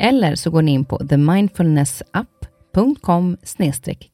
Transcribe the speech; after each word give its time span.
Eller 0.00 0.34
så 0.34 0.50
går 0.50 0.62
ni 0.62 0.72
in 0.72 0.84
på 0.84 0.98
themindfulnessapp.com 0.98 3.36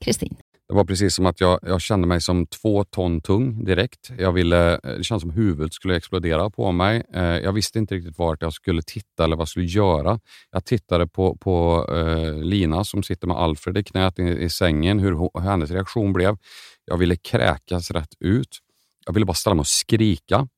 kristin. 0.00 0.36
Det 0.68 0.74
var 0.74 0.84
precis 0.84 1.14
som 1.14 1.26
att 1.26 1.40
jag, 1.40 1.58
jag 1.62 1.80
kände 1.80 2.06
mig 2.06 2.20
som 2.20 2.46
två 2.46 2.84
ton 2.84 3.20
tung 3.20 3.64
direkt. 3.64 4.10
Jag 4.18 4.32
ville, 4.32 4.72
eh, 4.72 4.78
det 4.82 5.04
kändes 5.04 5.22
som 5.22 5.30
huvudet 5.30 5.74
skulle 5.74 5.96
explodera 5.96 6.50
på 6.50 6.72
mig. 6.72 7.02
Eh, 7.14 7.22
jag 7.22 7.52
visste 7.52 7.78
inte 7.78 7.94
riktigt 7.94 8.18
vart 8.18 8.42
jag 8.42 8.52
skulle 8.52 8.82
titta 8.82 9.24
eller 9.24 9.36
vad 9.36 9.42
jag 9.42 9.48
skulle 9.48 9.66
göra. 9.66 10.20
Jag 10.50 10.64
tittade 10.64 11.06
på, 11.06 11.36
på 11.36 11.86
eh, 11.94 12.34
Lina 12.34 12.84
som 12.84 13.02
sitter 13.02 13.26
med 13.26 13.36
Alfred 13.36 13.78
i 13.78 13.84
knät 13.84 14.18
i, 14.18 14.22
i 14.22 14.50
sängen, 14.50 14.98
hur, 14.98 15.12
hur 15.12 15.40
hennes 15.40 15.70
reaktion 15.70 16.12
blev. 16.12 16.36
Jag 16.84 16.96
ville 16.96 17.16
kräkas 17.16 17.90
rätt 17.90 18.14
ut. 18.20 18.58
Jag 19.06 19.12
ville 19.12 19.26
bara 19.26 19.34
ställa 19.34 19.54
mig 19.54 19.60
och 19.60 19.66
skrika. 19.66 20.48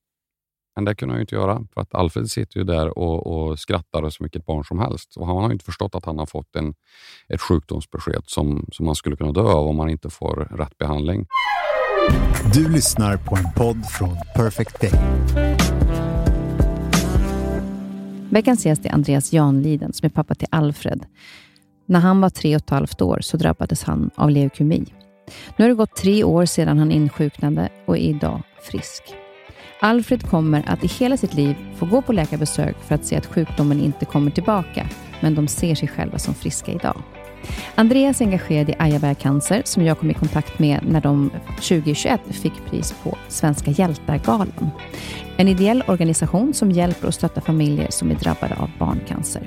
Men 0.79 0.85
det 0.85 0.95
kunde 0.95 1.13
han 1.13 1.19
ju 1.19 1.21
inte 1.21 1.35
göra, 1.35 1.65
för 1.75 1.81
att 1.81 1.95
Alfred 1.95 2.31
sitter 2.31 2.59
ju 2.59 2.65
där 2.65 2.99
och, 2.99 3.27
och 3.27 3.59
skrattar 3.59 4.11
som 4.11 4.25
vilket 4.25 4.47
barn 4.47 4.65
som 4.65 4.79
helst. 4.79 5.17
Och 5.17 5.27
han 5.27 5.37
har 5.37 5.53
inte 5.53 5.65
förstått 5.65 5.95
att 5.95 6.05
han 6.05 6.19
har 6.19 6.27
fått 6.27 6.57
en, 6.57 6.75
ett 7.29 7.41
sjukdomsbesked 7.41 8.23
som, 8.27 8.67
som 8.73 8.87
man 8.87 8.95
skulle 8.95 9.17
kunna 9.17 9.33
dö 9.33 9.41
av 9.41 9.67
om 9.67 9.77
man 9.77 9.91
inte 9.91 10.11
får 10.11 10.49
rätt 10.51 10.79
behandling. 10.79 11.27
Du 12.55 12.69
lyssnar 12.69 13.17
på 13.17 13.37
en 13.37 13.53
podd 13.57 13.87
från 13.87 14.17
Perfect 14.37 14.81
Day. 14.81 14.93
Veckans 18.31 18.67
gäst 18.67 18.87
är 18.87 18.93
Andreas 18.93 19.33
Janliden 19.33 19.93
som 19.93 20.07
är 20.07 20.11
pappa 20.11 20.35
till 20.35 20.49
Alfred. 20.51 21.07
När 21.87 22.01
han 22.01 22.21
var 22.21 22.31
tre 22.31 22.57
och 22.57 22.63
ett 22.63 22.71
halvt 22.71 23.03
år 23.03 23.19
så 23.23 23.37
drabbades 23.37 23.83
han 23.83 24.11
av 24.15 24.31
leukemi. 24.31 24.85
Nu 25.57 25.65
har 25.65 25.69
det 25.69 25.75
gått 25.75 25.97
tre 25.97 26.25
år 26.25 26.47
sedan 26.47 26.79
han 26.79 26.93
insjuknade 26.93 27.69
och 27.87 27.97
är 27.97 28.01
idag 28.01 28.43
frisk. 28.63 29.03
Alfred 29.81 30.31
kommer 30.31 30.65
att 30.67 30.85
i 30.85 30.87
hela 30.87 31.17
sitt 31.17 31.35
liv 31.35 31.57
få 31.77 31.87
gå 31.87 32.03
på 32.03 32.13
läkarbesök 32.13 32.77
för 32.87 32.95
att 32.95 33.05
se 33.05 33.17
att 33.17 33.27
sjukdomen 33.27 33.81
inte 33.81 34.05
kommer 34.05 34.31
tillbaka, 34.31 34.89
men 35.21 35.35
de 35.35 35.49
ser 35.49 35.75
sig 35.75 35.89
själva 35.89 36.19
som 36.19 36.35
friska 36.35 36.73
idag. 36.73 37.03
Andreas 37.75 38.21
är 38.21 38.25
engagerad 38.25 38.71
i 38.71 38.75
Ajaberg 38.79 39.15
Cancer 39.15 39.63
som 39.65 39.83
jag 39.83 39.99
kom 39.99 40.11
i 40.11 40.15
kontakt 40.15 40.59
med 40.59 40.81
när 40.89 41.01
de 41.01 41.31
2021 41.57 42.21
fick 42.31 42.65
pris 42.71 42.95
på 43.03 43.17
Svenska 43.29 43.71
hjältar-galan. 43.71 44.71
En 45.37 45.49
ideell 45.49 45.85
organisation 45.87 46.55
som 46.55 46.71
hjälper 46.71 47.07
och 47.07 47.15
stöttar 47.15 47.41
familjer 47.41 47.91
som 47.91 48.11
är 48.11 48.15
drabbade 48.15 48.55
av 48.55 48.71
barncancer. 48.79 49.43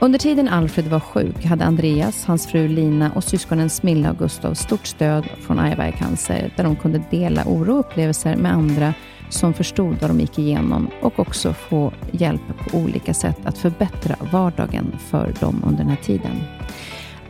Under 0.00 0.18
tiden 0.18 0.48
Alfred 0.48 0.86
var 0.86 1.00
sjuk 1.00 1.44
hade 1.44 1.64
Andreas, 1.64 2.24
hans 2.24 2.46
fru 2.46 2.68
Lina 2.68 3.12
och 3.14 3.24
syskonen 3.24 3.70
Smilla 3.70 4.10
och 4.10 4.18
Gustav 4.18 4.54
stort 4.54 4.86
stöd 4.86 5.28
från 5.40 5.58
Ajaberg 5.58 5.92
Cancer 5.98 6.52
där 6.56 6.64
de 6.64 6.76
kunde 6.76 7.02
dela 7.10 7.44
oro 7.46 7.72
och 7.72 7.80
upplevelser 7.80 8.36
med 8.36 8.52
andra 8.52 8.94
som 9.28 9.54
förstod 9.54 9.96
vad 10.00 10.10
de 10.10 10.20
gick 10.20 10.38
igenom 10.38 10.90
och 11.02 11.18
också 11.18 11.52
få 11.52 11.92
hjälp 12.10 12.42
på 12.58 12.78
olika 12.78 13.14
sätt 13.14 13.38
att 13.44 13.58
förbättra 13.58 14.16
vardagen 14.32 14.96
för 14.98 15.34
dem 15.40 15.62
under 15.66 15.78
den 15.78 15.88
här 15.88 16.02
tiden. 16.02 16.40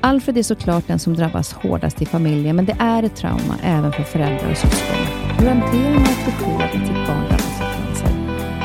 Alfred 0.00 0.38
är 0.38 0.42
såklart 0.42 0.86
den 0.86 0.98
som 0.98 1.14
drabbas 1.14 1.52
hårdast 1.52 2.02
i 2.02 2.06
familjen, 2.06 2.56
men 2.56 2.64
det 2.64 2.76
är 2.78 3.02
ett 3.02 3.16
trauma 3.16 3.54
även 3.62 3.92
för 3.92 4.02
föräldrar 4.02 4.50
och 4.50 4.56
syskon. 4.56 5.06
Hur 5.38 5.48
hanterar 5.48 5.94
man 5.94 6.02
ett 6.02 6.24
besked 6.26 6.60
att 6.64 6.86
sitt 6.86 7.06
barn 7.06 7.24
drabbas 7.28 7.60
av 7.60 7.68
cancer? 7.76 8.08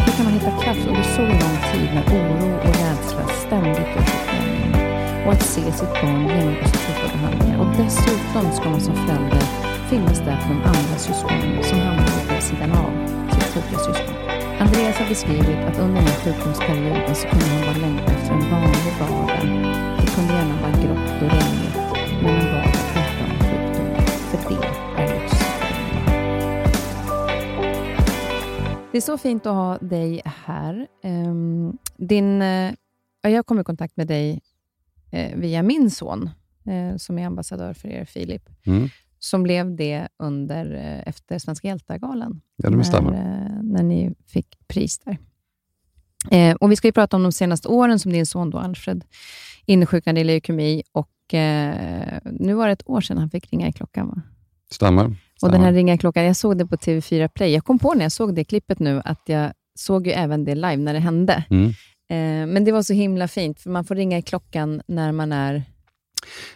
Hur 0.05 0.11
kan 0.11 0.25
man 0.25 0.33
hitta 0.33 0.51
kraft 0.63 0.87
under 0.87 1.03
så 1.03 1.21
lång 1.21 1.57
tid 1.71 1.89
när 1.93 2.03
oro 2.03 2.57
och 2.57 2.65
rädsla 2.65 3.27
ständigt 3.27 3.77
gör 3.95 4.05
sig 4.05 5.25
Och 5.25 5.33
att 5.33 5.43
se 5.43 5.71
sitt 5.71 5.93
barn 6.01 6.27
genomgå 6.27 6.65
så 6.65 6.71
tuffa 6.71 7.17
behandlingar. 7.17 7.59
Och 7.59 7.75
dessutom 7.77 8.51
ska 8.51 8.69
man 8.69 8.81
som 8.81 8.95
förälder 8.95 9.41
finnas 9.89 10.19
där 10.19 10.37
för 10.37 10.49
de 10.49 10.63
andra 10.63 10.97
syskonen 10.97 11.63
som 11.63 11.79
hamnar 11.79 12.33
vid 12.33 12.43
sidan 12.43 12.71
av 12.71 13.20
sjuka 13.53 13.77
syskon. 13.77 14.15
Andreas 14.59 14.95
har 14.97 15.09
beskrivit 15.09 15.59
att 15.67 15.79
under 15.79 15.95
den 15.95 16.07
här 16.07 16.19
sjukdomsperioden 16.23 17.15
så 17.15 17.27
kunde 17.27 17.45
han 17.45 17.61
bara 17.61 17.77
längta 17.87 18.13
efter 18.13 18.33
en 18.33 18.39
vanlig 18.51 18.93
vardag. 18.99 19.41
Det 19.99 20.11
kunde 20.15 20.33
gärna 20.33 20.61
vara 20.61 20.71
grått 20.71 21.21
och 21.23 21.29
regnigt, 21.37 21.75
men 22.23 22.35
en 22.35 22.45
vardag 22.53 22.75
utan 22.91 23.29
sjukdom. 23.43 23.89
För 24.29 24.37
det 24.49 25.01
är 25.01 25.21
lyx. 25.21 25.31
Det 28.91 28.97
är 28.97 29.01
så 29.01 29.17
fint 29.17 29.45
att 29.45 29.53
ha 29.53 29.77
dig 29.77 30.21
här. 30.25 30.87
Ehm, 31.03 31.77
din, 31.97 32.41
eh, 32.41 32.73
jag 33.21 33.45
kom 33.45 33.59
i 33.59 33.63
kontakt 33.63 33.97
med 33.97 34.07
dig 34.07 34.41
eh, 35.11 35.37
via 35.37 35.63
min 35.63 35.91
son, 35.91 36.29
eh, 36.65 36.97
som 36.97 37.19
är 37.19 37.25
ambassadör 37.25 37.73
för 37.73 37.87
er, 37.87 38.05
Filip. 38.05 38.49
Mm 38.65 38.89
som 39.23 39.43
blev 39.43 39.75
det 39.75 40.07
under, 40.19 40.73
eh, 40.75 41.07
efter 41.09 41.39
Svenska 41.39 41.67
hjältar-galan. 41.67 42.41
Ja, 42.55 42.69
det 42.69 42.83
stämmer. 42.83 43.11
När, 43.11 43.45
eh, 43.45 43.63
när 43.63 43.83
ni 43.83 44.13
fick 44.27 44.67
pris 44.67 44.99
där. 44.99 45.17
Eh, 46.31 46.55
och 46.55 46.71
Vi 46.71 46.75
ska 46.75 46.87
ju 46.87 46.91
prata 46.91 47.15
om 47.15 47.23
de 47.23 47.31
senaste 47.31 47.67
åren 47.67 47.99
som 47.99 48.11
din 48.13 48.25
son 48.25 48.49
då, 48.49 48.57
Alfred 48.57 49.03
insjuknade 49.65 50.19
i 50.21 50.23
leukemi. 50.23 50.83
Och, 50.91 51.33
eh, 51.33 52.19
nu 52.25 52.53
var 52.53 52.67
det 52.67 52.73
ett 52.73 52.89
år 52.89 53.01
sedan 53.01 53.17
han 53.17 53.29
fick 53.29 53.51
ringa 53.51 53.67
i 53.67 53.71
klockan, 53.71 54.07
va? 54.07 54.21
Stämmer. 54.71 55.01
Stämmer. 55.01 55.17
Och 55.41 55.51
den 55.51 55.61
här 55.61 55.73
ringa 55.73 55.93
i 55.93 55.97
klockan, 55.97 56.25
jag 56.25 56.35
såg 56.35 56.57
det 56.57 56.65
på 56.65 56.75
TV4 56.75 57.27
Play. 57.27 57.53
Jag 57.53 57.65
kom 57.65 57.79
på 57.79 57.93
när 57.93 58.05
jag 58.05 58.11
såg 58.11 58.35
det 58.35 58.43
klippet 58.43 58.79
nu, 58.79 59.01
att 59.05 59.21
jag 59.25 59.51
såg 59.75 60.07
ju 60.07 60.13
även 60.13 60.45
det 60.45 60.55
live 60.55 60.77
när 60.77 60.93
det 60.93 60.99
hände. 60.99 61.43
Mm. 61.49 61.69
Eh, 62.09 62.53
men 62.53 62.63
det 62.63 62.71
var 62.71 62.83
så 62.83 62.93
himla 62.93 63.27
fint, 63.27 63.59
för 63.59 63.69
man 63.69 63.85
får 63.85 63.95
ringa 63.95 64.17
i 64.17 64.21
klockan 64.21 64.81
när 64.87 65.11
man 65.11 65.31
är 65.31 65.63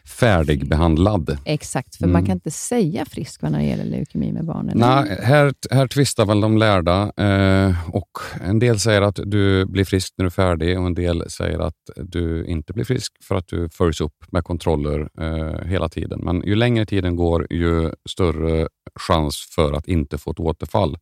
färdigbehandlad. 0.05 1.37
Exakt, 1.45 1.95
för 1.95 2.03
mm. 2.03 2.13
man 2.13 2.25
kan 2.25 2.33
inte 2.33 2.51
säga 2.51 3.05
frisk 3.05 3.41
när 3.41 3.51
det 3.51 3.63
gäller 3.63 3.85
leukemi 3.85 4.31
med 4.31 4.45
barn. 4.45 4.71
Nej, 4.75 5.17
här, 5.21 5.53
här 5.71 5.87
tvistar 5.87 6.25
väl 6.25 6.41
de 6.41 6.57
lärda. 6.57 7.11
Eh, 7.17 7.89
och 7.89 8.17
en 8.41 8.59
del 8.59 8.79
säger 8.79 9.01
att 9.01 9.19
du 9.23 9.65
blir 9.65 9.85
frisk 9.85 10.13
när 10.17 10.23
du 10.23 10.27
är 10.27 10.31
färdig 10.31 10.79
och 10.79 10.85
en 10.85 10.93
del 10.93 11.29
säger 11.29 11.59
att 11.59 11.75
du 11.97 12.45
inte 12.45 12.73
blir 12.73 12.85
frisk 12.85 13.13
för 13.23 13.35
att 13.35 13.47
du 13.47 13.69
följs 13.69 14.01
upp 14.01 14.31
med 14.31 14.43
kontroller 14.43 15.09
eh, 15.21 15.67
hela 15.67 15.89
tiden. 15.89 16.19
Men 16.23 16.41
ju 16.41 16.55
längre 16.55 16.85
tiden 16.85 17.15
går, 17.15 17.47
ju 17.49 17.91
större 18.09 18.67
chans 18.99 19.47
för 19.55 19.73
att 19.73 19.87
inte 19.87 20.17
få 20.17 20.31
ett 20.31 20.39
återfall 20.39 20.97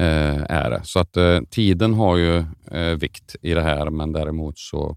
eh, 0.00 0.42
är 0.48 0.70
det. 0.70 0.80
Så 0.84 0.98
att 0.98 1.16
eh, 1.16 1.40
tiden 1.50 1.94
har 1.94 2.16
ju 2.16 2.38
eh, 2.70 2.96
vikt 3.00 3.36
i 3.42 3.54
det 3.54 3.62
här, 3.62 3.90
men 3.90 4.12
däremot 4.12 4.58
så 4.58 4.96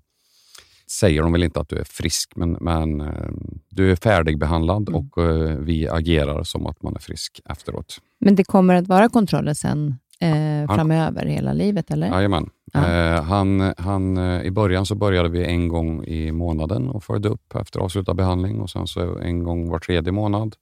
säger 0.94 1.22
de 1.22 1.32
väl 1.32 1.44
inte 1.44 1.60
att 1.60 1.70
du 1.70 1.78
är 1.78 1.84
frisk, 1.84 2.36
men, 2.36 2.58
men 2.62 3.02
eh, 3.02 3.30
du 3.70 3.92
är 3.92 3.96
färdigbehandlad 3.96 4.90
mm. 4.90 5.00
och 5.00 5.24
eh, 5.24 5.58
vi 5.58 5.88
agerar 5.90 6.44
som 6.44 6.68
att 6.68 6.84
man 6.84 6.96
är 6.96 7.00
frisk 7.00 7.42
efteråt. 7.50 7.98
Men 8.20 8.36
det 8.36 8.44
kommer 8.44 8.76
att 8.76 8.88
vara 8.88 9.10
kontroller 9.10 9.54
sen 9.54 9.96
eh, 10.20 10.76
framöver, 10.76 11.22
han, 11.22 11.30
hela 11.30 11.54
livet? 11.54 11.92
eller? 11.92 12.08
Jajamän. 12.08 12.50
Ja. 12.74 12.90
Eh, 12.90 13.24
han, 13.24 13.74
han, 13.78 14.18
eh, 14.18 14.42
I 14.42 14.52
början 14.52 14.86
så 14.86 14.96
började 14.96 15.30
vi 15.30 15.46
en 15.46 15.68
gång 15.68 16.04
i 16.04 16.32
månaden 16.32 16.90
och 16.90 17.04
följde 17.04 17.30
upp 17.30 17.56
efter 17.56 17.80
avslutad 17.80 18.14
behandling 18.14 18.62
och 18.62 18.70
sen 18.70 18.88
så 18.88 19.20
en 19.20 19.44
gång 19.44 19.70
var 19.70 19.80
tredje 19.80 20.12
månad. 20.12 20.56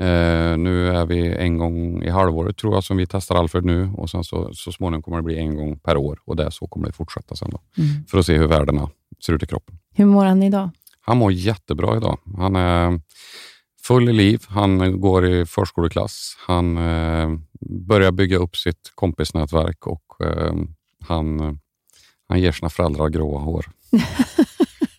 Eh, 0.00 0.58
nu 0.58 0.88
är 0.88 1.06
vi 1.06 1.34
en 1.34 1.58
gång 1.58 2.02
i 2.02 2.10
halvåret 2.10 2.56
tror 2.56 2.74
jag 2.74 2.84
som 2.84 2.96
vi 2.96 3.06
testar 3.06 3.36
Alfred 3.36 3.64
nu 3.64 3.90
och 3.96 4.10
sen 4.10 4.24
så, 4.24 4.50
så 4.54 4.72
småningom 4.72 5.02
kommer 5.02 5.16
det 5.16 5.22
bli 5.22 5.38
en 5.38 5.56
gång 5.56 5.78
per 5.78 5.96
år 5.96 6.18
och 6.24 6.36
det 6.36 6.50
så 6.50 6.66
kommer 6.66 6.86
det 6.86 6.92
fortsätta 6.92 7.36
sen 7.36 7.50
då, 7.50 7.60
mm. 7.78 8.04
för 8.06 8.18
att 8.18 8.26
se 8.26 8.38
hur 8.38 8.46
värdena 8.46 8.90
ser 9.26 9.32
ut 9.32 9.42
i 9.42 9.46
kroppen. 9.46 9.78
Hur 9.94 10.04
mår 10.04 10.24
han 10.24 10.42
idag? 10.42 10.70
Han 11.00 11.16
mår 11.16 11.32
jättebra 11.32 11.96
idag. 11.96 12.18
Han 12.36 12.56
är 12.56 13.00
full 13.82 14.08
i 14.08 14.12
liv. 14.12 14.42
Han 14.48 15.00
går 15.00 15.26
i 15.26 15.46
förskoleklass. 15.46 16.36
Han, 16.46 16.76
eh, 16.76 17.28
börjar 17.60 18.12
bygga 18.12 18.36
upp 18.36 18.56
sitt 18.56 18.92
kompisnätverk 18.94 19.86
och 19.86 20.20
eh, 20.20 20.54
han, 21.00 21.58
han 22.28 22.40
ger 22.40 22.52
sina 22.52 22.70
föräldrar 22.70 23.08
gråa 23.08 23.40
hår. 23.40 23.66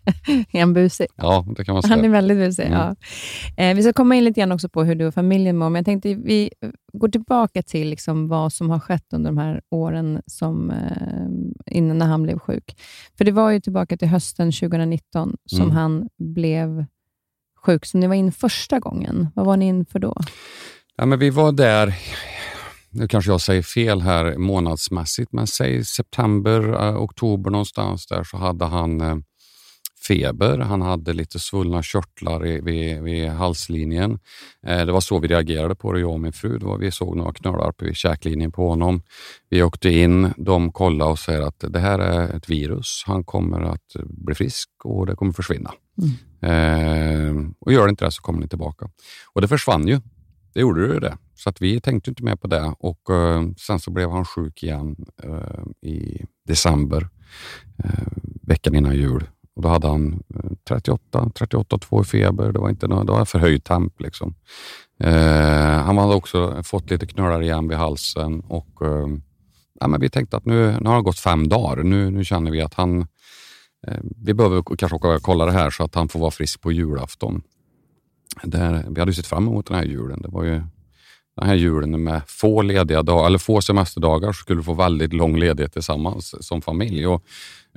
är 0.52 0.60
han 0.60 0.74
busig? 0.74 1.07
Ja, 1.16 1.46
det 1.57 1.66
kan 1.66 1.74
man 1.74 1.84
säga. 1.84 1.96
Han 1.96 2.06
är 2.06 2.10
väldigt 2.10 2.38
busig, 2.38 2.66
mm. 2.66 2.80
ja. 2.80 2.96
Eh, 3.63 3.75
vi 3.75 3.84
ska 3.84 3.94
komma 3.94 4.16
in 4.16 4.24
lite 4.24 4.40
grann 4.40 4.52
också 4.52 4.69
på 4.69 4.84
hur 4.84 4.96
du 4.96 5.07
och 5.07 5.13
familjen 5.13 5.57
mår, 5.57 5.69
men 5.69 5.80
jag 5.80 5.86
tänkte 5.86 6.13
vi 6.13 6.50
går 6.94 7.07
tillbaka 7.07 7.62
till 7.62 7.90
liksom 7.90 8.28
vad 8.28 8.54
som 8.54 8.69
har 8.69 8.80
skett 8.80 9.13
under 9.13 9.31
de 9.31 9.38
här 9.38 9.62
åren 9.69 10.22
som, 10.25 10.72
eh, 10.72 11.75
innan 11.78 11.98
när 11.98 12.06
han 12.06 12.24
blev 12.24 12.40
sjuk. 12.40 12.81
För 13.18 13.25
det 13.25 13.31
var 13.31 13.52
ju 13.52 13.60
tillbaka 13.60 13.98
till 13.98 14.07
hösten 14.07 14.52
2019 14.52 15.38
som 15.46 15.62
mm. 15.62 15.75
han 15.75 16.10
blev 16.18 16.86
sjuk, 17.66 17.86
så 17.86 17.98
ni 17.98 18.07
var 18.07 18.16
in 18.16 18.31
första 18.31 18.80
gången. 18.80 19.28
Vad 19.36 19.46
var 19.46 19.57
ni 19.57 19.68
in 19.68 19.86
för 19.86 20.00
då? 20.00 20.16
Ja, 20.96 21.06
men 21.06 21.19
vi 21.19 21.30
var 21.30 21.52
där, 21.52 21.96
nu 22.90 23.07
kanske 23.07 23.31
jag 23.31 23.42
säger 23.42 23.62
fel 23.62 24.02
här 24.02 24.38
månadsmässigt, 24.38 25.31
men 25.31 25.48
säg 25.48 25.86
september, 25.86 26.88
eh, 26.88 26.98
oktober 26.98 27.52
någonstans 27.52 28.07
där 28.07 28.24
så 28.24 28.38
hade 28.38 28.66
han 28.66 29.02
eh, 29.02 29.16
feber, 30.07 30.57
han 30.57 30.81
hade 30.81 31.13
lite 31.13 31.40
svullna 31.40 31.84
körtlar 31.84 32.40
vid, 32.40 33.02
vid 33.02 33.30
halslinjen. 33.30 34.19
Eh, 34.68 34.86
det 34.86 34.92
var 34.92 35.02
så 35.02 35.19
vi 35.19 35.28
reagerade 35.28 35.75
på 35.75 35.94
det, 35.94 36.00
jag 36.00 36.12
och 36.12 36.19
min 36.19 36.34
fru. 36.34 36.57
Var, 36.57 36.78
vi 36.78 36.92
såg 36.92 37.18
några 37.18 37.34
knölar 37.34 37.72
på 37.72 37.94
käklinjen 37.94 38.52
på 38.52 38.69
honom. 38.69 39.02
Vi 39.50 39.63
åkte 39.63 39.90
in, 39.90 40.34
de 40.38 40.72
kollade 40.72 41.12
och 41.12 41.19
säger 41.19 41.42
att 41.42 41.63
det 41.68 41.80
här 41.80 42.00
är 42.00 42.36
ett 42.36 42.50
virus. 42.50 43.04
Han 43.06 43.24
kommer 43.24 43.62
att 43.62 43.96
bli 44.04 44.36
frisk 44.36 44.69
och 44.84 45.06
det 45.06 45.16
kommer 45.16 45.34
försvinna. 45.34 45.72
Mm. 46.02 46.16
Eh, 46.42 47.52
och 47.60 47.74
gör 47.74 47.86
det 47.86 47.90
inte 47.90 48.06
det 48.06 48.12
så 48.12 48.22
kommer 48.22 48.40
ni 48.40 48.48
tillbaka. 48.48 48.90
Och 49.34 49.42
det 49.42 49.48
försvann 49.48 49.88
ju. 49.88 50.00
Det 50.54 50.62
gjorde 50.62 50.81
ju 50.81 51.00
det. 51.00 51.18
Så 51.36 51.50
att 51.50 51.62
vi 51.62 51.81
tänkte 51.81 52.10
inte 52.10 52.24
mer 52.24 52.36
på 52.36 52.48
det 52.48 52.75
och 52.80 53.10
eh, 53.10 53.44
sen 53.57 53.80
så 53.80 53.92
blev 53.92 54.10
han 54.10 54.25
sjuk 54.25 54.63
igen 54.63 54.96
eh, 55.24 55.90
i 55.90 56.25
december, 56.48 57.10
eh, 57.84 58.07
veckan 58.42 58.75
innan 58.75 58.96
jul. 58.96 59.24
Och 59.56 59.62
då 59.62 59.69
hade 59.69 59.88
han 59.88 60.24
eh, 60.36 60.52
38, 60.68 61.19
38,2 61.19 62.02
i 62.02 62.06
feber. 62.06 62.52
Det 62.52 62.60
var, 62.60 62.69
inte 62.69 62.88
någon, 62.88 63.06
det 63.06 63.12
var 63.12 63.25
förhöjd 63.25 63.63
temp. 63.63 64.02
Liksom. 64.02 64.36
Eh, 65.00 65.81
han 65.84 65.98
hade 65.98 66.16
också 66.16 66.63
fått 66.63 66.90
lite 66.90 67.07
knölar 67.07 67.42
igen 67.42 67.68
vid 67.68 67.78
halsen 67.78 68.40
och 68.40 68.81
eh, 68.81 69.07
ja, 69.80 69.88
men 69.88 70.02
vi 70.02 70.10
tänkte 70.10 70.38
att 70.38 70.46
nu, 70.46 70.78
nu 70.81 70.90
har 70.90 70.96
det 70.96 71.04
gått 71.04 71.19
fem 71.19 71.48
dagar. 71.48 71.84
Nu, 71.84 72.10
nu 72.10 72.25
känner 72.25 72.52
vi 72.52 72.62
att 72.62 72.74
han, 72.74 73.02
eh, 73.88 74.00
vi 74.24 74.34
behöver 74.34 74.75
kanske 74.78 74.96
åka 74.96 75.07
och 75.07 75.22
kolla 75.22 75.46
det 75.46 75.52
här 75.52 75.69
så 75.69 75.84
att 75.84 75.96
han 75.96 76.07
får 76.07 76.19
vara 76.19 76.31
frisk 76.31 76.62
på 76.62 76.72
julafton. 76.72 77.42
Här, 78.54 78.86
vi 78.90 79.00
hade 79.00 79.13
sett 79.13 79.28
fram 79.28 79.48
emot 79.48 79.68
den 79.68 79.78
här 79.78 79.86
julen. 79.86 80.22
Det 80.22 80.28
var 80.28 80.44
ju 80.44 80.62
den 81.36 81.48
här 81.48 81.56
julen 81.56 82.04
med 82.04 82.22
få 82.28 82.62
lediga 82.62 83.04
dagar, 83.04 83.26
eller 83.26 83.38
få 83.38 83.62
semesterdagar, 83.62 84.32
så 84.32 84.38
skulle 84.38 84.58
vi 84.60 84.64
få 84.64 84.74
väldigt 84.74 85.14
lång 85.14 85.38
ledighet 85.38 85.74
tillsammans 85.74 86.48
som 86.48 86.62
familj. 86.62 87.08
Och, 87.08 87.24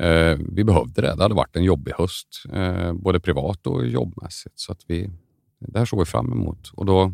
eh, 0.04 0.38
vi 0.48 0.64
behövde 0.64 1.02
det. 1.02 1.14
Det 1.14 1.22
hade 1.22 1.34
varit 1.34 1.56
en 1.56 1.64
jobbig 1.64 1.92
höst, 1.98 2.42
eh, 2.52 2.92
både 2.92 3.20
privat 3.20 3.66
och 3.66 3.86
jobbmässigt. 3.86 4.58
Så 4.58 4.72
att 4.72 4.80
vi, 4.86 5.10
det 5.58 5.78
här 5.78 5.86
såg 5.86 5.98
vi 5.98 6.04
fram 6.04 6.32
emot. 6.32 6.70
Och 6.74 6.86
då 6.86 7.12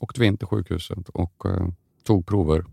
åkte 0.00 0.20
vi 0.20 0.26
in 0.26 0.36
till 0.36 0.46
sjukhuset 0.46 1.08
och 1.08 1.46
eh, 1.46 1.68
tog 2.04 2.26
prover. 2.26 2.64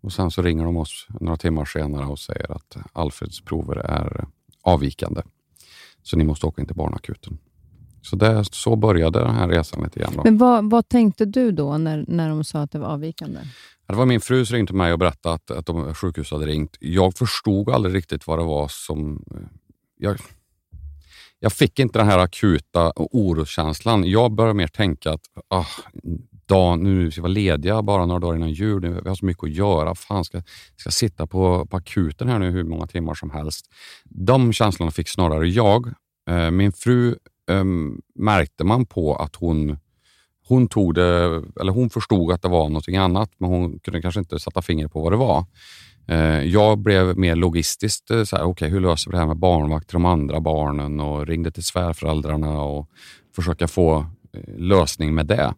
Och 0.00 0.12
Sen 0.12 0.30
så 0.30 0.42
ringer 0.42 0.64
de 0.64 0.76
oss 0.76 1.06
några 1.20 1.36
timmar 1.36 1.64
senare 1.64 2.06
och 2.06 2.18
säger 2.18 2.52
att 2.52 2.76
Alfreds 2.92 3.40
prover 3.40 3.76
är 3.76 4.26
avvikande. 4.62 5.22
Så 6.02 6.16
ni 6.16 6.24
måste 6.24 6.46
åka 6.46 6.62
in 6.62 6.66
till 6.66 6.76
barnakuten. 6.76 7.38
Så, 8.04 8.16
det, 8.16 8.44
så 8.44 8.76
började 8.76 9.18
den 9.18 9.34
här 9.34 9.48
resan 9.48 9.84
lite 9.84 10.00
grann. 10.00 10.12
Då. 10.16 10.22
Men 10.24 10.38
vad, 10.38 10.70
vad 10.70 10.88
tänkte 10.88 11.24
du 11.24 11.52
då 11.52 11.78
när, 11.78 12.04
när 12.08 12.28
de 12.28 12.44
sa 12.44 12.60
att 12.60 12.70
det 12.70 12.78
var 12.78 12.88
avvikande? 12.88 13.40
Det 13.86 13.94
var 13.94 14.06
min 14.06 14.20
fru 14.20 14.46
som 14.46 14.56
ringde 14.56 14.72
mig 14.72 14.92
och 14.92 14.98
berättade 14.98 15.34
att, 15.34 15.50
att 15.50 15.66
de 15.66 15.94
sjukhus 15.94 16.30
hade 16.30 16.46
ringt. 16.46 16.76
Jag 16.80 17.14
förstod 17.14 17.70
aldrig 17.70 17.94
riktigt 17.94 18.26
vad 18.26 18.38
det 18.38 18.44
var 18.44 18.68
som... 18.68 19.24
Jag, 19.96 20.16
jag 21.38 21.52
fick 21.52 21.78
inte 21.78 21.98
den 21.98 22.08
här 22.08 22.18
akuta 22.18 22.92
oroskänslan. 22.96 24.10
Jag 24.10 24.32
började 24.32 24.54
mer 24.54 24.66
tänka 24.66 25.12
att 25.12 25.20
ah, 25.48 25.66
dag, 26.46 26.78
nu 26.78 27.10
ska 27.10 27.20
vi 27.20 27.22
vara 27.22 27.32
lediga 27.32 27.82
bara 27.82 28.06
några 28.06 28.20
dagar 28.20 28.36
innan 28.36 28.52
jul. 28.52 29.00
Vi 29.02 29.08
har 29.08 29.14
så 29.14 29.26
mycket 29.26 29.44
att 29.44 29.50
göra. 29.50 29.94
Fan, 29.94 30.24
ska, 30.24 30.42
ska 30.76 30.90
sitta 30.90 31.26
på, 31.26 31.66
på 31.66 31.76
akuten 31.76 32.28
här 32.28 32.38
nu 32.38 32.50
hur 32.50 32.64
många 32.64 32.86
timmar 32.86 33.14
som 33.14 33.30
helst. 33.30 33.70
De 34.04 34.52
känslorna 34.52 34.90
fick 34.90 35.08
snarare 35.08 35.48
jag. 35.48 35.86
Eh, 36.30 36.50
min 36.50 36.72
fru 36.72 37.16
um, 37.46 38.00
märkte 38.14 38.64
man 38.64 38.86
på 38.86 39.14
att 39.14 39.36
hon, 39.36 39.76
hon, 40.48 40.68
tog 40.68 40.94
det, 40.94 41.42
eller 41.60 41.72
hon 41.72 41.90
förstod 41.90 42.32
att 42.32 42.42
det 42.42 42.48
var 42.48 42.68
någonting 42.68 42.96
annat, 42.96 43.30
men 43.38 43.50
hon 43.50 43.78
kunde 43.78 44.02
kanske 44.02 44.20
inte 44.20 44.38
sätta 44.38 44.62
fingret 44.62 44.92
på 44.92 45.02
vad 45.02 45.12
det 45.12 45.16
var. 45.16 45.46
Uh, 46.10 46.44
jag 46.44 46.78
blev 46.78 47.18
mer 47.18 47.36
logistiskt, 47.36 48.10
eh, 48.10 48.24
så 48.24 48.36
här, 48.36 48.44
okay, 48.44 48.68
hur 48.68 48.80
löser 48.80 49.10
vi 49.10 49.14
det 49.14 49.20
här 49.20 49.26
med 49.26 49.38
barnvakt 49.38 49.88
till 49.88 49.94
de 49.94 50.04
andra 50.04 50.40
barnen 50.40 51.00
och 51.00 51.26
ringde 51.26 51.50
till 51.50 51.64
svärföräldrarna 51.64 52.62
och 52.62 52.88
försöka 53.36 53.68
få 53.68 54.06
eh, 54.32 54.58
lösning 54.58 55.14
med 55.14 55.26
det. 55.26 55.54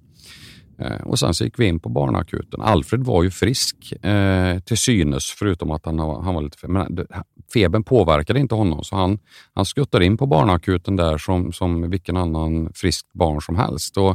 Ehm, 0.78 1.02
och 1.02 1.18
Sen 1.18 1.34
så 1.34 1.44
gick 1.44 1.58
vi 1.58 1.66
in 1.66 1.80
på 1.80 1.88
barnakuten. 1.88 2.60
Alfred 2.60 3.04
var 3.04 3.22
ju 3.22 3.30
frisk 3.30 3.92
eh, 3.92 4.58
till 4.58 4.78
synes, 4.78 5.34
förutom 5.38 5.70
att 5.70 5.86
han, 5.86 5.98
han 5.98 6.34
var 6.34 6.42
lite 6.42 6.68
men 6.68 7.06
Febern 7.52 7.84
påverkade 7.84 8.40
inte 8.40 8.54
honom, 8.54 8.84
så 8.84 8.96
han, 8.96 9.18
han 9.54 9.64
skuttade 9.64 10.04
in 10.04 10.16
på 10.16 10.26
barnakuten 10.26 10.96
där 10.96 11.18
som, 11.18 11.52
som 11.52 11.90
vilken 11.90 12.16
annan 12.16 12.72
frisk 12.74 13.06
barn 13.12 13.42
som 13.42 13.56
helst. 13.56 13.96
Och, 13.96 14.10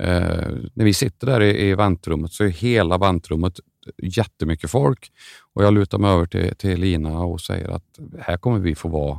eh, 0.00 0.52
när 0.74 0.84
vi 0.84 0.94
sitter 0.94 1.26
där 1.26 1.40
i, 1.40 1.68
i 1.68 1.74
väntrummet 1.74 2.32
så 2.32 2.44
är 2.44 2.48
hela 2.48 2.98
väntrummet 2.98 3.60
jättemycket 4.02 4.70
folk 4.70 5.12
och 5.52 5.64
jag 5.64 5.74
lutar 5.74 5.98
mig 5.98 6.10
över 6.10 6.26
till, 6.26 6.56
till 6.56 6.80
Lina 6.80 7.18
och 7.18 7.40
säger 7.40 7.68
att 7.68 7.98
här 8.18 8.36
kommer 8.36 8.58
vi 8.58 8.74
få 8.74 8.88
vara 8.88 9.18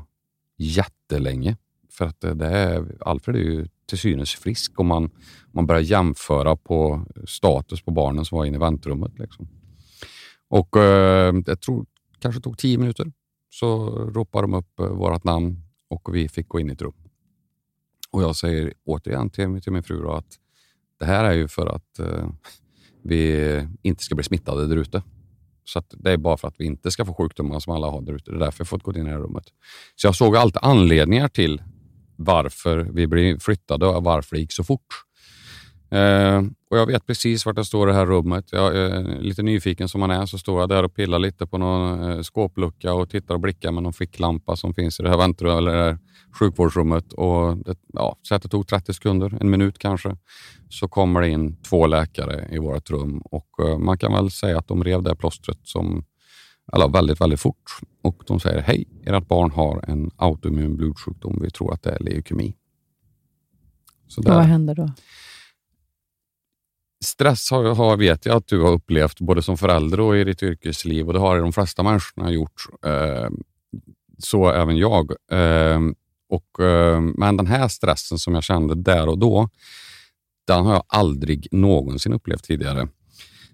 jättelänge. 0.57 1.57
För 1.91 2.05
att 2.05 2.21
det 2.21 2.45
är, 2.45 2.97
Alfred 2.99 3.35
är 3.35 3.39
ju 3.39 3.67
till 3.85 3.97
synes 3.97 4.35
frisk 4.35 4.79
om 4.79 4.87
man, 4.87 5.09
man 5.51 5.65
börjar 5.65 5.81
jämföra 5.81 6.55
på 6.55 7.05
status 7.27 7.81
på 7.81 7.91
barnen 7.91 8.25
som 8.25 8.37
var 8.37 8.45
inne 8.45 8.57
i 8.57 8.59
väntrummet. 8.59 9.19
Liksom. 9.19 9.47
Och 10.49 10.77
eh, 10.77 11.35
Jag 11.45 11.61
tror 11.61 11.85
kanske 12.19 12.41
tog 12.41 12.57
tio 12.57 12.77
minuter 12.77 13.11
så 13.49 13.89
ropade 13.89 14.43
de 14.43 14.53
upp 14.53 14.79
eh, 14.79 14.87
vårt 14.87 15.23
namn 15.23 15.61
och 15.89 16.15
vi 16.15 16.29
fick 16.29 16.47
gå 16.47 16.59
in 16.59 16.69
i 16.69 16.73
ett 16.73 16.81
rum. 16.81 16.93
Och 18.11 18.21
Jag 18.21 18.35
säger 18.35 18.73
återigen 18.85 19.29
till, 19.29 19.61
till 19.61 19.71
min 19.71 19.83
fru 19.83 20.09
att 20.09 20.37
det 20.99 21.05
här 21.05 21.23
är 21.23 21.33
ju 21.33 21.47
för 21.47 21.67
att 21.67 21.99
eh, 21.99 22.29
vi 23.03 23.67
inte 23.81 24.03
ska 24.03 24.15
bli 24.15 24.23
smittade 24.23 24.67
där 24.67 24.77
ute. 24.77 25.03
Så 25.63 25.83
det 25.89 26.11
är 26.11 26.17
bara 26.17 26.37
för 26.37 26.47
att 26.47 26.55
vi 26.57 26.65
inte 26.65 26.91
ska 26.91 27.05
få 27.05 27.13
sjukdomar 27.13 27.59
som 27.59 27.73
alla 27.73 27.87
har 27.87 28.01
där 28.01 28.13
ute. 28.13 28.31
Det 28.31 28.37
är 28.37 28.39
därför 28.39 28.61
jag 28.61 28.67
fått 28.67 28.83
gå 28.83 28.91
in 28.93 29.01
i 29.01 29.03
det 29.03 29.09
här 29.09 29.17
rummet. 29.17 29.43
Så 29.95 30.07
jag 30.07 30.15
såg 30.15 30.35
alltid 30.35 30.59
anledningar 30.61 31.27
till 31.27 31.61
varför 32.15 32.77
vi 32.77 33.07
blev 33.07 33.39
flyttade 33.39 33.87
och 33.87 34.03
varför 34.03 34.35
det 34.35 34.41
gick 34.41 34.51
så 34.51 34.63
fort. 34.63 35.06
Eh, 35.89 36.43
och 36.69 36.77
Jag 36.77 36.85
vet 36.85 37.05
precis 37.05 37.45
vart 37.45 37.57
jag 37.57 37.65
står 37.65 37.89
i 37.89 37.91
det 37.91 37.97
här 37.97 38.05
rummet. 38.05 38.45
Jag 38.51 38.77
är 38.77 39.19
lite 39.19 39.43
nyfiken 39.43 39.89
som 39.89 39.99
man 39.99 40.11
är 40.11 40.25
så 40.25 40.37
står 40.37 40.59
jag 40.59 40.69
där 40.69 40.83
och 40.83 40.95
pillar 40.95 41.19
lite 41.19 41.47
på 41.47 41.57
någon 41.57 42.09
eh, 42.11 42.21
skåplucka 42.21 42.93
och 42.93 43.09
tittar 43.09 43.33
och 43.33 43.41
blickar 43.41 43.71
med 43.71 43.83
någon 43.83 43.93
ficklampa 43.93 44.55
som 44.55 44.73
finns 44.73 44.99
i 44.99 45.03
det 45.03 45.09
här 45.09 45.17
väntrummet 45.17 45.57
eller 45.57 45.71
det 45.71 45.83
här 45.83 45.97
sjukvårdsrummet. 46.39 47.13
Och 47.13 47.57
det, 47.57 47.75
ja, 47.93 48.17
så 48.21 48.35
att 48.35 48.41
det 48.41 48.49
tog 48.49 48.67
30 48.67 48.93
sekunder, 48.93 49.37
en 49.41 49.49
minut 49.49 49.79
kanske, 49.79 50.17
så 50.69 50.87
kommer 50.87 51.21
det 51.21 51.29
in 51.29 51.55
två 51.55 51.87
läkare 51.87 52.47
i 52.51 52.59
vårt 52.59 52.89
rum 52.89 53.21
och 53.25 53.47
eh, 53.59 53.77
man 53.77 53.97
kan 53.97 54.13
väl 54.13 54.31
säga 54.31 54.57
att 54.57 54.67
de 54.67 54.83
rev 54.83 55.03
det 55.03 55.15
plåstret 55.15 55.59
som 55.63 56.05
eller 56.73 56.87
väldigt, 56.87 57.21
väldigt 57.21 57.39
fort. 57.39 57.71
Och 58.01 58.23
de 58.27 58.39
säger 58.39 58.61
hej, 58.61 58.87
ert 59.05 59.27
barn 59.27 59.51
har 59.51 59.85
en 59.87 60.11
autoimmun 60.15 60.77
blodsjukdom. 60.77 61.39
Vi 61.41 61.49
tror 61.49 61.73
att 61.73 61.83
det 61.83 61.91
är 61.91 61.99
leukemi. 61.99 62.55
Så 64.07 64.21
där. 64.21 64.33
vad 64.33 64.43
händer 64.43 64.75
då? 64.75 64.91
Stress 67.07 67.51
har, 67.51 67.75
har, 67.75 67.97
vet 67.97 68.25
jag 68.25 68.35
att 68.35 68.47
du 68.47 68.61
har 68.61 68.71
upplevt 68.71 69.19
både 69.19 69.41
som 69.41 69.57
förälder 69.57 69.99
och 69.99 70.17
i 70.17 70.23
ditt 70.23 70.43
yrkesliv 70.43 71.07
och 71.07 71.13
det 71.13 71.19
har 71.19 71.39
de 71.39 71.53
flesta 71.53 71.83
människorna 71.83 72.31
gjort. 72.31 72.65
Eh, 72.85 73.29
så 74.17 74.49
även 74.49 74.77
jag. 74.77 75.11
Eh, 75.31 75.79
och, 76.29 76.65
eh, 76.65 77.01
men 77.01 77.37
den 77.37 77.47
här 77.47 77.67
stressen 77.67 78.17
som 78.17 78.35
jag 78.35 78.43
kände 78.43 78.75
där 78.75 79.09
och 79.09 79.17
då, 79.17 79.49
den 80.47 80.65
har 80.65 80.73
jag 80.73 80.83
aldrig 80.87 81.47
någonsin 81.51 82.13
upplevt 82.13 82.43
tidigare. 82.43 82.87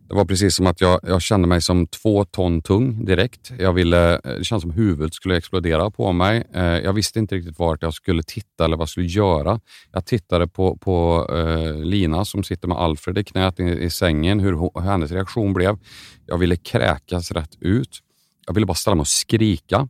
Det 0.08 0.14
var 0.14 0.26
precis 0.26 0.56
som 0.56 0.68
att 0.68 0.82
jag, 0.82 1.00
jag 1.04 1.22
kände 1.22 1.48
mig 1.48 1.62
som 1.62 1.88
två 1.88 2.26
ton 2.26 2.62
tung 2.62 3.06
direkt. 3.06 3.52
Jag 3.60 3.74
ville, 3.74 4.14
eh, 4.14 4.20
det 4.24 4.44
kändes 4.44 4.62
som 4.62 4.72
huvudet 4.72 5.14
skulle 5.14 5.38
explodera 5.38 5.92
på 5.92 6.12
mig. 6.12 6.44
Eh, 6.54 6.64
jag 6.64 6.94
visste 6.94 7.20
inte 7.20 7.36
riktigt 7.36 7.60
vart 7.60 7.82
jag 7.82 7.94
skulle 7.94 8.24
titta 8.24 8.66
eller 8.66 8.78
vad 8.78 8.82
jag 8.82 8.90
skulle 8.90 9.06
göra. 9.06 9.60
Jag 9.92 10.06
tittade 10.06 10.48
på, 10.48 10.78
på 10.78 11.28
eh, 11.32 11.76
Lina 11.76 12.26
som 12.26 12.44
sitter 12.44 12.68
med 12.68 12.78
Alfred 12.78 13.18
i 13.18 13.24
knät 13.24 13.60
i, 13.60 13.64
i 13.64 13.90
sängen, 13.90 14.40
hur, 14.40 14.52
hur 14.52 14.82
hennes 14.82 15.12
reaktion 15.12 15.54
blev. 15.54 15.78
Jag 16.26 16.38
ville 16.38 16.56
kräkas 16.56 17.32
rätt 17.32 17.56
ut. 17.60 18.00
Jag 18.48 18.54
ville 18.54 18.66
bara 18.66 18.74
ställa 18.74 18.96
mig 18.96 19.02
och 19.02 19.08
skrika. 19.08 19.88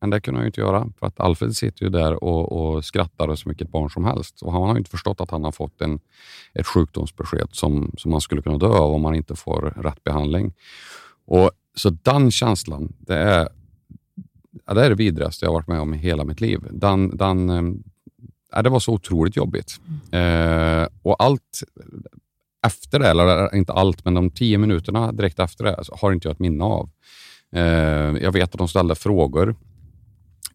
Men 0.00 0.10
det 0.10 0.20
kunde 0.20 0.38
han 0.38 0.44
ju 0.44 0.48
inte 0.48 0.60
göra 0.60 0.88
för 0.98 1.06
att 1.06 1.20
Alfred 1.20 1.56
sitter 1.56 1.84
ju 1.84 1.90
där 1.90 2.24
och, 2.24 2.52
och 2.52 2.84
skrattar 2.84 3.34
som 3.36 3.48
vilket 3.48 3.70
barn 3.70 3.90
som 3.90 4.04
helst. 4.04 4.42
Och 4.42 4.52
han 4.52 4.62
har 4.62 4.78
inte 4.78 4.90
förstått 4.90 5.20
att 5.20 5.30
han 5.30 5.44
har 5.44 5.52
fått 5.52 5.80
en, 5.80 6.00
ett 6.54 6.66
sjukdomsbesked 6.66 7.48
som, 7.52 7.92
som 7.98 8.10
man 8.10 8.20
skulle 8.20 8.42
kunna 8.42 8.58
dö 8.58 8.66
av 8.66 8.94
om 8.94 9.02
man 9.02 9.14
inte 9.14 9.36
får 9.36 9.74
rätt 9.76 10.04
behandling. 10.04 10.52
Och, 11.26 11.50
så 11.74 11.90
den 11.90 12.30
känslan, 12.30 12.92
det 12.98 13.14
är, 13.14 13.48
ja, 14.66 14.74
det 14.74 14.84
är 14.84 14.88
det 14.88 14.94
vidrigaste 14.94 15.44
jag 15.44 15.52
varit 15.52 15.68
med 15.68 15.80
om 15.80 15.94
i 15.94 15.96
hela 15.96 16.24
mitt 16.24 16.40
liv. 16.40 16.60
Den, 16.70 17.16
den, 17.16 17.50
ehm, 17.50 17.82
ja, 18.52 18.62
det 18.62 18.70
var 18.70 18.80
så 18.80 18.92
otroligt 18.92 19.36
jobbigt. 19.36 19.80
Eh, 20.12 20.86
och 21.02 21.22
allt 21.22 21.62
efter 22.66 22.98
det, 22.98 23.08
eller 23.08 23.54
inte 23.54 23.72
allt, 23.72 24.04
men 24.04 24.14
de 24.14 24.30
tio 24.30 24.58
minuterna 24.58 25.12
direkt 25.12 25.38
efter 25.38 25.64
det 25.64 25.84
har 25.92 26.12
inte 26.12 26.28
jag 26.28 26.32
ett 26.32 26.38
minne 26.38 26.64
av. 26.64 26.90
Eh, 27.52 27.62
jag 28.22 28.32
vet 28.32 28.54
att 28.54 28.58
de 28.58 28.68
ställde 28.68 28.94
frågor. 28.94 29.56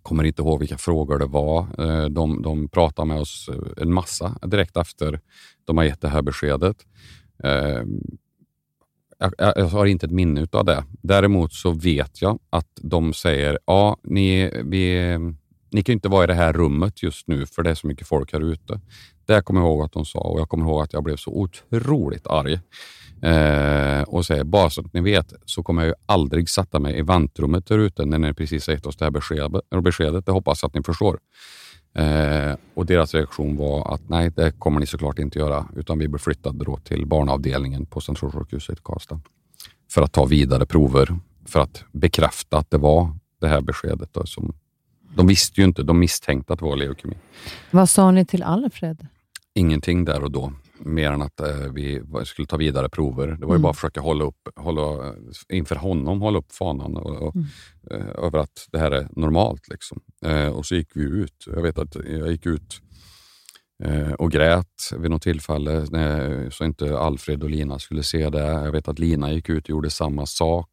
Kommer 0.05 0.23
inte 0.23 0.41
ihåg 0.41 0.59
vilka 0.59 0.77
frågor 0.77 1.19
det 1.19 1.25
var. 1.25 1.59
Eh, 1.79 2.05
de, 2.05 2.41
de 2.41 2.67
pratade 2.67 3.07
med 3.07 3.19
oss 3.19 3.49
eh, 3.49 3.83
en 3.83 3.93
massa 3.93 4.37
direkt 4.41 4.77
efter 4.77 5.19
de 5.65 5.77
har 5.77 5.83
gett 5.83 6.01
det 6.01 6.09
här 6.09 6.21
beskedet. 6.21 6.77
Eh, 7.43 7.81
jag, 9.17 9.33
jag, 9.37 9.65
har 9.65 9.85
inte 9.85 10.05
ett 10.05 10.11
minne 10.11 10.47
av 10.51 10.65
det. 10.65 10.83
Däremot 11.01 11.53
så 11.53 11.71
vet 11.71 12.21
jag 12.21 12.39
att 12.49 12.69
de 12.81 13.13
säger, 13.13 13.59
ja, 13.65 13.97
ni, 14.03 14.51
vi, 14.65 15.17
ni 15.71 15.83
kan 15.83 15.93
inte 15.93 16.09
vara 16.09 16.23
i 16.23 16.27
det 16.27 16.33
här 16.33 16.53
rummet 16.53 17.03
just 17.03 17.27
nu 17.27 17.45
för 17.45 17.63
det 17.63 17.69
är 17.69 17.75
så 17.75 17.87
mycket 17.87 18.07
folk 18.07 18.33
här 18.33 18.51
ute. 18.51 18.81
Det 19.25 19.41
kommer 19.41 19.61
jag 19.61 19.67
ihåg 19.67 19.81
att 19.81 19.93
de 19.93 20.05
sa 20.05 20.19
och 20.19 20.39
jag 20.39 20.49
kommer 20.49 20.65
ihåg 20.65 20.81
att 20.81 20.93
jag 20.93 21.03
blev 21.03 21.15
så 21.15 21.31
otroligt 21.31 22.27
arg. 22.27 22.59
Eh, 23.21 24.01
och 24.01 24.25
säger, 24.25 24.43
bara 24.43 24.69
så 24.69 24.81
att 24.81 24.93
ni 24.93 25.01
vet 25.01 25.33
så 25.45 25.63
kommer 25.63 25.81
jag 25.81 25.89
ju 25.89 25.95
aldrig 26.05 26.49
sätta 26.49 26.79
mig 26.79 26.97
i 26.97 27.01
väntrummet 27.01 27.65
där 27.65 27.77
ute 27.77 28.05
när 28.05 28.19
ni 28.19 28.33
precis 28.33 28.67
har 28.67 28.73
gett 28.73 28.85
oss 28.85 28.97
det 28.97 29.05
här 29.05 29.11
beskedet. 29.11 29.61
beskedet. 29.83 30.25
Det 30.25 30.31
hoppas 30.31 30.63
att 30.63 30.73
ni 30.73 30.83
förstår. 30.83 31.19
Eh, 31.95 32.55
och 32.73 32.85
Deras 32.85 33.13
reaktion 33.13 33.57
var 33.57 33.93
att 33.93 34.09
nej, 34.09 34.31
det 34.35 34.51
kommer 34.51 34.79
ni 34.79 34.85
såklart 34.85 35.19
inte 35.19 35.39
göra, 35.39 35.65
utan 35.75 35.99
vi 35.99 36.07
blir 36.07 36.19
flyttade 36.19 36.65
då 36.65 36.77
till 36.77 37.05
barnavdelningen 37.05 37.85
på 37.85 38.01
Centralsjukhuset 38.01 38.79
i 38.79 38.81
Karlstad 38.83 39.21
för 39.91 40.01
att 40.01 40.11
ta 40.11 40.25
vidare 40.25 40.65
prover 40.65 41.19
för 41.45 41.59
att 41.59 41.83
bekräfta 41.91 42.57
att 42.57 42.71
det 42.71 42.77
var 42.77 43.15
det 43.41 43.47
här 43.47 43.61
beskedet. 43.61 44.09
Då, 44.13 44.25
som, 44.25 44.53
de 45.15 45.27
visste 45.27 45.61
ju 45.61 45.67
inte, 45.67 45.83
de 45.83 45.99
misstänkte 45.99 46.53
att 46.53 46.59
det 46.59 46.65
var 46.65 46.75
leukemi. 46.75 47.17
Vad 47.71 47.89
sa 47.89 48.11
ni 48.11 48.25
till 48.25 48.43
Alfred? 48.43 49.07
Ingenting 49.53 50.05
där 50.05 50.23
och 50.23 50.31
då 50.31 50.53
mer 50.79 51.11
än 51.11 51.21
att 51.21 51.39
eh, 51.39 51.73
vi 51.73 52.01
skulle 52.25 52.47
ta 52.47 52.57
vidare 52.57 52.89
prover. 52.89 53.27
Det 53.27 53.45
var 53.45 53.53
ju 53.53 53.57
mm. 53.57 53.61
bara 53.61 53.69
att 53.69 53.77
försöka 53.77 54.01
hålla 54.01 54.23
upp, 54.23 54.49
hålla, 54.55 55.13
inför 55.49 55.75
honom 55.75 56.21
hålla 56.21 56.39
upp 56.39 56.51
fanan 56.51 56.97
och, 56.97 57.21
och, 57.21 57.35
mm. 57.35 57.47
eh, 57.91 58.25
över 58.25 58.39
att 58.39 58.67
det 58.71 58.79
här 58.79 58.91
är 58.91 59.07
normalt. 59.11 59.67
Liksom. 59.67 60.01
Eh, 60.25 60.47
och 60.47 60.65
så 60.65 60.75
gick 60.75 60.89
vi 60.93 61.03
ut. 61.03 61.45
Jag 61.47 61.61
vet 61.61 61.77
att 61.77 61.95
jag 61.95 62.31
gick 62.31 62.45
ut 62.45 62.81
eh, 63.83 64.11
och 64.11 64.31
grät 64.31 64.91
vid 64.97 65.11
något 65.11 65.21
tillfälle 65.21 65.87
så 66.51 66.65
inte 66.65 66.97
Alfred 66.97 67.43
och 67.43 67.49
Lina 67.49 67.79
skulle 67.79 68.03
se 68.03 68.29
det. 68.29 68.39
Jag 68.39 68.71
vet 68.71 68.87
att 68.87 68.99
Lina 68.99 69.31
gick 69.31 69.49
ut 69.49 69.63
och 69.63 69.69
gjorde 69.69 69.89
samma 69.89 70.25
sak. 70.25 70.69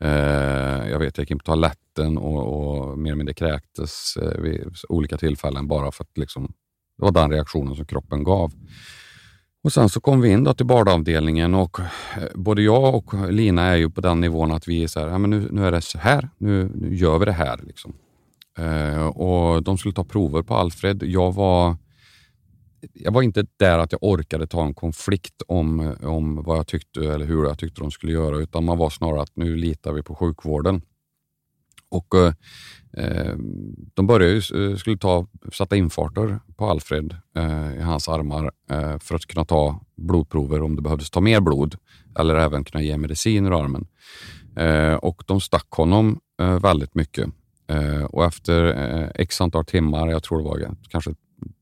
Eh, 0.00 0.90
jag 0.90 0.98
vet 0.98 1.08
att 1.08 1.18
jag 1.18 1.22
gick 1.22 1.30
in 1.30 1.38
på 1.38 1.44
toaletten 1.44 2.18
och, 2.18 2.42
och 2.56 2.98
mer 2.98 3.10
eller 3.10 3.16
mindre 3.16 3.34
kräktes 3.34 4.16
eh, 4.16 4.40
vid 4.40 4.74
olika 4.88 5.16
tillfällen 5.16 5.68
bara 5.68 5.92
för 5.92 6.04
att 6.04 6.18
liksom, 6.18 6.52
det 6.98 7.04
var 7.04 7.12
den 7.12 7.30
reaktionen 7.30 7.76
som 7.76 7.86
kroppen 7.86 8.24
gav. 8.24 8.52
Och 9.66 9.72
Sen 9.72 9.88
så 9.88 10.00
kom 10.00 10.20
vi 10.20 10.30
in 10.30 10.44
då 10.44 10.54
till 10.54 10.66
barnavdelningen 10.66 11.54
och 11.54 11.80
eh, 11.80 11.86
både 12.34 12.62
jag 12.62 12.94
och 12.94 13.32
Lina 13.32 13.62
är 13.62 13.76
ju 13.76 13.90
på 13.90 14.00
den 14.00 14.20
nivån 14.20 14.52
att 14.52 14.68
vi 14.68 14.82
är 14.82 14.86
så 14.86 15.00
här, 15.00 15.08
ja, 15.08 15.18
men 15.18 15.30
nu, 15.30 15.48
nu 15.50 15.66
är 15.66 15.72
det 15.72 15.80
så 15.80 15.98
här, 15.98 16.28
nu, 16.38 16.70
nu 16.74 16.96
gör 16.96 17.18
vi 17.18 17.24
det 17.24 17.32
här. 17.32 17.60
Liksom. 17.62 17.94
Eh, 18.58 19.06
och 19.06 19.62
De 19.62 19.78
skulle 19.78 19.94
ta 19.94 20.04
prover 20.04 20.42
på 20.42 20.54
Alfred. 20.54 21.02
Jag 21.02 21.34
var, 21.34 21.76
jag 22.92 23.12
var 23.12 23.22
inte 23.22 23.46
där 23.56 23.78
att 23.78 23.92
jag 23.92 24.02
orkade 24.02 24.46
ta 24.46 24.64
en 24.64 24.74
konflikt 24.74 25.42
om, 25.48 25.96
om 26.02 26.42
vad 26.42 26.58
jag 26.58 26.66
tyckte 26.66 27.00
eller 27.00 27.26
hur 27.26 27.44
jag 27.44 27.58
tyckte 27.58 27.80
de 27.80 27.90
skulle 27.90 28.12
göra, 28.12 28.36
utan 28.36 28.64
man 28.64 28.78
var 28.78 28.90
snarare 28.90 29.22
att 29.22 29.36
nu 29.36 29.56
litar 29.56 29.92
vi 29.92 30.02
på 30.02 30.14
sjukvården. 30.14 30.82
Och 31.90 32.14
eh, 32.14 32.32
eh, 32.96 33.34
de 33.94 34.06
började 34.06 34.32
ju, 34.32 34.70
eh, 34.70 34.76
skulle 34.76 34.98
ta, 34.98 35.26
sätta 35.52 35.76
infarter 35.76 36.40
på 36.56 36.66
Alfred 36.66 37.16
eh, 37.36 37.76
i 37.76 37.80
hans 37.80 38.08
armar 38.08 38.50
eh, 38.70 38.98
för 38.98 39.14
att 39.14 39.26
kunna 39.26 39.44
ta 39.44 39.80
blodprover 39.96 40.62
om 40.62 40.76
det 40.76 40.82
behövdes 40.82 41.10
ta 41.10 41.20
mer 41.20 41.40
blod 41.40 41.74
eller 42.18 42.34
även 42.34 42.64
kunna 42.64 42.82
ge 42.82 42.96
medicin 42.96 43.46
ur 43.46 43.62
armen. 43.64 43.86
Eh, 44.56 44.94
och 44.94 45.22
de 45.26 45.40
stack 45.40 45.70
honom 45.70 46.20
eh, 46.40 46.60
väldigt 46.60 46.94
mycket. 46.94 47.30
Eh, 47.68 48.04
och 48.04 48.24
efter 48.24 49.12
x 49.14 49.40
antal 49.40 49.64
timmar, 49.64 50.08
jag 50.08 50.22
tror 50.22 50.38
det 50.38 50.44
var 50.44 50.76
kanske 50.88 51.14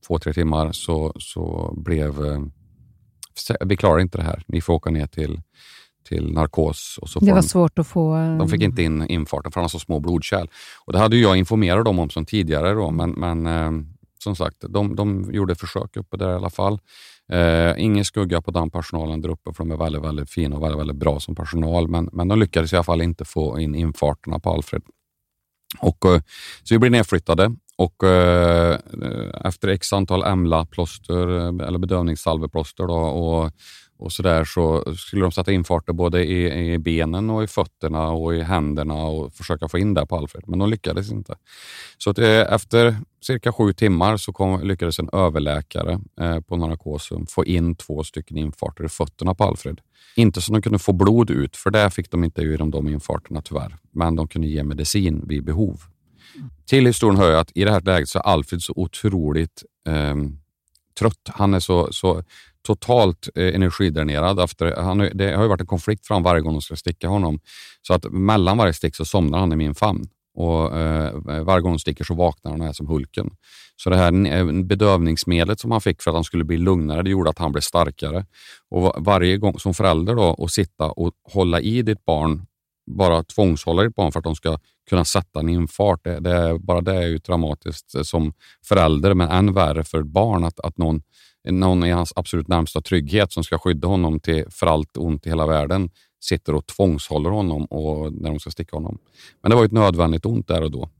två, 0.06 0.18
tre 0.18 0.32
timmar, 0.32 0.72
så, 0.72 1.12
så 1.18 1.74
blev 1.76 2.14
vi 3.64 3.76
klarar 3.76 4.00
inte 4.00 4.18
det 4.18 4.24
här. 4.24 4.42
Ni 4.46 4.60
får 4.60 4.74
åka 4.74 4.90
ner 4.90 5.06
till 5.06 5.40
till 6.04 6.32
narkos. 6.32 6.98
Och 7.02 7.08
så 7.08 7.20
det 7.20 7.32
var 7.32 7.42
de, 7.42 7.42
svårt 7.42 7.78
att 7.78 7.86
få... 7.86 8.14
De 8.38 8.48
fick 8.48 8.62
inte 8.62 8.82
in 8.82 9.06
infarten 9.08 9.52
för 9.52 9.60
han 9.60 9.64
har 9.64 9.68
så 9.68 9.78
små 9.78 10.00
blodkärl. 10.00 10.46
Och 10.86 10.92
det 10.92 10.98
hade 10.98 11.16
jag 11.16 11.36
informerat 11.36 11.84
dem 11.84 11.98
om 11.98 12.10
som 12.10 12.26
tidigare, 12.26 12.72
då, 12.72 12.90
men, 12.90 13.10
men 13.10 13.46
eh, 13.46 13.70
som 14.18 14.36
sagt, 14.36 14.56
de, 14.68 14.96
de 14.96 15.30
gjorde 15.32 15.54
försök 15.54 15.96
uppe 15.96 16.16
där 16.16 16.30
i 16.30 16.34
alla 16.34 16.50
fall. 16.50 16.78
Eh, 17.32 17.72
ingen 17.76 18.04
skugga 18.04 18.42
på 18.42 18.50
den 18.50 18.70
personalen 18.70 19.20
där 19.20 19.28
uppe, 19.28 19.52
för 19.52 19.64
de 19.64 19.70
är 19.70 19.76
väldigt, 19.76 20.02
väldigt 20.02 20.30
fina 20.30 20.56
och 20.56 20.62
väldigt, 20.62 20.80
väldigt 20.80 20.96
bra 20.96 21.20
som 21.20 21.34
personal, 21.34 21.88
men, 21.88 22.08
men 22.12 22.28
de 22.28 22.38
lyckades 22.38 22.72
i 22.72 22.76
alla 22.76 22.84
fall 22.84 23.02
inte 23.02 23.24
få 23.24 23.60
in 23.60 23.74
infarterna 23.74 24.38
på 24.38 24.50
Alfred. 24.50 24.82
Och, 25.80 26.04
eh, 26.04 26.20
så 26.62 26.74
vi 26.74 26.78
blev 26.78 26.92
nedflyttade 26.92 27.56
och 27.76 28.04
eh, 28.04 28.78
efter 29.44 29.68
x 29.68 29.92
antal 29.92 30.22
EMLA-plåster, 30.22 31.38
eh, 31.38 31.66
eller 31.66 31.78
bedövningssalveplåster 31.78 32.90
och 32.90 33.50
och 33.96 34.12
så 34.12 34.22
där 34.22 34.44
så 34.44 34.94
skulle 34.96 35.22
de 35.22 35.32
sätta 35.32 35.52
infarter 35.52 35.92
både 35.92 36.24
i, 36.24 36.72
i, 36.72 36.78
benen 36.78 37.30
och 37.30 37.44
i 37.44 37.46
fötterna 37.46 38.10
och 38.10 38.34
i 38.34 38.42
händerna 38.42 38.94
och 38.94 39.34
försöka 39.34 39.68
få 39.68 39.78
in 39.78 39.94
det 39.94 40.06
på 40.06 40.16
Alfred, 40.16 40.44
men 40.46 40.58
de 40.58 40.70
lyckades 40.70 41.10
inte. 41.10 41.34
Så 41.98 42.10
att, 42.10 42.18
eh, 42.18 42.52
efter 42.52 42.96
cirka 43.22 43.52
sju 43.52 43.72
timmar 43.72 44.16
så 44.16 44.32
kom, 44.32 44.60
lyckades 44.62 44.98
en 44.98 45.08
överläkare 45.12 46.00
eh, 46.20 46.40
på 46.40 46.56
narkosen 46.56 47.26
få 47.26 47.44
in 47.44 47.74
två 47.74 48.04
stycken 48.04 48.36
infarter 48.36 48.84
i 48.84 48.88
fötterna 48.88 49.34
på 49.34 49.44
Alfred. 49.44 49.80
Inte 50.16 50.40
så 50.40 50.52
de 50.52 50.62
kunde 50.62 50.78
få 50.78 50.92
blod 50.92 51.30
ut, 51.30 51.56
för 51.56 51.70
det 51.70 51.90
fick 51.90 52.10
de 52.10 52.24
inte 52.24 52.42
ur 52.42 52.58
de 52.58 52.88
infarterna 52.88 53.42
tyvärr, 53.42 53.76
men 53.92 54.16
de 54.16 54.28
kunde 54.28 54.48
ge 54.48 54.62
medicin 54.62 55.24
vid 55.26 55.44
behov. 55.44 55.80
Till 56.66 56.86
historien 56.86 57.20
hör 57.20 57.30
jag 57.30 57.40
att 57.40 57.50
i 57.54 57.64
det 57.64 57.70
här 57.70 57.80
läget 57.80 58.08
så 58.08 58.18
är 58.18 58.22
Alfred 58.22 58.62
så 58.62 58.72
otroligt 58.76 59.62
eh, 59.88 60.14
trött. 60.98 61.28
Han 61.28 61.54
är 61.54 61.60
så, 61.60 61.92
så 61.92 62.22
totalt 62.66 63.28
eh, 63.34 63.54
energidränerad. 63.54 64.40
Efter, 64.40 64.76
han, 64.76 64.98
det 65.14 65.34
har 65.34 65.42
ju 65.42 65.48
varit 65.48 65.60
en 65.60 65.66
konflikt 65.66 66.06
för 66.06 66.14
honom 66.14 66.24
varje 66.24 66.42
gång 66.42 66.52
de 66.52 66.62
ska 66.62 66.76
sticka 66.76 67.08
honom. 67.08 67.40
Så 67.82 67.94
att 67.94 68.04
mellan 68.12 68.58
varje 68.58 68.72
stick 68.72 68.96
så 68.96 69.04
somnar 69.04 69.38
han 69.38 69.52
i 69.52 69.56
min 69.56 69.74
famn. 69.74 70.08
Och 70.34 70.78
eh, 70.78 71.14
Varje 71.44 71.60
gång 71.60 71.72
de 71.72 71.78
sticker 71.78 72.04
så 72.04 72.14
vaknar 72.14 72.50
han 72.50 72.60
och 72.60 72.66
är 72.66 72.72
som 72.72 72.86
Hulken. 72.86 73.30
Så 73.76 73.90
det 73.90 73.96
här 73.96 74.26
eh, 74.26 74.62
bedövningsmedlet 74.62 75.60
som 75.60 75.70
han 75.70 75.80
fick 75.80 76.02
för 76.02 76.10
att 76.10 76.14
han 76.14 76.24
skulle 76.24 76.44
bli 76.44 76.56
lugnare, 76.56 77.02
det 77.02 77.10
gjorde 77.10 77.30
att 77.30 77.38
han 77.38 77.52
blev 77.52 77.60
starkare. 77.60 78.26
Och 78.70 78.94
Varje 79.04 79.36
gång 79.36 79.58
som 79.58 79.74
förälder 79.74 80.14
då, 80.14 80.36
att 80.38 80.50
sitta 80.50 80.90
och 80.90 81.12
hålla 81.32 81.60
i 81.60 81.82
ditt 81.82 82.04
barn, 82.04 82.46
bara 82.86 83.24
tvångshålla 83.24 83.82
ditt 83.82 83.94
barn 83.94 84.12
för 84.12 84.18
att 84.18 84.24
de 84.24 84.34
ska 84.34 84.58
kunna 84.90 85.04
sätta 85.04 85.40
en 85.40 85.48
infart, 85.48 86.04
det, 86.04 86.20
det, 86.20 86.58
bara 86.58 86.80
det 86.80 86.94
är 86.94 87.06
ju 87.06 87.18
traumatiskt 87.18 88.06
som 88.06 88.32
förälder, 88.64 89.14
men 89.14 89.28
än 89.28 89.52
värre 89.52 89.84
för 89.84 90.00
ett 90.00 90.06
barn 90.06 90.44
att, 90.44 90.60
att 90.60 90.78
någon 90.78 91.02
någon 91.50 91.84
i 91.84 91.90
hans 91.90 92.12
absolut 92.16 92.48
närmsta 92.48 92.80
trygghet 92.80 93.32
som 93.32 93.44
ska 93.44 93.58
skydda 93.58 93.88
honom 93.88 94.20
till, 94.20 94.44
för 94.50 94.66
allt 94.66 94.96
ont 94.96 95.26
i 95.26 95.28
hela 95.28 95.46
världen 95.46 95.90
sitter 96.20 96.54
och 96.54 96.66
tvångshåller 96.66 97.30
honom 97.30 97.64
och, 97.64 98.12
när 98.12 98.30
de 98.30 98.40
ska 98.40 98.50
sticka 98.50 98.76
honom. 98.76 98.98
Men 99.42 99.50
det 99.50 99.56
var 99.56 99.64
ett 99.64 99.72
nödvändigt 99.72 100.26
ont 100.26 100.48
där 100.48 100.62
och 100.62 100.70
då. 100.70 100.90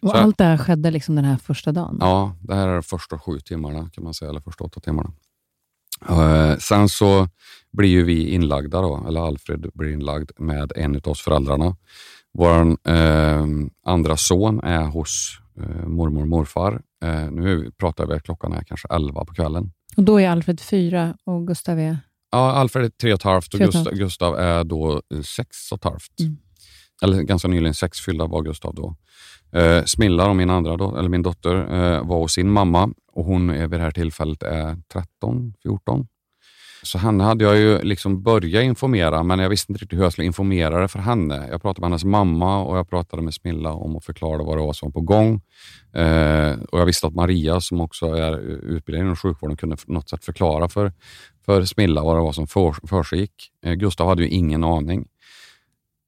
Och 0.00 0.10
Så, 0.10 0.16
allt 0.16 0.38
det 0.38 0.44
här 0.44 0.58
skedde 0.58 0.90
liksom 0.90 1.14
den 1.14 1.24
här 1.24 1.36
första 1.36 1.72
dagen? 1.72 1.98
Ja, 2.00 2.36
det 2.40 2.54
här 2.54 2.68
är 2.68 2.74
de 2.74 2.82
första 2.82 3.18
sju 3.18 3.40
timmarna 3.40 3.90
kan 3.92 4.04
man 4.04 4.14
säga, 4.14 4.30
eller 4.30 4.40
första 4.40 4.64
åtta 4.64 4.80
timmarna. 4.80 5.12
Uh, 6.10 6.58
sen 6.58 6.88
så 6.88 7.28
blir 7.72 7.88
ju 7.88 8.04
vi 8.04 8.28
inlagda, 8.28 8.80
då, 8.80 9.04
eller 9.08 9.20
Alfred 9.20 9.70
blir 9.74 9.92
inlagd 9.92 10.30
med 10.38 10.72
en 10.76 10.96
av 10.96 11.08
oss 11.08 11.20
föräldrarna. 11.20 11.76
Vår 12.38 12.66
uh, 12.88 13.66
andra 13.86 14.16
son 14.16 14.60
är 14.60 14.82
hos 14.82 15.38
uh, 15.60 15.86
mormor 15.86 16.22
och 16.22 16.28
morfar 16.28 16.80
Eh, 17.04 17.30
nu 17.30 17.70
pratar 17.78 18.06
vi, 18.06 18.20
klockan 18.20 18.52
är 18.52 18.62
kanske 18.62 18.88
11 18.90 19.24
på 19.24 19.34
kvällen. 19.34 19.72
Och 19.96 20.02
då 20.02 20.20
är 20.20 20.28
Alfred 20.28 20.60
fyra 20.60 21.16
och 21.24 21.46
Gustav 21.46 21.78
är? 21.78 21.98
Ja, 22.30 22.52
Alfred 22.52 22.84
är 22.84 22.88
tre 22.88 23.12
och 23.12 23.18
ett 23.18 23.22
halvt 23.22 23.54
och 23.54 23.60
Gustav, 23.60 23.92
Gustav 23.94 24.38
är 24.38 24.64
då 24.64 25.02
sex 25.36 25.72
och 25.72 25.78
ett 25.78 25.84
halvt. 25.84 26.20
Mm. 26.20 26.36
Eller 27.02 27.22
ganska 27.22 27.48
nyligen 27.48 27.74
sex 27.74 28.00
fyllda 28.00 28.26
var 28.26 28.42
Gustav 28.42 28.74
då. 28.74 28.96
Eh, 29.54 29.84
Smilla, 29.84 30.28
och 30.28 30.36
min, 30.36 30.50
andra 30.50 30.76
do- 30.76 30.98
eller 30.98 31.08
min 31.08 31.22
dotter, 31.22 31.56
eh, 31.56 32.06
var 32.06 32.18
hos 32.18 32.32
sin 32.32 32.50
mamma 32.50 32.90
och 33.12 33.24
hon 33.24 33.50
är 33.50 33.66
vid 33.68 33.80
det 33.80 33.84
här 33.84 33.90
tillfället 33.90 34.42
är 34.42 34.76
13, 34.92 35.54
14. 35.62 36.06
Så 36.82 36.98
henne 36.98 37.24
hade 37.24 37.44
jag 37.44 37.56
ju 37.56 37.82
liksom 37.82 38.22
börjat 38.22 38.64
informera, 38.64 39.22
men 39.22 39.38
jag 39.38 39.48
visste 39.48 39.72
inte 39.72 39.82
riktigt 39.82 39.98
hur 39.98 40.02
jag 40.04 40.12
skulle 40.12 40.26
informera 40.26 40.80
det 40.80 40.88
för 40.88 40.98
henne. 40.98 41.48
Jag 41.50 41.62
pratade 41.62 41.80
med 41.80 41.90
hennes 41.90 42.04
mamma 42.04 42.64
och 42.64 42.78
jag 42.78 42.88
pratade 42.90 43.22
med 43.22 43.34
Smilla 43.34 43.72
om 43.72 43.96
att 43.96 44.04
förklara 44.04 44.42
vad 44.42 44.58
det 44.58 44.62
var 44.62 44.72
som 44.72 44.86
var 44.88 44.92
på 44.92 45.00
gång. 45.00 45.40
Eh, 45.92 46.52
och 46.70 46.80
Jag 46.80 46.86
visste 46.86 47.06
att 47.06 47.14
Maria, 47.14 47.60
som 47.60 47.80
också 47.80 48.06
är 48.06 48.38
utbildad 48.74 49.04
inom 49.04 49.16
sjukvården, 49.16 49.56
kunde 49.56 49.76
på 49.76 49.92
något 49.92 50.08
sätt 50.08 50.24
förklara 50.24 50.68
för, 50.68 50.92
för 51.46 51.64
Smilla 51.64 52.02
vad 52.02 52.16
det 52.16 52.20
var 52.20 52.32
som 52.32 52.46
för, 52.46 52.86
försiggick. 52.86 53.34
Eh, 53.64 53.72
Gustav 53.72 54.08
hade 54.08 54.22
ju 54.22 54.28
ingen 54.28 54.64
aning. 54.64 55.06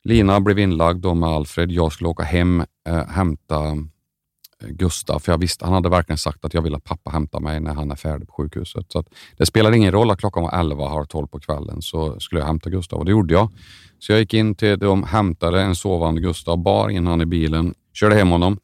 Lina 0.04 0.40
blev 0.40 0.58
inlagd 0.58 1.00
då 1.00 1.14
med 1.14 1.28
Alfred. 1.28 1.70
Jag 1.72 1.92
skulle 1.92 2.08
åka 2.08 2.22
hem, 2.22 2.64
eh, 2.86 3.06
hämta 3.06 3.64
eh, 3.66 4.68
Gustav, 4.68 5.18
för 5.18 5.32
jag 5.32 5.38
visste, 5.38 5.64
han 5.64 5.74
hade 5.74 5.88
verkligen 5.88 6.18
sagt 6.18 6.44
att 6.44 6.54
jag 6.54 6.62
vill 6.62 6.74
att 6.74 6.84
pappa 6.84 7.10
hämtar 7.10 7.40
mig 7.40 7.60
när 7.60 7.74
han 7.74 7.90
är 7.90 7.96
färdig 7.96 8.28
på 8.28 8.34
sjukhuset. 8.34 8.92
Så 8.92 9.04
det 9.36 9.46
spelade 9.46 9.76
ingen 9.76 9.92
roll 9.92 10.10
att 10.10 10.18
klockan 10.18 10.42
var 10.42 10.60
11, 10.60 10.88
halv 10.88 11.06
12 11.06 11.26
på 11.26 11.40
kvällen, 11.40 11.82
så 11.82 12.20
skulle 12.20 12.40
jag 12.40 12.46
hämta 12.46 12.70
Gustav 12.70 12.98
och 12.98 13.04
det 13.04 13.10
gjorde 13.10 13.34
jag. 13.34 13.50
Så 13.98 14.12
jag 14.12 14.20
gick 14.20 14.34
in 14.34 14.54
till 14.54 14.78
dem, 14.78 15.02
hämtade 15.02 15.60
en 15.60 15.76
sovande 15.76 16.20
Gustav, 16.20 16.58
bar 16.58 16.88
in 16.88 17.06
honom 17.06 17.22
i 17.22 17.26
bilen, 17.26 17.74
körde 17.94 18.14
hem 18.14 18.28
honom, 18.28 18.58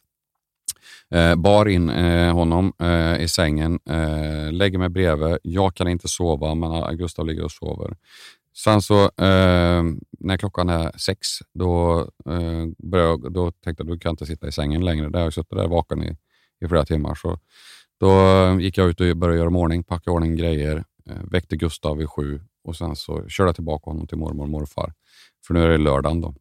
eh, 1.10 1.34
bar 1.34 1.68
in 1.68 1.90
eh, 1.90 2.34
honom 2.34 2.72
eh, 2.82 3.22
i 3.22 3.28
sängen, 3.28 3.78
eh, 3.90 4.52
lägger 4.52 4.78
mig 4.78 4.88
bredvid. 4.88 5.38
Jag 5.42 5.74
kan 5.74 5.88
inte 5.88 6.08
sova, 6.08 6.54
men 6.54 6.96
Gustav 6.96 7.26
ligger 7.26 7.44
och 7.44 7.52
sover. 7.52 7.96
Sen 8.54 8.82
så 8.82 9.04
eh, 9.04 9.82
när 10.18 10.36
klockan 10.36 10.68
är 10.68 10.98
sex, 10.98 11.28
då, 11.54 12.00
eh, 12.26 12.66
började, 12.78 13.30
då 13.30 13.50
tänkte 13.50 13.82
jag 13.82 13.90
att 13.90 13.94
du 13.94 13.98
kan 13.98 14.10
inte 14.10 14.26
sitta 14.26 14.48
i 14.48 14.52
sängen 14.52 14.84
längre. 14.84 15.08
Där 15.08 15.18
har 15.18 15.26
jag 15.26 15.32
suttit 15.32 15.58
där 15.58 15.68
vaken 15.68 16.02
i, 16.02 16.16
i 16.64 16.68
flera 16.68 16.84
timmar. 16.84 17.14
Så 17.14 17.38
då 18.00 18.10
eh, 18.10 18.58
gick 18.58 18.78
jag 18.78 18.88
ut 18.88 19.00
och 19.00 19.16
började 19.16 19.38
göra 19.38 19.48
ordning, 19.48 19.84
packa 19.84 20.10
ordning 20.10 20.36
grejer, 20.36 20.84
eh, 21.10 21.22
väckte 21.30 21.56
Gustav 21.56 21.96
vid 21.96 22.10
sju 22.10 22.40
och 22.64 22.76
sen 22.76 22.96
så 22.96 23.28
körde 23.28 23.48
jag 23.48 23.54
tillbaka 23.54 23.90
honom 23.90 24.06
till 24.06 24.18
mormor 24.18 24.42
och 24.42 24.48
morfar. 24.50 24.92
För 25.46 25.54
nu 25.54 25.62
är 25.62 25.68
det 25.68 25.78
lördagen 25.78 26.20
då. 26.20 26.34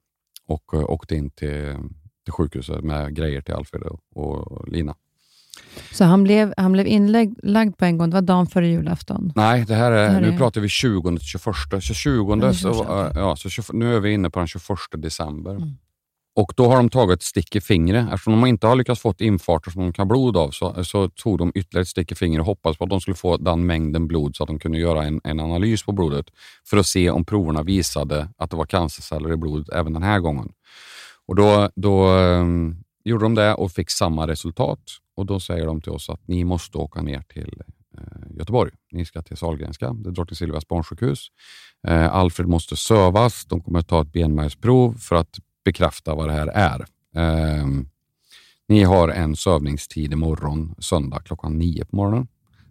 Och 0.48 0.74
eh, 0.74 0.90
åkte 0.90 1.16
in 1.16 1.30
till, 1.30 1.76
till 2.24 2.34
sjukhuset 2.34 2.84
med 2.84 3.16
grejer 3.16 3.42
till 3.42 3.54
Alfred 3.54 3.84
och 4.16 4.68
Lina. 4.68 4.96
Så 5.92 6.04
han 6.04 6.24
blev, 6.24 6.54
han 6.58 6.72
blev 6.72 6.88
inlagd 6.88 7.78
på 7.78 7.86
en 7.86 7.98
gång, 7.98 8.10
det 8.10 8.14
var 8.14 8.22
dagen 8.22 8.48
före 8.48 8.68
julafton? 8.68 9.34
Nej, 9.36 9.66
det 9.68 9.76
här 9.76 9.92
är, 9.92 10.04
det 10.04 10.10
här 10.10 10.22
nu 10.22 10.28
är... 10.28 10.38
pratar 10.38 10.62
vi 10.62 10.70
20 10.70 11.18
till 11.18 11.28
21. 11.28 11.46
Så 11.82 11.94
20, 11.94 12.54
så, 12.54 12.86
ja, 13.16 13.36
så 13.36 13.50
20, 13.50 13.74
nu 13.74 13.96
är 13.96 14.00
vi 14.00 14.14
inne 14.14 14.30
på 14.30 14.40
den 14.40 14.48
21 14.48 14.64
december. 14.98 15.52
Mm. 15.52 15.78
Och 16.36 16.54
Då 16.58 16.68
har 16.68 16.76
de 16.76 16.90
tagit 16.90 17.20
ett 17.20 17.24
stick 17.24 17.56
i 17.56 17.62
fingret. 17.62 18.06
Eftersom 18.06 18.34
de 18.34 18.46
inte 18.46 18.68
har 18.68 18.76
lyckats 18.76 19.02
få 19.02 19.14
infarter 19.20 19.72
som 19.72 19.82
de 19.82 19.94
kan 19.94 20.08
blod 20.08 20.38
av 20.38 20.52
så, 20.52 20.84
så 20.84 21.10
tog 21.10 21.38
de 21.38 21.52
ytterligare 21.56 21.82
ett 21.82 21.88
stick 21.88 22.12
i 22.12 22.16
fingret 22.16 22.40
och 22.40 22.46
hoppades 22.46 22.78
på 22.78 22.84
att 22.84 22.90
de 22.90 23.02
skulle 23.02 23.16
få 23.16 23.38
den 23.38 23.66
mängden 23.66 24.08
blod 24.08 24.36
så 24.36 24.44
att 24.44 24.48
de 24.48 24.60
kunde 24.60 24.78
göra 24.78 25.04
en, 25.04 25.22
en 25.24 25.40
analys 25.40 25.84
på 25.84 25.92
blodet 25.92 26.26
för 26.66 26.78
att 26.78 26.88
se 26.88 27.10
om 27.10 27.26
proverna 27.26 27.64
visade 27.64 28.28
att 28.38 28.50
det 28.50 28.58
var 28.58 28.66
cancerceller 28.66 29.34
i 29.34 29.38
blodet 29.38 29.70
även 29.70 29.94
den 29.94 30.04
här 30.04 30.20
gången. 30.20 30.52
Och 31.28 31.36
Då, 31.36 31.70
då 31.76 32.08
um, 32.08 32.84
gjorde 33.04 33.26
de 33.26 33.36
det 33.36 33.54
och 33.54 33.72
fick 33.72 33.90
samma 33.90 34.28
resultat. 34.28 34.80
Och 35.16 35.26
Då 35.26 35.40
säger 35.40 35.66
de 35.66 35.82
till 35.82 35.92
oss 35.92 36.10
att 36.10 36.28
ni 36.28 36.44
måste 36.44 36.78
åka 36.78 37.02
ner 37.02 37.22
till 37.22 37.64
eh, 37.98 38.38
Göteborg. 38.38 38.72
Ni 38.92 39.06
ska 39.06 39.22
till 39.22 39.38
Sahlgrenska, 39.38 39.94
det 39.94 40.10
är 40.10 40.12
Drottning 40.12 40.36
Silvias 40.36 40.68
barnsjukhus. 40.68 41.28
Eh, 41.88 42.16
Alfred 42.16 42.48
måste 42.48 42.76
sövas. 42.76 43.46
De 43.46 43.62
kommer 43.62 43.80
att 43.80 43.88
ta 43.88 44.02
ett 44.02 44.14
benmärgsprov 44.14 44.94
för 44.94 45.16
att 45.16 45.40
bekräfta 45.66 46.16
vad 46.16 46.28
det 46.28 46.34
här 46.34 46.48
är. 46.48 46.86
Eh, 47.16 47.68
ni 48.68 48.84
har 48.84 49.10
en 49.10 49.36
sövningstid 49.36 50.14
imorgon, 50.14 50.76
söndag 50.80 51.20
klockan 51.20 51.58
nio 51.58 51.86
på 51.86 51.96
morgonen. 51.96 52.28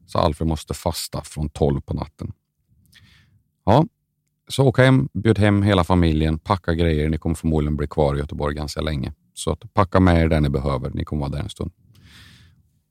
Så 0.06 0.18
Alfred 0.18 0.49
måste 0.49 0.75
fasta 0.75 1.22
från 1.25 1.49
tolv 1.49 1.80
på 1.80 1.94
natten. 1.94 2.32
Ja, 3.64 3.84
så 4.49 4.66
åk 4.66 4.78
hem, 4.78 5.08
bjud 5.12 5.38
hem 5.38 5.62
hela 5.62 5.84
familjen, 5.84 6.38
packa 6.38 6.75
grejer. 6.75 7.08
Ni 7.08 7.18
kommer 7.18 7.34
förmodligen 7.34 7.76
bli 7.76 7.87
kvar 7.87 8.14
i 8.14 8.18
Göteborg 8.18 8.54
ganska 8.54 8.80
länge. 8.80 9.12
Så 9.40 9.50
att 9.50 9.75
packa 9.75 10.00
med 10.00 10.23
er 10.23 10.28
det 10.28 10.40
ni 10.40 10.49
behöver. 10.49 10.90
Ni 10.90 11.04
kommer 11.04 11.20
vara 11.20 11.30
där 11.30 11.42
en 11.42 11.49
stund. 11.49 11.73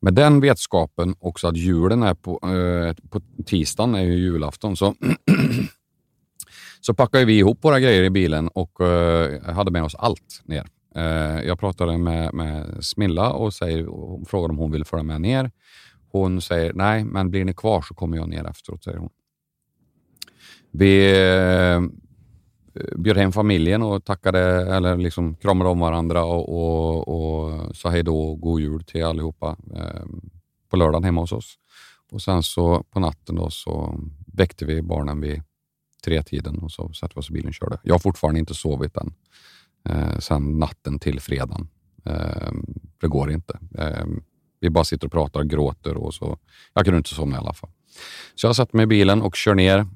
Med 0.01 0.13
den 0.13 0.39
vetskapen 0.39 1.15
också 1.19 1.47
att 1.47 1.57
julen 1.57 2.03
är 2.03 2.13
på, 2.13 2.31
eh, 2.31 3.09
på 3.09 3.21
tisdagen, 3.45 3.95
är 3.95 4.01
ju 4.01 4.13
julafton, 4.13 4.77
så, 4.77 4.95
så 6.81 6.93
packade 6.93 7.25
vi 7.25 7.37
ihop 7.37 7.63
våra 7.63 7.79
grejer 7.79 8.03
i 8.03 8.09
bilen 8.09 8.47
och 8.47 8.81
eh, 8.81 9.53
hade 9.53 9.71
med 9.71 9.83
oss 9.83 9.95
allt 9.95 10.41
ner. 10.45 10.67
Eh, 10.95 11.41
jag 11.47 11.59
pratade 11.59 11.97
med, 11.97 12.33
med 12.33 12.85
Smilla 12.85 13.31
och, 13.31 13.53
säger, 13.53 13.87
och 13.87 14.29
frågade 14.29 14.51
om 14.51 14.57
hon 14.57 14.71
ville 14.71 14.85
följa 14.85 15.03
med 15.03 15.21
ner. 15.21 15.51
Hon 16.11 16.41
säger 16.41 16.73
nej, 16.73 17.03
men 17.05 17.29
blir 17.29 17.45
ni 17.45 17.53
kvar 17.53 17.81
så 17.81 17.93
kommer 17.93 18.17
jag 18.17 18.29
ner 18.29 18.49
efteråt, 18.49 18.83
säger 18.83 18.97
hon. 18.97 19.09
Vi 20.71 21.11
eh, 21.11 21.81
Eh, 22.79 22.97
bjöd 22.97 23.17
hem 23.17 23.31
familjen 23.31 23.81
och 23.81 24.05
tackade, 24.05 24.39
eller 24.75 24.97
liksom 24.97 25.35
kramade 25.35 25.69
om 25.69 25.79
varandra 25.79 26.23
och, 26.23 26.49
och, 26.49 27.07
och 27.07 27.75
sa 27.75 27.89
hej 27.89 28.03
då 28.03 28.21
och 28.21 28.39
god 28.39 28.61
jul 28.61 28.83
till 28.83 29.05
allihopa 29.05 29.57
eh, 29.75 30.05
på 30.69 30.77
lördagen 30.77 31.03
hemma 31.03 31.21
hos 31.21 31.31
oss. 31.31 31.55
Och 32.11 32.21
sen 32.21 32.43
så 32.43 32.83
på 32.83 32.99
natten 32.99 33.35
då 33.35 33.49
så 33.49 33.99
väckte 34.33 34.65
vi 34.65 34.81
barnen 34.81 35.21
vid 35.21 35.41
tretiden 36.05 36.59
och 36.59 36.71
så 36.71 36.93
satte 36.93 37.13
vi 37.15 37.19
oss 37.19 37.29
i 37.29 37.33
bilen 37.33 37.47
och 37.47 37.53
körde. 37.53 37.77
Jag 37.83 37.93
har 37.93 37.99
fortfarande 37.99 38.39
inte 38.39 38.53
sovit 38.53 38.97
än 38.97 39.13
eh, 39.89 40.19
sen 40.19 40.59
natten 40.59 40.99
till 40.99 41.19
fredagen. 41.19 41.67
Eh, 42.05 42.51
det 43.01 43.07
går 43.07 43.31
inte. 43.31 43.59
Eh, 43.77 44.05
vi 44.59 44.69
bara 44.69 44.83
sitter 44.83 45.07
och 45.07 45.11
pratar 45.11 45.39
och 45.39 45.49
gråter 45.49 45.97
och 45.97 46.13
så. 46.13 46.37
Jag 46.73 46.85
kunde 46.85 46.97
inte 46.97 47.15
somna 47.15 47.35
i 47.35 47.39
alla 47.39 47.53
fall. 47.53 47.69
Så 48.35 48.47
jag 48.47 48.55
satte 48.55 48.75
mig 48.75 48.83
i 48.83 48.87
bilen 48.87 49.21
och 49.21 49.35
kör 49.35 49.55
ner 49.55 49.87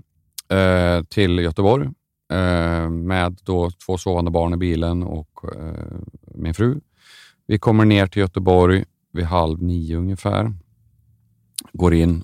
eh, 0.49 1.03
till 1.03 1.39
Göteborg 1.39 1.89
Eh, 2.33 2.89
med 2.89 3.39
då 3.43 3.71
två 3.85 3.97
sovande 3.97 4.31
barn 4.31 4.53
i 4.53 4.57
bilen 4.57 5.03
och 5.03 5.55
eh, 5.55 5.97
min 6.35 6.53
fru. 6.53 6.79
Vi 7.47 7.59
kommer 7.59 7.85
ner 7.85 8.07
till 8.07 8.19
Göteborg 8.19 8.85
vid 9.11 9.25
halv 9.25 9.63
nio 9.63 9.97
ungefär. 9.97 10.53
Går 11.73 11.93
in 11.93 12.23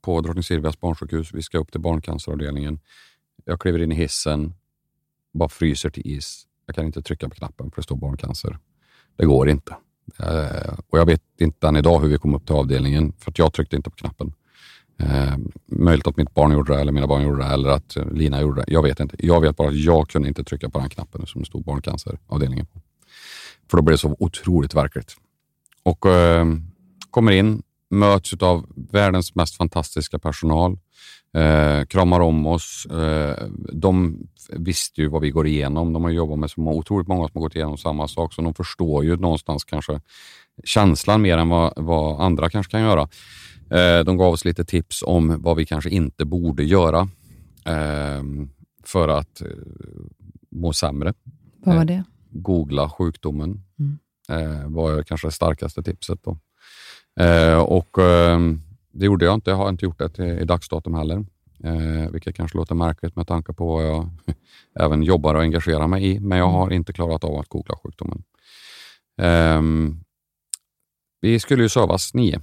på 0.00 0.20
Drottning 0.20 0.42
Silvias 0.42 0.80
barnsjukhus. 0.80 1.34
Vi 1.34 1.42
ska 1.42 1.58
upp 1.58 1.72
till 1.72 1.80
barncanceravdelningen. 1.80 2.80
Jag 3.44 3.60
kliver 3.60 3.82
in 3.82 3.92
i 3.92 3.94
hissen, 3.94 4.54
bara 5.32 5.48
fryser 5.48 5.90
till 5.90 6.06
is. 6.06 6.46
Jag 6.66 6.76
kan 6.76 6.86
inte 6.86 7.02
trycka 7.02 7.28
på 7.28 7.34
knappen 7.34 7.70
för 7.70 7.76
det 7.76 7.84
står 7.84 7.96
barncancer. 7.96 8.58
Det 9.16 9.26
går 9.26 9.48
inte. 9.48 9.76
Eh, 10.18 10.78
och 10.88 10.98
Jag 10.98 11.06
vet 11.06 11.22
inte 11.38 11.68
än 11.68 11.76
idag 11.76 12.00
hur 12.00 12.08
vi 12.08 12.18
kom 12.18 12.34
upp 12.34 12.46
till 12.46 12.54
avdelningen, 12.54 13.12
för 13.18 13.30
att 13.30 13.38
jag 13.38 13.52
tryckte 13.52 13.76
inte 13.76 13.90
på 13.90 13.96
knappen. 13.96 14.32
Eh, 15.02 15.36
möjligt 15.66 16.06
att 16.06 16.16
mitt 16.16 16.34
barn 16.34 16.52
gjorde 16.52 16.74
det, 16.74 16.80
eller 16.80 16.92
mina 16.92 17.06
barn 17.06 17.22
gjorde 17.22 17.42
det, 17.42 17.48
eller 17.48 17.68
att 17.68 17.96
eh, 17.96 18.10
Lina 18.12 18.40
gjorde 18.40 18.60
det. 18.60 18.72
Jag 18.72 18.82
vet 18.82 19.00
inte. 19.00 19.16
Jag 19.18 19.40
vet 19.40 19.56
bara 19.56 19.68
att 19.68 19.76
jag 19.76 20.08
kunde 20.08 20.28
inte 20.28 20.44
trycka 20.44 20.68
på 20.68 20.78
den 20.78 20.88
knappen 20.88 21.26
som 21.26 21.40
det 21.40 21.46
stod 21.46 21.64
barncanceravdelningen 21.64 22.66
på. 22.66 22.80
För 23.70 23.76
då 23.76 23.82
blev 23.82 23.94
det 23.94 23.98
så 23.98 24.16
otroligt 24.18 24.74
verkligt. 24.74 25.16
Och 25.82 26.06
eh, 26.06 26.46
kommer 27.10 27.32
in, 27.32 27.62
möts 27.90 28.34
av 28.34 28.66
världens 28.90 29.34
mest 29.34 29.56
fantastiska 29.56 30.18
personal, 30.18 30.78
eh, 31.34 31.84
kramar 31.84 32.20
om 32.20 32.46
oss. 32.46 32.86
Eh, 32.86 33.46
de 33.72 34.18
visste 34.52 35.00
ju 35.00 35.08
vad 35.08 35.22
vi 35.22 35.30
går 35.30 35.46
igenom. 35.46 35.92
De 35.92 36.04
har 36.04 36.10
jobbat 36.10 36.38
med 36.38 36.50
så 36.50 36.60
otroligt 36.60 37.08
många 37.08 37.28
som 37.28 37.40
har 37.40 37.48
gått 37.48 37.56
igenom 37.56 37.78
samma 37.78 38.08
sak, 38.08 38.34
så 38.34 38.42
de 38.42 38.54
förstår 38.54 39.04
ju 39.04 39.16
någonstans 39.16 39.64
kanske 39.64 40.00
känslan 40.64 41.22
mer 41.22 41.38
än 41.38 41.48
vad, 41.48 41.72
vad 41.76 42.20
andra 42.20 42.50
kanske 42.50 42.70
kan 42.70 42.80
göra. 42.80 43.08
Eh, 43.70 44.04
de 44.04 44.16
gav 44.16 44.32
oss 44.32 44.44
lite 44.44 44.64
tips 44.64 45.02
om 45.06 45.42
vad 45.42 45.56
vi 45.56 45.66
kanske 45.66 45.90
inte 45.90 46.24
borde 46.24 46.64
göra 46.64 47.08
eh, 47.64 48.22
för 48.84 49.08
att 49.08 49.40
eh, 49.40 49.46
må 50.50 50.72
sämre. 50.72 51.14
Vad 51.56 51.76
var 51.76 51.84
det? 51.84 52.04
Googla 52.30 52.90
sjukdomen 52.90 53.62
mm. 53.78 54.72
var 54.72 55.02
kanske 55.02 55.26
det 55.26 55.32
starkaste 55.32 55.82
tipset. 55.82 56.18
Då. 56.22 56.38
Och 57.66 57.98
ehm, 57.98 58.60
Det 58.92 59.06
gjorde 59.06 59.24
jag 59.24 59.34
inte. 59.34 59.50
Jag 59.50 59.56
har 59.56 59.68
inte 59.68 59.84
gjort 59.84 59.98
det 59.98 60.40
i 60.40 60.44
dagsdatum 60.44 60.94
heller. 60.94 61.26
Vilket 62.10 62.36
kanske 62.36 62.58
låter 62.58 62.74
märkligt 62.74 63.16
med 63.16 63.26
tanke 63.26 63.52
på 63.52 63.66
vad 63.66 63.86
jag 63.86 64.10
även 64.80 65.02
jobbar 65.02 65.34
och 65.34 65.42
engagerar 65.42 65.86
mig 65.86 66.06
i, 66.06 66.20
men 66.20 66.38
jag 66.38 66.48
mm. 66.48 66.60
har 66.60 66.72
inte 66.72 66.92
klarat 66.92 67.24
av 67.24 67.38
att 67.38 67.48
googla 67.48 67.76
sjukdomen. 67.82 68.22
Eh, 69.20 69.62
vi 71.20 71.40
skulle 71.40 71.62
ju 71.62 71.68
sövas 71.68 72.14
nio 72.14 72.40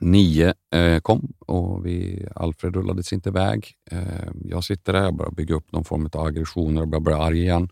Nio 0.00 0.54
eh, 0.74 1.00
kom 1.00 1.32
och 1.38 1.86
vi, 1.86 2.26
Alfred 2.34 2.76
rullades 2.76 3.12
inte 3.12 3.28
iväg. 3.28 3.72
Eh, 3.90 4.28
jag 4.44 4.64
sitter 4.64 4.92
där, 4.92 5.06
och 5.06 5.14
börjar 5.14 5.32
bygga 5.32 5.54
upp 5.54 5.72
någon 5.72 5.84
form 5.84 6.10
av 6.12 6.26
aggressioner 6.26 6.82
och 6.82 6.88
börjar 6.88 7.00
bli 7.00 7.14
arg 7.14 7.40
igen. 7.40 7.68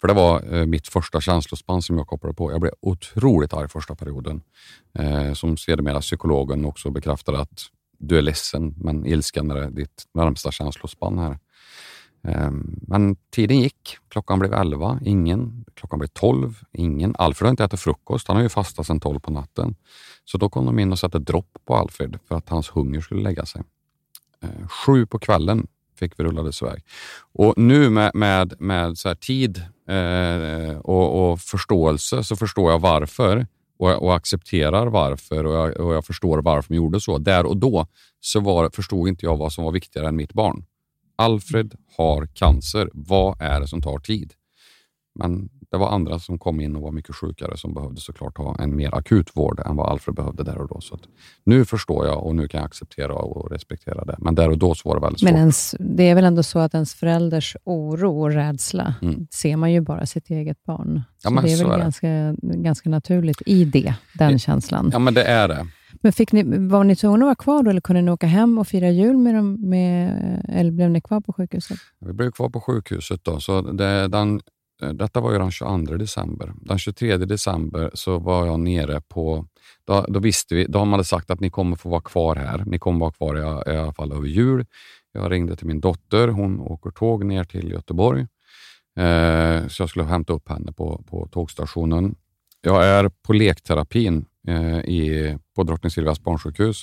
För 0.00 0.08
det 0.08 0.14
var 0.14 0.54
eh, 0.54 0.66
mitt 0.66 0.88
första 0.88 1.20
känslospann 1.20 1.82
som 1.82 1.98
jag 1.98 2.06
kopplade 2.06 2.34
på. 2.34 2.52
Jag 2.52 2.60
blev 2.60 2.72
otroligt 2.80 3.52
arg 3.52 3.68
första 3.68 3.94
perioden. 3.94 4.42
Eh, 4.98 5.32
som 5.32 5.56
sedermera 5.56 6.00
psykologen 6.00 6.64
också 6.64 6.90
bekräftade 6.90 7.40
att 7.40 7.62
du 7.98 8.18
är 8.18 8.22
ledsen, 8.22 8.74
men 8.76 9.06
ilskan 9.06 9.50
är 9.50 9.70
ditt 9.70 10.04
närmsta 10.14 10.50
känslospann 10.50 11.18
här. 11.18 11.38
Ehm, 12.24 12.80
men 12.86 13.16
tiden 13.30 13.60
gick. 13.60 13.96
Klockan 14.08 14.38
blev 14.38 14.52
elva, 14.52 15.00
ingen. 15.04 15.64
Klockan 15.74 15.98
blev 15.98 16.08
tolv, 16.08 16.62
ingen. 16.72 17.14
Alfred 17.18 17.46
har 17.46 17.50
inte 17.50 17.64
ätit 17.64 17.80
frukost. 17.80 18.28
Han 18.28 18.36
har 18.36 18.42
ju 18.42 18.48
fastat 18.48 18.86
sedan 18.86 19.00
tolv 19.00 19.20
på 19.20 19.30
natten. 19.30 19.76
Så 20.24 20.38
då 20.38 20.48
kom 20.48 20.66
de 20.66 20.78
in 20.78 20.92
och 20.92 20.98
satte 20.98 21.18
dropp 21.18 21.58
på 21.64 21.76
Alfred 21.76 22.18
för 22.28 22.34
att 22.34 22.48
hans 22.48 22.68
hunger 22.68 23.00
skulle 23.00 23.22
lägga 23.22 23.46
sig. 23.46 23.62
Ehm, 24.42 24.68
sju 24.68 25.06
på 25.06 25.18
kvällen 25.18 25.66
fick 25.98 26.12
vi 26.20 26.24
rullades 26.24 26.62
iväg. 26.62 26.84
Och 27.32 27.54
nu 27.56 27.90
med, 27.90 28.10
med, 28.14 28.54
med 28.58 28.98
så 28.98 29.14
tid 29.14 29.62
eh, 29.88 30.78
och, 30.78 31.30
och, 31.30 31.40
förståelse 31.40 32.24
så 32.24 32.36
förstår 32.36 32.70
jag 32.70 32.78
varför 32.78 33.46
och, 33.78 34.02
och 34.02 34.16
accepterar 34.16 34.86
varför 34.86 35.44
och 35.44 35.54
jag, 35.54 35.80
och 35.80 35.94
jag, 35.94 36.04
förstår 36.04 36.42
varför 36.42 36.68
de 36.68 36.76
gjorde 36.76 37.00
så. 37.00 37.18
Där 37.18 37.46
och 37.46 37.56
då 37.56 37.86
så 38.20 38.40
var, 38.40 38.70
förstod 38.70 39.08
inte 39.08 39.26
jag 39.26 39.36
vad 39.36 39.52
som 39.52 39.64
var 39.64 39.72
viktigare 39.72 40.08
än 40.08 40.16
mitt 40.16 40.32
barn. 40.32 40.64
Alfred 41.18 41.74
har 41.96 42.26
cancer. 42.26 42.90
Vad 42.92 43.42
är 43.42 43.60
det 43.60 43.68
som 43.68 43.82
tar 43.82 43.98
tid? 43.98 44.32
Men 45.14 45.48
det 45.70 45.76
var 45.76 45.90
andra 45.90 46.18
som 46.18 46.38
kom 46.38 46.60
in 46.60 46.76
och 46.76 46.82
var 46.82 46.92
mycket 46.92 47.14
sjukare 47.14 47.56
som 47.56 47.74
behövde 47.74 48.00
såklart 48.00 48.38
ha 48.38 48.56
en 48.58 48.76
mer 48.76 48.94
akut 48.94 49.30
vård 49.34 49.60
än 49.66 49.76
vad 49.76 49.88
Alfred 49.88 50.14
behövde 50.14 50.42
där 50.44 50.58
och 50.58 50.68
då. 50.68 50.80
Så 50.80 50.98
nu 51.44 51.64
förstår 51.64 52.06
jag 52.06 52.26
och 52.26 52.36
nu 52.36 52.48
kan 52.48 52.58
jag 52.58 52.66
acceptera 52.66 53.14
och 53.14 53.50
respektera 53.50 54.04
det. 54.04 54.16
Men 54.18 54.34
där 54.34 54.50
och 54.50 54.58
då 54.58 54.74
så 54.74 54.88
var 54.88 54.96
det 54.96 55.02
väldigt 55.02 55.20
svårt. 55.20 55.30
Men 55.30 55.40
ens, 55.40 55.74
det 55.78 56.02
är 56.02 56.14
väl 56.14 56.24
ändå 56.24 56.42
så 56.42 56.58
att 56.58 56.74
ens 56.74 56.94
förälders 56.94 57.56
oro 57.64 58.20
och 58.20 58.32
rädsla 58.32 58.94
mm. 59.02 59.26
ser 59.30 59.56
man 59.56 59.72
ju 59.72 59.80
bara 59.80 60.06
sitt 60.06 60.30
eget 60.30 60.64
barn. 60.64 61.02
Så 61.18 61.34
ja, 61.34 61.40
det 61.40 61.52
är 61.52 61.64
väl 61.64 61.72
är 61.72 61.78
ganska, 61.78 62.08
det. 62.08 62.56
ganska 62.56 62.90
naturligt 62.90 63.42
i 63.46 63.64
det, 63.64 63.94
den 64.14 64.38
känslan. 64.38 64.90
Ja, 64.92 64.98
men 64.98 65.14
det 65.14 65.24
är 65.24 65.48
det. 65.48 65.66
Men 66.00 66.12
fick 66.12 66.32
ni, 66.32 66.68
var 66.68 66.84
ni 66.84 66.96
tvungna 66.96 67.24
att 67.24 67.28
vara 67.28 67.34
kvar 67.34 67.62
då, 67.62 67.70
eller 67.70 67.80
kunde 67.80 68.02
ni 68.02 68.10
åka 68.10 68.26
hem 68.26 68.58
och 68.58 68.68
fira 68.68 68.90
jul 68.90 69.16
med 69.16 69.34
dem? 69.34 69.70
Med, 69.70 70.42
eller 70.48 70.70
blev 70.70 70.90
ni 70.90 71.00
kvar 71.00 71.20
på 71.20 71.32
sjukhuset? 71.32 71.78
Vi 71.98 72.12
blev 72.12 72.30
kvar 72.30 72.48
på 72.48 72.60
sjukhuset. 72.60 73.24
Då, 73.24 73.40
så 73.40 73.60
det, 73.60 74.08
den 74.08 74.40
detta 74.92 75.20
var 75.20 75.32
ju 75.32 75.38
den 75.38 75.50
22 75.50 75.96
december. 75.96 76.52
Den 76.60 76.78
23 76.78 77.16
december 77.16 77.90
så 77.94 78.18
var 78.18 78.46
jag 78.46 78.60
nere 78.60 79.00
på... 79.00 79.46
Då, 79.84 80.04
då 80.08 80.20
visste 80.20 80.54
vi, 80.54 80.64
då 80.64 80.78
har 80.78 80.86
man 80.86 81.04
sagt 81.04 81.30
att 81.30 81.40
ni 81.40 81.50
kommer 81.50 81.76
få 81.76 81.88
vara 81.88 82.00
kvar 82.00 82.36
här. 82.36 82.62
Ni 82.66 82.78
kommer 82.78 83.00
vara 83.00 83.12
kvar 83.12 83.36
i, 83.36 83.72
i 83.72 83.76
alla 83.76 83.92
fall 83.92 84.12
över 84.12 84.26
jul. 84.26 84.66
Jag 85.12 85.32
ringde 85.32 85.56
till 85.56 85.66
min 85.66 85.80
dotter. 85.80 86.28
Hon 86.28 86.60
åker 86.60 86.90
tåg 86.90 87.24
ner 87.24 87.44
till 87.44 87.70
Göteborg. 87.70 88.20
Eh, 88.98 89.66
så 89.68 89.82
jag 89.82 89.88
skulle 89.88 90.04
hämta 90.04 90.32
upp 90.32 90.48
henne 90.48 90.72
på, 90.72 91.04
på 91.10 91.28
tågstationen. 91.32 92.14
Jag 92.60 92.84
är 92.84 93.08
på 93.08 93.32
lekterapin 93.32 94.26
eh, 94.48 94.78
i, 94.78 95.36
på 95.56 95.62
Drottning 95.62 95.90
Silvias 95.90 96.20
barnsjukhus 96.20 96.82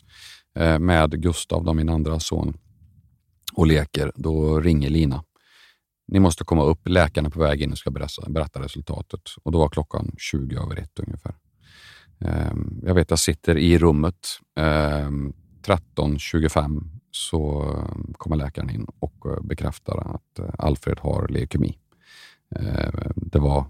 eh, 0.59 0.79
med 0.79 1.21
Gustav, 1.21 1.63
då, 1.63 1.73
min 1.73 1.89
andra 1.89 2.19
son, 2.19 2.57
och 3.53 3.67
leker. 3.67 4.11
Då 4.15 4.59
ringer 4.59 4.89
Lina 4.89 5.23
ni 6.07 6.19
måste 6.19 6.43
komma 6.43 6.63
upp, 6.63 6.87
läkarna 6.87 7.29
på 7.29 7.39
väg 7.39 7.61
in 7.61 7.71
och 7.71 7.77
ska 7.77 7.91
berätta, 7.91 8.29
berätta 8.29 8.61
resultatet. 8.61 9.21
Och 9.43 9.51
Då 9.51 9.59
var 9.59 9.69
klockan 9.69 10.11
20 10.17 10.55
över 10.55 10.75
ett 10.75 10.99
ungefär. 10.99 11.35
Eh, 12.19 12.53
jag 12.83 12.95
vet 12.95 13.09
jag 13.09 13.19
sitter 13.19 13.57
i 13.57 13.77
rummet. 13.77 14.27
Ehm, 14.59 15.25
um, 15.25 15.33
13.25 15.65 16.89
så 17.11 17.63
eh, 17.63 18.13
kommer 18.13 18.35
läkaren 18.35 18.69
in 18.69 18.87
och 18.99 19.25
eh, 19.25 19.43
bekräftar 19.43 20.15
att 20.15 20.39
eh, 20.39 20.49
Alfred 20.57 20.99
har 20.99 21.27
leukemi. 21.27 21.77
Ehm, 22.55 23.13
det 23.15 23.39
var 23.39 23.65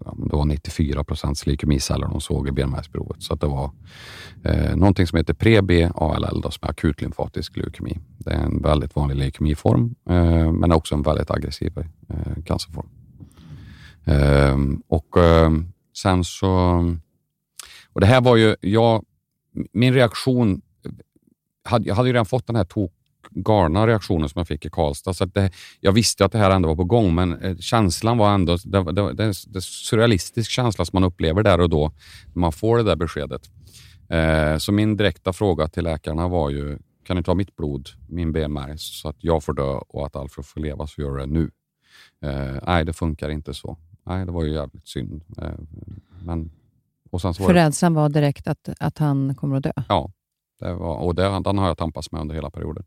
det 0.00 0.36
var 0.36 0.44
94 0.44 1.04
procents 1.04 1.46
leukemiceller 1.46 2.06
de 2.06 2.20
såg 2.20 2.48
i 2.48 2.52
benmärgsprovet. 2.52 3.22
Så 3.22 3.34
det 3.34 3.46
var 3.46 3.70
eh, 4.44 4.76
någonting 4.76 5.06
som 5.06 5.16
heter 5.16 5.34
pre-B-ALL, 5.34 6.42
som 6.42 6.58
är 6.62 6.70
akut 6.70 7.00
lymfatisk 7.00 7.56
leukemi. 7.56 7.98
Det 8.18 8.30
är 8.30 8.42
en 8.44 8.62
väldigt 8.62 8.96
vanlig 8.96 9.16
leukemiform, 9.16 9.94
eh, 10.08 10.52
men 10.52 10.72
också 10.72 10.94
en 10.94 11.02
väldigt 11.02 11.30
aggressiv 11.30 11.78
eh, 11.78 12.42
cancerform. 12.44 12.88
Eh, 14.04 14.58
och 14.88 15.16
eh, 15.16 15.50
sen 15.96 16.24
så... 16.24 16.50
Och 17.92 18.00
det 18.00 18.06
här 18.06 18.20
var 18.20 18.36
ju, 18.36 18.56
jag, 18.60 19.04
min 19.72 19.94
reaktion 19.94 20.62
jag 21.70 21.94
hade 21.94 22.08
ju 22.08 22.12
redan 22.12 22.26
fått 22.26 22.46
den 22.46 22.56
här 22.56 22.64
tok, 22.64 22.92
galna 23.30 23.86
reaktionen 23.86 24.28
som 24.28 24.38
jag 24.38 24.48
fick 24.48 24.66
i 24.66 24.70
Karlstad. 24.70 25.14
Så 25.14 25.24
det, 25.24 25.50
jag 25.80 25.92
visste 25.92 26.24
att 26.24 26.32
det 26.32 26.38
här 26.38 26.50
ändå 26.50 26.68
var 26.68 26.76
på 26.76 26.84
gång, 26.84 27.14
men 27.14 27.42
eh, 27.42 27.56
känslan 27.56 28.18
var 28.18 28.34
ändå... 28.34 28.56
Det, 28.64 28.92
det, 28.92 29.12
det, 29.12 29.22
är 29.22 29.26
en 29.26 29.34
surrealistisk 29.62 30.50
känsla 30.50 30.84
som 30.84 30.96
man 30.96 31.04
upplever 31.04 31.42
där 31.42 31.60
och 31.60 31.70
då, 31.70 31.92
när 32.34 32.40
man 32.40 32.52
får 32.52 32.76
det 32.76 32.82
där 32.82 32.96
beskedet. 32.96 33.50
Eh, 34.08 34.58
så 34.58 34.72
min 34.72 34.96
direkta 34.96 35.32
fråga 35.32 35.68
till 35.68 35.84
läkarna 35.84 36.28
var 36.28 36.50
ju, 36.50 36.78
kan 37.04 37.16
ni 37.16 37.22
ta 37.22 37.34
mitt 37.34 37.56
blod, 37.56 37.88
min 38.08 38.32
benmärg, 38.32 38.78
så 38.78 39.08
att 39.08 39.16
jag 39.18 39.44
får 39.44 39.52
dö 39.52 39.78
och 39.88 40.06
att 40.06 40.16
Alfred 40.16 40.46
får 40.46 40.60
leva, 40.60 40.86
så 40.86 41.00
gör 41.00 41.16
det 41.16 41.26
nu. 41.26 41.50
Eh, 42.22 42.58
nej, 42.66 42.84
det 42.84 42.92
funkar 42.92 43.28
inte 43.28 43.54
så. 43.54 43.78
Nej, 44.06 44.26
det 44.26 44.32
var 44.32 44.44
ju 44.44 44.52
jävligt 44.52 44.88
synd. 44.88 45.22
Eh, 45.38 45.48
men, 46.22 46.50
och 47.10 47.20
sen 47.20 47.34
så 47.34 47.44
För 47.44 47.54
rädslan 47.54 47.94
var 47.94 48.08
direkt 48.08 48.46
att, 48.46 48.68
att 48.80 48.98
han 48.98 49.34
kommer 49.34 49.56
att 49.56 49.62
dö? 49.62 49.72
Ja, 49.88 50.12
det 50.68 50.74
var, 50.74 50.96
och 50.96 51.14
det, 51.14 51.40
den 51.44 51.58
har 51.58 51.66
jag 51.66 51.78
tampats 51.78 52.12
med 52.12 52.20
under 52.20 52.34
hela 52.34 52.50
perioden. 52.50 52.84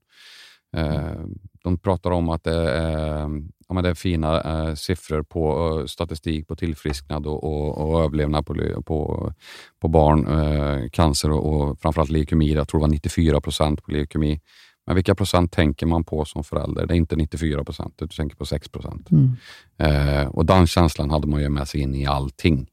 Eh, 0.77 1.25
de 1.63 1.77
pratar 1.77 2.11
om 2.11 2.29
att 2.29 2.43
det 2.43 2.71
är, 2.71 3.19
ja, 3.67 3.73
men 3.73 3.83
det 3.83 3.89
är 3.89 3.93
fina 3.93 4.41
eh, 4.41 4.73
siffror 4.73 5.23
på 5.23 5.69
uh, 5.79 5.85
statistik 5.85 6.47
på 6.47 6.55
tillfrisknad 6.55 7.27
och, 7.27 7.43
och, 7.43 7.77
och 7.77 8.03
överlevnad 8.03 8.45
på, 8.45 8.83
på, 8.85 9.33
på 9.79 9.87
barn, 9.87 10.27
eh, 10.27 10.89
cancer 10.89 11.31
och, 11.31 11.53
och 11.53 11.79
framförallt 11.79 12.09
leukemi. 12.09 12.53
Jag 12.53 12.67
tror 12.67 12.79
det 12.79 12.83
var 12.83 12.91
94 12.91 13.41
procent 13.41 13.83
på 13.83 13.91
leukemi. 13.91 14.39
Men 14.85 14.95
vilka 14.95 15.15
procent 15.15 15.51
tänker 15.51 15.85
man 15.85 16.03
på 16.03 16.25
som 16.25 16.43
förälder? 16.43 16.85
Det 16.85 16.93
är 16.93 16.97
inte 16.97 17.15
94 17.15 17.63
procent, 17.63 17.93
du 17.97 18.07
tänker 18.07 18.35
på 18.35 18.45
6 18.45 18.69
procent. 18.69 19.07
Mm. 19.11 19.35
Eh, 19.77 20.27
och 20.27 20.45
den 20.45 20.67
känslan 20.67 21.09
hade 21.09 21.27
man 21.27 21.41
ju 21.41 21.49
med 21.49 21.67
sig 21.67 21.81
in 21.81 21.95
i 21.95 22.05
allting. 22.05 22.67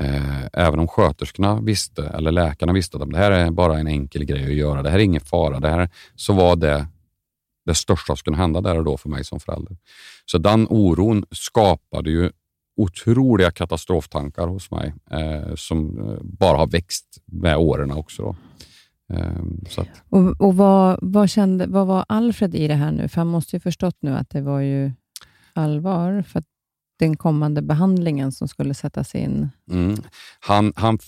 Eh, 0.00 0.46
även 0.52 0.78
om 0.78 0.88
sköterskorna 0.88 1.60
visste, 1.60 2.06
eller 2.06 2.32
läkarna 2.32 2.72
visste 2.72 2.96
att 2.96 3.10
det 3.10 3.18
här 3.18 3.30
är 3.30 3.50
bara 3.50 3.78
en 3.78 3.86
enkel 3.86 4.24
grej 4.24 4.44
att 4.44 4.54
göra. 4.54 4.82
Det 4.82 4.90
här 4.90 4.98
är 4.98 5.02
ingen 5.02 5.20
fara. 5.20 5.60
Det 5.60 5.68
här, 5.68 5.88
så 6.16 6.32
var 6.32 6.56
det 6.56 6.86
det 7.66 7.74
största 7.74 8.16
som 8.16 8.24
kunde 8.24 8.38
hända 8.38 8.60
där 8.60 8.78
och 8.78 8.84
då 8.84 8.96
för 8.96 9.08
mig 9.08 9.24
som 9.24 9.40
förälder. 9.40 9.76
Så 10.26 10.38
den 10.38 10.66
oron 10.70 11.24
skapade 11.30 12.10
ju 12.10 12.30
otroliga 12.76 13.50
katastroftankar 13.50 14.46
hos 14.46 14.70
mig 14.70 14.94
eh, 15.10 15.54
som 15.54 16.08
eh, 16.08 16.18
bara 16.22 16.56
har 16.56 16.66
växt 16.66 17.22
med 17.24 17.56
åren 17.56 17.92
också. 17.92 18.36
Eh, 19.12 19.78
att... 19.78 19.88
Och, 20.08 20.40
och 20.40 20.56
vad, 20.56 20.98
vad, 21.02 21.30
kände, 21.30 21.66
vad 21.66 21.86
var 21.86 22.04
Alfred 22.08 22.54
i 22.54 22.68
det 22.68 22.74
här 22.74 22.92
nu? 22.92 23.08
För 23.08 23.20
han 23.20 23.26
måste 23.26 23.56
ju 23.56 23.60
förstått 23.60 23.96
nu 24.00 24.10
att 24.10 24.30
det 24.30 24.40
var 24.40 24.60
ju 24.60 24.92
allvar. 25.52 26.22
För 26.22 26.42
den 27.00 27.16
kommande 27.16 27.62
behandlingen 27.62 28.32
som 28.32 28.48
skulle 28.48 28.74
sättas 28.74 29.14
in? 29.14 29.50
Mm. 29.70 29.96
Han, 30.40 30.72
han, 30.76 30.98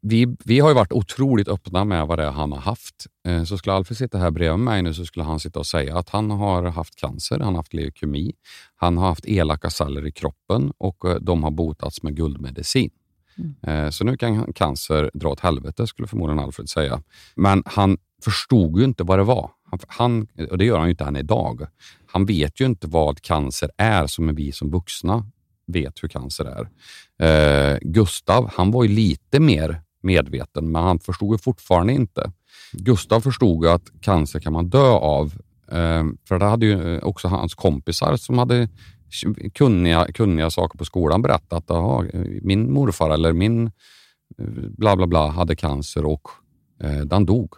vi, 0.00 0.36
vi 0.44 0.60
har 0.60 0.68
ju 0.68 0.74
varit 0.74 0.92
otroligt 0.92 1.48
öppna 1.48 1.84
med 1.84 2.06
vad 2.06 2.18
det 2.18 2.24
är 2.24 2.30
han 2.30 2.52
har 2.52 2.60
haft. 2.60 3.06
Eh, 3.26 3.44
så 3.44 3.58
skulle 3.58 3.74
Alfred 3.74 3.98
sitta 3.98 4.18
här 4.18 4.30
bredvid 4.30 4.58
mig 4.58 4.82
nu 4.82 4.94
så 4.94 5.04
skulle 5.04 5.24
han 5.24 5.40
sitta 5.40 5.58
och 5.58 5.66
säga 5.66 5.98
att 5.98 6.08
han 6.08 6.30
har 6.30 6.62
haft 6.62 6.96
cancer, 6.96 7.38
han 7.38 7.48
har 7.48 7.56
haft 7.56 7.74
leukemi, 7.74 8.32
han 8.76 8.98
har 8.98 9.08
haft 9.08 9.26
elaka 9.26 9.70
celler 9.70 10.06
i 10.06 10.12
kroppen 10.12 10.72
och 10.78 11.04
eh, 11.04 11.16
de 11.16 11.42
har 11.42 11.50
botats 11.50 12.02
med 12.02 12.16
guldmedicin. 12.16 12.90
Mm. 13.38 13.84
Eh, 13.84 13.90
så 13.90 14.04
nu 14.04 14.16
kan 14.16 14.52
cancer 14.52 15.10
dra 15.14 15.28
åt 15.28 15.40
helvete, 15.40 15.86
skulle 15.86 16.08
förmodligen 16.08 16.44
Alfred 16.44 16.68
säga. 16.68 17.02
Men 17.34 17.62
han 17.66 17.96
förstod 18.24 18.78
ju 18.78 18.84
inte 18.84 19.04
vad 19.04 19.18
det 19.18 19.24
var. 19.24 19.50
Han, 19.88 20.26
och 20.50 20.58
det 20.58 20.64
gör 20.64 20.78
han 20.78 20.86
ju 20.86 20.90
inte 20.90 21.04
än 21.04 21.16
idag. 21.16 21.66
Han 22.06 22.26
vet 22.26 22.60
ju 22.60 22.66
inte 22.66 22.86
vad 22.86 23.20
cancer 23.20 23.70
är 23.76 24.06
som 24.06 24.34
vi 24.34 24.52
som 24.52 24.70
vuxna 24.70 25.26
vet 25.66 26.02
hur 26.02 26.08
cancer 26.08 26.44
är. 26.44 26.68
Eh, 27.26 27.78
Gustav, 27.82 28.50
han 28.54 28.70
var 28.70 28.84
ju 28.84 28.88
lite 28.88 29.40
mer 29.40 29.82
medveten, 30.02 30.72
men 30.72 30.82
han 30.82 30.98
förstod 30.98 31.34
ju 31.34 31.38
fortfarande 31.38 31.92
inte. 31.92 32.32
Gustav 32.72 33.20
förstod 33.20 33.66
att 33.66 33.92
cancer 34.00 34.40
kan 34.40 34.52
man 34.52 34.68
dö 34.68 34.90
av. 34.90 35.34
Eh, 35.68 36.04
för 36.28 36.38
det 36.38 36.44
hade 36.44 36.66
ju 36.66 36.98
också 36.98 37.28
hans 37.28 37.54
kompisar 37.54 38.16
som 38.16 38.38
hade 38.38 38.68
kunniga, 39.54 40.06
kunniga 40.14 40.50
saker 40.50 40.78
på 40.78 40.84
skolan 40.84 41.22
berättat. 41.22 41.70
Aha, 41.70 42.04
min 42.42 42.72
morfar 42.72 43.10
eller 43.10 43.32
min 43.32 43.66
eh, 44.38 44.46
bla 44.78 44.96
bla 44.96 45.06
bla 45.06 45.28
hade 45.28 45.56
cancer 45.56 46.04
och 46.04 46.28
eh, 46.82 47.00
den 47.00 47.26
dog. 47.26 47.54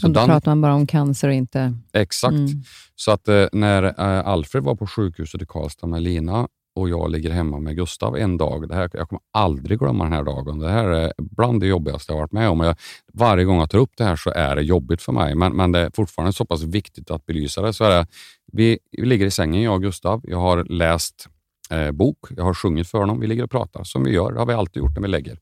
Så 0.00 0.06
då 0.08 0.12
den, 0.12 0.26
pratar 0.26 0.50
man 0.50 0.60
bara 0.60 0.74
om 0.74 0.86
cancer 0.86 1.28
och 1.28 1.34
inte... 1.34 1.74
Exakt. 1.92 2.34
Mm. 2.34 2.62
Så 2.96 3.10
att 3.10 3.28
eh, 3.28 3.46
när 3.52 3.82
eh, 3.82 4.28
Alfred 4.28 4.64
var 4.64 4.74
på 4.74 4.86
sjukhuset 4.86 5.42
i 5.42 5.46
Karlstad 5.46 5.86
med 5.86 6.02
Lina 6.02 6.48
och 6.78 6.88
jag 6.88 7.10
ligger 7.10 7.30
hemma 7.30 7.60
med 7.60 7.76
Gustav 7.76 8.16
en 8.16 8.36
dag. 8.36 8.68
Det 8.68 8.74
här, 8.74 8.90
jag 8.92 9.08
kommer 9.08 9.20
aldrig 9.32 9.78
glömma 9.78 10.04
den 10.04 10.12
här 10.12 10.24
dagen. 10.24 10.58
Det 10.58 10.68
här 10.68 10.88
är 10.88 11.12
bland 11.18 11.60
det 11.60 11.66
jobbigaste 11.66 12.12
jag 12.12 12.18
varit 12.18 12.32
med 12.32 12.48
om. 12.48 12.60
Jag, 12.60 12.76
varje 13.12 13.44
gång 13.44 13.58
jag 13.58 13.70
tar 13.70 13.78
upp 13.78 13.92
det 13.96 14.04
här 14.04 14.16
så 14.16 14.30
är 14.30 14.56
det 14.56 14.62
jobbigt 14.62 15.02
för 15.02 15.12
mig, 15.12 15.34
men, 15.34 15.56
men 15.56 15.72
det 15.72 15.78
är 15.78 15.90
fortfarande 15.94 16.32
så 16.32 16.44
pass 16.44 16.62
viktigt 16.62 17.10
att 17.10 17.26
belysa 17.26 17.62
det. 17.62 17.72
Så 17.72 17.84
är 17.84 17.90
det 17.90 18.06
vi, 18.52 18.78
vi 18.90 19.06
ligger 19.06 19.26
i 19.26 19.30
sängen, 19.30 19.62
jag 19.62 19.74
och 19.74 19.82
Gustav. 19.82 20.20
Jag 20.24 20.38
har 20.38 20.64
läst 20.64 21.28
eh, 21.70 21.90
bok, 21.90 22.18
jag 22.36 22.44
har 22.44 22.54
sjungit 22.54 22.88
för 22.88 22.98
honom. 22.98 23.20
Vi 23.20 23.26
ligger 23.26 23.44
och 23.44 23.50
pratar 23.50 23.84
som 23.84 24.04
vi 24.04 24.10
gör. 24.10 24.32
Det 24.32 24.38
har 24.38 24.46
vi 24.46 24.54
alltid 24.54 24.82
gjort 24.82 24.94
när 24.94 25.02
vi 25.02 25.08
lägger. 25.08 25.38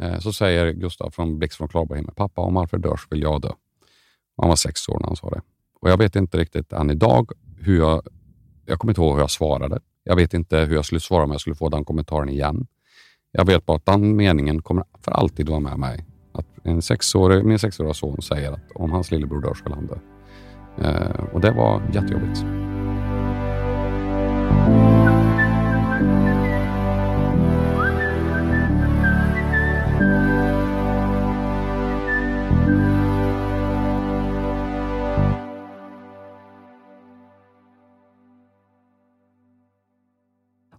Eh, 0.00 0.18
så 0.18 0.32
säger 0.32 0.72
Gustav 0.72 1.10
från 1.10 1.38
Blixt 1.38 1.56
från 1.56 1.68
Klarberg 1.68 1.98
himmel, 1.98 2.14
pappa 2.14 2.40
om 2.40 2.56
Alfred 2.56 2.82
dör 2.82 2.96
så 2.96 3.06
vill 3.10 3.22
jag 3.22 3.40
dö. 3.40 3.50
Han 4.36 4.48
var 4.48 4.56
sex 4.56 4.88
år 4.88 4.98
när 5.00 5.06
han 5.06 5.16
sa 5.16 5.30
det. 5.30 5.40
Och 5.80 5.90
Jag 5.90 5.98
vet 5.98 6.16
inte 6.16 6.38
riktigt 6.38 6.72
än 6.72 6.90
idag 6.90 7.30
hur 7.60 7.78
jag... 7.78 8.02
Jag 8.66 8.78
kommer 8.78 8.90
inte 8.90 9.00
ihåg 9.00 9.14
hur 9.14 9.20
jag 9.20 9.30
svarade. 9.30 9.80
Jag 10.04 10.16
vet 10.16 10.34
inte 10.34 10.58
hur 10.58 10.74
jag 10.74 10.84
skulle 10.84 11.00
svara 11.00 11.24
om 11.24 11.30
jag 11.30 11.40
skulle 11.40 11.56
få 11.56 11.68
den 11.68 11.84
kommentaren 11.84 12.28
igen. 12.28 12.66
Jag 13.32 13.46
vet 13.46 13.66
bara 13.66 13.76
att 13.76 13.86
den 13.86 14.16
meningen 14.16 14.62
kommer 14.62 14.84
för 15.00 15.12
alltid 15.12 15.48
vara 15.48 15.60
med 15.60 15.78
mig. 15.78 16.04
Att 16.32 16.46
en 16.62 16.82
sexårig, 16.82 17.44
min 17.44 17.58
sexåriga 17.58 17.94
son 17.94 18.22
säger 18.22 18.52
att 18.52 18.72
om 18.74 18.92
hans 18.92 19.10
lillebror 19.10 19.42
dör 19.42 19.54
så 19.54 19.64
vill 19.64 19.72
han 19.72 19.86
dö. 19.86 19.96
Eh, 20.78 21.34
och 21.34 21.40
det 21.40 21.50
var 21.50 21.82
jättejobbigt. 21.94 22.44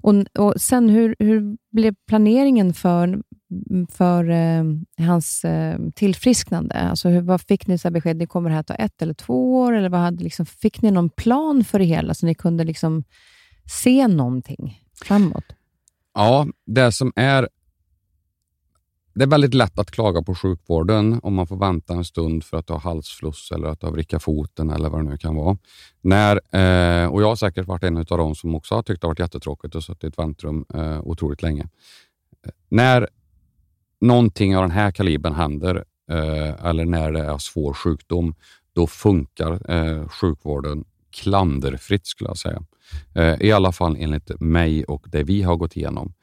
Och, 0.06 0.40
och 0.40 0.62
sen, 0.62 0.90
hur, 0.90 1.16
hur 1.20 1.58
blev 1.72 1.96
planeringen 2.08 2.74
för, 2.74 3.22
för 3.90 4.30
eh, 4.30 4.64
hans 4.98 5.46
eh, 5.46 5.80
tillfrisknande? 5.96 6.76
Alltså, 6.76 7.10
hur, 7.10 7.22
vad 7.22 7.42
fick 7.42 7.68
ni 7.68 7.78
så 7.78 7.92
besked? 7.92 8.18
Ni 8.18 8.28
kommer 8.28 8.50
det 8.50 8.56
här 8.56 8.64
ta 8.64 8.74
ett 8.74 9.02
eller 9.02 9.14
två 9.14 9.60
år? 9.60 9.74
Eller 9.74 9.90
vad 9.90 10.00
hade, 10.00 10.24
liksom, 10.24 10.46
fick 10.46 10.82
ni 10.82 10.92
någon 10.92 11.10
plan 11.10 11.64
för 11.64 11.80
det 11.80 11.86
hela, 11.86 12.14
så 12.14 12.26
ni 12.26 12.36
kunde 12.36 12.64
liksom 12.64 13.04
se 13.82 14.08
någonting 14.08 14.82
framåt? 15.04 15.46
Ja, 16.14 16.48
det 16.66 16.92
som 16.92 17.14
är 17.16 17.50
det 19.16 19.24
är 19.24 19.28
väldigt 19.28 19.54
lätt 19.54 19.80
att 19.80 19.92
klaga 19.92 20.22
på 20.22 20.36
sjukvården 20.36 21.20
om 21.24 21.34
man 21.34 21.48
får 21.48 21.58
vänta 21.58 21.94
en 21.94 22.06
stund 22.06 22.44
för 22.44 22.58
att 22.58 22.68
du 22.68 22.74
har 22.74 22.80
halsfluss 22.80 23.52
eller 23.52 23.68
att 23.68 23.80
du 23.80 23.86
har 23.86 23.94
vrickat 23.94 24.24
foten 24.24 24.70
eller 24.70 24.90
vad 24.90 25.00
det 25.00 25.10
nu 25.10 25.18
kan 25.18 25.36
vara. 25.36 25.58
När, 26.02 26.36
eh, 26.36 27.08
och 27.08 27.22
Jag 27.22 27.28
har 27.28 27.36
säkert 27.36 27.68
varit 27.68 27.84
en 27.84 27.98
av 27.98 28.06
dem 28.06 28.36
som 28.36 28.56
också 28.56 28.76
har 28.76 28.84
tyckt 28.84 29.02
det 29.02 29.08
har 29.08 29.10
varit 29.10 29.20
jättetråkigt 29.20 29.76
och 29.76 29.84
suttit 29.84 30.04
i 30.04 30.08
ett 30.08 30.20
väntrum 30.20 30.66
eh, 30.74 31.00
otroligt 31.02 31.42
länge. 31.42 31.64
Eh, 32.46 32.52
när 32.70 33.08
någonting 34.02 34.58
av 34.58 34.64
den 34.64 34.72
här 34.72 34.92
kalibern 34.92 35.34
händer 35.34 35.84
eh, 36.12 36.66
eller 36.66 36.86
när 36.86 37.12
det 37.12 37.24
är 37.24 37.38
svår 37.38 37.74
sjukdom, 37.74 38.36
då 38.74 38.88
funkar 38.88 39.72
eh, 39.72 40.08
sjukvården 40.08 40.86
klanderfritt 41.16 42.08
skulle 42.08 42.30
jag 42.30 42.38
säga. 42.38 42.64
Eh, 43.14 43.42
I 43.42 43.52
alla 43.52 43.72
fall 43.72 43.98
enligt 44.00 44.40
mig 44.40 44.84
och 44.84 45.06
det 45.10 45.24
vi 45.24 45.42
har 45.42 45.56
gått 45.56 45.78
igenom. 45.78 46.14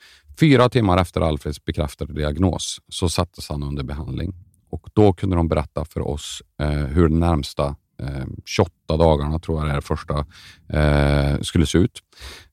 Fyra 0.41 0.69
timmar 0.69 0.99
efter 0.99 1.21
Alfreds 1.21 1.65
bekräftade 1.65 2.13
diagnos 2.13 2.79
så 2.89 3.09
sattes 3.09 3.49
han 3.49 3.63
under 3.63 3.83
behandling 3.83 4.35
och 4.71 4.89
då 4.93 5.13
kunde 5.13 5.37
de 5.37 5.49
berätta 5.49 5.85
för 5.85 6.01
oss 6.01 6.43
eh, 6.61 6.69
hur 6.69 7.09
de 7.09 7.21
närmsta 7.21 7.77
eh, 8.03 8.27
28 8.45 8.73
dagarna, 8.87 9.39
tror 9.39 9.59
jag 9.59 9.69
det 9.69 9.77
är, 9.77 9.81
första 9.81 10.25
eh, 10.69 11.41
skulle 11.41 11.67
se 11.67 11.79
ut. 11.79 11.99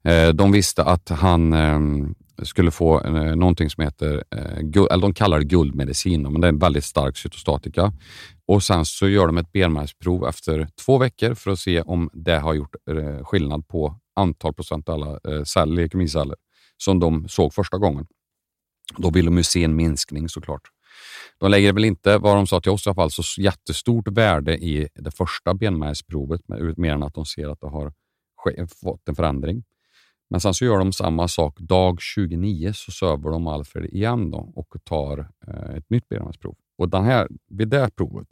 Eh, 0.03 0.29
de 0.29 0.51
visste 0.51 0.83
att 0.83 1.09
han 1.09 1.53
eh, 1.53 1.79
skulle 2.43 2.71
få 2.71 3.01
eh, 3.01 3.35
någonting 3.35 3.69
som 3.69 3.83
heter, 3.83 4.23
eh, 4.35 4.83
eller 4.91 5.01
de 5.01 5.13
kallar 5.13 5.39
det 5.39 5.45
guldmedicin, 5.45 6.21
men 6.21 6.41
det 6.41 6.47
är 6.47 6.49
en 6.49 6.59
väldigt 6.59 6.85
stark 6.85 7.17
cytostatika. 7.17 7.93
Och 8.45 8.63
Sen 8.63 8.85
så 8.85 9.07
gör 9.09 9.27
de 9.27 9.37
ett 9.37 9.51
benmärgsprov 9.51 10.27
efter 10.27 10.67
två 10.85 10.97
veckor 10.97 11.33
för 11.33 11.51
att 11.51 11.59
se 11.59 11.81
om 11.81 12.09
det 12.13 12.39
har 12.39 12.53
gjort 12.53 12.75
eh, 12.91 13.25
skillnad 13.25 13.67
på 13.67 13.95
antal 14.15 14.53
procent 14.53 14.89
av 14.89 14.95
alla 14.95 15.35
eh, 15.35 15.43
celler, 15.43 15.75
leukemiceller 15.75 16.35
som 16.83 16.99
de 16.99 17.27
såg 17.27 17.53
första 17.53 17.77
gången. 17.77 18.05
Då 18.97 19.09
vill 19.09 19.25
de 19.25 19.37
ju 19.37 19.43
se 19.43 19.63
en 19.63 19.75
minskning 19.75 20.29
såklart. 20.29 20.61
De 21.37 21.51
lägger 21.51 21.73
väl 21.73 21.85
inte, 21.85 22.17
vad 22.17 22.35
de 22.35 22.47
sa 22.47 22.61
till 22.61 22.71
oss 22.71 22.85
i 22.85 22.89
alla 22.89 22.95
fall, 22.95 23.11
så 23.11 23.41
jättestort 23.41 24.07
värde 24.07 24.57
i 24.57 24.87
det 24.95 25.11
första 25.11 25.53
benmärgsprovet, 25.53 26.41
mer 26.77 26.93
än 26.93 27.03
att 27.03 27.13
de 27.13 27.25
ser 27.25 27.47
att 27.47 27.61
det 27.61 27.67
har 27.67 27.93
fått 28.81 29.09
en 29.09 29.15
förändring. 29.15 29.63
Men 30.29 30.39
sen 30.39 30.53
så 30.53 30.65
gör 30.65 30.79
de 30.79 30.93
samma 30.93 31.27
sak. 31.27 31.59
Dag 31.59 32.01
29 32.01 32.73
så 32.73 32.91
söver 32.91 33.29
de 33.29 33.47
Alfred 33.47 33.85
igen 33.85 34.31
då 34.31 34.53
och 34.55 34.75
tar 34.83 35.19
eh, 35.47 35.75
ett 35.75 35.89
nytt 35.89 36.09
benmärgsprov. 36.09 36.55
Och 36.77 36.89
den 36.89 37.03
här, 37.03 37.27
vid 37.47 37.67
det 37.67 37.89
provet 37.95 38.27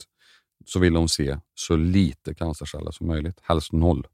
så 0.66 0.78
vill 0.78 0.92
de 0.92 1.08
se 1.08 1.38
så 1.54 1.76
lite 1.76 2.34
cancerceller 2.34 2.90
som 2.90 3.06
möjligt, 3.06 3.40
helst 3.42 3.72
noll. 3.72 4.06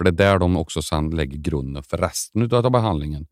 För 0.00 0.04
det 0.04 0.10
är 0.10 0.30
där 0.30 0.38
de 0.38 0.56
också 0.56 0.82
sen 0.82 1.10
lägger 1.10 1.38
grunden 1.38 1.82
för 1.82 1.96
resten 1.96 2.54
av 2.54 2.70
behandlingen 2.70 3.26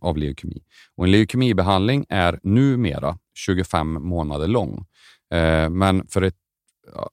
av 0.00 0.16
leukemi. 0.16 0.62
Och 0.94 1.04
en 1.04 1.10
leukemibehandling 1.10 2.06
är 2.08 2.40
numera 2.42 3.18
25 3.34 4.08
månader 4.08 4.46
lång. 4.46 4.86
Eh, 5.34 5.70
men 5.70 6.06
för 6.06 6.22
ett, 6.22 6.36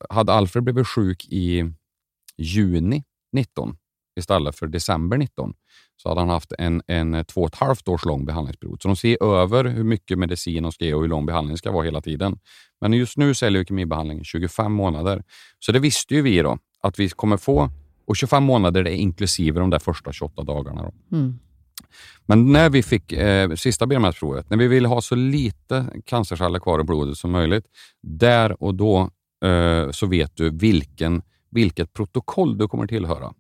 hade 0.10 0.34
Alfred 0.34 0.64
blivit 0.64 0.88
sjuk 0.88 1.26
i 1.30 1.72
juni 2.38 3.04
19 3.32 3.78
istället 4.20 4.60
för 4.60 4.68
december 4.68 5.18
19 5.18 5.54
så 5.96 6.10
hade 6.10 6.22
han 6.22 6.30
haft 6.30 6.54
en, 6.58 6.82
en 6.88 7.26
två 7.26 7.42
och 7.42 7.48
ett 7.48 7.56
halvt 7.56 7.88
års 7.88 8.06
lång 8.06 8.26
behandlingsperiod. 8.26 8.82
Så 8.82 8.88
de 8.88 8.96
ser 8.96 9.24
över 9.24 9.66
hur 9.66 9.84
mycket 9.84 10.18
medicin 10.18 10.64
de 10.64 10.72
ska 10.72 10.86
ge 10.86 10.94
och 10.94 11.02
hur 11.02 11.10
lång 11.10 11.26
behandlingen 11.26 11.58
ska 11.58 11.72
vara 11.72 11.84
hela 11.84 12.02
tiden. 12.02 12.40
Men 12.82 12.94
just 12.94 13.18
nu 13.18 13.34
så 13.34 13.46
är 13.46 13.50
leukemibehandlingen 13.50 14.24
25 14.24 14.72
månader. 14.72 15.24
Så 15.60 15.72
det 15.72 15.80
visste 15.80 16.16
ju 16.16 16.22
vi 16.22 16.42
då, 16.42 16.58
att 16.82 17.00
vi 17.00 17.10
kommer 17.10 17.38
få 17.38 17.70
och 18.06 18.16
25 18.16 18.44
månader 18.44 18.88
är 18.88 18.92
inklusive 18.92 19.60
de 19.60 19.70
där 19.70 19.80
första 19.80 20.14
28 20.14 20.44
dagarna. 20.44 20.92
Mm. 21.12 21.40
Men 22.26 22.52
när 22.52 22.70
vi 22.70 22.84
fick 22.84 23.12
eh, 23.12 23.52
sista 23.52 23.86
benmärgsprovet, 23.86 24.50
när 24.50 24.58
vi 24.58 24.68
ville 24.68 24.88
ha 24.88 25.02
så 25.02 25.16
lite 25.16 25.86
cancerceller 26.06 26.60
kvar 26.60 26.80
i 26.80 26.84
blodet 26.84 27.18
som 27.18 27.32
möjligt, 27.32 27.66
där 28.02 28.64
och 28.64 28.76
då 28.76 29.10
eh, 29.46 29.92
så 29.92 30.08
vet 30.08 30.36
du 30.36 30.50
vilken, 30.50 31.22
vilket 31.52 31.94
protokoll 31.94 32.58
du 32.58 32.68
kommer 32.68 32.88
tillhöra. 32.88 33.34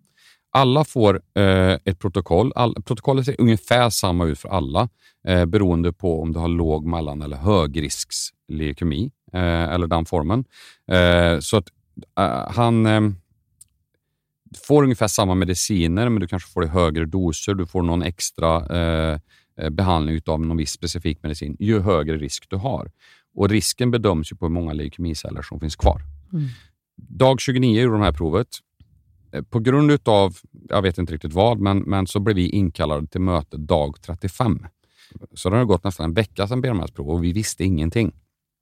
Alla 0.52 0.84
får 0.84 1.21
eh, 1.36 1.78
ett 1.86 1.99
protokoll. 1.99 2.52
All, 2.56 2.76
protokollet 2.76 3.26
ser 3.26 3.41
ungefär 3.41 3.89
samma 3.89 4.26
ut 4.26 4.39
för 4.39 4.49
alla 4.49 4.89
eh, 5.28 5.45
beroende 5.45 5.93
på 5.93 6.21
om 6.21 6.34
du 6.34 6.39
har 6.39 6.47
låg, 6.47 6.86
mellan 6.86 7.21
eller 7.21 7.38
högrisksleukemi 7.38 9.12
eh, 9.34 9.63
eller 9.63 9.88
den 9.88 10.06
formen. 10.06 10.45
Eh, 10.91 11.39
så 11.39 11.58
att 11.58 11.67
eh, 12.19 12.52
han 12.52 12.86
eh, 14.56 14.60
får 14.68 14.84
ungefär 14.84 15.08
samma 15.08 15.36
mediciner, 15.36 16.10
men 16.10 16.20
du 16.20 16.28
kanske 16.28 16.52
får 16.52 16.63
i 16.63 16.68
högre 16.68 17.06
doser. 17.06 17.54
Du 17.54 17.66
får 17.66 17.82
någon 17.82 18.04
extra 18.04 18.78
eh, 18.78 19.20
eh, 19.58 19.70
behandling 19.70 20.22
av 20.26 20.42
någon 20.42 20.58
viss 20.58 20.72
specifik 20.72 21.24
medicin, 21.24 21.58
ju 21.60 21.80
högre 21.80 22.18
risk 22.18 22.50
du 22.50 22.56
har. 22.56 22.92
Och 23.36 23.50
Risken 23.50 23.92
bedöms 23.92 24.32
ju 24.32 24.36
på 24.36 24.46
hur 24.46 24.54
många 24.54 24.74
leukemiceller 24.74 25.42
som 25.42 25.60
finns 25.60 25.76
kvar. 25.76 26.02
Mm. 26.34 26.46
Dag 26.98 27.42
29 27.42 27.82
gjorde 27.82 27.96
de 27.96 28.02
här 28.04 28.12
provet. 28.12 28.48
Eh, 29.34 29.42
på 29.42 29.60
grund 29.60 30.00
av, 30.08 30.38
jag 30.70 30.82
vet 30.82 30.98
inte 30.98 31.13
riktigt 31.13 31.34
vad, 31.34 31.60
men, 31.60 31.80
men 31.80 32.08
så 32.08 32.20
blev 32.20 32.36
vi 32.36 32.50
inkallade 32.50 33.08
till 33.08 33.22
möte 33.22 33.58
dag 33.58 33.96
35. 34.02 34.66
Så 35.34 35.50
det 35.50 35.58
har 35.58 35.66
gått 35.66 35.84
nästan 35.84 36.04
en 36.04 36.13
vecka 36.13 36.48
sedan 36.48 36.62
benmärgsprov 36.62 37.10
och 37.10 37.24
vi 37.24 37.34
visste 37.34 37.63
ingenting. 37.63 38.16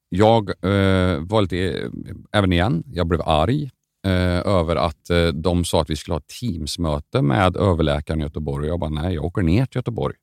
Jag 0.10 0.50
eh, 0.50 1.20
var 1.20 1.42
lite, 1.42 1.58
eh, 1.58 1.90
även 2.32 2.54
igen, 2.54 2.84
jag 2.86 3.08
blev 3.08 3.22
arg 3.22 3.70
eh, 4.06 4.52
över 4.54 4.76
att 4.76 5.10
eh, 5.10 5.28
de 5.28 5.66
sa 5.66 5.82
att 5.82 5.90
vi 5.90 5.96
skulle 5.96 6.14
ha 6.14 6.20
ett 6.20 6.40
Teamsmöte 6.40 7.22
med 7.22 7.58
överläkaren 7.58 8.20
i 8.20 8.24
Göteborg. 8.24 8.68
Jag 8.68 8.80
bara, 8.80 8.90
nej, 8.90 9.16
jag 9.16 9.26
åker 9.26 9.42
ner 9.42 9.66
till 9.66 9.78
Göteborg. 9.78 10.16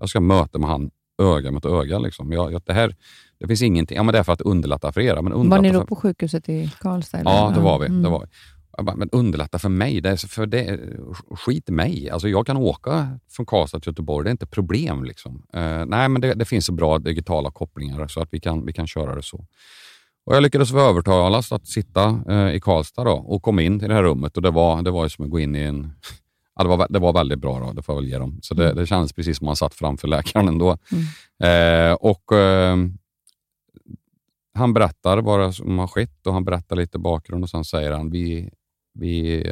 Jag 0.00 0.08
ska 0.08 0.20
möta 0.20 0.58
med 0.58 0.68
han 0.68 0.90
öga 1.22 1.50
mot 1.50 1.64
öga. 1.64 1.98
Liksom. 1.98 2.32
Jag, 2.32 2.62
det, 2.66 2.72
här, 2.72 2.96
det 3.40 3.46
finns 3.46 3.62
ingenting. 3.62 3.96
Ja, 3.96 4.02
men 4.02 4.12
det 4.12 4.18
är 4.18 4.22
för 4.22 4.32
att 4.32 4.40
underlätta 4.40 4.92
för 4.92 5.00
er. 5.00 5.22
Men 5.22 5.50
var 5.50 5.62
ni 5.62 5.70
då 5.70 5.80
för... 5.80 5.86
på 5.86 5.96
sjukhuset 5.96 6.48
i 6.48 6.70
Karlstad? 6.80 7.18
Eller? 7.18 7.30
Ja, 7.30 7.52
det 7.54 7.60
var 7.60 7.78
vi. 7.78 7.86
Mm. 7.86 8.02
Det 8.02 8.08
var 8.08 8.20
vi. 8.20 8.26
Bara, 8.82 8.96
men 8.96 9.08
underlätta 9.12 9.58
för 9.58 9.68
mig. 9.68 10.00
Det 10.00 10.10
är, 10.10 10.16
för 10.16 10.46
det, 10.46 10.80
skit 11.30 11.68
i 11.68 11.72
mig. 11.72 12.10
Alltså 12.10 12.28
jag 12.28 12.46
kan 12.46 12.56
åka 12.56 13.18
från 13.30 13.46
Karlstad 13.46 13.80
till 13.80 13.90
Göteborg. 13.90 14.24
Det 14.24 14.28
är 14.28 14.32
inte 14.32 14.46
problem. 14.46 15.04
Liksom. 15.04 15.42
Uh, 15.56 15.84
nej, 15.86 16.08
men 16.08 16.20
det, 16.20 16.34
det, 16.34 16.44
finns 16.44 16.66
så 16.66 16.72
bra 16.72 16.98
digitala 16.98 17.50
kopplingar 17.50 18.08
så 18.08 18.20
att 18.20 18.28
vi 18.30 18.40
kan, 18.40 18.66
vi 18.66 18.72
kan 18.72 18.86
köra 18.86 19.14
det 19.14 19.22
så. 19.22 19.44
Och 20.28 20.34
jag 20.34 20.42
lyckades 20.42 20.72
övertalas 20.74 21.52
att 21.52 21.66
sitta 21.66 22.22
eh, 22.28 22.54
i 22.54 22.60
Karlstad 22.60 23.04
då, 23.04 23.12
och 23.12 23.42
kom 23.42 23.58
in 23.58 23.80
i 23.84 23.88
det 23.88 23.94
här 23.94 24.02
rummet 24.02 24.36
och 24.36 24.42
det 24.42 24.50
var, 24.50 24.82
det 24.82 24.90
var 24.90 25.08
som 25.08 25.24
att 25.24 25.30
gå 25.30 25.40
in 25.40 25.56
i 25.56 25.60
en... 25.60 25.92
Ja, 26.56 26.62
det, 26.62 26.68
var, 26.68 26.86
det 26.90 26.98
var 26.98 27.12
väldigt 27.12 27.38
bra, 27.38 27.60
då, 27.60 27.72
det 27.72 27.82
får 27.82 27.94
jag 27.94 28.02
väl 28.02 28.10
ge 28.10 28.18
dem. 28.18 28.38
Så 28.42 28.54
det, 28.54 28.64
mm. 28.64 28.76
det 28.76 28.86
kändes 28.86 29.12
precis 29.12 29.38
som 29.38 29.44
att 29.44 29.48
man 29.48 29.56
satt 29.56 29.74
framför 29.74 30.08
läkaren 30.08 30.48
ändå. 30.48 30.78
Mm. 31.40 31.90
Eh, 31.90 31.94
och 31.94 32.32
eh, 32.32 32.76
Han 34.54 34.74
berättar 34.74 35.18
vad 35.18 35.54
som 35.54 35.78
har 35.78 35.86
skett 35.86 36.26
och 36.26 36.32
han 36.32 36.44
berättar 36.44 36.76
lite 36.76 36.98
bakgrund 36.98 37.44
och 37.44 37.50
sen 37.50 37.64
säger 37.64 37.92
han 37.92 38.10
vi, 38.10 38.50
vi 38.94 39.44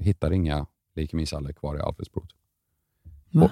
hittar 0.00 0.32
inga 0.32 0.66
leukemiceller 0.96 1.52
kvar 1.52 1.76
i 1.76 1.80
Alfreds 1.80 2.12
blod. 2.12 2.32
Och, 3.34 3.50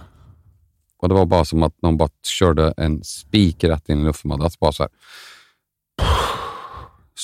och, 0.96 1.08
Det 1.08 1.14
var 1.14 1.26
bara 1.26 1.44
som 1.44 1.62
att 1.62 1.82
någon 1.82 1.96
bara 1.96 2.10
körde 2.22 2.74
en 2.76 3.04
spik 3.04 3.64
rätt 3.64 3.88
in 3.88 4.00
i 4.00 4.04
luftmadrass. 4.04 4.58
Bara 4.58 4.72
så 4.72 4.82
här. 4.82 4.92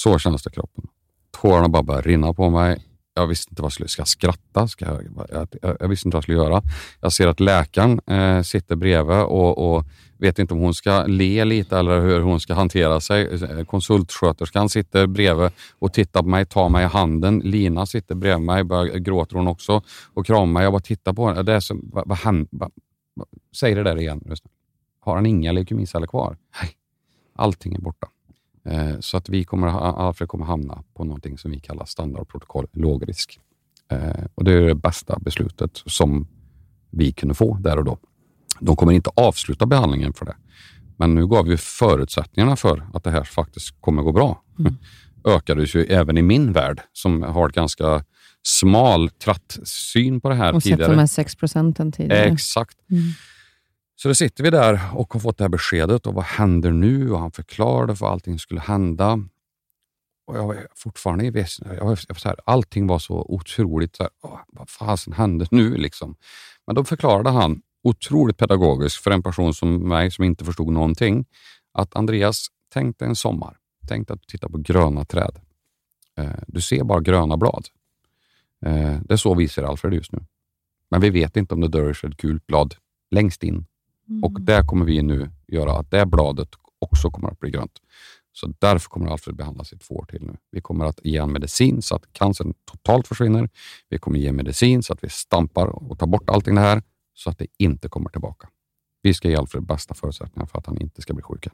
Så 0.03 0.19
kändes 0.19 0.43
det 0.43 0.51
i 0.51 0.53
kroppen. 0.53 0.85
Tårarna 1.31 1.69
bara 1.69 1.83
började 1.83 2.09
rinna 2.09 2.33
på 2.33 2.51
mig. 2.51 2.85
Jag 3.15 3.27
visste 3.27 3.53
inte 3.53 3.63
vad 3.63 3.67
jag 3.67 3.73
skulle 3.73 3.89
Ska 3.89 4.01
jag 4.01 4.09
skratta? 4.09 4.69
Ska 4.69 4.85
jag, 4.85 5.03
jag, 5.31 5.49
jag, 5.63 5.77
jag 5.81 5.89
visste 5.89 6.09
inte 6.09 6.15
vad 6.15 6.19
jag 6.19 6.23
skulle 6.23 6.39
göra. 6.39 6.63
Jag 7.01 7.13
ser 7.13 7.27
att 7.27 7.41
läkaren 7.41 8.01
eh, 8.07 8.43
sitter 8.43 8.77
bredvid 8.77 9.17
och, 9.17 9.75
och, 9.77 9.85
vet 10.19 10.39
inte 10.39 10.55
om 10.55 10.61
hon 10.61 10.75
ska 10.75 11.05
le 11.07 11.45
lite 11.45 11.79
eller 11.79 12.01
hur 12.01 12.21
hon 12.21 12.41
ska 12.41 12.55
hantera 12.55 13.01
sig. 13.01 13.43
Eh, 13.43 13.65
konsultsköterskan 13.65 14.69
sitter 14.69 15.07
bredvid 15.07 15.51
och 15.79 15.93
tittar 15.93 16.23
på 16.23 16.29
mig, 16.29 16.47
tar 16.47 16.69
mig 16.69 16.85
i 16.85 16.89
handen. 16.89 17.39
Lina 17.39 17.87
sitter 17.87 18.15
bredvid 18.15 18.47
mig, 18.47 18.65
börjar, 18.65 18.97
gråter 18.97 19.37
hon 19.37 19.49
också 19.49 19.83
och 20.15 20.27
kramar 20.27 20.47
mig. 20.47 20.63
Jag 20.63 20.73
bara 20.73 20.83
tittar 20.83 21.13
på 21.13 21.29
henne. 21.29 21.43
Det 21.43 21.53
är 21.53 21.61
som, 21.61 21.91
vad, 21.93 22.09
vad, 22.09 22.19
vad, 22.51 22.71
vad, 23.15 23.29
säg 23.57 23.75
det 23.75 23.83
där 23.83 23.99
igen. 23.99 24.35
Har 25.01 25.15
han 25.15 25.27
inga 25.27 25.53
leukemiceller 25.53 26.07
kvar? 26.07 26.37
Nej, 26.63 26.71
allting 27.37 27.75
är 27.75 27.81
borta. 27.81 28.09
Eh, 28.71 29.01
så 29.01 29.17
att 29.17 29.29
vi 29.29 29.45
kommer, 29.45 29.67
Alfred 29.69 30.29
kommer 30.29 30.45
hamna 30.45 30.83
på 30.95 31.05
någonting 31.05 31.39
som 31.39 31.51
vi 31.51 31.61
kallar 31.61 31.85
standardprotokoll 31.85 32.67
låg 32.73 33.09
risk. 33.09 33.41
Eh, 33.91 34.25
och 34.35 34.45
Det 34.45 34.53
är 34.53 34.61
det 34.61 34.75
bästa 34.75 35.19
beslutet 35.19 35.83
som 35.87 36.29
vi 36.91 37.13
kunde 37.13 37.35
få 37.35 37.55
där 37.61 37.77
och 37.77 37.85
då. 37.85 37.99
De 38.61 38.77
kommer 38.77 38.93
inte 38.93 39.11
avsluta 39.15 39.67
behandlingen 39.67 40.13
för 40.13 40.25
det. 40.25 40.37
Men 40.97 41.15
nu 41.15 41.27
gav 41.27 41.47
vi 41.47 41.57
förutsättningarna 41.57 42.57
för 42.57 42.89
att 42.95 43.05
det 43.05 43.11
här 43.11 43.25
faktiskt 43.25 43.81
kommer 43.81 44.03
gå 44.03 44.13
bra. 44.13 44.43
Mm. 44.59 44.77
ökades 45.25 45.75
ju 45.75 45.85
även 45.85 46.19
i 46.19 46.23
min 46.23 46.53
värld 46.53 46.81
som 46.93 47.23
har 47.23 47.49
ett 47.49 47.55
ganska 47.55 48.05
smal, 48.43 49.11
tratt 49.11 49.59
syn 49.65 50.21
på 50.21 50.29
det 50.29 50.35
här 50.35 50.53
och 50.53 50.63
tidigare. 50.63 50.83
Och 50.83 50.87
sett 50.87 50.93
de 50.93 50.99
här 50.99 51.07
6 51.07 51.35
procenten 51.37 51.93
tidigare. 51.93 52.25
Exakt. 52.25 52.77
Mm. 52.91 53.03
Så 54.03 54.09
då 54.09 54.15
sitter 54.15 54.45
vi 54.45 54.51
där 54.51 54.81
och 54.95 55.13
har 55.13 55.21
fått 55.21 55.39
det 55.39 55.45
här 55.45 55.49
beskedet 55.49 56.07
och 56.07 56.15
vad 56.15 56.25
händer 56.25 56.71
nu? 56.71 57.13
Och 57.13 57.19
han 57.19 57.33
förklarade 57.33 57.97
för 57.97 58.07
allting 58.07 58.39
skulle 58.39 58.61
hända. 58.61 59.21
Och 60.27 60.37
jag 60.37 60.47
var 60.47 60.67
fortfarande 60.75 61.25
i 61.25 61.31
väsen. 61.31 61.69
Jag 61.77 61.85
var, 61.85 61.97
så 61.97 62.29
här, 62.29 62.37
allting 62.45 62.87
var 62.87 62.99
så 62.99 63.27
otroligt, 63.29 63.97
så 63.97 64.03
här, 64.03 64.13
åh, 64.23 64.41
vad 64.47 64.71
fasen 64.71 65.13
hände 65.13 65.47
nu? 65.51 65.77
Liksom. 65.77 66.17
Men 66.67 66.75
då 66.75 66.85
förklarade 66.85 67.31
han 67.31 67.63
otroligt 67.83 68.37
pedagogiskt 68.37 69.03
för 69.03 69.11
en 69.11 69.23
person 69.23 69.55
som 69.55 69.89
mig 69.89 70.11
som 70.11 70.25
inte 70.25 70.45
förstod 70.45 70.73
någonting, 70.73 71.27
att 71.73 71.97
Andreas, 71.97 72.47
tänk 72.73 72.99
dig 72.99 73.09
en 73.09 73.17
sommar. 73.17 73.57
Tänk 73.89 74.09
dig 74.09 74.15
att 74.15 74.23
du 74.23 74.27
tittar 74.27 74.49
på 74.49 74.59
gröna 74.59 75.05
träd. 75.05 75.41
Eh, 76.19 76.31
du 76.47 76.61
ser 76.61 76.85
bara 76.85 77.01
gröna 77.01 77.37
blad. 77.37 77.69
Eh, 78.67 79.01
det 79.01 79.13
är 79.13 79.17
så 79.17 79.35
vi 79.35 79.49
ser 79.49 79.63
Alfred 79.63 79.95
just 79.95 80.13
nu. 80.13 80.19
Men 80.91 81.01
vi 81.01 81.11
vet 81.11 81.37
inte 81.37 81.55
om 81.55 81.61
det 81.61 81.69
dör 81.69 82.07
ett 82.07 82.17
gult 82.17 82.47
blad 82.47 82.75
längst 83.11 83.43
in. 83.43 83.67
Mm. 84.09 84.25
Och 84.25 84.41
där 84.41 84.63
kommer 84.63 84.87
vi 84.87 85.03
nu 85.03 85.31
göra 85.49 85.73
att 85.73 85.91
det 85.91 86.07
bladet 86.07 86.49
också 86.79 87.11
kommer 87.11 87.29
att 87.29 87.41
bli 87.41 87.51
grönt. 87.51 87.81
Så 88.33 88.53
därför 88.59 88.89
kommer 88.89 89.11
Alfred 89.11 89.37
behandlas 89.37 89.73
i 89.73 89.79
två 89.79 89.95
år 89.95 90.05
till 90.05 90.23
nu. 90.23 90.37
Vi 90.51 90.61
kommer 90.61 90.85
att 90.85 91.01
ge 91.05 91.21
honom 91.21 91.33
medicin 91.33 91.83
så 91.83 91.95
att 91.95 92.13
cancern 92.13 92.55
totalt 92.65 93.09
försvinner. 93.09 93.49
Vi 93.89 93.99
kommer 93.99 94.19
ge 94.19 94.33
medicin 94.33 94.83
så 94.83 94.93
att 94.93 95.05
vi 95.05 95.09
stampar 95.09 95.67
och 95.67 95.99
tar 95.99 96.07
bort 96.07 96.31
allting 96.31 96.55
det 96.55 96.61
här 96.61 96.83
så 97.15 97.31
att 97.31 97.39
det 97.39 97.47
inte 97.59 97.89
kommer 97.89 98.11
tillbaka. 98.11 98.49
Vi 99.03 99.15
ska 99.15 99.29
ge 99.29 99.37
Alfred 99.37 99.67
bästa 99.67 99.95
förutsättningar 99.95 100.47
för 100.47 100.59
att 100.59 100.67
han 100.67 100.79
inte 100.81 101.03
ska 101.03 101.15
bli 101.15 101.23
sjuk. 101.23 101.47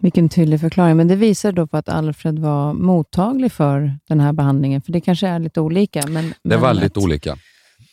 Vilken 0.00 0.28
tydlig 0.28 0.60
förklaring. 0.60 0.96
Men 0.96 1.08
det 1.08 1.16
visar 1.16 1.52
då 1.52 1.66
på 1.66 1.76
att 1.76 1.88
Alfred 1.88 2.38
var 2.38 2.72
mottaglig 2.74 3.52
för 3.52 3.98
den 4.08 4.20
här 4.20 4.32
behandlingen, 4.32 4.82
för 4.82 4.92
det 4.92 5.00
kanske 5.00 5.28
är 5.28 5.38
lite 5.38 5.60
olika. 5.60 6.06
Men, 6.06 6.34
det 6.42 6.54
är 6.54 6.58
väldigt 6.58 6.96
att... 6.96 7.04
olika. 7.04 7.36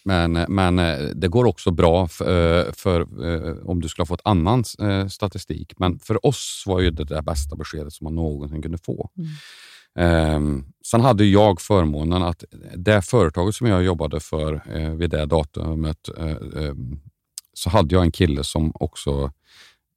Men, 0.06 0.46
men 0.50 0.80
eh, 0.80 0.98
det 1.16 1.28
går 1.28 1.46
också 1.46 1.72
bra 1.72 2.08
för, 2.08 2.68
eh, 2.68 2.74
för, 2.74 3.00
eh, 3.02 3.56
om 3.66 3.82
du 3.82 3.88
skulle 3.88 4.02
ha 4.02 4.08
fått 4.08 4.22
annan 4.24 4.64
statistik. 5.10 5.74
Men 5.78 6.00
för 6.00 6.26
oss 6.26 6.64
var 6.66 6.80
ju 6.80 6.92
det 6.92 7.04
det 7.04 7.22
bästa 7.22 7.56
beskedet 7.56 7.94
som 7.94 8.06
man 8.06 8.16
någonsin 8.16 8.62
kunde 8.62 8.78
få. 8.78 9.10
Mm. 9.18 9.30
Um, 9.96 10.66
sen 10.86 11.02
hade 11.02 11.26
jag 11.26 11.62
förmånen 11.62 12.24
att 12.24 12.44
det 12.76 13.02
företaget 13.02 13.56
som 13.56 13.68
jag 13.68 13.84
jobbade 13.84 14.20
för 14.20 14.54
uh, 14.76 14.96
vid 14.96 15.10
det 15.10 15.26
datumet, 15.26 16.10
uh, 16.20 16.36
um, 16.54 17.00
så 17.54 17.70
hade 17.70 17.96
jag 17.96 18.04
en 18.04 18.12
kille 18.12 18.44
som 18.44 18.72
också 18.76 19.32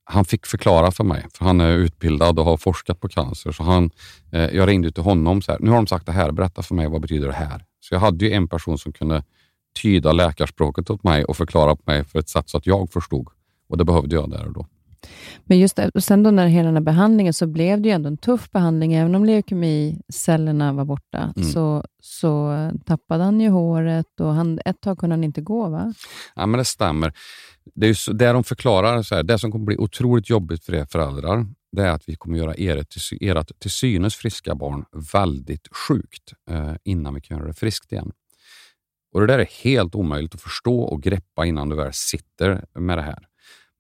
han 0.05 0.25
fick 0.25 0.47
förklara 0.47 0.91
för 0.91 1.05
mig, 1.05 1.27
för 1.35 1.45
han 1.45 1.61
är 1.61 1.73
utbildad 1.73 2.39
och 2.39 2.45
har 2.45 2.57
forskat 2.57 3.01
på 3.01 3.09
cancer. 3.09 3.53
Så 3.53 3.63
han, 3.63 3.91
uh, 4.35 4.57
jag 4.57 4.69
ringde 4.69 4.93
till 4.93 5.03
honom 5.03 5.43
så 5.43 5.53
här, 5.53 5.59
nu 5.61 5.71
har 5.71 5.77
de 5.77 5.87
sagt 5.87 6.07
det 6.07 6.13
här, 6.13 6.33
berätta 6.33 6.63
för 6.63 6.75
mig 6.75 6.89
vad 6.89 7.01
betyder 7.01 7.27
det 7.27 7.35
här? 7.35 7.65
Så 7.81 7.95
jag 7.95 8.01
hade 8.01 8.25
ju 8.25 8.33
en 8.33 8.49
person 8.49 8.79
som 8.79 8.93
kunde 8.93 9.23
tyda 9.83 10.13
läkarspråket 10.13 10.91
åt 10.91 11.05
mig 11.05 11.25
och 11.25 11.37
förklara 11.37 11.77
på 11.77 11.83
mig 11.87 12.05
för 12.05 12.19
ett 12.19 12.29
sätt 12.29 12.49
så 12.49 12.57
att 12.57 12.67
jag 12.67 12.93
förstod. 12.93 13.29
Och 13.69 13.77
det 13.77 13.85
behövde 13.85 14.15
jag 14.15 14.31
där 14.31 14.47
och 14.47 14.53
då. 14.53 14.67
Men 15.45 15.59
just 15.59 15.77
det, 15.77 15.91
och 15.95 16.05
sen 16.05 16.23
då 16.23 16.31
när 16.31 16.47
hela 16.47 16.67
den 16.67 16.77
här 16.77 16.83
behandlingen 16.83 17.35
så 17.35 17.47
blev 17.47 17.81
det 17.81 17.89
ju 17.89 17.95
ändå 17.95 18.09
en 18.09 18.17
tuff 18.17 18.51
behandling. 18.51 18.95
Även 18.95 19.15
om 19.15 19.25
leukemicellerna 19.25 20.73
var 20.73 20.85
borta 20.85 21.33
mm. 21.37 21.49
så, 21.49 21.85
så 22.03 22.53
tappade 22.85 23.25
han 23.25 23.41
ju 23.41 23.49
håret 23.49 24.21
och 24.21 24.35
han, 24.35 24.61
ett 24.65 24.81
tag 24.81 24.99
kunde 24.99 25.17
han 25.17 25.25
inte 25.25 25.41
gå 25.41 25.69
va? 25.69 25.95
Ja, 26.35 26.47
men 26.47 26.59
det 26.59 26.65
stämmer. 26.65 27.13
Det 27.75 27.87
är 27.87 27.95
så, 27.95 28.13
det 28.13 28.33
de 28.33 28.45
förklarar, 28.45 29.03
så 29.03 29.15
här, 29.15 29.23
det 29.23 29.39
som 29.39 29.53
kommer 29.53 29.65
bli 29.65 29.77
otroligt 29.77 30.31
jobbigt 30.31 30.65
för 30.65 30.75
er 30.75 30.85
föräldrar, 30.85 31.47
det 31.73 31.83
är 31.83 31.91
att 31.91 32.03
vi 32.07 32.17
kommer 32.17 32.39
göra 32.39 32.55
ert 32.55 32.91
till, 32.91 33.31
ert 33.31 33.59
till 33.59 33.71
synes 33.71 34.15
friska 34.15 34.55
barn 34.55 34.85
väldigt 35.13 35.69
sjukt 35.77 36.33
eh, 36.51 36.75
innan 36.85 37.15
vi 37.15 37.21
kan 37.21 37.37
göra 37.37 37.49
det 37.49 37.55
friskt 37.55 37.93
igen. 37.93 38.13
Och 39.17 39.21
Det 39.21 39.27
där 39.27 39.39
är 39.39 39.65
helt 39.65 39.95
omöjligt 39.95 40.35
att 40.35 40.41
förstå 40.41 40.81
och 40.81 41.03
greppa 41.03 41.47
innan 41.47 41.69
du 41.69 41.77
väl 41.77 41.93
sitter 41.93 42.65
med 42.75 42.99
det 42.99 43.03
här. 43.03 43.19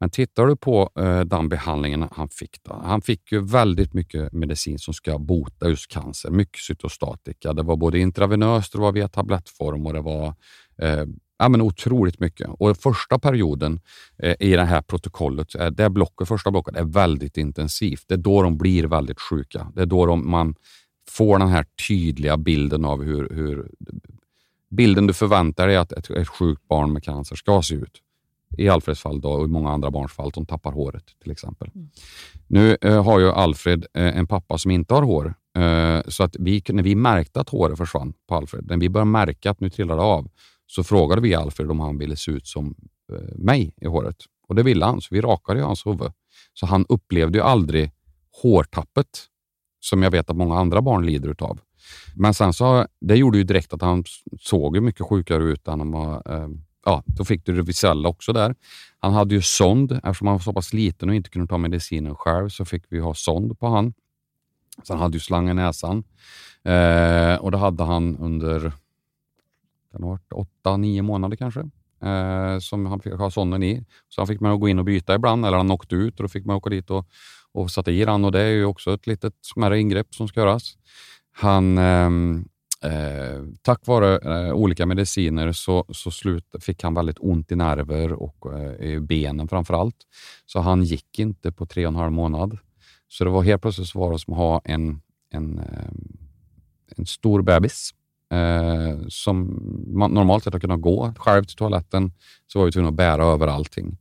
Men 0.00 0.10
tittar 0.10 0.46
du 0.46 0.56
på 0.56 0.90
eh, 0.98 1.20
den 1.20 1.48
behandlingen 1.48 2.08
han 2.12 2.28
fick, 2.28 2.62
då, 2.62 2.80
han 2.84 3.02
fick 3.02 3.32
ju 3.32 3.44
väldigt 3.44 3.94
mycket 3.94 4.32
medicin 4.32 4.78
som 4.78 4.94
ska 4.94 5.18
bota 5.18 5.68
just 5.68 5.90
cancer. 5.90 6.30
Mycket 6.30 6.60
cytostatika. 6.60 7.52
Det 7.52 7.62
var 7.62 7.76
både 7.76 7.98
intravenöst, 7.98 8.72
det 8.72 8.78
var 8.78 8.92
via 8.92 9.08
tablettform 9.08 9.86
och 9.86 9.92
det 9.92 10.00
var 10.00 10.34
eh, 10.82 11.04
ja, 11.38 11.48
men 11.48 11.60
otroligt 11.60 12.20
mycket. 12.20 12.48
Och 12.58 12.76
Första 12.76 13.18
perioden 13.18 13.80
eh, 14.22 14.34
i 14.40 14.50
det 14.56 14.64
här 14.64 14.82
protokollet, 14.82 15.54
eh, 15.54 15.66
det 15.66 15.90
blocket, 15.90 16.28
första 16.28 16.50
blocket 16.50 16.76
är 16.76 16.84
väldigt 16.84 17.36
intensivt. 17.36 18.04
Det 18.08 18.14
är 18.14 18.18
då 18.18 18.42
de 18.42 18.58
blir 18.58 18.84
väldigt 18.84 19.20
sjuka. 19.20 19.72
Det 19.74 19.82
är 19.82 19.86
då 19.86 20.06
de, 20.06 20.30
man 20.30 20.54
får 21.10 21.38
den 21.38 21.48
här 21.48 21.66
tydliga 21.88 22.36
bilden 22.36 22.84
av 22.84 23.02
hur, 23.02 23.28
hur 23.30 23.70
bilden 24.70 25.06
du 25.06 25.12
förväntar 25.12 25.66
dig 25.66 25.76
att 25.76 25.92
ett, 25.92 26.10
ett 26.10 26.28
sjukt 26.28 26.68
barn 26.68 26.92
med 26.92 27.02
cancer 27.04 27.36
ska 27.36 27.62
se 27.62 27.74
ut. 27.74 28.02
I 28.58 28.68
Alfreds 28.68 29.00
fall 29.00 29.20
då, 29.20 29.30
och 29.30 29.44
i 29.44 29.48
många 29.48 29.70
andra 29.70 29.90
barns 29.90 30.12
fall, 30.12 30.30
de 30.34 30.46
tappar 30.46 30.72
håret 30.72 31.04
till 31.22 31.30
exempel. 31.30 31.70
Mm. 31.74 31.88
Nu 32.46 32.76
eh, 32.80 33.04
har 33.04 33.18
ju 33.18 33.30
Alfred 33.30 33.86
eh, 33.94 34.18
en 34.18 34.26
pappa 34.26 34.58
som 34.58 34.70
inte 34.70 34.94
har 34.94 35.02
hår, 35.02 35.34
eh, 35.58 36.00
så 36.08 36.24
att 36.24 36.36
vi, 36.38 36.62
när 36.68 36.82
vi 36.82 36.94
märkte 36.94 37.40
att 37.40 37.48
håret 37.48 37.78
försvann 37.78 38.12
på 38.28 38.34
Alfred, 38.34 38.66
när 38.66 38.76
vi 38.76 38.88
började 38.88 39.10
märka 39.10 39.50
att 39.50 39.60
nu 39.60 39.70
trillar 39.70 39.96
det 39.96 40.02
av, 40.02 40.28
så 40.66 40.84
frågade 40.84 41.20
vi 41.20 41.34
Alfred 41.34 41.70
om 41.70 41.80
han 41.80 41.98
ville 41.98 42.16
se 42.16 42.30
ut 42.30 42.46
som 42.46 42.74
eh, 43.12 43.36
mig 43.38 43.74
i 43.80 43.86
håret. 43.86 44.16
Och 44.48 44.54
det 44.54 44.62
ville 44.62 44.84
han, 44.84 45.00
så 45.00 45.08
vi 45.14 45.20
rakade 45.20 45.62
hans 45.62 45.86
huvud. 45.86 46.12
Så 46.54 46.66
han 46.66 46.86
upplevde 46.88 47.38
ju 47.38 47.44
aldrig 47.44 47.90
hårtappet 48.42 49.26
som 49.80 50.02
jag 50.02 50.10
vet 50.10 50.30
att 50.30 50.36
många 50.36 50.58
andra 50.58 50.82
barn 50.82 51.06
lider 51.06 51.28
utav. 51.28 51.60
Men 52.14 52.34
sen 52.34 52.52
så, 52.52 52.86
det 53.00 53.16
gjorde 53.16 53.38
ju 53.38 53.44
direkt 53.44 53.72
att 53.72 53.82
han 53.82 54.04
såg 54.40 54.82
mycket 54.82 55.06
sjukare 55.06 55.42
ut 55.42 55.68
än 55.68 55.80
han 55.80 55.90
var, 55.90 56.22
eh, 56.34 56.48
ja, 56.84 57.02
då 57.06 57.24
fick 57.24 57.46
du 57.46 57.56
det 57.56 57.62
visuella 57.62 58.08
också 58.08 58.32
där. 58.32 58.54
Han 58.98 59.12
hade 59.12 59.34
ju 59.34 59.42
sond. 59.42 59.92
Eftersom 59.92 60.26
han 60.26 60.36
var 60.36 60.42
så 60.42 60.52
pass 60.52 60.72
liten 60.72 61.08
och 61.08 61.14
inte 61.14 61.30
kunde 61.30 61.48
ta 61.48 61.58
medicinen 61.58 62.14
själv 62.14 62.48
så 62.48 62.64
fick 62.64 62.84
vi 62.88 62.98
ha 62.98 63.14
sond 63.14 63.58
på 63.58 63.66
han. 63.66 63.94
Så 64.82 64.92
han 64.92 65.02
hade 65.02 65.16
ju 65.16 65.20
slang 65.20 65.50
i 65.50 65.54
näsan. 65.54 66.04
Eh, 66.64 67.36
och 67.36 67.50
det 67.50 67.58
hade 67.58 67.84
han 67.84 68.16
under 68.16 68.72
åtta, 70.34 70.76
nio 70.76 71.02
månader 71.02 71.36
kanske. 71.36 71.70
Eh, 72.02 72.58
som 72.58 72.86
han 72.86 73.00
fick 73.00 73.12
ha 73.12 73.30
sonden 73.30 73.62
i. 73.62 73.84
Så 74.08 74.20
han 74.20 74.26
fick 74.26 74.40
man 74.40 74.60
gå 74.60 74.68
in 74.68 74.78
och 74.78 74.84
byta 74.84 75.14
ibland, 75.14 75.46
eller 75.46 75.56
han 75.56 75.70
åkte 75.70 75.94
ut 75.94 76.16
och 76.16 76.22
då 76.22 76.28
fick 76.28 76.44
man 76.44 76.56
åka 76.56 76.70
dit 76.70 76.90
och, 76.90 77.06
och 77.52 77.70
sätta 77.70 77.90
i 77.90 78.04
den. 78.04 78.24
Och 78.24 78.32
det 78.32 78.40
är 78.40 78.50
ju 78.50 78.64
också 78.64 78.94
ett 78.94 79.06
litet 79.06 79.34
smärre 79.40 79.80
ingrepp 79.80 80.14
som 80.14 80.28
ska 80.28 80.40
göras. 80.40 80.76
Han, 81.38 81.78
ehm, 81.78 82.44
eh, 82.82 83.42
tack 83.62 83.86
vare 83.86 84.18
eh, 84.18 84.54
olika 84.54 84.86
mediciner 84.86 85.52
så, 85.52 85.84
så 85.88 86.10
slut, 86.10 86.44
fick 86.60 86.82
han 86.82 86.94
väldigt 86.94 87.16
ont 87.20 87.52
i 87.52 87.56
nerver 87.56 88.12
och 88.12 88.54
eh, 88.54 88.86
i 88.86 89.00
benen 89.00 89.48
framför 89.48 89.74
allt. 89.74 89.96
Så 90.46 90.60
han 90.60 90.84
gick 90.84 91.18
inte 91.18 91.52
på 91.52 91.66
tre 91.66 91.86
och 91.86 91.92
en 91.92 91.98
halv 91.98 92.12
månad. 92.12 92.58
Så 93.08 93.24
det 93.24 93.30
var 93.30 93.42
helt 93.42 93.62
plötsligt 93.62 93.88
så 93.88 93.98
var 93.98 94.12
det 94.12 94.18
som 94.18 94.32
att 94.32 94.38
ha 94.38 94.60
en, 94.64 95.00
en, 95.30 95.58
ehm, 95.58 96.18
en 96.96 97.06
stor 97.06 97.42
bebis 97.42 97.94
eh, 98.30 99.06
som 99.08 99.60
man 99.86 100.10
normalt 100.10 100.44
sett 100.44 100.52
har 100.52 100.60
kunnat 100.60 100.80
gå 100.80 101.14
själv 101.16 101.44
till 101.44 101.56
toaletten, 101.56 102.12
så 102.46 102.58
var 102.58 102.66
vi 102.66 102.72
tvungna 102.72 102.88
att 102.88 102.94
bära 102.94 103.24
över 103.24 103.46
allting. 103.46 103.98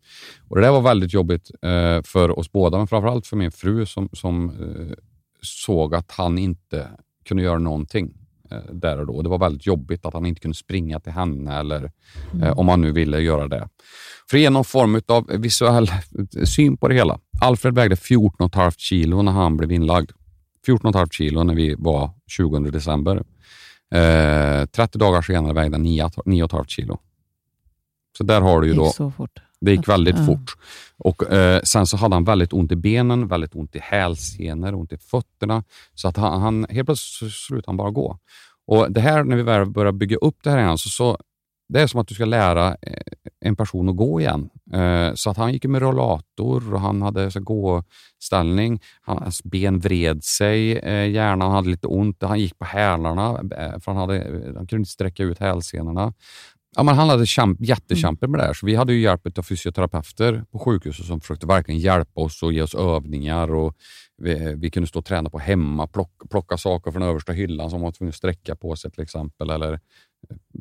Och 0.50 0.56
det 0.56 0.62
där 0.62 0.72
var 0.72 0.82
väldigt 0.82 1.14
jobbigt 1.14 1.52
eh, 1.62 2.02
för 2.04 2.40
oss 2.40 2.52
båda, 2.52 2.78
men 2.78 2.88
framförallt 2.88 3.28
för 3.28 3.38
min 3.38 3.52
fru 3.52 3.86
som, 3.86 4.10
som 4.14 4.50
eh, 4.50 4.98
såg 5.42 5.96
att 5.96 6.12
han 6.12 6.38
inte 6.38 6.90
kunde 7.26 7.44
göra 7.44 7.60
någonting 7.60 8.14
eh, 8.52 8.74
där 8.74 9.00
och 9.00 9.08
då. 9.08 9.22
Det 9.22 9.30
var 9.30 9.38
väldigt 9.38 9.66
jobbigt 9.66 10.06
att 10.06 10.14
han 10.14 10.26
inte 10.26 10.42
kunde 10.42 10.56
springa 10.56 11.00
till 11.00 11.12
henne 11.12 11.60
eller 11.60 11.92
mm. 12.34 12.44
eh, 12.44 12.60
om 12.60 12.68
han 12.68 12.82
nu 12.82 12.92
ville 12.92 13.20
göra 13.20 13.48
det. 13.48 13.70
För 14.30 14.38
att 14.38 14.42
ge 14.42 14.50
någon 14.50 14.66
form 14.66 15.02
av 15.08 15.28
visuell 15.28 15.88
syn 16.46 16.78
på 16.78 16.88
det 16.88 16.96
hela. 16.96 17.20
Alfred 17.42 17.76
vägde 17.76 17.96
14,5 17.96 18.74
kilo 18.78 19.22
när 19.22 19.32
han 19.32 19.58
blev 19.58 19.72
inlagd. 19.72 20.12
14,5 20.68 21.10
kilo 21.12 21.44
när 21.44 21.56
vi 21.56 21.76
var 21.78 22.12
20 22.28 22.60
december. 22.60 23.24
Eh, 23.92 24.66
30 24.66 24.98
dagar 24.98 25.22
senare 25.22 25.54
vägde 25.54 25.78
han 25.78 25.86
9,5 25.86 26.66
kilo. 26.68 27.00
Så 28.18 28.24
där 28.24 28.42
har 28.42 28.62
du 28.62 28.68
ju 28.68 28.74
då... 28.74 28.82
Det 28.82 28.88
gick 28.88 28.96
så 28.96 29.12
fort. 29.12 29.40
Det 29.66 29.72
gick 29.72 29.90
väldigt 29.90 30.18
ja. 30.18 30.26
fort. 30.26 30.56
Och, 30.98 31.32
eh, 31.34 31.62
sen 31.64 31.88
så 31.88 31.98
hade 31.98 32.16
han 32.16 32.24
väldigt 32.24 32.54
ont 32.54 32.72
i 32.72 32.76
benen, 32.76 33.28
väldigt 33.28 33.56
ont 33.56 33.76
i 33.76 33.80
hälsenor, 33.80 34.74
ont 34.76 34.94
i 34.94 34.98
fötterna. 34.98 35.64
Så 35.94 36.08
att 36.08 36.18
han, 36.18 36.42
han 36.42 36.66
helt 36.70 36.86
plötsligt 36.86 37.32
slutade 37.34 37.70
han 37.70 37.78
bara 37.78 37.92
gå. 37.92 38.20
Och 38.68 38.92
det 38.92 39.02
här, 39.02 39.24
när 39.24 39.36
vi 39.36 39.44
väl 39.44 39.66
började 39.66 39.98
bygga 39.98 40.18
upp 40.18 40.38
det 40.44 40.50
här 40.50 40.58
igen, 40.58 40.78
så, 40.78 40.90
så 40.90 41.18
det 41.70 41.82
är 41.82 41.88
som 41.88 42.00
att 42.00 42.08
du 42.08 42.16
ska 42.16 42.26
lära 42.26 42.68
eh, 42.82 42.94
en 43.40 43.56
person 43.56 43.90
att 43.90 43.96
gå 43.96 44.22
igen. 44.22 44.50
Eh, 44.74 45.14
så 45.14 45.30
att 45.30 45.38
han 45.38 45.54
gick 45.54 45.66
med 45.66 45.82
rollator 45.82 46.74
och 46.74 46.82
han 46.82 47.02
hade 47.02 47.32
så 47.32 47.40
gåställning. 47.40 48.82
Hans 49.02 49.44
ben 49.44 49.80
vred 49.80 50.24
sig 50.24 50.78
eh, 50.78 51.10
gärna, 51.10 51.46
han 51.46 51.54
hade 51.56 51.70
lite 51.70 51.88
ont. 51.88 52.24
Han 52.24 52.40
gick 52.40 52.60
på 52.60 52.66
hälarna 52.66 53.40
för 53.80 53.92
han, 53.92 53.98
hade, 53.98 54.14
han 54.56 54.68
kunde 54.68 54.76
inte 54.76 54.92
sträcka 54.92 55.24
ut 55.24 55.40
hälsenorna. 55.40 56.14
Ja, 56.76 56.84
men 56.84 56.96
han 56.96 57.10
hade 57.10 57.26
kämp, 57.26 57.62
jättekämpor 57.62 58.28
med 58.28 58.40
det 58.40 58.46
här, 58.46 58.54
så 58.54 58.66
vi 58.66 58.76
hade 58.76 58.94
ju 58.94 59.02
hjälp 59.02 59.38
av 59.38 59.44
fysioterapeuter 59.44 60.44
på 60.52 60.60
sjukhuset 60.60 61.06
som 61.06 61.22
försökte 61.22 61.48
verkligen 61.48 61.80
hjälpa 61.80 62.22
oss 62.22 62.44
och 62.44 62.54
ge 62.54 62.62
oss 62.62 62.76
övningar. 62.76 63.54
Och 63.54 63.76
vi, 64.18 64.56
vi 64.58 64.70
kunde 64.70 64.88
stå 64.88 65.00
och 65.00 65.06
träna 65.06 65.30
på 65.30 65.40
hemma, 65.40 65.88
plocka, 65.88 66.28
plocka 66.30 66.58
saker 66.58 66.92
från 66.92 67.04
översta 67.04 67.32
hyllan 67.32 67.70
som 67.70 67.80
man 67.80 67.86
var 67.86 67.92
tvungen 67.92 68.10
att 68.10 68.16
sträcka 68.16 68.56
på 68.56 68.76
sig 68.76 68.92
till 68.92 69.04
exempel. 69.04 69.50
Eller 69.50 69.80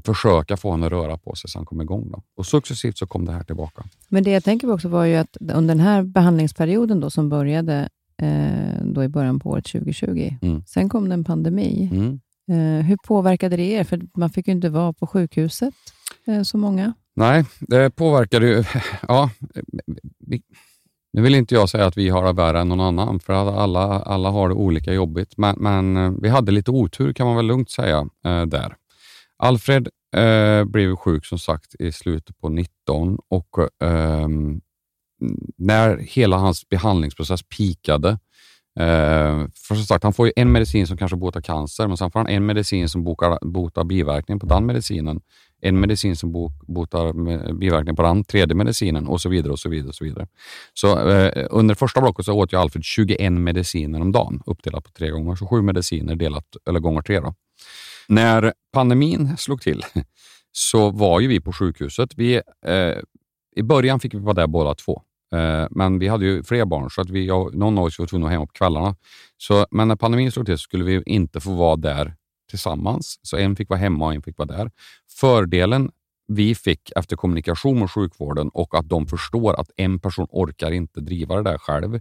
försöka 0.04 0.56
få 0.56 0.70
honom 0.70 0.86
att 0.86 0.92
röra 0.92 1.18
på 1.18 1.34
sig 1.34 1.50
så 1.50 1.58
han 1.58 1.66
kom 1.66 1.80
igång. 1.80 2.10
Då. 2.10 2.22
Och 2.36 2.46
successivt 2.46 2.98
så 2.98 3.06
kom 3.06 3.24
det 3.24 3.32
här 3.32 3.44
tillbaka. 3.44 3.84
Men 4.08 4.24
det 4.24 4.30
jag 4.30 4.44
tänker 4.44 4.66
på 4.66 4.72
också 4.72 4.88
var 4.88 5.04
ju 5.04 5.16
att 5.16 5.36
under 5.40 5.74
den 5.74 5.84
här 5.84 6.02
behandlingsperioden 6.02 7.00
då, 7.00 7.10
som 7.10 7.28
började 7.28 7.88
eh, 8.22 8.82
då 8.82 9.04
i 9.04 9.08
början 9.08 9.40
på 9.40 9.50
året 9.50 9.64
2020, 9.64 10.30
mm. 10.42 10.62
sen 10.66 10.88
kom 10.88 11.08
det 11.08 11.14
en 11.14 11.24
pandemi. 11.24 11.90
Mm. 11.92 12.20
Eh, 12.48 12.86
hur 12.86 12.96
påverkade 12.96 13.56
det 13.56 13.62
er? 13.62 13.84
För 13.84 14.00
man 14.14 14.30
fick 14.30 14.46
ju 14.46 14.52
inte 14.52 14.68
vara 14.68 14.92
på 14.92 15.06
sjukhuset 15.06 15.74
eh, 15.74 16.03
Eh, 16.26 16.42
så 16.42 16.58
många. 16.58 16.92
Nej, 17.16 17.44
det 17.60 17.90
påverkade 17.90 18.46
ju... 18.46 18.64
Ja, 19.08 19.30
vi, 20.18 20.42
nu 21.12 21.22
vill 21.22 21.34
inte 21.34 21.54
jag 21.54 21.68
säga 21.68 21.86
att 21.86 21.96
vi 21.96 22.08
har 22.08 22.24
det 22.24 22.32
värre 22.32 22.60
än 22.60 22.68
någon 22.68 22.80
annan, 22.80 23.20
för 23.20 23.32
alla, 23.32 23.80
alla 23.80 24.30
har 24.30 24.48
det 24.48 24.54
olika 24.54 24.92
jobbigt. 24.92 25.36
Men, 25.36 25.56
men 25.58 25.96
eh, 25.96 26.12
vi 26.22 26.28
hade 26.28 26.52
lite 26.52 26.70
otur 26.70 27.12
kan 27.12 27.26
man 27.26 27.36
väl 27.36 27.46
lugnt 27.46 27.70
säga 27.70 28.08
eh, 28.24 28.42
där. 28.42 28.76
Alfred 29.36 29.88
eh, 30.16 30.64
blev 30.64 30.96
sjuk 30.96 31.26
som 31.26 31.38
sagt 31.38 31.74
i 31.78 31.92
slutet 31.92 32.38
på 32.38 32.48
19 32.48 33.18
och 33.28 33.58
eh, 33.82 34.28
när 35.56 35.98
hela 35.98 36.36
hans 36.36 36.68
behandlingsprocess 36.68 37.42
pikade 37.42 38.08
eh, 38.80 39.46
för 39.54 39.74
som 39.74 39.84
sagt, 39.84 40.04
han 40.04 40.12
får 40.12 40.32
en 40.36 40.52
medicin 40.52 40.86
som 40.86 40.96
kanske 40.96 41.16
botar 41.16 41.40
cancer, 41.40 41.88
men 41.88 41.96
sen 41.96 42.10
får 42.10 42.20
han 42.20 42.28
en 42.28 42.46
medicin 42.46 42.88
som 42.88 43.04
botar, 43.04 43.38
botar 43.42 43.84
biverkning 43.84 44.40
på 44.40 44.46
den 44.46 44.66
medicinen. 44.66 45.20
En 45.66 45.80
medicin 45.80 46.16
som 46.16 46.32
botar 46.66 47.12
biverkningar 47.52 47.96
på 47.96 48.02
den 48.02 48.24
tredje 48.24 48.54
medicinen 48.54 49.06
och 49.06 49.20
så 49.20 49.28
vidare. 49.28 49.52
och 49.52 49.58
Så 49.58 49.68
vidare 49.68 49.88
och 49.88 49.94
så 49.94 50.04
vidare. 50.04 50.26
Så 50.74 51.08
eh, 51.08 51.46
under 51.50 51.74
första 51.74 52.00
blocket 52.00 52.24
så 52.24 52.32
åt 52.32 52.52
jag 52.52 52.62
Alfred 52.62 52.84
21 52.84 53.32
mediciner 53.32 54.00
om 54.00 54.12
dagen, 54.12 54.42
uppdelat 54.46 54.84
på 54.84 54.90
tre 54.90 55.10
gånger. 55.10 55.34
Så 55.34 55.46
sju 55.46 55.62
mediciner 55.62 56.14
delat, 56.14 56.56
eller 56.68 56.80
gånger 56.80 57.02
tre. 57.02 57.20
Då. 57.20 57.34
När 58.08 58.52
pandemin 58.72 59.36
slog 59.36 59.62
till 59.62 59.82
så 60.52 60.90
var 60.90 61.20
ju 61.20 61.28
vi 61.28 61.40
på 61.40 61.52
sjukhuset. 61.52 62.10
Vi, 62.16 62.34
eh, 62.66 62.98
I 63.56 63.62
början 63.62 64.00
fick 64.00 64.14
vi 64.14 64.18
vara 64.18 64.34
där 64.34 64.46
båda 64.46 64.74
två, 64.74 65.02
eh, 65.34 65.66
men 65.70 65.98
vi 65.98 66.08
hade 66.08 66.24
ju 66.24 66.42
fler 66.42 66.64
barn 66.64 66.90
så 66.90 67.00
att 67.00 67.10
vi, 67.10 67.26
jag, 67.26 67.54
någon 67.54 67.78
av 67.78 67.84
oss 67.84 67.98
var 67.98 68.06
tvungna 68.06 68.26
att 68.26 68.32
hemma 68.32 68.46
på 68.46 68.52
kvällarna. 68.52 68.96
Så, 69.38 69.66
men 69.70 69.88
när 69.88 69.96
pandemin 69.96 70.32
slog 70.32 70.46
till 70.46 70.58
så 70.58 70.62
skulle 70.62 70.84
vi 70.84 71.02
inte 71.06 71.40
få 71.40 71.50
vara 71.50 71.76
där 71.76 72.14
tillsammans. 72.54 73.18
Så 73.22 73.36
en 73.36 73.56
fick 73.56 73.68
vara 73.68 73.80
hemma 73.80 74.06
och 74.06 74.14
en 74.14 74.22
fick 74.22 74.38
vara 74.38 74.56
där. 74.56 74.70
Fördelen 75.20 75.90
vi 76.26 76.54
fick 76.54 76.90
efter 76.96 77.16
kommunikation 77.16 77.78
med 77.78 77.90
sjukvården 77.90 78.48
och 78.48 78.78
att 78.78 78.88
de 78.88 79.06
förstår 79.06 79.60
att 79.60 79.70
en 79.76 79.98
person 79.98 80.26
orkar 80.30 80.70
inte 80.70 81.00
driva 81.00 81.36
det 81.36 81.42
där 81.42 81.58
själv. 81.58 82.00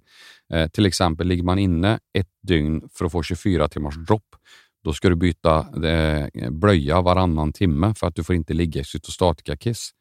Eh, 0.53 0.67
till 0.69 0.85
exempel 0.85 1.27
ligger 1.27 1.43
man 1.43 1.59
inne 1.59 1.99
ett 2.13 2.29
dygn 2.47 2.81
för 2.93 3.05
att 3.05 3.11
få 3.11 3.23
24 3.23 3.67
timmars 3.67 3.95
dropp, 3.95 4.35
då 4.83 4.93
ska 4.93 5.09
du 5.09 5.15
byta 5.15 5.59
eh, 5.87 6.51
blöja 6.51 7.01
varannan 7.01 7.53
timme 7.53 7.93
för 7.97 8.07
att 8.07 8.15
du 8.15 8.23
får 8.23 8.35
inte 8.35 8.53
ligga 8.53 8.81
i 8.81 8.83
cytostatikakiss. 8.83 9.91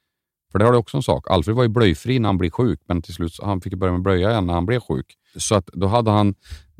För 0.52 0.58
det 0.58 0.64
har 0.64 0.72
du 0.72 0.78
också 0.78 0.96
en 0.96 1.02
sak. 1.02 1.30
Alfred 1.30 1.56
var 1.56 1.62
ju 1.62 1.68
blöjfri 1.68 2.18
när 2.18 2.28
han 2.28 2.38
blev 2.38 2.50
sjuk, 2.50 2.80
men 2.86 3.02
till 3.02 3.14
slut 3.14 3.32
han 3.42 3.60
fick 3.60 3.74
börja 3.74 3.92
med 3.92 4.02
blöja 4.02 4.30
igen 4.30 4.46
när 4.46 4.54
han 4.54 4.66
blev 4.66 4.80
sjuk. 4.80 5.06
Så 5.36 5.54
att 5.54 5.66
då, 5.66 5.86
hade 5.86 6.10
han, 6.10 6.34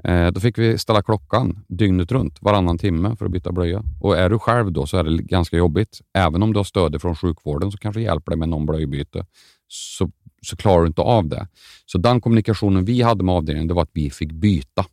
eh, 0.05 0.27
då 0.27 0.41
fick 0.41 0.59
vi 0.59 0.79
ställa 0.79 1.03
klockan 1.03 1.65
dygnet 1.69 2.13
runt, 2.13 2.39
varannan 2.41 2.79
timme 2.79 3.17
för 3.17 3.27
att 3.27 3.33
byta 3.33 3.53
blöja. 3.53 3.83
Och 4.01 4.19
är 4.19 4.31
du 4.31 4.39
själv 4.39 4.73
då 4.73 4.87
så 4.87 4.97
är 4.97 5.05
det 5.05 5.23
ganska 5.23 5.57
jobbigt. 5.57 6.01
Även 6.15 6.43
om 6.43 6.53
du 6.53 6.59
har 6.59 6.65
stöd 6.65 7.03
från 7.03 7.17
sjukvården 7.17 7.73
så 7.73 7.79
kanske 7.79 8.01
hjälper 8.01 8.31
det 8.31 8.37
med 8.37 8.49
någon 8.49 8.67
blöjbyte, 8.67 9.27
så, 9.69 10.11
så 10.43 10.57
klarar 10.57 10.81
du 10.81 10.87
inte 10.87 11.03
av 11.03 11.29
det. 11.29 11.49
Så 11.87 11.99
den 11.99 12.21
kommunikationen 12.21 12.85
vi 12.85 13.03
hade 13.03 13.25
med 13.25 13.35
avdelningen 13.35 13.69
det 13.69 13.75
var 13.75 13.83
att 13.83 13.91
vi 13.93 14.11
fick 14.11 14.33
byta. 14.33 14.85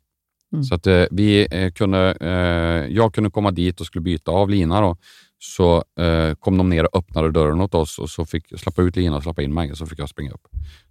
Mm. 0.53 0.63
Så 0.63 0.75
att 0.75 0.87
eh, 0.87 1.05
vi 1.11 1.47
eh, 1.51 1.71
kunde, 1.71 2.17
eh, 2.21 2.95
jag 2.95 3.13
kunde 3.13 3.29
komma 3.29 3.51
dit 3.51 3.79
och 3.79 3.85
skulle 3.85 4.03
byta 4.03 4.31
av 4.31 4.49
lina. 4.49 4.81
Då. 4.81 4.97
Så 5.39 5.83
eh, 5.99 6.33
kom 6.35 6.57
de 6.57 6.69
ner 6.69 6.83
och 6.83 6.99
öppnade 6.99 7.31
dörren 7.31 7.61
åt 7.61 7.75
oss 7.75 7.99
och 7.99 8.09
så 8.09 8.25
fick 8.25 8.51
jag 8.51 8.59
släppa 8.59 8.81
ut 8.81 8.95
lina 8.95 9.17
och 9.17 9.23
släppa 9.23 9.41
in 9.41 9.53
mig. 9.53 9.75
Så 9.75 9.85
fick 9.85 9.99
jag 9.99 10.09
springa 10.09 10.31
upp 10.31 10.47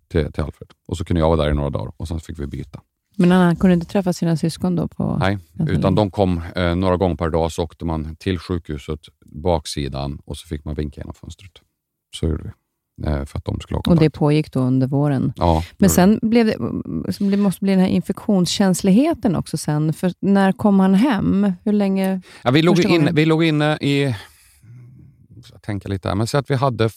till, 0.08 0.32
till 0.32 0.42
Alfred. 0.42 0.68
Och 0.88 0.96
så 0.96 1.04
kunde 1.04 1.20
jag 1.20 1.28
vara 1.28 1.44
där 1.44 1.50
i 1.50 1.54
några 1.54 1.70
dagar 1.70 1.92
och 1.96 2.08
sen 2.08 2.20
fick 2.20 2.38
vi 2.38 2.46
byta. 2.46 2.80
Men 3.16 3.30
han 3.30 3.56
kunde 3.56 3.74
inte 3.74 3.86
träffa 3.86 4.12
sina 4.12 4.36
syskon 4.36 4.76
då? 4.76 4.88
På 4.88 5.16
Nej, 5.20 5.38
utan 5.68 5.94
de 5.94 6.10
kom 6.10 6.42
eh, 6.56 6.74
några 6.74 6.96
gånger 6.96 7.16
per 7.16 7.30
dag. 7.30 7.52
Så 7.52 7.62
åkte 7.62 7.84
man 7.84 8.16
till 8.16 8.38
sjukhuset, 8.38 9.00
baksidan 9.24 10.18
och 10.24 10.36
så 10.36 10.46
fick 10.46 10.64
man 10.64 10.74
vinka 10.74 11.00
genom 11.00 11.14
fönstret. 11.14 11.52
Så 12.16 12.26
gjorde 12.26 12.42
vi. 12.44 12.50
Eh, 13.06 13.24
för 13.24 13.38
att 13.38 13.44
de 13.44 13.60
skulle 13.60 13.76
ha 13.76 13.82
kontakt. 13.82 13.88
Och 13.88 14.04
det 14.04 14.10
pågick 14.10 14.52
då 14.52 14.60
under 14.60 14.86
våren? 14.86 15.32
Ja. 15.36 15.64
Men 15.78 15.90
sen 15.90 16.18
blev 16.22 16.46
det, 16.46 16.56
det 17.30 17.36
måste 17.36 17.64
bli 17.64 17.72
den 17.72 17.80
här 17.80 17.88
infektionskänsligheten 17.88 19.36
också 19.36 19.56
sen. 19.56 19.92
För 19.92 20.12
när 20.20 20.52
kom 20.52 20.80
han 20.80 20.94
hem? 20.94 21.52
Hur 21.64 21.72
länge? 21.72 22.20
Ja, 22.42 22.50
vi, 22.50 22.62
låg 22.62 22.80
in, 22.80 23.08
vi 23.12 23.24
låg 23.24 23.44
inne 23.44 23.76
i... 23.80 24.14
Jag 25.52 25.62
tänker 25.62 25.88
lite 25.88 26.08
här, 26.08 26.14
men 26.14 26.26
säg 26.26 26.40
att 26.40 26.50
vi 26.50 26.54
hade 26.54 26.88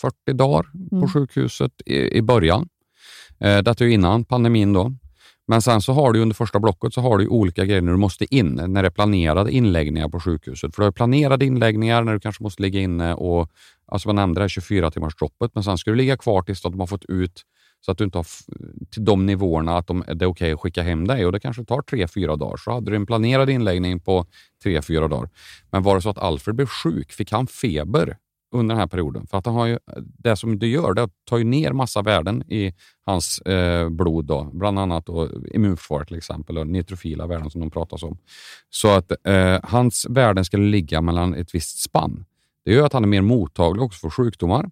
40 0.00 0.32
dagar 0.32 0.62
på 0.90 0.96
mm. 0.96 1.08
sjukhuset 1.08 1.72
i, 1.86 2.18
i 2.18 2.22
början. 2.22 2.68
Eh, 3.40 3.58
detta 3.58 3.84
är 3.84 3.88
innan 3.88 4.24
pandemin. 4.24 4.72
då. 4.72 4.92
Men 5.46 5.62
sen 5.62 5.82
så 5.82 5.92
har 5.92 6.12
du 6.12 6.20
under 6.20 6.34
första 6.34 6.60
blocket 6.60 6.94
så 6.94 7.00
har 7.00 7.18
du 7.18 7.28
olika 7.28 7.64
grejer 7.64 7.82
när 7.82 7.92
du 7.92 7.98
måste 7.98 8.34
in, 8.34 8.60
när 8.68 8.82
det 8.82 8.88
är 8.88 8.90
planerade 8.90 9.52
inläggningar 9.52 10.08
på 10.08 10.20
sjukhuset. 10.20 10.74
För 10.74 10.82
du 10.82 10.86
har 10.86 10.92
planerade 10.92 11.44
inläggningar 11.44 12.04
när 12.04 12.12
du 12.12 12.20
kanske 12.20 12.42
måste 12.42 12.62
ligga 12.62 12.80
inne 12.80 13.14
och, 13.14 13.50
alltså 13.92 14.08
man 14.08 14.16
nämnde 14.16 14.40
det 14.40 14.42
här 14.42 14.48
24 14.48 14.90
timmars 14.90 15.16
droppet, 15.16 15.50
men 15.54 15.64
sen 15.64 15.78
ska 15.78 15.90
du 15.90 15.96
ligga 15.96 16.16
kvar 16.16 16.42
tills 16.42 16.62
de 16.62 16.80
har 16.80 16.86
fått 16.86 17.04
ut 17.04 17.42
så 17.84 17.92
att 17.92 17.98
du 17.98 18.04
inte 18.04 18.18
har 18.18 18.26
till 18.90 19.04
de 19.04 19.26
nivåerna 19.26 19.76
att 19.78 19.86
de, 19.86 20.04
det 20.06 20.12
är 20.12 20.14
okej 20.14 20.26
okay 20.26 20.52
att 20.52 20.60
skicka 20.60 20.82
hem 20.82 21.06
dig 21.06 21.26
och 21.26 21.32
det 21.32 21.40
kanske 21.40 21.64
tar 21.64 21.82
tre, 21.82 22.08
fyra 22.08 22.36
dagar. 22.36 22.56
Så 22.56 22.72
hade 22.72 22.90
du 22.90 22.96
en 22.96 23.06
planerad 23.06 23.50
inläggning 23.50 24.00
på 24.00 24.26
tre, 24.62 24.82
fyra 24.82 25.08
dagar. 25.08 25.30
Men 25.70 25.82
var 25.82 25.94
det 25.94 26.02
så 26.02 26.10
att 26.10 26.18
Alfred 26.18 26.56
blev 26.56 26.66
sjuk, 26.66 27.12
fick 27.12 27.32
han 27.32 27.46
feber 27.46 28.16
under 28.52 28.74
den 28.74 28.80
här 28.80 28.86
perioden. 28.86 29.26
För 29.26 29.38
att 29.38 29.46
han 29.46 29.54
har 29.54 29.66
ju, 29.66 29.78
det 29.96 30.36
som 30.36 30.58
det 30.58 30.66
gör 30.66 30.94
det 30.94 31.08
tar 31.24 31.38
ju 31.38 31.44
ner 31.44 31.72
massa 31.72 32.02
värden 32.02 32.52
i 32.52 32.74
hans 33.06 33.38
eh, 33.38 33.88
blod, 33.88 34.24
då, 34.24 34.50
bland 34.52 34.78
annat 34.78 35.06
då, 35.06 35.28
immunförsvaret 35.54 36.08
till 36.08 36.16
exempel 36.16 36.58
och 36.58 36.66
neutrofila 36.66 37.26
värden 37.26 37.50
som 37.50 37.60
de 37.60 37.70
pratas 37.70 38.02
om. 38.02 38.18
Så 38.70 38.88
att 38.88 39.26
eh, 39.26 39.58
hans 39.62 40.06
värden 40.10 40.44
skulle 40.44 40.70
ligga 40.70 41.00
mellan 41.00 41.34
ett 41.34 41.54
visst 41.54 41.82
spann. 41.82 42.24
Det 42.64 42.72
gör 42.72 42.86
att 42.86 42.92
han 42.92 43.04
är 43.04 43.08
mer 43.08 43.22
mottaglig 43.22 43.82
också 43.82 43.98
för 44.00 44.10
sjukdomar. 44.10 44.70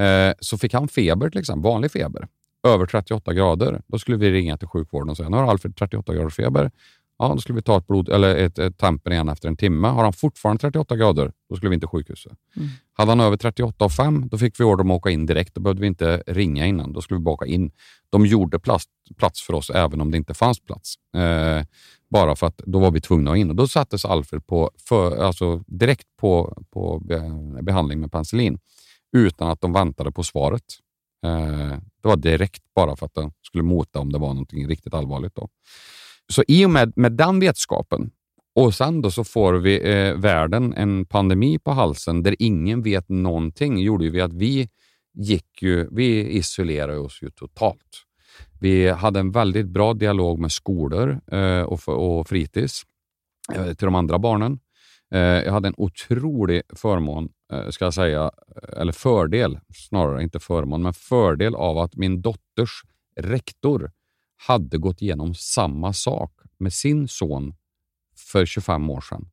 Eh, 0.00 0.34
så 0.40 0.58
fick 0.58 0.74
han 0.74 0.88
feber, 0.88 1.30
till 1.30 1.40
exempel, 1.40 1.62
vanlig 1.62 1.92
feber, 1.92 2.28
över 2.66 2.86
38 2.86 3.34
grader, 3.34 3.82
då 3.86 3.98
skulle 3.98 4.16
vi 4.16 4.30
ringa 4.30 4.56
till 4.56 4.68
sjukvården 4.68 5.10
och 5.10 5.16
säga 5.16 5.28
nu 5.28 5.36
har 5.36 5.44
Alfred 5.44 5.76
38 5.76 6.14
graders 6.14 6.34
feber. 6.34 6.70
Ja, 7.18 7.28
då 7.28 7.40
skulle 7.40 7.56
vi 7.56 7.62
ta 7.62 7.78
ett, 7.78 7.86
blod, 7.86 8.08
eller 8.08 8.36
ett, 8.36 8.58
ett 8.58 8.78
tampen 8.78 9.12
igen 9.12 9.28
efter 9.28 9.48
en 9.48 9.56
timme. 9.56 9.88
Har 9.88 10.04
han 10.04 10.12
fortfarande 10.12 10.60
38 10.60 10.96
grader, 10.96 11.32
då 11.48 11.56
skulle 11.56 11.70
vi 11.70 11.74
inte 11.74 11.86
sjukhuset. 11.86 12.32
Mm. 12.56 12.68
Hade 12.98 13.10
han 13.10 13.20
över 13.20 13.36
38,5 13.36 14.28
då 14.28 14.38
fick 14.38 14.60
vi 14.60 14.64
order 14.64 14.84
om 14.84 14.90
att 14.90 14.96
åka 14.96 15.10
in 15.10 15.26
direkt. 15.26 15.54
Då 15.54 15.60
behövde 15.60 15.80
vi 15.80 15.86
inte 15.86 16.22
ringa 16.26 16.66
innan. 16.66 16.92
Då 16.92 17.00
skulle 17.02 17.18
vi 17.18 17.24
bara 17.24 17.34
åka 17.34 17.46
in. 17.46 17.70
De 18.10 18.26
gjorde 18.26 18.58
plats, 18.58 18.84
plats 19.16 19.42
för 19.42 19.52
oss 19.52 19.70
även 19.70 20.00
om 20.00 20.10
det 20.10 20.16
inte 20.16 20.34
fanns 20.34 20.60
plats. 20.60 20.94
Eh, 21.16 21.66
bara 22.10 22.36
för 22.36 22.46
att 22.46 22.56
då 22.56 22.78
var 22.78 22.90
vi 22.90 23.00
tvungna 23.00 23.30
att 23.30 23.36
in. 23.36 23.50
Och 23.50 23.56
då 23.56 23.68
sattes 23.68 24.04
Alfred 24.04 24.46
på, 24.46 24.70
för, 24.88 25.16
alltså 25.16 25.62
direkt 25.66 26.06
på, 26.20 26.62
på 26.70 26.98
behandling 27.62 28.00
med 28.00 28.12
penicillin 28.12 28.58
utan 29.16 29.50
att 29.50 29.60
de 29.60 29.72
väntade 29.72 30.12
på 30.12 30.22
svaret. 30.22 30.64
Eh, 31.24 31.78
det 32.02 32.08
var 32.08 32.16
direkt 32.16 32.62
bara 32.74 32.96
för 32.96 33.06
att 33.06 33.14
de 33.14 33.32
skulle 33.42 33.64
mota 33.64 34.00
om 34.00 34.12
det 34.12 34.18
var 34.18 34.34
något 34.34 34.52
riktigt 34.52 34.94
allvarligt. 34.94 35.34
Då. 35.34 35.48
Så 36.32 36.42
i 36.48 36.64
och 36.66 36.70
med, 36.70 36.92
med 36.96 37.12
den 37.12 37.40
vetskapen 37.40 38.10
och 38.56 38.74
sen 38.74 39.02
då 39.02 39.10
så 39.10 39.24
får 39.24 39.54
vi 39.54 39.92
eh, 39.92 40.14
världen 40.14 40.74
en 40.74 41.04
pandemi 41.04 41.58
på 41.58 41.70
halsen 41.70 42.22
där 42.22 42.36
ingen 42.38 42.82
vet 42.82 43.08
någonting, 43.08 43.78
gjorde 43.78 44.10
vi 44.10 44.20
att 44.20 44.32
vi 44.32 44.68
gick 45.14 45.62
ju, 45.62 45.88
vi 45.92 46.28
isolerade 46.30 46.98
oss 46.98 47.22
ju 47.22 47.30
totalt. 47.30 48.06
Vi 48.60 48.88
hade 48.88 49.20
en 49.20 49.30
väldigt 49.30 49.66
bra 49.66 49.94
dialog 49.94 50.38
med 50.38 50.52
skolor 50.52 51.20
eh, 51.32 51.62
och, 51.62 51.88
och 51.88 52.28
fritids 52.28 52.82
eh, 53.54 53.74
till 53.74 53.84
de 53.86 53.94
andra 53.94 54.18
barnen. 54.18 54.58
Eh, 55.14 55.20
jag 55.20 55.52
hade 55.52 55.68
en 55.68 55.74
otrolig 55.76 56.62
förmån, 56.74 57.28
eh, 57.52 57.68
ska 57.68 57.84
jag 57.84 57.94
säga, 57.94 58.30
eller 58.76 58.92
fördel 58.92 59.58
snarare, 59.74 60.22
inte 60.22 60.40
förmån, 60.40 60.82
men 60.82 60.94
fördel 60.94 61.54
av 61.54 61.78
att 61.78 61.96
min 61.96 62.22
dotters 62.22 62.82
rektor 63.20 63.90
hade 64.46 64.78
gått 64.78 65.02
igenom 65.02 65.34
samma 65.34 65.92
sak 65.92 66.32
med 66.58 66.72
sin 66.72 67.08
son 67.08 67.54
för 68.32 68.46
25 68.46 68.90
år 68.90 69.00
sedan. 69.00 69.28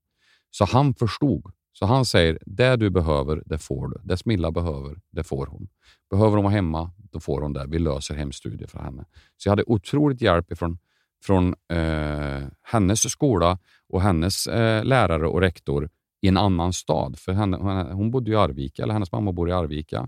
Så 0.52 0.66
han 0.66 0.94
förstod 0.94 1.52
Så 1.76 1.86
han 1.86 2.06
säger, 2.06 2.40
det 2.46 2.76
du 2.76 2.90
behöver, 2.90 3.44
det 3.46 3.58
får 3.58 3.88
du. 3.88 3.98
Det 4.04 4.18
Smilla 4.18 4.52
behöver, 4.52 5.00
det 5.12 5.24
får 5.24 5.46
hon. 5.46 5.68
Behöver 6.10 6.36
hon 6.36 6.44
vara 6.44 6.54
hemma, 6.54 6.92
då 7.12 7.20
får 7.20 7.42
hon 7.42 7.54
det. 7.54 7.66
Vi 7.68 7.80
löser 7.80 8.16
hemstudier 8.16 8.68
för 8.68 8.80
henne. 8.80 9.06
Så 9.38 9.48
jag 9.48 9.52
hade 9.52 9.64
otroligt 9.68 10.22
hjälp 10.22 10.52
ifrån, 10.52 10.78
från 11.24 11.56
eh, 11.72 12.48
hennes 12.64 13.12
skola 13.12 13.58
och 13.90 14.02
hennes 14.02 14.48
eh, 14.48 14.84
lärare 14.84 15.28
och 15.28 15.42
rektor 15.42 15.90
i 16.22 16.28
en 16.28 16.38
annan 16.38 16.74
stad. 16.74 17.20
För 17.20 17.34
henne, 17.34 17.58
hon 17.94 18.12
bodde 18.12 18.32
i 18.32 18.36
Arvika, 18.36 18.84
eller 18.84 18.94
hennes 18.94 19.12
mamma 19.12 19.32
bor 19.32 19.50
i 19.50 19.52
Arvika. 19.52 20.08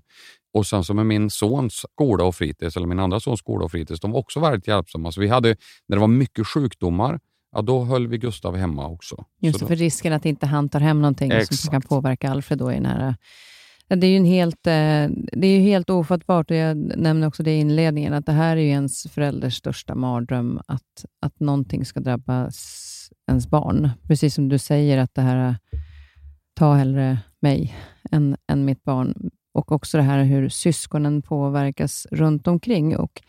Och 0.54 0.68
sen 0.68 0.84
så 0.84 0.94
med 0.94 1.06
min 1.06 1.30
sons 1.30 1.74
skola 1.74 2.24
och 2.24 2.36
fritids, 2.36 2.78
eller 2.78 2.88
min 2.88 3.00
andra 3.00 3.20
sons 3.20 3.40
skola 3.40 3.66
och 3.66 3.72
fritids, 3.72 4.00
de 4.00 4.12
var 4.12 4.20
också 4.20 4.40
väldigt 4.40 4.68
hjälpsamma. 4.68 5.12
Så 5.12 5.22
vi 5.22 5.28
hade, 5.28 5.56
när 5.88 5.98
det 5.98 6.02
var 6.02 6.08
mycket 6.08 6.48
sjukdomar, 6.48 7.20
ja, 7.56 7.62
då 7.62 7.84
höll 7.84 8.08
vi 8.08 8.18
Gustav 8.18 8.56
hemma 8.56 8.88
också. 8.88 9.26
Just 9.42 9.60
det, 9.60 9.66
för 9.66 9.76
risken 9.76 10.14
att 10.14 10.26
inte 10.26 10.46
han 10.46 10.70
tar 10.70 10.80
hem 10.80 11.02
någonting 11.02 11.32
Exakt. 11.32 11.60
som 11.60 11.72
kan 11.72 11.82
påverka 11.82 12.32
Alfred 12.32 12.60
då 12.60 12.72
i 12.72 12.80
nära 12.80 13.16
det 13.88 14.08
är 14.08 14.12
ju 14.12 14.18
en 14.18 14.26
helt, 14.26 14.68
eh, 14.68 15.08
det 15.32 15.48
är 15.48 15.60
helt 15.60 15.90
ofattbart, 15.90 16.52
och 16.52 16.58
jag 16.58 16.78
nämner 16.78 17.28
också 17.28 17.44
det 17.44 17.52
i 17.52 17.60
inledningen, 17.60 18.14
att 18.14 18.26
det 18.26 18.32
här 18.32 18.58
är 18.58 18.62
ju 18.62 18.70
ens 18.70 19.04
förälders 19.12 19.56
största 19.56 19.96
mardröm, 19.96 20.62
att, 20.68 21.06
att 21.22 21.40
någonting 21.40 21.86
ska 21.86 22.00
drabba 22.00 22.50
ens 23.28 23.48
barn. 23.50 23.90
Precis 24.08 24.36
som 24.36 24.50
du 24.50 24.58
säger, 24.58 24.98
att 24.98 25.14
det 25.14 25.22
här, 25.22 25.56
ta 26.56 26.74
hellre 26.74 27.18
mig 27.40 27.76
än, 28.12 28.38
än 28.48 28.66
mitt 28.66 28.84
barn. 28.84 29.30
Och 29.54 29.72
också 29.72 29.98
det 29.98 30.04
här 30.04 30.24
hur 30.24 30.50
syskonen 30.50 31.22
påverkas 31.22 32.08
runt 32.12 32.48
omkring. 32.48 32.98
Och 32.98 33.22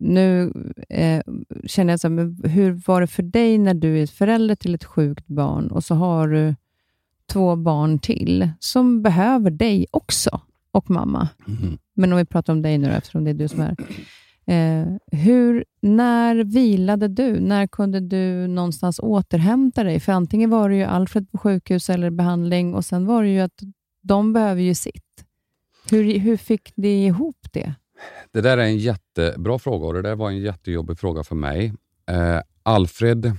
nu 0.00 0.52
eh, 0.88 1.22
känner 1.66 1.92
jag 1.92 2.00
så 2.00 2.08
här, 2.08 2.48
hur 2.48 2.82
var 2.86 3.00
det 3.00 3.06
för 3.06 3.22
dig 3.22 3.58
när 3.58 3.74
du 3.74 4.02
är 4.02 4.06
förälder 4.06 4.54
till 4.54 4.74
ett 4.74 4.84
sjukt 4.84 5.26
barn 5.26 5.70
och 5.70 5.84
så 5.84 5.94
har 5.94 6.28
du 6.28 6.54
två 7.26 7.56
barn 7.56 7.98
till 7.98 8.50
som 8.60 9.02
behöver 9.02 9.50
dig 9.50 9.86
också 9.90 10.40
och 10.70 10.90
mamma. 10.90 11.28
Mm. 11.48 11.78
Men 11.94 12.12
om 12.12 12.18
vi 12.18 12.24
pratar 12.24 12.52
om 12.52 12.62
dig 12.62 12.78
nu 12.78 12.88
då, 12.88 12.94
eftersom 12.94 13.24
det 13.24 13.30
är 13.30 13.34
du 13.34 13.48
som 13.48 13.60
är. 13.60 13.76
Eh, 14.46 14.86
hur, 15.12 15.64
när 15.82 16.36
vilade 16.36 17.08
du? 17.08 17.40
När 17.40 17.66
kunde 17.66 18.00
du 18.00 18.46
någonstans 18.46 19.00
återhämta 19.02 19.84
dig? 19.84 20.00
För 20.00 20.12
antingen 20.12 20.50
var 20.50 20.68
det 20.68 20.76
ju 20.76 20.82
Alfred 20.82 21.30
på 21.30 21.38
sjukhus 21.38 21.90
eller 21.90 22.10
behandling 22.10 22.74
och 22.74 22.84
sen 22.84 23.06
var 23.06 23.22
det 23.22 23.28
ju 23.28 23.40
att 23.40 23.60
de 24.02 24.32
behöver 24.32 24.62
ju 24.62 24.74
sitt. 24.74 25.24
Hur, 25.90 26.18
hur 26.18 26.36
fick 26.36 26.76
ni 26.76 27.06
ihop 27.06 27.46
det? 27.52 27.74
Det 28.32 28.40
där 28.40 28.58
är 28.58 28.62
en 28.62 28.78
jättebra 28.78 29.58
fråga 29.58 29.86
och 29.86 29.94
det 29.94 30.02
där 30.02 30.14
var 30.14 30.30
en 30.30 30.38
jättejobbig 30.38 30.98
fråga 30.98 31.22
för 31.24 31.34
mig. 31.34 31.72
Eh, 32.10 32.40
Alfred 32.62 33.36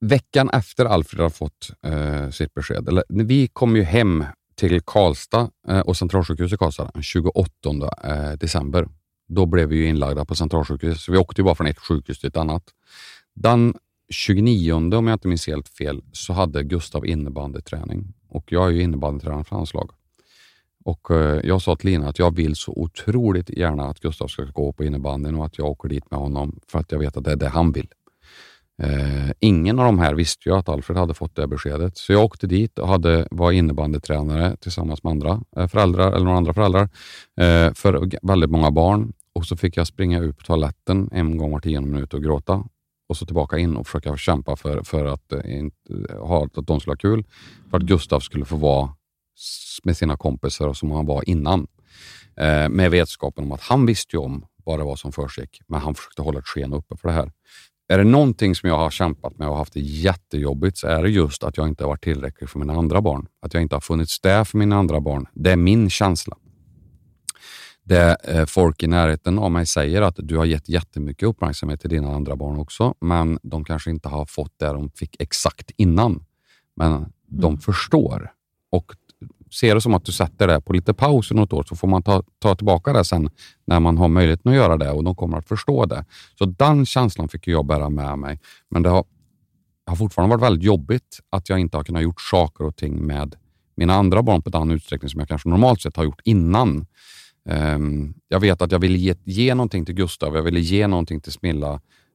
Veckan 0.00 0.50
efter 0.50 0.84
Alfred 0.84 1.22
har 1.22 1.30
fått 1.30 1.70
eh, 1.82 2.30
sitt 2.30 2.54
besked, 2.54 2.88
eller, 2.88 3.04
vi 3.08 3.46
kom 3.46 3.76
ju 3.76 3.82
hem 3.82 4.24
till 4.54 4.80
Karlstad 4.80 5.50
eh, 5.68 5.80
och 5.80 5.96
Centralsjukhuset 5.96 6.56
i 6.56 6.58
Karlstad 6.58 6.90
den 6.94 7.02
28 7.02 7.50
eh, 8.04 8.32
december. 8.32 8.88
Då 9.28 9.46
blev 9.46 9.68
vi 9.68 9.76
ju 9.76 9.86
inlagda 9.86 10.24
på 10.24 10.34
Centralsjukhuset, 10.34 11.00
så 11.00 11.12
vi 11.12 11.18
åkte 11.18 11.40
ju 11.40 11.44
bara 11.44 11.54
från 11.54 11.66
ett 11.66 11.78
sjukhus 11.78 12.18
till 12.18 12.28
ett 12.28 12.36
annat. 12.36 12.62
Den 13.34 13.74
29, 14.10 14.72
om 14.72 15.06
jag 15.06 15.14
inte 15.14 15.28
minns 15.28 15.46
helt 15.46 15.68
fel, 15.68 16.02
så 16.12 16.32
hade 16.32 16.62
Gustav 16.62 17.06
innebandyträning 17.06 18.14
och 18.28 18.52
jag 18.52 18.66
är 18.66 18.70
ju 18.70 18.82
innebandytränare 18.82 19.44
för 19.44 19.56
hans 19.56 19.74
lag. 19.74 19.90
Och 20.88 21.10
eh, 21.10 21.40
jag 21.44 21.62
sa 21.62 21.76
till 21.76 21.90
Lina 21.90 22.08
att 22.08 22.18
jag 22.18 22.36
vill 22.36 22.56
så 22.56 22.72
otroligt 22.72 23.50
gärna 23.50 23.86
att 23.86 24.00
Gustav 24.00 24.26
ska 24.28 24.44
gå 24.44 24.72
på 24.72 24.84
innebandyn 24.84 25.34
och 25.34 25.46
att 25.46 25.58
jag 25.58 25.66
åker 25.66 25.88
dit 25.88 26.10
med 26.10 26.20
honom 26.20 26.60
för 26.68 26.78
att 26.78 26.92
jag 26.92 26.98
vet 26.98 27.16
att 27.16 27.24
det 27.24 27.32
är 27.32 27.36
det 27.36 27.48
han 27.48 27.72
vill. 27.72 27.88
Eh, 28.82 29.30
ingen 29.40 29.78
av 29.78 29.84
de 29.84 29.98
här 29.98 30.14
visste 30.14 30.48
ju 30.48 30.54
att 30.54 30.68
Alfred 30.68 30.96
hade 30.96 31.14
fått 31.14 31.36
det 31.36 31.46
beskedet, 31.46 31.96
så 31.96 32.12
jag 32.12 32.24
åkte 32.24 32.46
dit 32.46 32.78
och 32.78 32.88
hade, 32.88 33.28
var 33.30 33.52
innebandytränare 33.52 34.56
tillsammans 34.56 35.02
med 35.02 35.10
andra 35.10 35.40
eh, 35.56 35.66
föräldrar, 35.66 36.12
eller 36.12 36.24
några 36.24 36.38
andra 36.38 36.54
föräldrar, 36.54 36.88
eh, 37.40 37.72
för 37.74 38.26
väldigt 38.26 38.50
många 38.50 38.70
barn. 38.70 39.12
Och 39.32 39.44
så 39.44 39.56
fick 39.56 39.76
jag 39.76 39.86
springa 39.86 40.20
ut 40.20 40.38
på 40.38 40.44
toaletten 40.44 41.08
en 41.12 41.36
gång 41.36 41.52
var 41.52 41.60
tionde 41.60 41.90
minut 41.90 42.14
och 42.14 42.22
gråta 42.22 42.64
och 43.08 43.16
så 43.16 43.26
tillbaka 43.26 43.58
in 43.58 43.76
och 43.76 43.86
försöka 43.86 44.16
kämpa 44.16 44.56
för, 44.56 44.82
för 44.82 45.06
att, 45.06 45.32
eh, 45.32 45.38
ha, 46.20 46.44
att 46.44 46.66
de 46.66 46.80
skulle 46.80 46.92
ha 46.92 46.96
kul. 46.96 47.24
För 47.70 47.76
att 47.76 47.82
Gustav 47.82 48.20
skulle 48.20 48.44
få 48.44 48.56
vara 48.56 48.88
med 49.84 49.96
sina 49.96 50.16
kompisar 50.16 50.72
som 50.72 50.90
han 50.90 51.06
var 51.06 51.28
innan. 51.28 51.66
Eh, 52.36 52.68
med 52.68 52.90
vetskapen 52.90 53.44
om 53.44 53.52
att 53.52 53.60
han 53.60 53.86
visste 53.86 54.16
ju 54.16 54.22
om 54.22 54.46
vad 54.64 54.78
det 54.78 54.84
var 54.84 54.96
som 54.96 55.12
försiggick, 55.12 55.60
men 55.68 55.80
han 55.80 55.94
försökte 55.94 56.22
hålla 56.22 56.38
ett 56.38 56.46
sken 56.46 56.72
uppe 56.72 56.96
för 56.96 57.08
det 57.08 57.14
här. 57.14 57.32
Är 57.88 57.98
det 57.98 58.04
någonting 58.04 58.54
som 58.54 58.68
jag 58.68 58.76
har 58.76 58.90
kämpat 58.90 59.38
med 59.38 59.48
och 59.48 59.56
haft 59.56 59.72
det 59.72 59.80
jättejobbigt 59.80 60.78
så 60.78 60.86
är 60.86 61.02
det 61.02 61.10
just 61.10 61.44
att 61.44 61.56
jag 61.56 61.68
inte 61.68 61.84
har 61.84 61.88
varit 61.88 62.04
tillräcklig 62.04 62.50
för 62.50 62.58
mina 62.58 62.72
andra 62.72 63.00
barn. 63.00 63.26
Att 63.42 63.54
jag 63.54 63.62
inte 63.62 63.76
har 63.76 63.80
funnits 63.80 64.20
där 64.20 64.44
för 64.44 64.58
mina 64.58 64.76
andra 64.76 65.00
barn. 65.00 65.26
Det 65.34 65.50
är 65.50 65.56
min 65.56 65.90
känsla. 65.90 66.36
Det 67.82 68.16
eh, 68.24 68.46
folk 68.46 68.82
i 68.82 68.86
närheten 68.86 69.38
av 69.38 69.50
mig 69.50 69.66
säger 69.66 70.02
att 70.02 70.14
du 70.18 70.36
har 70.36 70.44
gett 70.44 70.68
jättemycket 70.68 71.28
uppmärksamhet 71.28 71.80
till 71.80 71.90
dina 71.90 72.14
andra 72.14 72.36
barn 72.36 72.58
också, 72.58 72.94
men 73.00 73.38
de 73.42 73.64
kanske 73.64 73.90
inte 73.90 74.08
har 74.08 74.26
fått 74.26 74.58
det 74.58 74.66
de 74.66 74.90
fick 74.90 75.16
exakt 75.22 75.70
innan. 75.76 76.24
Men 76.76 77.12
de 77.26 77.46
mm. 77.46 77.60
förstår 77.60 78.32
och 78.70 78.92
ser 79.50 79.74
det 79.74 79.80
som 79.80 79.94
att 79.94 80.04
du 80.04 80.12
sätter 80.12 80.46
det 80.46 80.60
på 80.60 80.72
lite 80.72 80.94
paus 80.94 81.30
i 81.30 81.34
något 81.34 81.52
år, 81.52 81.64
så 81.68 81.76
får 81.76 81.88
man 81.88 82.02
ta, 82.02 82.22
ta 82.38 82.54
tillbaka 82.54 82.92
det 82.92 83.04
sen 83.04 83.30
när 83.66 83.80
man 83.80 83.98
har 83.98 84.08
möjligheten 84.08 84.50
att 84.50 84.56
göra 84.56 84.76
det 84.76 84.90
och 84.90 85.04
de 85.04 85.14
kommer 85.14 85.38
att 85.38 85.48
förstå 85.48 85.86
det. 85.86 86.04
Så 86.38 86.44
den 86.44 86.86
känslan 86.86 87.28
fick 87.28 87.48
jag 87.48 87.66
bära 87.66 87.88
med 87.88 88.18
mig. 88.18 88.40
Men 88.70 88.82
det 88.82 88.88
har, 88.88 89.04
har 89.86 89.96
fortfarande 89.96 90.36
varit 90.36 90.44
väldigt 90.44 90.64
jobbigt 90.64 91.20
att 91.30 91.48
jag 91.48 91.58
inte 91.58 91.76
har 91.76 91.84
kunnat 91.84 92.02
gjort 92.02 92.20
saker 92.20 92.64
och 92.64 92.76
ting 92.76 93.06
med 93.06 93.34
mina 93.76 93.94
andra 93.94 94.22
barn 94.22 94.42
på 94.42 94.50
den 94.50 94.70
utsträckning 94.70 95.08
som 95.08 95.20
jag 95.20 95.28
kanske 95.28 95.48
normalt 95.48 95.80
sett 95.80 95.96
har 95.96 96.04
gjort 96.04 96.20
innan. 96.24 96.86
Um, 97.48 98.14
jag 98.28 98.40
vet 98.40 98.62
att 98.62 98.72
jag 98.72 98.78
ville 98.78 98.98
ge, 98.98 99.14
ge 99.24 99.54
någonting 99.54 99.84
till 99.84 99.94
Gustav, 99.94 100.34
jag 100.36 100.42
ville 100.42 100.60
ge 100.60 100.86
någonting 100.86 101.20
till 101.20 101.32
Smilla 101.32 101.72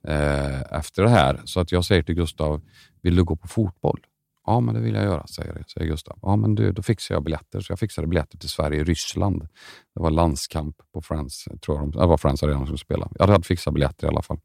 uh, 0.07 0.61
efter 0.77 1.03
det 1.03 1.09
här. 1.09 1.41
Så 1.45 1.59
att 1.59 1.71
jag 1.71 1.86
säger 1.86 2.03
till 2.03 2.15
Gustav, 2.15 2.61
vill 3.01 3.15
du 3.15 3.23
gå 3.23 3.36
på 3.36 3.47
fotboll? 3.47 3.99
Ja, 4.46 4.60
men 4.60 4.76
det 4.76 4.82
vill 4.82 4.96
jag 4.96 5.04
göra, 5.04 5.28
säger, 5.28 5.64
säger 5.74 5.88
Gustav. 5.88 6.20
Ja, 6.22 6.36
men 6.36 6.56
du, 6.56 6.72
då 6.72 6.82
fixar 6.82 7.16
jag 7.16 7.24
biljetter. 7.24 7.62
Så 7.62 7.72
jag 7.72 7.80
fixade 7.80 8.08
biljetter 8.08 8.38
till 8.38 8.50
Sverige-Ryssland. 8.50 9.41
Det 9.96 10.02
var 10.02 10.12
landskamp 10.12 10.76
på 10.94 11.02
Friends, 11.02 11.48
tror 11.62 11.78
jag. 11.78 11.91
Det 11.91 12.00
äh, 12.00 12.08
var 12.08 12.18
Friends 12.18 12.44
Arena 12.44 12.66
som 12.68 12.78
spelade. 12.78 13.10
spela. 13.10 13.26
Jag 13.26 13.34
hade 13.34 13.44
fixat 13.44 13.74
biljetter 13.74 14.08
i 14.08 14.10
alla 14.10 14.22
fall. 14.22 14.39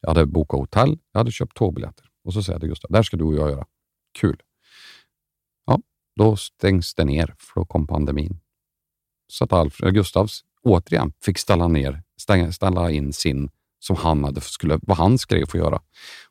Jag 0.00 0.10
hade 0.10 0.26
bokat 0.26 0.60
hotell, 0.60 0.98
jag 1.12 1.20
hade 1.20 1.32
köpt 1.32 1.56
tågbiljetter. 1.56 2.06
Och 2.24 2.32
så 2.32 2.42
säger 2.42 2.54
jag 2.54 2.60
till 2.60 2.68
Gustav, 2.68 2.90
där 2.90 3.02
ska 3.02 3.16
du 3.16 3.24
och 3.24 3.34
jag 3.34 3.50
göra. 3.50 3.66
Kul. 4.18 4.42
Ja, 5.66 5.80
då 6.16 6.36
stängs 6.36 6.94
det 6.94 7.04
ner, 7.04 7.34
för 7.38 7.60
då 7.60 7.66
kom 7.66 7.86
pandemin. 7.86 8.40
Så 9.28 9.44
att 9.44 9.52
Alfred, 9.52 9.94
Gustavs 9.94 10.44
återigen 10.62 11.12
fick 11.22 11.38
ställa, 11.38 11.68
ner, 11.68 12.02
stänga, 12.20 12.52
ställa 12.52 12.90
in 12.90 13.12
sin 13.12 13.50
som 13.80 13.96
han 13.96 14.24
hade, 14.24 14.40
skulle, 14.40 14.78
vad 14.82 14.96
han 14.96 15.18
skrev 15.18 15.46
få 15.46 15.56
göra. 15.56 15.80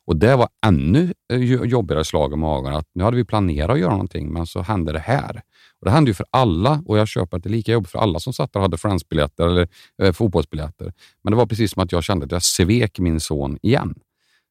Och 0.06 0.16
Det 0.16 0.36
var 0.36 0.48
ännu 0.66 1.14
eh, 1.32 1.38
jobbigare 1.64 2.04
slag 2.04 2.32
i 2.32 2.36
magen. 2.36 2.74
Att 2.74 2.88
nu 2.94 3.04
hade 3.04 3.16
vi 3.16 3.24
planerat 3.24 3.70
att 3.70 3.78
göra 3.78 3.90
någonting, 3.90 4.32
men 4.32 4.46
så 4.46 4.62
hände 4.62 4.92
det 4.92 4.98
här. 4.98 5.42
Och 5.80 5.84
Det 5.84 5.90
hände 5.90 6.10
ju 6.10 6.14
för 6.14 6.26
alla 6.30 6.82
och 6.86 6.98
jag 6.98 7.08
köper 7.08 7.36
att 7.36 7.42
det 7.42 7.48
är 7.48 7.50
lika 7.50 7.72
jobbigt 7.72 7.90
för 7.90 7.98
alla 7.98 8.18
som 8.20 8.32
satt 8.32 8.56
och 8.56 8.62
hade 8.62 8.76
Friends-biljetter 8.76 9.46
eller 9.46 9.68
eh, 10.02 10.12
fotbollsbiljetter. 10.12 10.92
Men 11.22 11.30
det 11.30 11.36
var 11.36 11.46
precis 11.46 11.72
som 11.72 11.82
att 11.82 11.92
jag 11.92 12.04
kände 12.04 12.24
att 12.24 12.32
jag 12.32 12.42
svek 12.42 12.98
min 12.98 13.20
son 13.20 13.58
igen. 13.62 13.94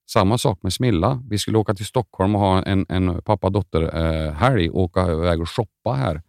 Samma 0.09 0.37
sak 0.37 0.59
med 0.63 0.73
Smilla. 0.73 1.23
Vi 1.29 1.37
skulle 1.37 1.57
åka 1.57 1.73
till 1.73 1.85
Stockholm 1.85 2.35
och 2.35 2.41
ha 2.41 2.63
en, 2.63 2.85
en 2.89 3.21
pappa-dotter-helg 3.21 4.65
eh, 4.65 4.71
och 4.71 4.81
åka 4.81 5.11
iväg 5.11 5.41
och 5.41 5.49
shoppa 5.49 5.93
här. 5.93 6.21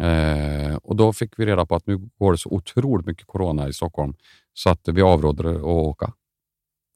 Eh, 0.00 0.76
och 0.76 0.96
Då 0.96 1.12
fick 1.12 1.38
vi 1.38 1.46
reda 1.46 1.66
på 1.66 1.74
att 1.74 1.86
nu 1.86 1.96
går 2.18 2.32
det 2.32 2.38
så 2.38 2.50
otroligt 2.50 3.06
mycket 3.06 3.26
corona 3.26 3.68
i 3.68 3.72
Stockholm 3.72 4.14
så 4.54 4.70
att 4.70 4.88
vi 4.88 5.02
avrådde 5.02 5.50
att 5.50 5.62
åka. 5.62 6.12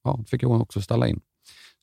Ja, 0.05 0.25
fick 0.27 0.43
hon 0.43 0.61
också 0.61 0.81
ställa 0.81 1.09
in. 1.09 1.21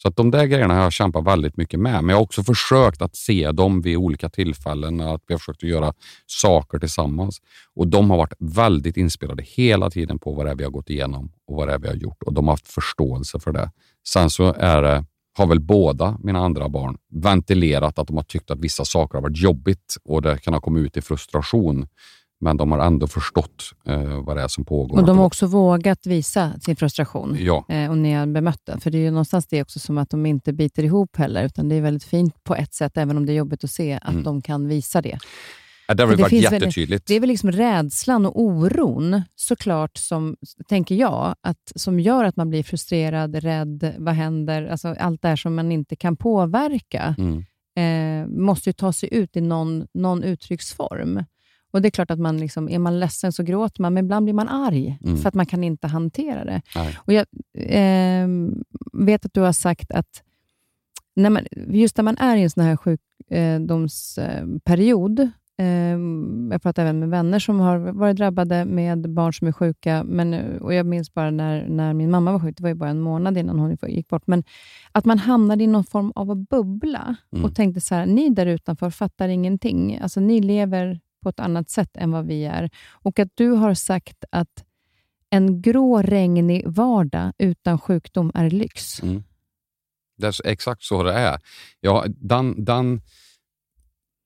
Så 0.04 0.08
att 0.08 0.16
de 0.16 0.32
där 0.32 0.46
grejerna 0.46 0.74
har 0.74 0.82
jag 0.84 0.94
kämpat 0.94 1.26
väldigt 1.26 1.58
mycket 1.58 1.80
med, 1.80 2.04
men 2.04 2.10
jag 2.10 2.16
har 2.16 2.24
också 2.24 2.44
försökt 2.44 3.02
att 3.02 3.16
se 3.16 3.52
dem 3.52 3.82
vid 3.82 3.98
olika 3.98 4.30
tillfällen, 4.30 5.02
att 5.02 5.22
vi 5.28 5.34
har 5.34 5.40
försökt 5.40 5.64
att 5.64 5.70
göra 5.70 5.94
saker 6.26 6.80
tillsammans. 6.80 7.42
Och 7.74 7.88
De 7.88 8.10
har 8.10 8.18
varit 8.18 8.34
väldigt 8.40 8.98
inspelade 8.98 9.44
hela 9.44 9.90
tiden 9.90 10.20
på 10.20 10.34
vad 10.34 10.46
det 10.46 10.52
är 10.52 10.56
vi 10.56 10.64
har 10.64 10.72
gått 10.72 10.90
igenom 10.90 11.32
och 11.48 11.56
vad 11.56 11.68
det 11.68 11.74
är 11.74 11.80
vi 11.80 11.88
har 11.88 11.96
gjort 11.96 12.24
och 12.24 12.34
de 12.34 12.48
har 12.48 12.54
haft 12.54 12.68
förståelse 12.68 13.40
för 13.40 13.52
det. 13.52 13.72
Sen 14.08 14.30
så 14.30 14.54
är 14.54 14.82
det, 14.82 15.06
har 15.38 15.48
väl 15.48 15.60
båda 15.60 16.18
mina 16.24 16.40
andra 16.40 16.70
barn 16.70 16.98
ventilerat 17.12 18.00
att 18.00 18.08
de 18.08 18.18
har 18.18 18.24
tyckt 18.24 18.52
att 18.52 18.60
vissa 18.60 18.86
saker 18.86 19.18
har 19.18 19.22
varit 19.22 19.38
jobbigt 19.38 19.96
och 20.04 20.22
det 20.22 20.38
kan 20.38 20.54
ha 20.54 20.62
kommit 20.62 20.86
ut 20.86 20.98
i 20.98 21.02
frustration. 21.02 21.88
Men 22.44 22.58
de 22.58 22.72
har 22.72 22.80
ändå 22.80 23.08
förstått 23.08 23.64
eh, 23.86 24.24
vad 24.26 24.38
det 24.38 24.42
är 24.42 24.48
som 24.48 24.66
pågår. 24.66 25.00
Och 25.00 25.06
de 25.06 25.18
har 25.18 25.26
också 25.26 25.48
vågat 25.48 26.06
visa 26.06 26.60
sin 26.60 26.76
frustration 26.76 27.38
ja. 27.40 27.66
eh, 27.70 27.90
och 27.90 27.98
ni 27.98 28.14
har 28.14 28.26
bemött 28.26 28.62
den. 28.64 28.80
För 28.80 28.92
det 28.92 28.98
är 28.98 29.02
ju 29.02 29.12
någonstans 29.12 29.48
det 29.48 29.62
också 29.62 29.80
som 29.80 29.98
att 29.98 30.10
de 30.10 30.26
inte 30.26 30.54
biter 30.54 30.84
ihop 30.84 31.18
heller, 31.18 31.46
utan 31.46 31.70
det 31.70 31.76
är 31.76 31.82
väldigt 31.82 32.04
fint 32.04 32.44
på 32.44 32.56
ett 32.56 32.74
sätt, 32.74 32.98
även 32.98 33.18
om 33.18 33.26
det 33.26 33.34
är 33.34 33.36
jobbigt 33.36 33.64
att 33.64 33.72
se, 33.72 34.00
att 34.02 34.12
mm. 34.12 34.24
de 34.24 34.42
kan 34.42 34.68
visa 34.68 35.02
det. 35.02 35.20
Ja, 35.88 35.94
det 35.94 36.04
har 36.04 36.16
varit 36.16 36.32
jättetydligt. 36.32 36.92
Väl, 36.92 37.06
det 37.08 37.16
är 37.16 37.20
väl 37.20 37.30
liksom 37.30 37.52
rädslan 37.52 38.26
och 38.26 38.42
oron, 38.42 39.22
såklart, 39.36 39.98
som, 39.98 40.36
tänker 40.68 40.96
jag, 40.96 41.36
att, 41.42 41.72
som 41.76 42.00
gör 42.00 42.24
att 42.24 42.36
man 42.36 42.50
blir 42.50 42.64
frustrerad, 42.64 43.36
rädd, 43.36 43.96
vad 43.98 44.14
händer? 44.14 44.68
Alltså, 44.68 44.96
allt 45.00 45.22
det 45.22 45.28
här 45.28 45.36
som 45.36 45.56
man 45.56 45.72
inte 45.72 45.96
kan 45.96 46.16
påverka. 46.16 47.16
Mm 47.18 47.44
eh, 47.76 48.28
måste 48.28 48.70
ju 48.70 48.74
ta 48.74 48.94
sig 48.94 49.14
ut 49.14 49.38
i 49.38 49.42
någon, 49.42 49.88
någon 49.94 50.24
uttrycksform. 50.24 51.24
Och 51.74 51.82
Det 51.82 51.88
är 51.88 51.92
klart 51.92 52.12
att 52.12 52.20
man 52.20 52.38
liksom, 52.38 52.70
är 52.70 52.80
man 52.80 53.00
ledsen 53.00 53.32
så 53.32 53.44
gråter 53.44 53.82
man, 53.82 53.94
men 53.94 54.06
ibland 54.06 54.24
blir 54.24 54.34
man 54.34 54.50
arg 54.50 55.00
Mm. 55.04 55.18
för 55.18 55.28
att 55.30 55.36
man 55.36 55.46
kan 55.46 55.64
inte 55.64 55.88
hantera 55.88 56.46
det. 56.46 56.62
Nej. 56.76 56.98
Och 57.00 57.14
Jag 57.14 57.26
eh, 57.58 58.28
vet 58.94 59.26
att 59.26 59.34
du 59.34 59.42
har 59.42 59.54
sagt 59.54 59.92
att 59.92 60.24
när 61.16 61.30
man, 61.30 61.44
just 61.68 61.98
när 61.98 62.04
man 62.04 62.18
är 62.18 62.38
i 62.38 62.44
en 62.44 62.50
sån 62.50 62.64
här 62.64 62.78
sjukdomsperiod, 62.78 65.20
eh, 65.58 65.98
jag 66.52 66.62
pratar 66.62 66.84
även 66.84 67.00
med 67.00 67.10
vänner 67.10 67.40
som 67.40 67.60
har 67.60 67.78
varit 67.78 68.18
drabbade 68.18 68.66
med 68.66 69.10
barn 69.10 69.34
som 69.34 69.48
är 69.48 69.52
sjuka, 69.52 70.04
men, 70.04 70.58
och 70.60 70.74
jag 70.74 70.86
minns 70.86 71.14
bara 71.14 71.32
när, 71.32 71.68
när 71.68 71.94
min 71.94 72.12
mamma 72.12 72.32
var 72.32 72.40
sjuk, 72.40 72.58
det 72.58 72.64
var 72.64 72.70
ju 72.70 72.76
bara 72.76 72.90
en 72.90 73.02
månad 73.02 73.38
innan 73.38 73.60
hon 73.60 73.78
gick 73.88 74.08
bort, 74.08 74.28
men 74.28 74.44
att 74.92 75.06
man 75.06 75.18
hamnade 75.20 75.64
i 75.64 75.68
någon 75.68 75.84
form 75.84 76.12
av 76.16 76.36
bubbla 76.46 77.16
Mm. 77.34 77.46
och 77.46 77.56
tänkte 77.56 77.82
så 77.82 77.96
här, 77.96 78.06
ni 78.06 78.30
där 78.30 78.46
utanför 78.46 78.90
fattar 78.90 79.28
ingenting. 79.30 80.00
Alltså, 80.02 80.20
ni 80.20 80.42
lever 80.42 81.00
på 81.24 81.30
ett 81.30 81.40
annat 81.40 81.70
sätt 81.70 81.98
än 81.98 82.12
vad 82.12 82.26
vi 82.26 82.46
är. 82.46 82.70
Och 82.90 83.20
att 83.20 83.30
du 83.36 83.50
har 83.50 83.74
sagt 83.74 84.26
att 84.30 84.64
en 85.30 85.62
grå, 85.62 86.02
regnig 86.02 86.68
vardag 86.68 87.34
utan 87.38 87.80
sjukdom 87.80 88.32
är 88.34 88.50
lyx. 88.50 89.04
Mm. 89.04 89.24
Det 90.18 90.28
är 90.28 90.48
exakt 90.48 90.84
så 90.84 91.04
det 91.04 91.14
är. 91.14 91.40
Ja, 91.80 92.06
den, 92.08 92.66
den, 92.66 93.02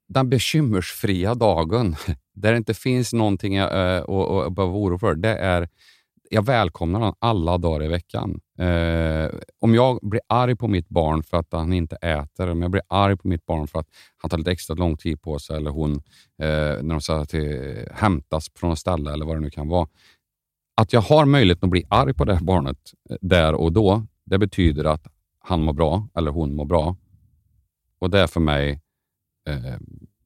den 0.08 0.30
bekymmersfria 0.30 1.36
dagen, 1.36 1.96
där 2.34 2.52
det 2.52 2.58
inte 2.58 2.74
finns 2.74 3.14
någonting 3.14 3.58
att 3.58 3.72
att 3.72 4.54
behöva 4.54 4.74
oro 4.74 5.00
för, 5.00 5.16
det 5.16 5.38
är 5.38 5.70
jag 6.30 6.46
välkomnar 6.46 7.00
den 7.00 7.14
alla 7.20 7.58
dagar 7.58 7.86
i 7.86 7.88
veckan. 7.88 8.40
Eh, 8.60 9.30
om 9.60 9.76
jag 9.76 10.00
blir 10.02 10.22
arg 10.28 10.56
på 10.56 10.68
mitt 10.68 10.90
barn 10.90 11.24
för 11.24 11.38
att 11.38 11.48
han 11.52 11.74
inte 11.74 11.96
äter, 11.96 12.50
om 12.50 12.62
jag 12.62 12.72
blir 12.72 12.84
arg 12.88 13.18
på 13.18 13.28
mitt 13.28 13.46
barn 13.46 13.68
för 13.68 13.80
att 13.80 13.88
han 14.18 14.30
tar 14.30 14.38
lite 14.38 14.52
extra 14.52 14.74
lång 14.76 14.98
tid 14.98 15.22
på 15.22 15.40
sig 15.40 15.58
eller 15.58 15.72
hon, 15.72 15.92
eh, 16.42 16.82
när 16.84 16.90
de 16.90 17.02
ska 17.02 17.26
till, 17.26 17.86
hämtas 17.92 18.48
från 18.56 18.72
ett 18.72 18.80
ställe 18.80 19.14
eller 19.14 19.26
vad 19.26 19.36
det 19.36 19.40
nu 19.42 19.50
kan 19.50 19.68
vara. 19.68 19.88
Att 20.82 20.94
jag 20.94 21.02
har 21.02 21.26
möjlighet 21.26 21.64
att 21.64 21.70
bli 21.70 21.84
arg 21.90 22.14
på 22.14 22.26
det 22.26 22.34
här 22.36 22.44
barnet 22.44 22.78
eh, 23.10 23.16
där 23.22 23.54
och 23.54 23.72
då, 23.74 24.06
det 24.26 24.38
betyder 24.38 24.84
att 24.86 25.08
han 25.40 25.62
mår 25.64 25.74
bra 25.74 26.08
eller 26.16 26.32
hon 26.32 26.56
mår 26.56 26.66
bra. 26.66 26.96
Och 28.00 28.10
det 28.10 28.20
är 28.20 28.28
för 28.28 28.40
mig 28.40 28.82
eh, 29.50 29.56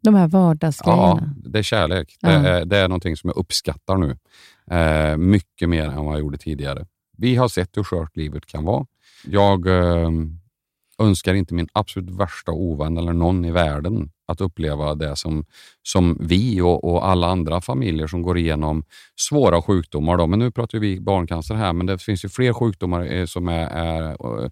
De 0.03 0.15
här 0.15 0.21
Ja, 0.31 0.39
vardagsgrejerna. 0.39 1.33
det 1.45 1.59
är 1.59 1.63
kärlek. 1.63 2.17
Ja. 2.21 2.29
Det, 2.29 2.49
är, 2.49 2.65
det 2.65 2.77
är 2.77 2.87
någonting 2.87 3.17
som 3.17 3.27
jag 3.27 3.37
uppskattar 3.37 3.97
nu. 3.97 4.17
Eh, 4.71 5.17
mycket 5.17 5.69
mer 5.69 5.83
än 5.83 6.05
vad 6.05 6.13
jag 6.13 6.19
gjorde 6.19 6.37
tidigare. 6.37 6.85
Vi 7.17 7.35
har 7.35 7.47
sett 7.47 7.77
hur 7.77 7.83
skört 7.83 8.17
livet 8.17 8.45
kan 8.45 8.65
vara. 8.65 8.85
Jag 9.25 9.67
eh, 9.67 10.09
önskar 10.99 11.33
inte 11.33 11.53
min 11.53 11.67
absolut 11.73 12.09
värsta 12.09 12.51
ovän 12.51 12.97
eller 12.97 13.13
någon 13.13 13.45
i 13.45 13.51
världen 13.51 14.11
att 14.27 14.41
uppleva 14.41 14.95
det 14.95 15.15
som, 15.15 15.45
som 15.83 16.17
vi 16.21 16.61
och, 16.61 16.83
och 16.83 17.07
alla 17.07 17.27
andra 17.27 17.61
familjer 17.61 18.07
som 18.07 18.21
går 18.21 18.37
igenom 18.37 18.83
svåra 19.19 19.61
sjukdomar. 19.61 20.17
Då. 20.17 20.27
Men 20.27 20.39
nu 20.39 20.51
pratar 20.51 20.79
vi 20.79 20.99
barncancer 20.99 21.55
här, 21.55 21.73
men 21.73 21.85
det 21.85 21.97
finns 21.97 22.25
ju 22.25 22.29
fler 22.29 22.53
sjukdomar 22.53 23.13
eh, 23.13 23.25
som 23.25 23.47
är, 23.47 23.67
är 23.67 24.09
eh, 24.11 24.49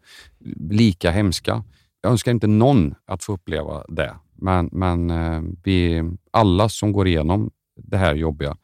lika 0.70 1.11
hemska. 1.11 1.63
Jag 2.01 2.11
önskar 2.11 2.32
inte 2.32 2.47
någon 2.47 2.95
att 3.05 3.24
få 3.24 3.34
uppleva 3.34 3.84
det, 3.88 4.15
men, 4.36 4.70
men 4.72 5.09
eh, 5.09 5.41
vi, 5.63 6.03
alla 6.32 6.70
som 6.70 6.91
går 6.91 7.07
igenom 7.07 7.51
det 7.76 7.97
här 7.97 8.15
jobbiga 8.15 8.57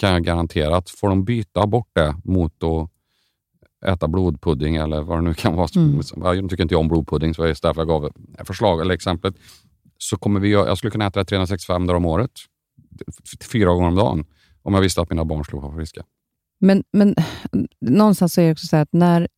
kan 0.00 0.12
jag 0.12 0.24
garantera 0.24 0.76
att 0.76 0.90
får 0.90 1.08
de 1.08 1.24
byta 1.24 1.66
bort 1.66 1.88
det 1.92 2.14
mot 2.24 2.62
att 2.62 2.90
äta 3.86 4.08
blodpudding 4.08 4.76
eller 4.76 5.02
vad 5.02 5.18
det 5.18 5.22
nu 5.22 5.34
kan 5.34 5.56
vara. 5.56 5.68
Mm. 5.76 6.00
Jag 6.16 6.50
tycker 6.50 6.62
inte 6.62 6.74
jag 6.74 6.80
om 6.80 6.88
blodpudding, 6.88 7.34
så 7.34 7.42
det 7.42 7.48
är 7.48 7.56
därför 7.62 7.80
jag 7.80 7.88
gav 7.88 8.12
förslag 8.44 8.80
eller 8.80 8.94
exemplet. 8.94 9.34
Så 9.98 10.16
kommer 10.16 10.40
vi, 10.40 10.50
jag 10.50 10.78
skulle 10.78 10.90
kunna 10.90 11.06
äta 11.06 11.20
det 11.20 11.24
365 11.24 11.86
dagar 11.86 11.96
om 11.96 12.06
året, 12.06 12.30
fyra 13.52 13.72
gånger 13.72 13.88
om 13.88 13.94
dagen, 13.94 14.24
om 14.62 14.74
jag 14.74 14.80
visste 14.80 15.00
att 15.00 15.10
mina 15.10 15.24
barn 15.24 15.44
skulle 15.44 15.62
vara 15.62 15.76
friska. 15.76 16.04
Men, 16.60 16.84
men 16.92 17.14
någonstans 17.80 18.34
så 18.34 18.40
är 18.40 18.44
det 18.44 18.52
också 18.52 18.66
så 18.66 18.76
att 18.76 18.92
när 18.92 19.28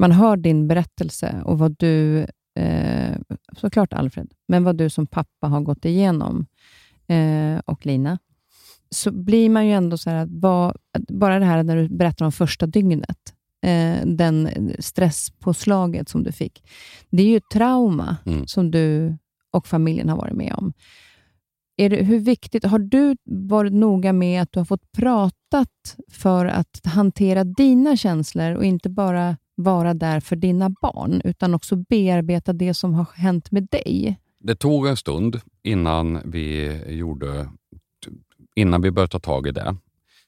man 0.00 0.12
hör 0.12 0.36
din 0.36 0.68
berättelse 0.68 1.42
och 1.44 1.58
vad 1.58 1.76
du, 1.78 2.26
eh, 2.58 3.16
såklart 3.56 3.92
Alfred, 3.92 4.32
men 4.48 4.64
vad 4.64 4.76
du 4.76 4.90
som 4.90 5.06
pappa 5.06 5.46
har 5.46 5.60
gått 5.60 5.84
igenom 5.84 6.46
eh, 7.08 7.58
och 7.64 7.86
Lina, 7.86 8.18
så 8.94 9.10
blir 9.12 9.50
man 9.50 9.66
ju 9.66 9.72
ändå 9.72 9.96
så 9.98 10.10
här 10.10 10.16
att, 10.16 10.28
vad, 10.30 10.76
bara 11.08 11.38
det 11.38 11.44
här 11.44 11.62
när 11.62 11.76
du 11.76 11.88
berättar 11.88 12.24
om 12.24 12.32
första 12.32 12.66
dygnet, 12.66 13.18
eh, 13.62 14.06
den 14.06 14.48
stresspåslaget 14.78 16.08
som 16.08 16.22
du 16.22 16.32
fick, 16.32 16.62
det 17.10 17.22
är 17.22 17.26
ju 17.26 17.36
ett 17.36 17.50
trauma 17.52 18.16
Mm. 18.26 18.46
som 18.46 18.70
du 18.70 19.16
och 19.52 19.66
familjen 19.66 20.08
har 20.08 20.16
varit 20.16 20.36
med 20.36 20.54
om. 20.56 20.72
Är 21.76 21.90
det, 21.90 21.96
hur 22.04 22.18
viktigt, 22.20 22.64
har 22.64 22.78
du 22.78 23.16
varit 23.24 23.72
noga 23.72 24.12
med 24.12 24.42
att 24.42 24.52
du 24.52 24.60
har 24.60 24.64
fått 24.64 24.92
pratat 24.92 25.96
för 26.10 26.46
att 26.46 26.80
hantera 26.84 27.44
dina 27.44 27.96
känslor 27.96 28.54
och 28.54 28.64
inte 28.64 28.90
bara 28.90 29.36
vara 29.54 29.94
där 29.94 30.20
för 30.20 30.36
dina 30.36 30.70
barn, 30.82 31.20
utan 31.24 31.54
också 31.54 31.76
bearbeta 31.76 32.52
det 32.52 32.74
som 32.74 32.94
har 32.94 33.06
hänt 33.14 33.50
med 33.50 33.68
dig? 33.70 34.16
Det 34.40 34.54
tog 34.54 34.86
en 34.86 34.96
stund 34.96 35.40
innan 35.62 36.20
vi 36.24 36.78
gjorde 36.88 37.48
innan 38.54 38.82
vi 38.82 38.90
började 38.90 39.12
ta 39.12 39.18
tag 39.18 39.46
i 39.46 39.50
det. 39.50 39.76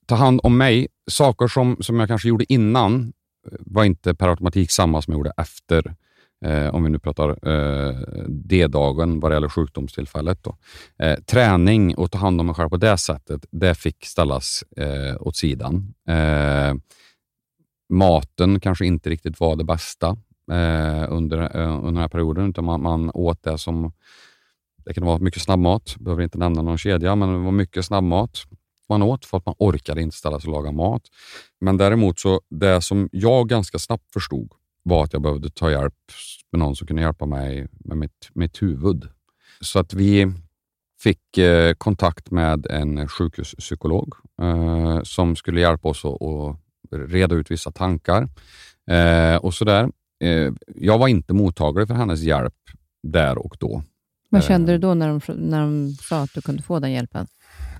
Ta 0.06 0.14
hand 0.14 0.40
om 0.42 0.56
mig. 0.56 0.88
Saker 1.10 1.46
som, 1.48 1.76
som 1.80 2.00
jag 2.00 2.08
kanske 2.08 2.28
gjorde 2.28 2.52
innan 2.52 3.12
eh, 3.52 3.58
var 3.60 3.84
inte 3.84 4.14
per 4.14 4.28
automatik 4.28 4.70
samma 4.70 5.02
som 5.02 5.12
jag 5.12 5.18
gjorde 5.18 5.32
efter. 5.36 5.94
Eh, 6.44 6.74
om 6.74 6.84
vi 6.84 6.90
nu 6.90 6.98
pratar 6.98 7.48
eh, 7.48 7.96
D-dagen 8.28 9.20
vad 9.20 9.30
det 9.30 9.34
gäller 9.34 9.48
sjukdomstillfället. 9.48 10.42
Då. 10.42 10.56
Eh, 10.98 11.18
träning 11.20 11.94
och 11.96 12.10
ta 12.10 12.18
hand 12.18 12.40
om 12.40 12.46
mig 12.46 12.54
själv 12.54 12.68
på 12.68 12.76
det 12.76 12.98
sättet, 12.98 13.46
det 13.50 13.74
fick 13.74 14.04
ställas 14.04 14.64
eh, 14.76 15.16
åt 15.20 15.36
sidan. 15.36 15.94
Eh, 16.08 16.74
maten 17.88 18.60
kanske 18.60 18.86
inte 18.86 19.10
riktigt 19.10 19.40
var 19.40 19.56
det 19.56 19.64
bästa 19.64 20.08
eh, 20.50 21.06
under, 21.08 21.56
eh, 21.56 21.76
under 21.76 21.84
den 21.84 21.96
här 21.96 22.08
perioden, 22.08 22.50
utan 22.50 22.64
man, 22.64 22.82
man 22.82 23.10
åt 23.14 23.42
det 23.42 23.58
som 23.58 23.92
det 24.84 24.94
kan 24.94 25.04
vara 25.04 25.18
mycket 25.18 25.42
snabbmat, 25.42 25.96
behöver 25.98 26.22
inte 26.22 26.38
nämna 26.38 26.62
någon 26.62 26.78
kedja, 26.78 27.16
men 27.16 27.32
det 27.32 27.38
var 27.38 27.52
mycket 27.52 27.84
snabbmat 27.84 28.46
man 28.88 29.02
åt 29.02 29.24
för 29.24 29.36
att 29.36 29.46
man 29.46 29.54
orkade 29.58 30.02
inte 30.02 30.16
ställa 30.16 30.40
sig 30.40 30.48
och 30.48 30.54
laga 30.54 30.72
mat. 30.72 31.02
Men 31.60 31.76
däremot, 31.76 32.20
så 32.20 32.40
det 32.50 32.80
som 32.80 33.08
jag 33.12 33.48
ganska 33.48 33.78
snabbt 33.78 34.12
förstod 34.12 34.52
var 34.82 35.04
att 35.04 35.12
jag 35.12 35.22
behövde 35.22 35.50
ta 35.50 35.70
hjälp 35.70 35.94
med 36.52 36.58
någon 36.58 36.76
som 36.76 36.86
kunde 36.86 37.02
hjälpa 37.02 37.26
mig 37.26 37.68
med 37.84 37.96
mitt, 37.96 38.30
mitt 38.34 38.62
huvud. 38.62 39.08
Så 39.60 39.78
att 39.78 39.94
vi 39.94 40.32
fick 41.02 41.38
eh, 41.38 41.74
kontakt 41.74 42.30
med 42.30 42.66
en 42.66 43.08
sjukhuspsykolog 43.08 44.14
eh, 44.42 45.02
som 45.02 45.36
skulle 45.36 45.60
hjälpa 45.60 45.88
oss 45.88 46.04
att, 46.04 46.22
att 46.22 46.58
reda 46.90 47.34
ut 47.34 47.50
vissa 47.50 47.72
tankar 47.72 48.28
eh, 48.90 49.36
och 49.36 49.54
sådär. 49.54 49.90
Eh, 50.24 50.52
jag 50.74 50.98
var 50.98 51.08
inte 51.08 51.34
mottaglig 51.34 51.88
för 51.88 51.94
hennes 51.94 52.20
hjälp 52.20 52.54
där 53.02 53.38
och 53.38 53.56
då. 53.60 53.82
Vad 54.32 54.44
kände 54.44 54.72
du 54.72 54.78
då 54.78 54.94
när 54.94 55.08
de, 55.08 55.20
när 55.36 55.60
de 55.60 55.90
sa 56.00 56.22
att 56.22 56.34
du 56.34 56.40
kunde 56.40 56.62
få 56.62 56.78
den 56.78 56.92
hjälpen? 56.92 57.26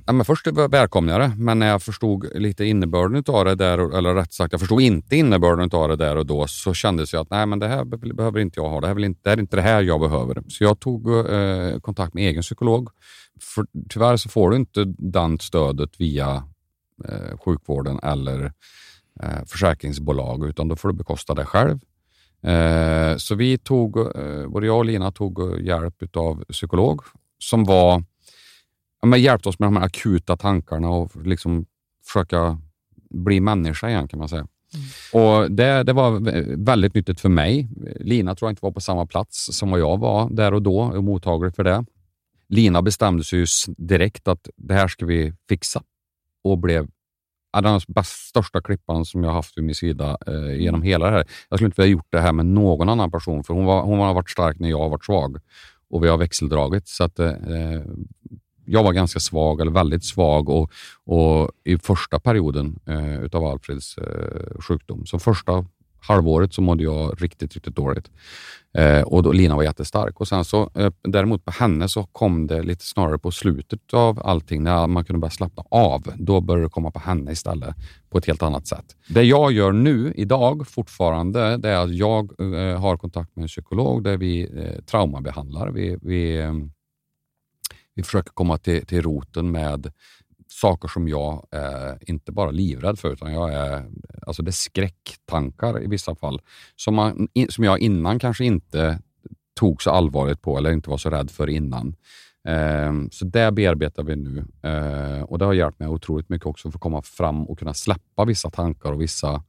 Ja, 0.07 0.13
men 0.13 0.25
först 0.25 0.47
välkomnade 0.71 1.23
jag 1.23 1.31
det, 1.31 1.37
men 1.37 1.59
när 1.59 1.67
jag 1.67 1.83
förstod 1.83 2.27
lite 2.35 2.65
innebörden 2.65 3.25
av 3.27 3.45
det 3.45 3.55
där, 3.55 3.99
eller 3.99 4.15
rätt 4.15 4.33
sagt, 4.33 4.53
jag 4.53 4.61
förstod 4.61 4.81
inte 4.81 5.17
innebörden 5.17 5.71
av 5.73 5.89
det 5.89 5.97
där 5.97 6.17
och 6.17 6.27
då, 6.27 6.47
så 6.47 6.75
kändes 6.75 7.13
jag 7.13 7.21
att 7.21 7.31
nej, 7.31 7.47
men 7.47 7.59
det 7.59 7.69
här 7.69 7.85
be- 7.85 8.15
behöver 8.15 8.41
inte 8.41 8.61
jag 8.61 8.69
ha. 8.69 8.81
Det, 8.81 8.87
här 8.87 8.95
vill 8.95 9.05
inte, 9.05 9.21
det 9.23 9.31
är 9.31 9.41
inte 9.41 9.57
det 9.57 9.63
här 9.63 9.83
jag 9.83 10.01
behöver. 10.01 10.43
Så 10.49 10.65
jag 10.65 10.81
tog 10.81 11.31
eh, 11.31 11.79
kontakt 11.81 12.15
med 12.15 12.29
egen 12.29 12.43
psykolog. 12.43 12.89
För, 13.41 13.67
tyvärr 13.89 14.17
så 14.17 14.29
får 14.29 14.51
du 14.51 14.57
inte 14.57 14.85
den 14.99 15.39
stödet 15.39 15.91
via 16.01 16.45
eh, 17.09 17.39
sjukvården 17.45 18.01
eller 18.03 18.53
eh, 19.21 19.45
försäkringsbolag, 19.47 20.49
utan 20.49 20.69
då 20.69 20.77
får 20.77 20.89
du 20.89 20.95
bekosta 20.95 21.35
det 21.35 21.45
själv. 21.45 21.79
Eh, 22.43 23.17
så 23.17 23.35
vi 23.35 23.59
tog, 23.59 23.99
eh, 23.99 24.49
både 24.49 24.67
jag 24.67 24.79
och 24.79 24.85
Lina 24.85 25.13
tog 25.13 25.61
hjälp 25.61 26.17
av 26.17 26.45
psykolog 26.45 27.01
som 27.39 27.65
var 27.65 28.05
ja, 29.03 29.09
men 29.09 29.23
hjälpte 29.23 29.49
oss 29.49 29.59
med 29.59 29.67
de 29.67 29.77
här 29.77 29.85
akuta 29.85 30.37
tankarna 30.37 30.91
och 30.91 31.27
liksom 31.27 31.67
försöka 32.07 32.59
bli 33.11 33.41
människa 33.41 33.89
igen 33.89 34.09
kan 34.09 34.19
man 34.19 34.29
säga. 34.29 34.47
Och 35.13 35.51
det, 35.51 35.83
det 35.83 35.93
var 35.93 36.11
vä- 36.11 36.65
väldigt 36.67 36.95
nyttigt 36.95 37.21
för 37.21 37.29
mig. 37.29 37.69
Lina 38.01 38.35
tror 38.35 38.47
jag 38.47 38.53
inte 38.53 38.65
var 38.65 38.73
på 38.73 38.81
samma 38.81 39.07
plats 39.07 39.49
som 39.53 39.71
vad 39.71 39.81
jag 39.81 39.99
var 39.99 40.31
där 40.31 40.55
och 40.55 40.63
då 40.63 40.81
och 40.81 41.05
mottaglig 41.05 41.55
för 41.57 41.65
det. 41.65 41.85
Lina 42.49 42.83
bestämde 42.83 43.25
sig 43.25 43.45
direkt 43.77 44.29
att 44.29 44.49
det 44.57 44.75
här 44.75 44.89
ska 44.89 45.07
vi 45.07 45.35
fixa 45.49 45.83
och 46.45 46.59
blev 46.59 46.89
den 47.61 47.81
största 48.05 48.61
klippan 48.61 49.05
som 49.05 49.25
jag 49.25 49.33
haft 49.33 49.59
vid 49.59 49.65
min 49.65 49.75
sida 49.75 50.17
eh, 50.27 50.61
genom 50.61 50.83
hela 50.83 51.05
det 51.05 51.13
här. 51.13 51.25
Jag 51.49 51.59
skulle 51.59 51.67
inte 51.67 51.83
vilja 51.83 51.93
gjort 51.93 52.09
det 52.11 52.21
här 52.21 52.33
med 52.33 52.47
någon 52.47 52.89
annan 52.89 53.11
person, 53.11 53.45
för 53.45 53.55
hon, 53.55 53.65
var, 53.65 53.83
hon 53.83 53.99
har 53.99 54.15
varit 54.15 54.31
stark 54.31 54.59
när 54.59 54.71
jag 54.71 54.79
har 54.79 54.89
varit 54.89 55.05
svag 55.05 55.39
och 55.91 56.05
vi 56.05 56.09
har 56.09 56.19
växeldragit. 56.19 56.89
Så 56.89 57.05
att, 57.05 57.19
eh, 57.19 57.33
jag 58.65 58.83
var 58.83 58.93
ganska 58.93 59.21
svag, 59.21 59.61
eller 59.61 59.73
väldigt 59.73 60.05
svag 60.05 60.49
och, 60.49 60.71
och 61.05 61.51
i 61.65 61.79
första 61.79 62.21
perioden 62.21 62.79
eh, 62.87 63.23
utav 63.23 63.45
Alfreds 63.45 63.99
eh, 63.99 64.61
sjukdom. 64.61 65.07
Så 65.07 65.19
första 65.19 65.65
halvåret 66.03 66.55
så 66.55 66.63
mådde 66.63 66.83
jag 66.83 67.23
riktigt, 67.23 67.55
riktigt 67.55 67.77
dåligt. 67.77 68.11
Eh, 68.79 69.01
och 69.01 69.23
då, 69.23 69.33
Lina 69.33 69.57
var 69.57 69.63
jättestark. 69.63 70.21
Och 70.21 70.29
sen 70.29 70.45
så, 70.45 70.71
eh, 70.75 70.93
däremot 71.03 71.45
på 71.45 71.51
henne 71.51 71.89
så 71.89 72.03
kom 72.03 72.47
det 72.47 72.63
lite 72.63 72.85
snarare 72.85 73.19
på 73.19 73.31
slutet 73.31 73.95
av 73.95 74.27
allting, 74.27 74.63
när 74.63 74.87
man 74.87 75.05
kunde 75.05 75.21
börja 75.21 75.31
slappna 75.31 75.65
av. 75.71 76.13
Då 76.17 76.41
började 76.41 76.67
det 76.67 76.71
komma 76.71 76.91
på 76.91 76.99
henne 76.99 77.33
istället 77.33 77.75
på 78.11 78.19
ett 78.19 78.27
helt 78.27 78.43
annat 78.43 78.67
sätt. 78.67 78.97
Det 79.09 79.23
jag 79.23 79.53
gör 79.53 79.73
nu, 79.73 80.13
idag, 80.17 80.69
fortfarande, 80.69 81.57
det 81.57 81.69
är 81.69 81.77
att 81.77 81.95
jag 81.95 82.41
eh, 82.41 82.81
har 82.81 82.97
kontakt 82.97 83.37
med 83.37 83.43
en 83.43 83.49
psykolog 83.49 84.05
där 84.05 84.17
vi 84.17 84.43
eh, 84.43 84.85
traumabehandlar. 84.85 85.71
Vi, 85.71 85.99
vi, 86.03 86.39
eh, 86.39 86.53
vi 87.95 88.03
försöker 88.03 88.31
komma 88.31 88.59
till, 88.59 88.87
till 88.87 89.03
roten 89.03 89.51
med 89.51 89.93
saker 90.53 90.89
som 90.89 91.09
jag 91.09 91.47
är 91.51 92.11
inte 92.11 92.33
bara 92.33 92.51
livrädd 92.51 92.99
för, 92.99 93.13
utan 93.13 93.33
jag 93.33 93.53
är, 93.53 93.85
alltså 94.27 94.43
det 94.43 94.51
är 94.51 94.53
skräcktankar 94.53 95.83
i 95.83 95.87
vissa 95.87 96.15
fall. 96.15 96.41
Som, 96.77 96.95
man, 96.95 97.29
som 97.49 97.65
jag 97.65 97.79
innan 97.79 98.19
kanske 98.19 98.45
inte 98.45 98.99
tog 99.61 99.83
så 99.83 99.91
allvarligt 99.91 100.43
på 100.43 100.59
eller 100.59 100.73
inte 100.73 100.91
var 100.91 100.99
så 100.99 101.11
rädd 101.11 101.31
för 101.31 101.49
innan. 101.49 101.97
Ehm, 102.49 103.11
så 103.11 103.25
det 103.25 103.53
bearbetar 103.53 104.03
vi 104.03 104.17
nu 104.17 104.45
eh, 104.63 105.23
och 105.23 105.39
det 105.39 105.45
har 105.45 105.53
hjälpt 105.53 105.79
mig 105.79 105.89
otroligt 105.89 106.29
mycket 106.29 106.47
också 106.47 106.71
för 106.71 106.79
att 106.79 106.83
komma 106.83 107.03
fram 107.03 107.47
och 107.47 107.59
kunna 107.59 107.75
släppa 107.75 108.25
vissa 108.25 108.51
tankar 108.51 108.93
och 108.93 109.01
vissa 109.01 109.43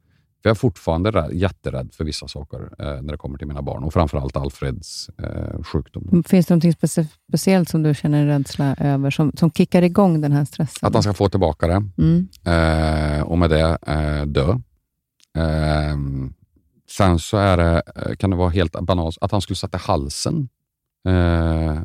för 0.43 0.49
jag 0.49 0.55
är 0.55 0.59
fortfarande 0.59 1.11
rädd, 1.11 1.33
jätterädd 1.33 1.93
för 1.93 2.03
vissa 2.03 2.27
saker 2.27 2.69
eh, 2.79 3.01
när 3.01 3.11
det 3.11 3.17
kommer 3.17 3.37
till 3.37 3.47
mina 3.47 3.61
barn 3.61 3.83
och 3.83 3.93
framförallt 3.93 4.37
Alfreds 4.37 5.09
eh, 5.09 5.63
sjukdom. 5.63 6.09
Mm, 6.11 6.23
finns 6.23 6.45
det 6.45 6.55
något 6.55 6.73
specie 6.73 7.07
speciellt 7.27 7.69
som 7.69 7.83
du 7.83 7.95
känner 7.95 8.25
rädsla 8.25 8.75
över, 8.79 9.11
som, 9.11 9.31
som 9.37 9.51
kickar 9.51 9.81
igång 9.81 10.21
den 10.21 10.31
här 10.31 10.45
stressen? 10.45 10.87
Att 10.87 10.93
han 10.93 11.03
ska 11.03 11.13
få 11.13 11.29
tillbaka 11.29 11.67
det 11.67 11.83
mm. 11.97 12.27
eh, 12.45 13.23
och 13.23 13.37
med 13.37 13.49
det 13.49 13.77
eh, 13.87 14.25
dö. 14.25 14.59
Ehm, 15.37 16.33
sen 16.89 17.19
så 17.19 17.37
är 17.37 17.57
det, 17.57 17.81
eh, 17.95 18.15
kan 18.15 18.29
det 18.29 18.35
vara 18.35 18.49
helt 18.49 18.81
banalt 18.81 19.17
att 19.21 19.31
han 19.31 19.41
skulle 19.41 19.57
sätta 19.57 19.77
halsen. 19.77 20.49
Eh, 21.07 21.81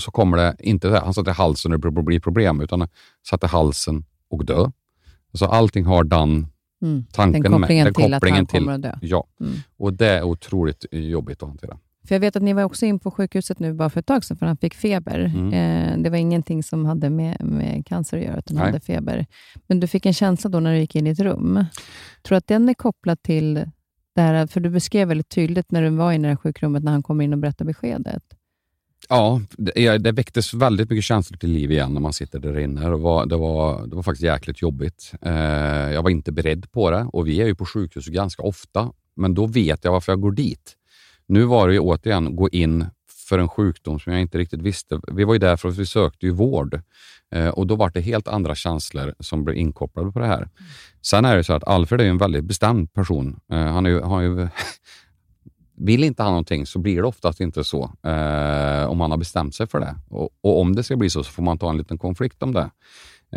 så 0.00 0.10
kommer 0.10 0.36
det 0.36 0.56
inte 0.58 0.88
han 0.90 1.14
satte 1.14 1.32
halsen 1.32 1.72
och 1.72 1.80
det 1.80 2.02
blir 2.02 2.20
problem, 2.20 2.60
utan 2.60 2.88
satte 3.28 3.46
halsen 3.46 4.04
och 4.30 4.44
dö. 4.44 4.70
Så 5.32 5.46
allting 5.46 5.84
har 5.84 6.04
den 6.04 6.46
Mm. 6.82 7.04
Tanken 7.12 7.42
den 7.42 7.52
kopplingen 7.52 7.84
med, 7.84 7.94
den 7.94 7.94
till 7.94 8.12
kopplingen 8.12 8.42
att 8.42 8.52
han 8.52 8.60
kommer 8.60 8.74
att 8.74 8.82
dö. 8.82 8.92
Ja, 9.02 9.26
mm. 9.40 9.52
och 9.76 9.92
det 9.92 10.06
är 10.06 10.22
otroligt 10.22 10.84
jobbigt 10.90 11.42
att 11.42 11.48
hantera. 11.48 11.78
För 12.08 12.14
Jag 12.14 12.20
vet 12.20 12.36
att 12.36 12.42
ni 12.42 12.52
var 12.52 12.62
också 12.62 12.86
in 12.86 12.98
på 12.98 13.10
sjukhuset 13.10 13.58
nu 13.58 13.74
bara 13.74 13.90
för 13.90 14.00
ett 14.00 14.06
tag 14.06 14.24
sedan, 14.24 14.36
för 14.36 14.46
han 14.46 14.56
fick 14.56 14.74
feber. 14.74 15.18
Mm. 15.18 15.52
Eh, 15.52 16.02
det 16.02 16.10
var 16.10 16.16
ingenting 16.16 16.62
som 16.62 16.84
hade 16.84 17.10
med, 17.10 17.36
med 17.44 17.86
cancer 17.86 18.18
att 18.18 18.24
göra, 18.24 18.38
utan 18.38 18.56
han 18.56 18.66
hade 18.66 18.80
feber. 18.80 19.26
Men 19.66 19.80
du 19.80 19.86
fick 19.86 20.06
en 20.06 20.14
känsla 20.14 20.50
då 20.50 20.60
när 20.60 20.72
du 20.72 20.78
gick 20.78 20.96
in 20.96 21.06
i 21.06 21.10
ett 21.10 21.20
rum. 21.20 21.64
Tror 22.22 22.34
du 22.34 22.36
att 22.36 22.46
den 22.46 22.68
är 22.68 22.74
kopplad 22.74 23.22
till 23.22 23.54
det 24.14 24.20
här, 24.20 24.46
för 24.46 24.60
du 24.60 24.70
beskrev 24.70 25.08
väldigt 25.08 25.28
tydligt 25.28 25.70
när 25.70 25.82
du 25.82 25.88
var 25.88 26.12
i 26.12 26.18
det 26.18 26.28
här 26.28 26.36
sjukrummet, 26.36 26.84
när 26.84 26.92
han 26.92 27.02
kommer 27.02 27.24
in 27.24 27.32
och 27.32 27.38
berättar 27.38 27.64
beskedet. 27.64 28.22
Ja, 29.08 29.40
det, 29.50 29.98
det 29.98 30.12
väcktes 30.12 30.54
väldigt 30.54 30.90
mycket 30.90 31.04
känslor 31.04 31.38
till 31.38 31.50
liv 31.50 31.70
igen 31.70 31.94
när 31.94 32.00
man 32.00 32.12
sitter 32.12 32.38
där 32.38 32.58
inne. 32.58 32.80
Det 32.80 32.96
var, 32.96 33.26
det 33.26 33.36
var, 33.36 33.86
det 33.86 33.96
var 33.96 34.02
faktiskt 34.02 34.24
jäkligt 34.24 34.62
jobbigt. 34.62 35.12
Eh, 35.22 35.32
jag 35.92 36.02
var 36.02 36.10
inte 36.10 36.32
beredd 36.32 36.72
på 36.72 36.90
det 36.90 37.06
och 37.12 37.26
vi 37.26 37.40
är 37.40 37.46
ju 37.46 37.54
på 37.54 37.66
sjukhus 37.66 38.06
ganska 38.06 38.42
ofta, 38.42 38.92
men 39.16 39.34
då 39.34 39.46
vet 39.46 39.84
jag 39.84 39.92
varför 39.92 40.12
jag 40.12 40.20
går 40.20 40.32
dit. 40.32 40.74
Nu 41.26 41.44
var 41.44 41.68
det 41.68 41.74
ju 41.74 41.80
återigen 41.80 42.36
gå 42.36 42.48
in 42.48 42.86
för 43.28 43.38
en 43.38 43.48
sjukdom 43.48 44.00
som 44.00 44.12
jag 44.12 44.22
inte 44.22 44.38
riktigt 44.38 44.62
visste. 44.62 45.00
Vi 45.12 45.24
var 45.24 45.34
ju 45.34 45.38
där 45.38 45.56
för 45.56 45.68
att 45.68 45.76
vi 45.76 45.86
sökte 45.86 46.26
ju 46.26 46.32
vård 46.32 46.80
eh, 47.34 47.48
och 47.48 47.66
då 47.66 47.76
var 47.76 47.90
det 47.90 48.00
helt 48.00 48.28
andra 48.28 48.54
känslor 48.54 49.14
som 49.20 49.44
blev 49.44 49.56
inkopplade 49.56 50.12
på 50.12 50.18
det 50.18 50.26
här. 50.26 50.48
Sen 51.02 51.24
är 51.24 51.36
det 51.36 51.44
så 51.44 51.52
att 51.52 51.64
Alfred 51.64 52.00
är 52.00 52.04
en 52.04 52.18
väldigt 52.18 52.44
bestämd 52.44 52.92
person. 52.92 53.40
Eh, 53.52 53.58
han 53.58 53.86
är 53.86 53.90
ju, 53.90 54.00
har 54.00 54.20
ju 54.20 54.48
Vill 55.80 56.04
inte 56.04 56.22
han 56.22 56.32
någonting 56.32 56.66
så 56.66 56.78
blir 56.78 56.96
det 56.96 57.08
oftast 57.08 57.40
inte 57.40 57.64
så, 57.64 57.82
eh, 57.82 58.84
om 58.90 59.00
han 59.00 59.10
har 59.10 59.16
bestämt 59.16 59.54
sig 59.54 59.66
för 59.66 59.80
det. 59.80 59.96
Och, 60.08 60.30
och, 60.40 60.60
om 60.60 60.76
det 60.76 60.82
ska 60.82 60.96
bli 60.96 61.10
så, 61.10 61.24
så 61.24 61.32
får 61.32 61.42
man 61.42 61.58
ta 61.58 61.70
en 61.70 61.76
liten 61.76 61.98
konflikt 61.98 62.42
om 62.42 62.52
det. 62.52 62.70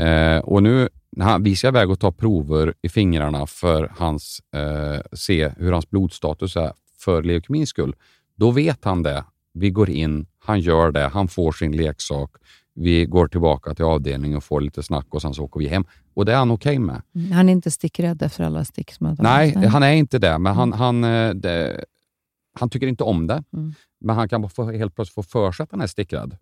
Eh, 0.04 0.40
och 0.40 0.64
nu, 0.64 0.90
när 1.12 1.26
han, 1.26 1.44
vi 1.44 1.56
ska 1.56 1.68
iväg 1.68 1.90
och 1.90 2.00
ta 2.00 2.12
prover 2.12 2.74
i 2.82 2.90
fingrarna 2.90 3.48
för 3.48 3.92
hans, 3.98 4.42
eh, 4.56 5.02
se 5.14 5.52
hur 5.58 5.72
hans 5.72 5.90
blodstatus 5.90 6.56
är 6.56 6.72
för 7.00 7.24
leukemins 7.24 7.70
skull. 7.70 7.96
Då 8.36 8.52
vet 8.52 8.86
han 8.86 9.04
det. 9.04 9.24
Vi 9.54 9.70
går 9.70 9.90
in, 9.90 10.28
han 10.40 10.60
gör 10.60 10.92
det, 10.92 11.08
han 11.08 11.28
får 11.28 11.52
sin 11.52 11.72
leksak. 11.72 12.32
Vi 12.74 13.06
går 13.06 13.28
tillbaka 13.28 13.74
till 13.74 13.86
avdelningen 13.86 14.38
och 14.38 14.44
får 14.44 14.62
lite 14.62 14.84
snack 14.84 15.06
och 15.10 15.22
sen 15.22 15.34
så 15.34 15.44
åker 15.44 15.60
vi 15.60 15.68
hem. 15.68 15.86
Och 16.14 16.26
det 16.26 16.32
är 16.34 16.38
han 16.38 16.52
okej 16.52 16.80
okay 16.80 16.80
med. 16.80 17.02
Han 17.34 17.50
är 17.50 17.54
inte 17.54 17.72
stickrädd 17.72 18.22
efter 18.22 18.44
alla 18.44 18.66
stick 18.66 18.92
som 18.92 19.06
han 19.06 19.18
Nej, 19.20 19.56
han 19.56 19.84
är 19.84 19.94
inte 19.94 20.20
det. 20.20 20.38
Men 20.38 20.56
han, 20.56 20.74
han, 20.74 21.04
eh, 21.04 21.30
det, 21.30 21.86
han 22.60 22.70
tycker 22.70 22.88
inte 22.88 23.04
om 23.04 23.28
det, 23.28 23.44
mm. 23.54 23.74
men 24.00 24.16
han 24.16 24.30
kan 24.30 24.50
få, 24.50 24.72
helt 24.72 24.96
plötsligt 24.96 25.16
få 25.16 25.24
för 25.24 25.52
sig 25.52 25.64
att 25.64 25.72
han 25.72 25.82
är 25.82 25.88
stickrädd 25.88 26.38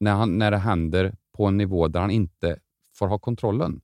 när, 0.00 0.12
han, 0.12 0.38
när 0.38 0.50
det 0.50 0.58
händer 0.58 1.16
på 1.36 1.46
en 1.46 1.56
nivå 1.56 1.88
där 1.88 2.00
han 2.00 2.10
inte 2.10 2.58
får 2.94 3.06
ha 3.06 3.18
kontrollen. 3.18 3.80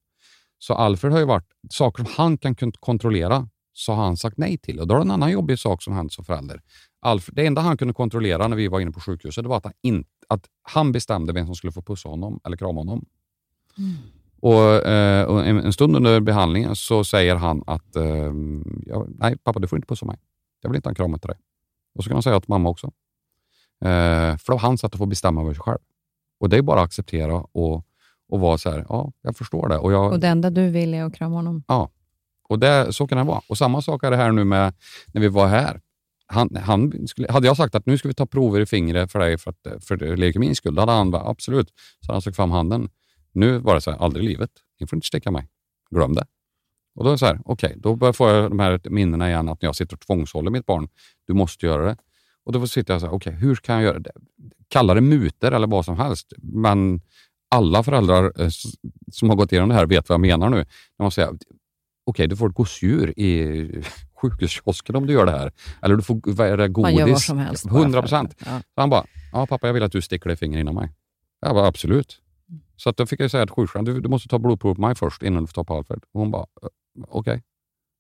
Så 0.58 0.74
Alfred 0.74 1.12
har 1.12 1.18
ju 1.18 1.26
varit, 1.26 1.48
saker 1.70 2.04
som 2.04 2.12
han 2.16 2.38
kan 2.38 2.54
kontrollera, 2.72 3.48
så 3.72 3.92
har 3.92 4.04
han 4.04 4.16
sagt 4.16 4.38
nej 4.38 4.58
till. 4.58 4.80
Och 4.80 4.86
Då 4.86 4.94
har 4.94 5.00
en 5.00 5.10
annan 5.10 5.30
jobbig 5.30 5.58
sak 5.58 5.82
som 5.82 5.94
hänt 5.94 6.12
som 6.12 6.24
förälder. 6.24 6.60
Alfred, 7.00 7.36
det 7.36 7.46
enda 7.46 7.60
han 7.60 7.76
kunde 7.76 7.94
kontrollera 7.94 8.48
när 8.48 8.56
vi 8.56 8.68
var 8.68 8.80
inne 8.80 8.90
på 8.90 9.00
sjukhuset 9.00 9.44
det 9.44 9.48
var 9.48 9.56
att 9.56 9.64
han, 9.64 9.72
in, 9.82 10.04
att 10.28 10.46
han 10.62 10.92
bestämde 10.92 11.32
vem 11.32 11.46
som 11.46 11.54
skulle 11.54 11.72
få 11.72 11.82
pussa 11.82 12.08
honom 12.08 12.40
eller 12.44 12.56
krama 12.56 12.80
honom. 12.80 13.04
Mm. 13.78 13.96
Och, 14.40 14.86
eh, 14.86 15.24
och 15.24 15.46
en, 15.46 15.58
en, 15.58 15.72
stund 15.72 15.96
under 15.96 16.20
behandlingen 16.20 16.76
så 16.76 17.04
säger 17.04 17.36
han 17.36 17.62
att 17.66 17.96
eh, 17.96 18.32
ja, 18.86 19.06
nej, 19.08 19.38
pappa, 19.38 19.58
du 19.58 19.66
får 19.66 19.76
inte 19.76 19.86
pussa 19.86 20.06
mig. 20.06 20.16
Jag 20.60 20.70
vill 20.70 20.76
inte 20.76 20.86
ha 20.86 20.90
en 20.90 20.94
kram 20.94 21.18
till 21.18 21.28
dig. 21.28 21.38
Och 21.98 22.04
så 22.04 22.10
kan 22.10 22.16
han 22.16 22.22
säga 22.22 22.40
till 22.40 22.50
mamma 22.50 22.68
också. 22.68 22.86
Eh, 23.84 24.36
för 24.36 24.46
det 24.46 24.52
var 24.52 24.58
hans 24.58 24.80
sätt 24.80 24.92
att 24.92 24.98
få 24.98 25.06
bestämma 25.06 25.42
över 25.42 25.54
sig 25.54 25.62
själv. 25.62 25.78
Och 26.40 26.48
det 26.48 26.56
är 26.56 26.62
bara 26.62 26.80
att 26.80 26.84
acceptera 26.84 27.34
och, 27.34 27.86
och 28.28 28.40
vara 28.40 28.58
så 28.58 28.70
här, 28.70 28.86
ja, 28.88 29.12
jag 29.22 29.36
förstår 29.36 29.68
det. 29.68 29.78
Och, 29.78 29.92
jag, 29.92 30.12
och 30.12 30.20
det 30.20 30.28
enda 30.28 30.50
du 30.50 30.70
vill 30.70 30.94
är 30.94 31.04
att 31.04 31.14
krama 31.14 31.36
honom? 31.36 31.64
Ja, 31.68 31.90
och 32.48 32.58
det, 32.58 32.92
så 32.92 33.06
kan 33.06 33.18
det 33.18 33.24
vara. 33.24 33.40
Och 33.48 33.58
samma 33.58 33.82
sak 33.82 34.04
är 34.04 34.10
det 34.10 34.16
här 34.16 34.32
nu 34.32 34.44
med 34.44 34.74
när 35.12 35.20
vi 35.20 35.28
var 35.28 35.46
här. 35.46 35.80
Han, 36.26 36.56
han 36.56 37.08
skulle, 37.08 37.32
hade 37.32 37.46
jag 37.46 37.56
sagt 37.56 37.74
att 37.74 37.86
nu 37.86 37.98
ska 37.98 38.08
vi 38.08 38.14
ta 38.14 38.26
prover 38.26 38.60
i 38.60 38.66
fingret 38.66 39.12
för 39.12 39.18
dig 39.18 39.38
för, 39.38 39.50
att, 39.50 39.84
för 39.84 40.16
leukemins 40.16 40.58
skull, 40.58 40.74
då 40.74 40.82
hade 40.82 40.92
han 40.92 41.10
bara 41.10 41.28
absolut. 41.28 41.72
Så 42.06 42.12
han 42.12 42.22
sökt 42.22 42.36
fram 42.36 42.50
handen. 42.50 42.88
Nu 43.32 43.58
var 43.58 43.74
det 43.74 43.80
så 43.80 43.90
här, 43.90 43.98
aldrig 43.98 44.24
i 44.24 44.28
livet. 44.28 44.50
Ni 44.80 44.86
får 44.86 44.96
inte 44.96 45.06
sticka 45.06 45.30
mig. 45.30 45.48
Glöm 45.90 46.14
det. 46.14 46.26
Och 46.98 47.04
då 47.04 47.10
är 47.10 47.14
det 47.14 47.18
så 47.18 47.26
här, 47.26 47.40
okej, 47.44 47.68
okay, 47.68 47.80
då 47.80 47.96
börjar 47.96 48.12
få 48.12 48.28
jag 48.28 48.50
de 48.50 48.58
här 48.58 48.80
minnena 48.90 49.28
igen 49.28 49.48
att 49.48 49.62
när 49.62 49.68
jag 49.68 49.76
sitter 49.76 49.96
och 49.96 50.00
tvångshåller 50.00 50.50
mitt 50.50 50.66
barn, 50.66 50.88
du 51.26 51.34
måste 51.34 51.66
göra 51.66 51.84
det. 51.84 51.96
Och 52.44 52.52
då 52.52 52.66
sitter 52.66 52.94
jag 52.94 53.00
så 53.00 53.06
här, 53.06 53.14
okej, 53.14 53.30
okay, 53.30 53.40
hur 53.40 53.56
kan 53.56 53.74
jag 53.74 53.84
göra 53.84 53.98
det? 53.98 54.12
Kalla 54.68 54.94
det 54.94 55.00
muter 55.00 55.52
eller 55.52 55.66
vad 55.66 55.84
som 55.84 55.96
helst, 55.96 56.32
men 56.36 57.00
alla 57.50 57.82
föräldrar 57.82 58.32
eh, 58.40 58.48
som 59.12 59.28
har 59.28 59.36
gått 59.36 59.52
igenom 59.52 59.68
det 59.68 59.74
här 59.74 59.86
vet 59.86 60.08
vad 60.08 60.14
jag 60.14 60.20
menar 60.20 60.48
nu. 60.48 60.56
När 60.56 61.04
man 61.04 61.10
säger, 61.10 61.28
okej, 61.28 61.40
okay, 62.06 62.26
du 62.26 62.36
får 62.36 62.48
ett 62.48 62.54
gosedjur 62.54 63.18
i 63.18 63.82
sjukhuskiosken 64.22 64.96
om 64.96 65.06
du 65.06 65.12
gör 65.12 65.26
det 65.26 65.32
här. 65.32 65.52
Eller 65.82 65.96
du 65.96 66.02
får 66.02 66.20
vad 66.24 66.72
godis. 66.72 66.82
Man 66.82 66.94
gör 66.94 67.12
vad 67.12 67.20
som 67.20 67.38
helst. 67.38 67.66
100 67.66 68.02
procent. 68.02 68.34
Ja. 68.46 68.60
han 68.76 68.90
bara, 68.90 69.04
ja 69.32 69.46
pappa 69.46 69.66
jag 69.66 69.74
vill 69.74 69.82
att 69.82 69.92
du 69.92 70.02
sticker 70.02 70.28
dig 70.28 70.34
i 70.34 70.36
fingret 70.36 70.60
innan 70.60 70.74
mig. 70.74 70.90
Jag 71.40 71.54
bara, 71.54 71.66
absolut. 71.66 72.20
Så 72.78 72.90
att 72.90 72.96
då 72.96 73.06
fick 73.06 73.20
jag 73.20 73.30
säga 73.30 73.46
till 73.46 73.54
sjuksköterskan, 73.54 73.84
du, 73.84 74.00
du 74.00 74.08
måste 74.08 74.28
ta 74.28 74.38
blodprov 74.38 74.74
på 74.74 74.80
mig 74.80 74.94
först 74.94 75.22
innan 75.22 75.42
du 75.42 75.46
får 75.46 75.54
ta 75.54 75.64
på 75.64 75.74
Alfred. 75.74 76.00
Och 76.12 76.20
hon 76.20 76.30
bara, 76.30 76.46
okej. 77.08 77.20
Okay. 77.20 77.40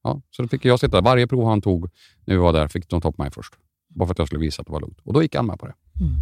Ja, 0.02 0.20
så 0.30 0.42
då 0.42 0.48
fick 0.48 0.64
jag 0.64 0.80
sitta 0.80 1.00
Varje 1.00 1.26
prov 1.26 1.48
han 1.48 1.60
tog 1.60 1.90
när 2.24 2.34
vi 2.34 2.36
var 2.36 2.52
där 2.52 2.68
fick 2.68 2.88
de 2.88 3.00
ta 3.00 3.12
på 3.12 3.22
mig 3.22 3.30
först. 3.30 3.54
Bara 3.88 4.06
för 4.06 4.12
att 4.12 4.18
jag 4.18 4.28
skulle 4.28 4.40
visa 4.40 4.60
att 4.60 4.66
det 4.66 4.72
var 4.72 4.80
lugnt. 4.80 4.98
Och 5.02 5.12
då 5.12 5.22
gick 5.22 5.34
han 5.34 5.46
med 5.46 5.58
på 5.58 5.66
det. 5.66 5.74
Mm. 6.00 6.14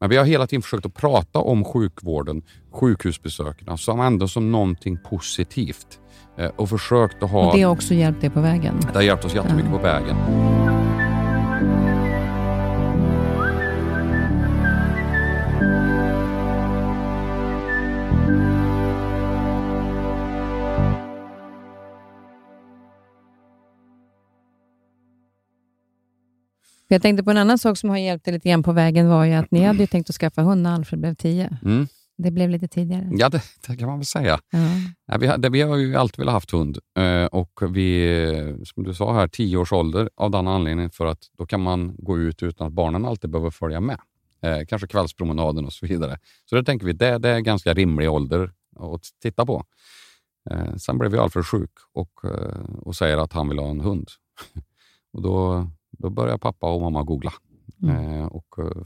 Men 0.00 0.10
vi 0.10 0.16
har 0.16 0.24
hela 0.24 0.46
tiden 0.46 0.62
försökt 0.62 0.86
att 0.86 0.94
prata 0.94 1.38
om 1.38 1.64
sjukvården, 1.64 2.42
sjukhusbesöken, 2.70 3.78
som 3.78 4.00
ändå 4.00 4.28
som 4.28 4.52
någonting 4.52 4.98
positivt. 5.10 6.00
Eh, 6.36 6.46
och 6.46 6.68
försökt 6.68 7.22
att 7.22 7.30
ha... 7.30 7.50
Och 7.50 7.56
det 7.56 7.62
har 7.62 7.72
också 7.72 7.94
hjälpt 7.94 8.20
dig 8.20 8.30
på 8.30 8.40
vägen? 8.40 8.74
Det 8.80 8.94
har 8.94 9.02
hjälpt 9.02 9.24
oss 9.24 9.34
jättemycket 9.34 9.70
ja. 9.70 9.76
på 9.78 9.82
vägen. 9.82 10.63
Jag 26.88 27.02
tänkte 27.02 27.24
på 27.24 27.30
en 27.30 27.36
annan 27.36 27.58
sak 27.58 27.78
som 27.78 27.90
har 27.90 27.98
hjälpt 27.98 28.24
dig 28.24 28.34
lite 28.34 28.48
grann 28.48 28.62
på 28.62 28.72
vägen 28.72 29.08
var 29.08 29.24
ju 29.24 29.32
att 29.32 29.50
ni 29.50 29.64
hade 29.64 29.86
tänkt 29.86 30.10
att 30.10 30.16
skaffa 30.16 30.42
hund 30.42 30.62
när 30.62 30.74
Alfred 30.74 31.00
blev 31.00 31.14
tio. 31.14 31.58
Mm. 31.64 31.86
Det 32.16 32.30
blev 32.30 32.50
lite 32.50 32.68
tidigare. 32.68 33.08
Ja, 33.12 33.28
det, 33.28 33.42
det 33.66 33.76
kan 33.76 33.88
man 33.88 33.98
väl 33.98 34.06
säga. 34.06 34.38
Ja. 34.50 34.58
Ja, 35.06 35.18
vi, 35.18 35.26
det, 35.38 35.50
vi 35.50 35.60
har 35.62 35.76
ju 35.76 35.96
alltid 35.96 36.18
velat 36.18 36.32
haft 36.32 36.50
hund 36.50 36.78
eh, 36.98 37.24
och 37.24 37.60
vi, 37.76 38.56
som 38.64 38.84
du 38.84 38.94
sa 38.94 39.14
här, 39.14 39.28
tio 39.28 39.56
års 39.56 39.72
ålder 39.72 40.10
av 40.14 40.30
den 40.30 40.48
anledningen 40.48 40.90
för 40.90 41.06
att 41.06 41.18
då 41.38 41.46
kan 41.46 41.60
man 41.60 41.94
gå 41.98 42.18
ut 42.18 42.42
utan 42.42 42.66
att 42.66 42.72
barnen 42.72 43.04
alltid 43.04 43.30
behöver 43.30 43.50
följa 43.50 43.80
med. 43.80 43.98
Eh, 44.42 44.58
kanske 44.68 44.88
kvällspromenaden 44.88 45.66
och 45.66 45.72
så 45.72 45.86
vidare. 45.86 46.18
Så 46.44 46.56
det 46.56 46.64
tänker 46.64 46.86
vi, 46.86 46.92
det, 46.92 47.18
det 47.18 47.28
är 47.28 47.40
ganska 47.40 47.74
rimlig 47.74 48.10
ålder 48.10 48.52
att 48.76 49.02
titta 49.22 49.46
på. 49.46 49.64
Eh, 50.50 50.76
sen 50.76 50.98
blev 50.98 51.12
vi 51.12 51.18
Alfred 51.18 51.46
sjuk 51.46 51.72
och, 51.92 52.10
och 52.82 52.96
säger 52.96 53.16
att 53.16 53.32
han 53.32 53.48
vill 53.48 53.58
ha 53.58 53.70
en 53.70 53.80
hund. 53.80 54.08
Och 55.12 55.22
då, 55.22 55.66
då 55.98 56.10
började 56.10 56.38
pappa 56.38 56.74
och 56.74 56.80
mamma 56.80 57.02
googla. 57.02 57.32
Mm. 57.82 57.96
Eh, 57.96 58.26
och 58.26 58.58
eh, 58.58 58.82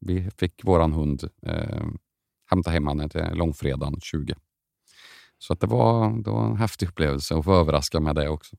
vi 0.00 0.30
fick 0.38 0.64
våran 0.64 0.92
hund, 0.92 1.22
eh, 1.46 1.86
hämta 2.50 2.70
hem 2.70 2.86
henne 2.86 3.08
till 3.08 3.24
långfredagen 3.32 4.00
20. 4.00 4.34
Så 5.38 5.52
att 5.52 5.60
det, 5.60 5.66
var, 5.66 6.22
det 6.22 6.30
var 6.30 6.46
en 6.46 6.56
häftig 6.56 6.88
upplevelse 6.88 7.34
att 7.34 7.44
få 7.44 7.54
överraska 7.54 8.00
med 8.00 8.14
det 8.14 8.28
också. 8.28 8.56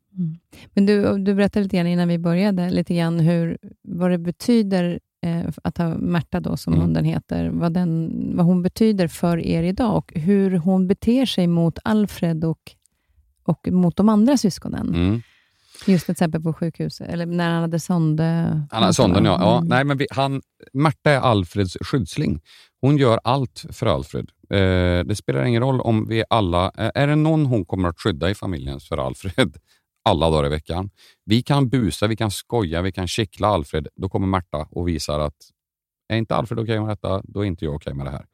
Men 0.74 0.86
du, 0.86 1.18
du 1.18 1.36
berättade 1.36 1.64
lite 1.64 1.78
grann 1.78 1.88
innan 1.88 2.08
vi 2.08 2.18
började, 2.18 2.70
lite 2.70 2.96
grann 2.96 3.20
hur, 3.20 3.58
vad 3.82 4.12
det 4.12 4.18
betyder 4.18 5.00
eh, 5.22 5.50
att 5.64 5.78
ha 5.78 5.98
Märta, 5.98 6.40
då, 6.40 6.58
som 6.58 6.74
Mm. 6.74 6.86
hunden 6.86 7.06
heter, 7.06 7.50
vad, 7.50 7.74
den, 7.74 8.12
vad 8.36 8.46
hon 8.46 8.62
betyder 8.62 9.08
för 9.08 9.38
er 9.38 9.64
idag 9.64 9.98
och 9.98 10.12
hur 10.16 10.58
hon 10.58 10.88
beter 10.88 11.26
sig 11.26 11.48
mot 11.48 11.80
Alfred 11.84 12.46
och, 12.46 12.72
och 13.44 13.68
mot 13.72 13.96
de 13.96 14.10
andra 14.10 14.38
syskonen. 14.38 14.94
Just 15.86 16.06
till 16.06 16.12
exempel 16.12 16.42
på 16.42 16.54
sjukhuset, 16.54 17.10
eller 17.10 17.26
när 17.26 17.50
han 17.50 17.62
hade 17.62 17.80
sonde. 17.80 18.24
Han 18.72 18.84
har 18.84 18.92
sonden, 18.92 19.26
ja. 19.26 19.38
ja. 19.40 19.58
Mm. 19.58 19.68
Nej, 19.68 19.84
men 19.84 19.98
vi, 19.98 20.08
han, 20.12 20.42
Märta 20.74 21.12
är 21.12 21.20
Alfreds 21.20 21.78
skyddsling. 21.82 22.42
Hon 22.82 22.98
gör 22.98 23.20
allt 23.24 23.66
för 23.72 23.86
Alfred. 23.86 24.30
Eh, 24.50 25.06
det 25.06 25.16
spelar 25.16 25.44
ingen 25.44 25.62
roll 25.62 25.82
om 25.82 26.08
vi 26.08 26.24
alla... 26.30 26.72
Eh, 26.78 26.92
är 26.96 27.08
det 27.08 27.16
någon 27.16 27.46
hon 27.46 27.66
kommer 27.66 27.90
att 27.90 28.00
skydda 28.00 28.30
i 28.30 28.36
familjen 28.36 28.80
så 28.80 28.94
är 28.96 28.98
Alfred. 28.98 29.58
Alla 30.10 30.30
dagar 30.30 30.46
i 30.46 30.50
veckan. 30.50 30.90
Vi 31.26 31.44
kan 31.44 31.70
busa, 31.70 32.08
vi 32.08 32.16
kan 32.16 32.32
skoja, 32.32 32.82
vi 32.82 32.92
kan 32.92 33.08
kittla 33.08 33.48
Alfred. 33.48 33.88
Då 33.96 34.10
kommer 34.10 34.28
Märta 34.28 34.68
och 34.72 34.88
visar 34.88 35.20
att 35.20 35.36
är 36.10 36.18
inte 36.18 36.36
Alfred 36.36 36.60
okej 36.60 36.80
med 36.80 36.90
detta, 36.90 37.22
då 37.24 37.40
är 37.40 37.46
inte 37.46 37.66
jag 37.66 37.76
okej 37.76 37.94
med 37.94 38.06
det 38.06 38.12
här. 38.12 38.26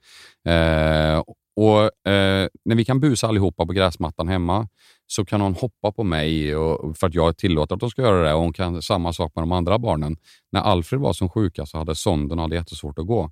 Eh, 1.18 1.24
och 1.56 2.10
eh, 2.12 2.48
När 2.66 2.76
vi 2.76 2.86
kan 2.86 3.00
busa 3.00 3.28
allihopa 3.28 3.66
på 3.66 3.74
gräsmattan 3.74 4.28
hemma 4.28 4.68
så 5.08 5.26
kan 5.26 5.42
hon 5.42 5.54
hoppa 5.54 5.92
på 5.92 6.04
mig 6.04 6.56
och, 6.56 6.98
för 6.98 7.08
att 7.08 7.14
jag 7.14 7.38
tillåter 7.38 7.76
att 7.76 7.82
hon 7.82 7.90
ska 7.90 8.02
göra 8.02 8.28
det. 8.28 8.34
Och 8.34 8.42
hon 8.42 8.54
kan 8.54 8.82
samma 8.82 9.14
sak 9.14 9.32
med 9.36 9.42
de 9.42 9.52
andra 9.52 9.80
barnen. 9.80 10.18
När 10.52 10.62
Alfred 10.62 11.02
var 11.02 11.14
som 11.14 11.30
sjukast 11.30 11.74
och 11.74 11.80
hade 11.80 11.96
sonden 11.96 12.40
och 12.40 12.44
hade 12.44 12.56
jättesvårt 12.56 13.00
att 13.00 13.08
gå, 13.08 13.32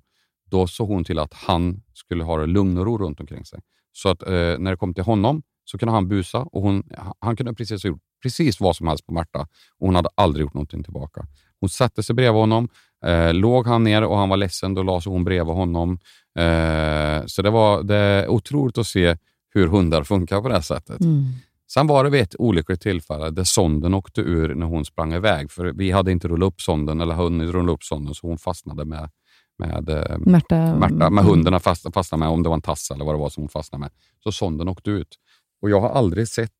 då 0.50 0.66
såg 0.66 0.88
hon 0.88 1.04
till 1.04 1.18
att 1.18 1.34
han 1.34 1.82
skulle 1.94 2.24
ha 2.24 2.38
det 2.38 2.46
lugn 2.46 2.78
och 2.78 2.86
ro 2.86 2.98
runt 2.98 3.20
omkring 3.20 3.44
sig. 3.44 3.60
Så 3.92 4.08
att 4.08 4.22
eh, 4.22 4.32
när 4.32 4.70
det 4.70 4.76
kom 4.76 4.94
till 4.94 5.04
honom 5.04 5.42
så 5.64 5.78
kunde 5.78 5.92
han 5.92 6.08
busa 6.08 6.38
och 6.38 6.62
hon, 6.62 6.82
han 7.18 7.36
kunde 7.36 7.54
precis 7.54 7.82
ha 7.82 7.88
gjort 7.88 8.02
precis 8.22 8.60
vad 8.60 8.76
som 8.76 8.86
helst 8.86 9.06
på 9.06 9.12
Märta 9.12 9.40
och 9.78 9.86
hon 9.86 9.94
hade 9.94 10.08
aldrig 10.14 10.44
gjort 10.44 10.54
någonting 10.54 10.84
tillbaka. 10.84 11.26
Hon 11.60 11.68
satte 11.68 12.02
sig 12.02 12.14
bredvid 12.14 12.40
honom, 12.40 12.68
eh, 13.04 13.34
låg 13.34 13.66
han 13.66 13.84
ner 13.84 14.04
och 14.04 14.16
han 14.16 14.28
var 14.28 14.36
ledsen, 14.36 14.74
då 14.74 14.82
la 14.82 15.00
sig 15.00 15.12
hon 15.12 15.24
bredvid 15.24 15.54
honom. 15.54 15.98
Eh, 16.38 17.26
så 17.26 17.42
det 17.42 17.50
var 17.50 17.82
det 17.82 17.96
är 17.96 18.28
otroligt 18.28 18.78
att 18.78 18.86
se 18.86 19.16
hur 19.54 19.66
hundar 19.66 20.04
funkar 20.04 20.40
på 20.40 20.48
det 20.48 20.54
här 20.54 20.60
sättet. 20.60 21.00
Mm. 21.00 21.24
Sen 21.72 21.86
var 21.86 22.04
det 22.04 22.10
vid 22.10 22.20
ett 22.20 22.34
olyckligt 22.38 22.82
tillfälle 22.82 23.30
där 23.30 23.44
sonden 23.44 23.94
åkte 23.94 24.20
ur 24.20 24.54
när 24.54 24.66
hon 24.66 24.84
sprang 24.84 25.12
iväg. 25.12 25.50
För 25.50 25.64
vi 25.64 25.90
hade 25.90 26.12
inte 26.12 26.28
rullat 26.28 26.46
upp 26.46 26.60
sonden, 26.60 27.00
eller 27.00 27.14
hunnit 27.14 27.50
rulla 27.50 27.72
upp 27.72 27.84
sonden, 27.84 28.14
så 28.14 28.26
hon 28.26 28.38
fastnade 28.38 28.84
med, 28.84 29.10
med, 29.58 29.88
eh, 29.88 30.18
Märta, 30.18 30.76
Märta, 30.76 31.10
med 31.10 31.24
hunden 31.24 31.60
fast, 31.60 31.94
fastnade 31.94 32.18
med, 32.18 32.28
om 32.28 32.42
det 32.42 32.48
var 32.48 32.56
en 32.56 32.62
tass 32.62 32.90
eller 32.90 33.04
vad 33.04 33.14
det 33.14 33.18
var 33.18 33.28
som 33.28 33.42
hon 33.42 33.48
fastnade 33.48 33.80
med. 33.80 33.90
Så 34.24 34.32
sonden 34.32 34.68
åkte 34.68 34.90
ut. 34.90 35.18
Och 35.62 35.70
jag 35.70 35.80
har 35.80 35.88
aldrig 35.88 36.28
sett 36.28 36.50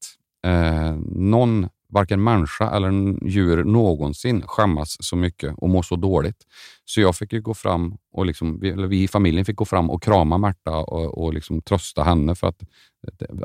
eh, 0.47 0.95
någon, 1.07 1.69
varken 1.93 2.25
människa 2.25 2.71
eller 2.71 2.91
djur 3.29 3.65
någonsin 3.65 4.43
skämmas 4.47 4.97
så 5.01 5.17
mycket 5.17 5.55
och 5.57 5.69
må 5.69 5.83
så 5.83 5.97
dåligt. 5.97 6.37
Så 6.85 7.01
jag 7.01 7.17
fick 7.17 7.33
ju 7.33 7.41
gå 7.41 7.55
fram, 7.55 7.97
och 8.13 8.27
liksom, 8.27 8.61
vi, 8.61 9.03
i 9.03 9.09
familjen 9.09 9.45
fick 9.45 9.57
gå 9.57 9.65
fram 9.65 9.91
och 9.91 10.03
krama 10.03 10.39
Märta 10.39 10.77
och, 10.77 11.19
och 11.25 11.35
liksom 11.35 11.63
trösta 11.63 12.03
henne 12.03 12.35
för 12.35 12.47
att, 12.47 12.63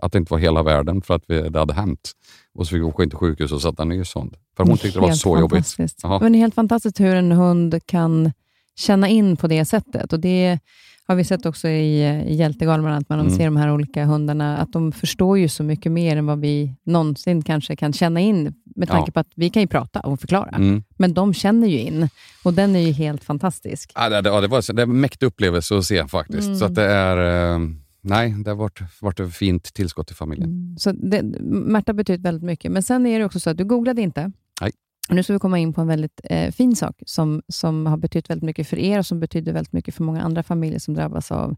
att 0.02 0.12
det 0.12 0.18
inte 0.18 0.34
var 0.34 0.40
hela 0.40 0.64
världen 0.64 1.02
för 1.02 1.14
att 1.14 1.24
vi, 1.28 1.50
det 1.50 1.60
hade 1.60 1.74
hänt. 1.74 2.12
Och 2.54 2.68
så 2.68 2.70
fick 2.70 2.80
vi 2.80 2.84
åka 2.84 3.04
in 3.04 3.10
till 3.10 3.20
sjukhus 3.20 3.52
och 3.52 3.62
sätta 3.62 3.84
ny 3.84 4.06
sond. 4.06 4.36
För 4.58 4.64
hon 4.64 4.78
tyckte 4.78 5.00
det 5.00 5.06
var 5.06 5.12
så 5.12 5.40
jobbigt. 5.40 5.76
Ja. 6.04 6.20
Men 6.20 6.32
det 6.32 6.38
är 6.38 6.40
helt 6.40 6.56
fantastiskt 6.56 7.00
hur 7.00 7.16
en 7.16 7.32
hund 7.32 7.80
kan 7.86 8.32
känna 8.76 9.08
in 9.08 9.38
på 9.38 9.48
det 9.48 9.66
sättet. 9.66 10.14
Och 10.14 10.20
Det 10.20 10.60
har 11.08 11.16
vi 11.16 11.24
sett 11.24 11.46
också 11.46 11.68
i, 11.68 12.04
i 12.28 12.36
Hjältegalan, 12.36 12.84
när 13.10 13.18
de 13.18 13.20
Mm. 13.28 13.38
ser 13.38 13.46
de 13.46 13.58
här 13.58 13.72
olika 13.72 14.06
hundarna, 14.06 14.58
att 14.58 14.74
de 14.74 14.92
förstår 14.92 15.38
ju 15.38 15.48
så 15.50 15.64
mycket 15.64 15.92
mer 15.92 16.18
än 16.18 16.26
vad 16.26 16.40
vi 16.40 16.76
någonsin 16.84 17.42
kanske 17.42 17.76
kan 17.76 17.94
känna 17.94 18.20
in, 18.20 18.54
med 18.76 18.88
tanke 18.88 19.10
Ja. 19.10 19.12
på 19.14 19.20
att 19.20 19.32
vi 19.36 19.50
kan 19.50 19.62
ju 19.62 19.68
prata 19.68 20.00
och 20.00 20.20
förklara, 20.20 20.50
Mm. 20.50 20.84
men 20.98 21.14
de 21.14 21.34
känner 21.34 21.68
ju 21.68 21.80
in. 21.80 22.10
Och 22.44 22.54
den 22.54 22.76
är 22.76 22.80
ju 22.80 22.92
helt 22.92 23.24
fantastisk. 23.24 23.92
Ja, 23.96 24.10
det, 24.10 24.22
det, 24.22 24.42
det, 24.42 24.48
var, 24.48 24.74
det 24.74 24.82
är 24.82 24.84
en 24.88 25.02
mäktig 25.02 25.26
upplevelse 25.28 25.78
att 25.78 25.86
se 25.86 26.08
faktiskt. 26.08 26.46
Mm. 26.48 26.56
Så 26.58 26.66
att 26.66 26.76
det 26.76 26.86
är... 26.86 27.54
eh, 27.56 27.60
Nej, 28.02 28.36
det 28.44 28.50
har 28.52 28.56
varit, 28.56 28.80
varit 29.02 29.20
ett 29.20 29.34
fint 29.36 29.74
tillskott 29.74 30.08
till 30.08 30.16
familjen. 30.16 30.50
Mm. 30.50 30.78
Så 30.78 30.92
det, 30.92 31.22
Märta 31.42 31.94
betyder 31.94 32.24
väldigt 32.24 32.44
mycket. 32.44 32.72
Men 32.72 32.84
sen 32.84 33.06
är 33.06 33.20
det 33.20 33.26
också 33.26 33.40
så 33.40 33.50
att 33.50 33.58
du 33.58 33.66
googlade 33.66 34.02
inte. 34.02 34.32
Nej. 34.62 34.72
Nu 35.10 35.24
ska 35.24 35.34
vi 35.34 35.40
komma 35.40 35.60
in 35.60 35.74
på 35.74 35.82
en 35.82 35.88
väldigt 35.88 36.22
eh, 36.24 36.52
fin 36.52 36.76
sak 36.76 37.02
som, 37.06 37.42
som 37.48 37.86
har 37.86 37.98
betytt 37.98 38.30
väldigt 38.30 38.44
mycket 38.46 38.68
för 38.68 38.80
er 38.80 39.00
och 39.00 39.06
som 39.06 39.20
betyder 39.20 39.54
väldigt 39.54 39.74
mycket 39.74 39.96
för 39.96 40.04
många 40.04 40.22
andra 40.22 40.44
familjer 40.44 40.80
som 40.80 40.94
drabbas 40.94 41.32
av 41.32 41.56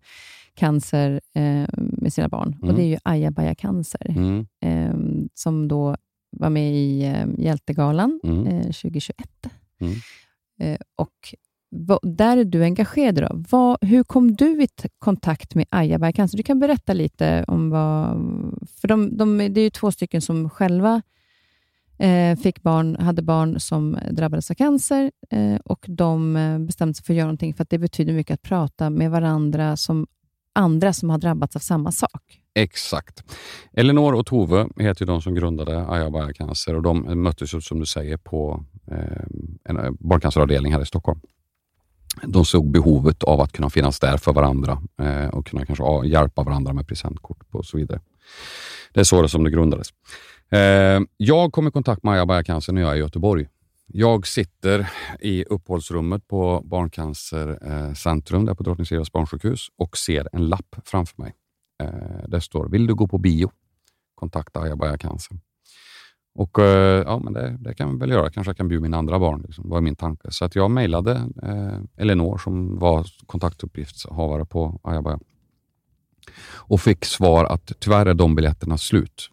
cancer 0.55 1.21
eh, 1.35 1.65
med 1.73 2.13
sina 2.13 2.27
barn. 2.29 2.53
Mm. 2.61 2.69
Och 2.69 2.75
Det 2.75 2.83
är 2.83 2.87
ju 2.87 2.97
ajabaja-cancer, 3.03 4.09
Mm. 4.09 4.45
eh, 4.61 5.19
som 5.33 5.67
då 5.67 5.95
var 6.31 6.49
med 6.49 6.73
i 6.75 7.03
eh, 7.05 7.25
Hjältegalan 7.37 8.19
Mm. 8.23 8.47
eh, 8.47 8.61
2021. 8.63 9.15
Mm. 9.81 9.93
Eh, 10.61 10.79
och 10.95 11.13
vad, 11.71 11.99
där 12.03 12.37
är 12.37 12.43
du 12.45 12.63
engagerad. 12.63 13.15
Då. 13.15 13.43
Vad, 13.49 13.77
hur 13.81 14.03
kom 14.03 14.35
du 14.35 14.63
i 14.63 14.67
kontakt 14.99 15.55
med 15.55 15.65
ajabaja-cancer? 15.69 16.37
Du 16.37 16.43
kan 16.43 16.59
berätta 16.59 16.93
lite 16.93 17.45
om 17.47 17.69
vad... 17.69 18.09
För 18.81 18.87
de, 18.87 19.17
de, 19.17 19.37
det 19.37 19.61
är 19.61 19.63
ju 19.63 19.69
två 19.69 19.91
stycken 19.91 20.21
som 20.21 20.49
själva 20.49 21.01
eh, 21.99 22.35
fick 22.35 22.63
barn, 22.63 22.95
hade 22.95 23.21
barn 23.21 23.59
som 23.59 23.97
drabbades 24.11 24.51
av 24.51 24.55
cancer 24.55 25.11
eh, 25.29 25.55
och 25.65 25.85
de 25.87 26.35
eh, 26.35 26.59
bestämde 26.59 26.93
sig 26.93 27.05
för 27.05 27.13
att 27.13 27.17
göra 27.17 27.25
någonting 27.25 27.53
för 27.53 27.63
att 27.63 27.69
det 27.69 27.77
betyder 27.77 28.13
mycket 28.13 28.33
att 28.33 28.41
prata 28.41 28.89
med 28.89 29.11
varandra 29.11 29.77
som 29.77 30.07
andra 30.53 30.93
som 30.93 31.09
har 31.09 31.17
drabbats 31.17 31.55
av 31.55 31.59
samma 31.59 31.91
sak. 31.91 32.41
Exakt. 32.53 33.23
Elinor 33.73 34.13
och 34.13 34.25
Tove 34.25 34.67
heter 34.77 35.01
ju 35.01 35.05
de 35.05 35.21
som 35.21 35.35
grundade 35.35 35.87
Ayabaya 35.87 36.33
Cancer 36.33 36.75
och 36.75 36.81
de 36.81 37.23
möttes 37.23 37.65
som 37.67 37.79
du 37.79 37.85
säger 37.85 38.17
på 38.17 38.65
eh, 38.91 39.23
en 39.63 39.77
eh, 39.77 39.91
barncanceravdelning 39.99 40.73
här 40.73 40.81
i 40.81 40.85
Stockholm. 40.85 41.19
De 42.23 42.45
såg 42.45 42.71
behovet 42.71 43.23
av 43.23 43.41
att 43.41 43.51
kunna 43.51 43.69
finnas 43.69 43.99
där 43.99 44.17
för 44.17 44.33
varandra 44.33 44.81
eh, 45.01 45.27
och 45.27 45.47
kunna 45.47 45.65
kanske 45.65 46.07
hjälpa 46.07 46.43
varandra 46.43 46.73
med 46.73 46.87
presentkort 46.87 47.47
och 47.51 47.65
så 47.65 47.77
vidare. 47.77 48.01
Det 48.93 48.99
är 48.99 49.03
så 49.03 49.21
det 49.21 49.29
som 49.29 49.43
det 49.43 49.51
grundades. 49.51 49.87
Eh, 50.51 51.01
jag 51.17 51.51
kom 51.51 51.67
i 51.67 51.71
kontakt 51.71 52.03
med 52.03 52.13
Ajabaja 52.13 52.59
när 52.71 52.81
jag 52.81 52.91
är 52.91 52.95
i 52.95 52.99
Göteborg. 52.99 53.47
Jag 53.87 54.27
sitter 54.27 54.89
i 55.19 55.43
uppehållsrummet 55.43 56.27
på 56.27 56.61
Barncancercentrum 56.65 58.45
där 58.45 58.53
på 58.53 58.63
Drottning 58.63 58.85
Silvias 58.85 59.11
barnsjukhus 59.11 59.67
och 59.77 59.97
ser 59.97 60.27
en 60.33 60.47
lapp 60.47 60.75
framför 60.85 61.21
mig. 61.21 61.33
Eh, 61.83 62.27
där 62.27 62.39
står 62.39 62.69
“Vill 62.69 62.87
du 62.87 62.95
gå 62.95 63.07
på 63.07 63.17
bio? 63.17 63.51
Kontakta 64.15 64.59
Ajabaja 64.59 64.97
Och 66.35 66.59
eh, 66.59 67.03
ja, 67.05 67.19
men 67.19 67.33
det, 67.33 67.57
det 67.59 67.73
kan 67.73 67.91
vi 67.91 67.99
väl 67.99 68.11
göra. 68.11 68.29
Kanske 68.29 68.49
jag 68.49 68.57
kan 68.57 68.67
bjuda 68.67 68.81
mina 68.81 68.97
andra 68.97 69.19
barn. 69.19 69.41
Liksom, 69.41 69.69
var 69.69 69.81
min 69.81 69.95
tanke. 69.95 70.31
Så 70.31 70.45
att 70.45 70.55
jag 70.55 70.71
mejlade 70.71 71.11
eh, 71.43 72.01
Elinor 72.01 72.37
som 72.37 72.79
var 72.79 73.05
kontaktuppgiftshavare 73.25 74.45
på 74.45 74.79
Ajabaja 74.83 75.19
och 76.55 76.81
fick 76.81 77.05
svar 77.05 77.45
att 77.45 77.71
tyvärr 77.79 78.05
är 78.05 78.13
de 78.13 78.35
biljetterna 78.35 78.77
slut. 78.77 79.29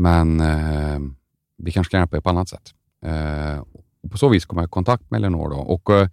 Men 0.00 0.40
eh, 0.40 0.98
vi 1.58 1.72
kanske 1.72 1.90
kan 1.90 2.00
hjälpa 2.00 2.16
er 2.16 2.20
på 2.20 2.30
annat 2.30 2.48
sätt. 2.48 2.74
Eh, 3.06 3.64
och 4.02 4.10
på 4.10 4.18
så 4.18 4.28
vis 4.28 4.44
kom 4.44 4.58
jag 4.58 4.66
i 4.66 4.70
kontakt 4.70 5.10
med 5.10 5.18
Eleonor 5.18 5.50
Då. 5.50 5.56
Och, 5.56 5.90
eh, 5.90 6.08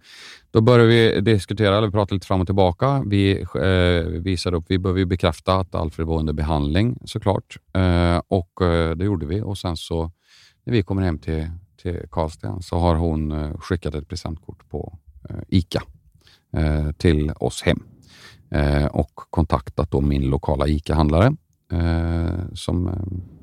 då 0.50 0.60
började 0.60 0.88
vi 0.88 1.20
diskutera, 1.20 1.78
eller 1.78 1.90
prata 1.90 2.14
lite 2.14 2.26
fram 2.26 2.40
och 2.40 2.46
tillbaka. 2.46 3.02
Vi 3.06 3.40
eh, 3.40 4.20
visade 4.22 4.56
upp, 4.56 4.64
vi 4.68 4.78
behöver 4.78 5.00
ju 5.00 5.06
bekräfta 5.06 5.56
att 5.56 5.74
Alfred 5.74 6.06
var 6.06 6.18
under 6.18 6.32
behandling 6.32 6.98
såklart. 7.04 7.56
Eh, 7.72 8.20
och 8.28 8.62
eh, 8.62 8.96
det 8.96 9.04
gjorde 9.04 9.26
vi 9.26 9.40
och 9.40 9.58
sen 9.58 9.76
så 9.76 10.12
när 10.64 10.72
vi 10.72 10.82
kommer 10.82 11.02
hem 11.02 11.18
till, 11.18 11.50
till 11.82 12.02
Karlsten 12.10 12.62
så 12.62 12.78
har 12.78 12.94
hon 12.94 13.32
eh, 13.32 13.58
skickat 13.58 13.94
ett 13.94 14.08
presentkort 14.08 14.68
på 14.68 14.98
eh, 15.28 15.36
ICA 15.48 15.82
eh, 16.56 16.90
till 16.92 17.30
oss 17.30 17.62
hem 17.62 17.82
eh, 18.50 18.86
och 18.86 19.12
kontaktat 19.30 19.90
då 19.90 20.00
min 20.00 20.30
lokala 20.30 20.66
ICA-handlare 20.66 21.36
eh, 21.72 22.54
som 22.54 22.88
eh, 22.88 23.37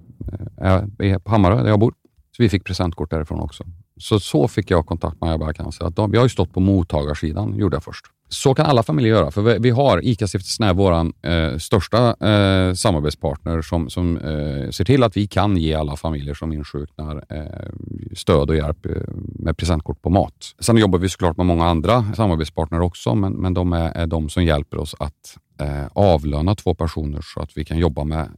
Eh, 0.61 0.83
är, 0.99 1.19
på 1.19 1.31
Hammarö 1.31 1.63
där 1.63 1.69
jag 1.69 1.79
bor. 1.79 1.93
Så 2.37 2.43
vi 2.43 2.49
fick 2.49 2.63
presentkort 2.63 3.11
därifrån 3.11 3.39
också. 3.39 3.63
Så 3.97 4.19
så 4.19 4.47
fick 4.47 4.71
jag 4.71 4.85
kontakt 4.85 5.21
med 5.21 5.29
Ajabaja 5.29 5.53
Cancer. 5.53 5.85
Att 5.85 5.95
de, 5.95 6.11
vi 6.11 6.17
har 6.17 6.25
ju 6.25 6.29
stått 6.29 6.53
på 6.53 6.59
mottagarsidan, 6.59 7.55
gjorde 7.55 7.75
jag 7.75 7.83
först. 7.83 8.05
Så 8.29 8.53
kan 8.53 8.65
alla 8.65 8.83
familjer 8.83 9.11
göra, 9.11 9.31
för 9.31 9.41
vi, 9.41 9.57
vi 9.59 9.69
har 9.69 10.01
ICA-stiftelsen 10.05 10.65
är 10.65 10.73
vår 10.73 11.11
eh, 11.21 11.57
största 11.57 12.27
eh, 12.27 12.73
samarbetspartner 12.73 13.61
som, 13.61 13.89
som 13.89 14.17
eh, 14.17 14.69
ser 14.69 14.85
till 14.85 15.03
att 15.03 15.17
vi 15.17 15.27
kan 15.27 15.57
ge 15.57 15.73
alla 15.73 15.95
familjer 15.95 16.33
som 16.33 16.53
insjuknar 16.53 17.25
eh, 17.29 17.69
stöd 18.15 18.49
och 18.49 18.55
hjälp 18.55 18.85
eh, 18.85 18.91
med 19.15 19.57
presentkort 19.57 20.01
på 20.01 20.09
mat. 20.09 20.33
Sen 20.59 20.77
jobbar 20.77 20.99
vi 20.99 21.09
såklart 21.09 21.37
med 21.37 21.45
många 21.45 21.65
andra 21.65 22.05
samarbetspartner 22.15 22.81
också, 22.81 23.15
men, 23.15 23.33
men 23.33 23.53
de 23.53 23.73
är, 23.73 23.91
är 23.91 24.07
de 24.07 24.29
som 24.29 24.43
hjälper 24.43 24.77
oss 24.77 24.95
att 24.99 25.37
eh, 25.59 25.87
avlöna 25.93 26.55
två 26.55 26.75
personer 26.75 27.21
så 27.21 27.41
att 27.41 27.57
vi 27.57 27.65
kan 27.65 27.77
jobba 27.77 28.03
med 28.03 28.29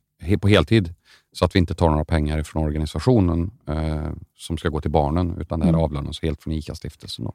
på 0.41 0.47
heltid 0.47 0.93
så 1.31 1.45
att 1.45 1.55
vi 1.55 1.59
inte 1.59 1.75
tar 1.75 1.89
några 1.89 2.05
pengar 2.05 2.43
från 2.43 2.63
organisationen 2.63 3.51
eh, 3.67 4.11
som 4.37 4.57
ska 4.57 4.69
gå 4.69 4.81
till 4.81 4.91
barnen, 4.91 5.37
utan 5.41 5.59
det 5.59 5.65
här 5.65 5.73
mm. 5.73 5.83
avlönas 5.83 6.21
helt 6.21 6.43
från 6.43 6.53
ICA-stiftelsen. 6.53 7.31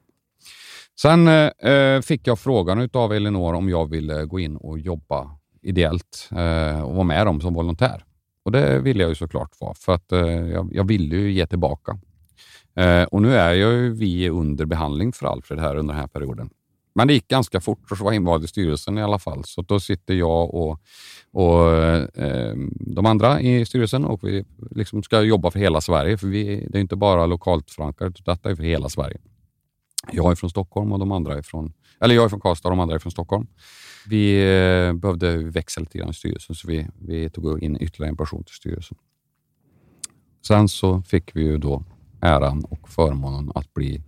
Sen 1.01 1.27
eh, 1.27 2.01
fick 2.01 2.27
jag 2.27 2.39
frågan 2.39 2.89
av 2.93 3.13
Elinor 3.13 3.53
om 3.53 3.69
jag 3.69 3.89
ville 3.89 4.25
gå 4.25 4.39
in 4.39 4.57
och 4.57 4.79
jobba 4.79 5.31
ideellt 5.61 6.29
eh, 6.31 6.81
och 6.81 6.95
vara 6.95 7.03
med 7.03 7.25
dem 7.25 7.41
som 7.41 7.53
volontär. 7.53 8.05
Och 8.45 8.51
Det 8.51 8.79
ville 8.79 9.03
jag 9.03 9.09
ju 9.09 9.15
såklart 9.15 9.51
vara, 9.59 9.73
för 9.73 9.93
att 9.93 10.11
eh, 10.11 10.27
jag, 10.27 10.69
jag 10.73 10.87
ville 10.87 11.15
ju 11.15 11.31
ge 11.31 11.47
tillbaka. 11.47 11.99
Eh, 12.75 13.03
och 13.03 13.21
Nu 13.21 13.35
är 13.35 13.53
ju 13.53 13.93
vi 13.93 14.29
under 14.29 14.65
behandling 14.65 15.13
för 15.13 15.25
Alfred 15.25 15.59
här 15.59 15.75
under 15.75 15.93
den 15.93 16.01
här 16.01 16.07
perioden. 16.07 16.49
Men 16.95 17.07
det 17.07 17.13
gick 17.13 17.27
ganska 17.27 17.61
fort 17.61 17.91
och 17.91 17.97
så 17.97 18.03
var 18.03 18.11
invald 18.11 18.43
i 18.43 18.47
styrelsen 18.47 18.97
i 18.97 19.01
alla 19.01 19.19
fall. 19.19 19.43
Så 19.45 19.61
då 19.61 19.79
sitter 19.79 20.13
jag 20.13 20.53
och, 20.53 20.79
och 21.31 21.73
eh, 21.75 22.55
de 22.79 23.05
andra 23.05 23.41
i 23.41 23.65
styrelsen 23.65 24.05
och 24.05 24.23
vi 24.23 24.45
liksom 24.71 25.03
ska 25.03 25.21
jobba 25.21 25.51
för 25.51 25.59
hela 25.59 25.81
Sverige. 25.81 26.17
För 26.17 26.27
vi, 26.27 26.67
det 26.69 26.77
är 26.77 26.81
inte 26.81 26.95
bara 26.95 27.25
lokalt 27.25 27.71
förankrat, 27.71 28.25
detta 28.25 28.49
är 28.49 28.55
för 28.55 28.63
hela 28.63 28.89
Sverige. 28.89 29.17
Jag 30.11 30.31
är 30.31 30.35
från 30.35 30.49
Stockholm 30.49 30.91
och 30.91 30.99
de 30.99 31.11
andra 31.11 31.37
är 31.37 31.41
från, 31.41 31.73
eller 32.01 32.15
jag 32.15 32.25
är 32.25 32.29
från 32.29 32.41
Karlstad 32.41 32.69
och 32.69 32.75
de 32.75 32.79
andra 32.79 32.95
är 32.95 32.99
från 32.99 33.11
Stockholm. 33.11 33.47
Vi 34.07 34.41
eh, 34.41 34.93
behövde 34.93 35.37
växa 35.37 35.81
lite 35.81 35.97
grann 35.97 36.09
i 36.09 36.13
styrelsen, 36.13 36.55
så 36.55 36.67
vi, 36.67 36.87
vi 36.99 37.29
tog 37.29 37.63
in 37.63 37.77
ytterligare 37.81 38.09
en 38.09 38.17
person 38.17 38.43
till 38.43 38.55
styrelsen. 38.55 38.97
Sen 40.47 40.69
så 40.69 41.01
fick 41.01 41.35
vi 41.35 41.41
ju 41.41 41.57
då 41.57 41.83
äran 42.21 42.65
och 42.65 42.89
förmånen 42.89 43.51
att 43.55 43.73
bli 43.73 44.03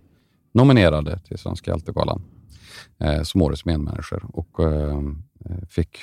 nominerade 0.54 1.18
till 1.18 1.38
Svenska 1.38 1.70
Hjältegalan 1.70 2.22
eh, 2.98 3.22
som 3.22 3.42
årets 3.42 3.64
medmänniskor 3.64 4.26
och 4.32 4.60
eh, 4.60 5.02
fick, 5.68 5.98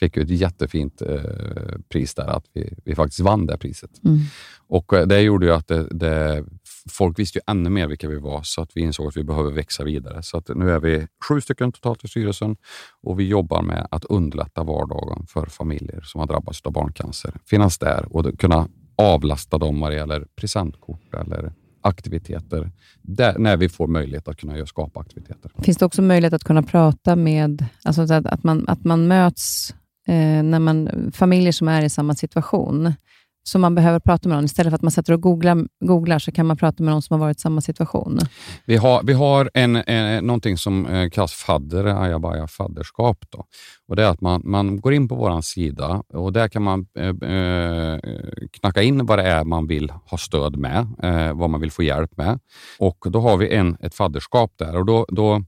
fick 0.00 0.16
ett 0.16 0.30
jättefint 0.30 1.02
eh, 1.02 1.78
pris 1.88 2.14
där, 2.14 2.26
att 2.26 2.44
vi, 2.52 2.74
vi 2.84 2.94
faktiskt 2.94 3.20
vann 3.20 3.46
det 3.46 3.58
priset. 3.58 4.04
Mm. 4.04 4.18
Och 4.66 4.92
eh, 4.92 5.06
Det 5.06 5.20
gjorde 5.20 5.46
ju 5.46 5.52
att 5.52 5.68
det, 5.68 5.88
det, 5.90 6.44
folk 6.90 7.18
visste 7.18 7.38
ju 7.38 7.42
ännu 7.46 7.70
mer 7.70 7.86
vilka 7.86 8.08
vi 8.08 8.18
var, 8.18 8.42
så 8.42 8.62
att 8.62 8.70
vi 8.74 8.80
insåg 8.80 9.06
att 9.06 9.16
vi 9.16 9.24
behöver 9.24 9.50
växa 9.50 9.84
vidare. 9.84 10.22
Så 10.22 10.38
att 10.38 10.48
nu 10.48 10.70
är 10.70 10.80
vi 10.80 11.06
sju 11.28 11.40
stycken 11.40 11.72
totalt 11.72 12.04
i 12.04 12.08
styrelsen 12.08 12.56
och 13.02 13.20
vi 13.20 13.28
jobbar 13.28 13.62
med 13.62 13.88
att 13.90 14.04
underlätta 14.04 14.62
vardagen 14.62 15.26
för 15.26 15.46
familjer 15.46 16.00
som 16.00 16.18
har 16.18 16.26
drabbats 16.26 16.60
av 16.64 16.72
barncancer. 16.72 17.34
Finnas 17.46 17.78
där 17.78 18.06
och 18.10 18.38
kunna 18.38 18.68
avlasta 18.96 19.58
dem 19.58 19.80
vad 19.80 19.90
det 19.90 19.96
gäller 19.96 20.26
presentkort 20.36 21.14
eller 21.14 21.52
aktiviteter 21.80 22.70
där, 23.02 23.38
när 23.38 23.56
vi 23.56 23.68
får 23.68 23.86
möjlighet 23.86 24.28
att 24.28 24.36
kunna 24.36 24.66
skapa 24.66 25.00
aktiviteter. 25.00 25.50
Finns 25.62 25.78
det 25.78 25.84
också 25.84 26.02
möjlighet 26.02 26.32
att 26.32 26.44
kunna 26.44 26.62
prata 26.62 27.16
med, 27.16 27.64
alltså 27.84 28.14
att, 28.14 28.44
man, 28.44 28.68
att 28.68 28.84
man 28.84 29.08
möts, 29.08 29.74
eh, 30.06 30.42
när 30.42 30.58
man, 30.58 30.90
familjer 31.14 31.52
som 31.52 31.68
är 31.68 31.82
i 31.82 31.88
samma 31.88 32.14
situation, 32.14 32.92
som 33.48 33.60
man 33.60 33.74
behöver 33.74 34.00
prata 34.00 34.28
med 34.28 34.36
någon. 34.36 34.44
Istället 34.44 34.70
för 34.70 34.74
att 34.74 34.82
man 34.82 34.90
sätter 34.90 35.12
och 35.12 35.22
googlar, 35.22 35.66
googlar 35.84 36.18
så 36.18 36.32
kan 36.32 36.46
man 36.46 36.56
prata 36.56 36.82
med 36.82 36.92
någon 36.92 37.02
som 37.02 37.14
har 37.14 37.26
varit 37.26 37.36
i 37.36 37.40
samma 37.40 37.60
situation. 37.60 38.18
Vi 38.64 38.76
har, 38.76 39.02
vi 39.02 39.12
har 39.12 39.50
en, 39.54 39.76
en, 39.76 40.24
någonting 40.24 40.56
som 40.56 40.86
eh, 40.86 41.10
kallas 41.10 41.32
fadder, 41.32 41.84
ayabaya 41.84 42.46
fadderskap. 42.46 43.24
Då. 43.30 43.44
Och 43.88 43.96
det 43.96 44.04
är 44.04 44.10
att 44.10 44.20
man, 44.20 44.42
man 44.44 44.80
går 44.80 44.94
in 44.94 45.08
på 45.08 45.14
vår 45.14 45.40
sida 45.40 46.02
och 46.14 46.32
där 46.32 46.48
kan 46.48 46.62
man 46.62 46.86
eh, 46.98 47.08
eh, 47.08 47.98
knacka 48.52 48.82
in 48.82 49.06
vad 49.06 49.18
det 49.18 49.24
är 49.24 49.44
man 49.44 49.66
vill 49.66 49.90
ha 49.90 50.18
stöd 50.18 50.56
med, 50.56 50.86
eh, 51.02 51.32
vad 51.32 51.50
man 51.50 51.60
vill 51.60 51.70
få 51.70 51.82
hjälp 51.82 52.16
med. 52.16 52.40
Och 52.78 52.98
Då 53.10 53.20
har 53.20 53.36
vi 53.36 53.54
en, 53.54 53.76
ett 53.80 53.94
fadderskap 53.94 54.52
där 54.56 54.76
och 54.76 54.86
då, 54.86 55.06
då 55.08 55.42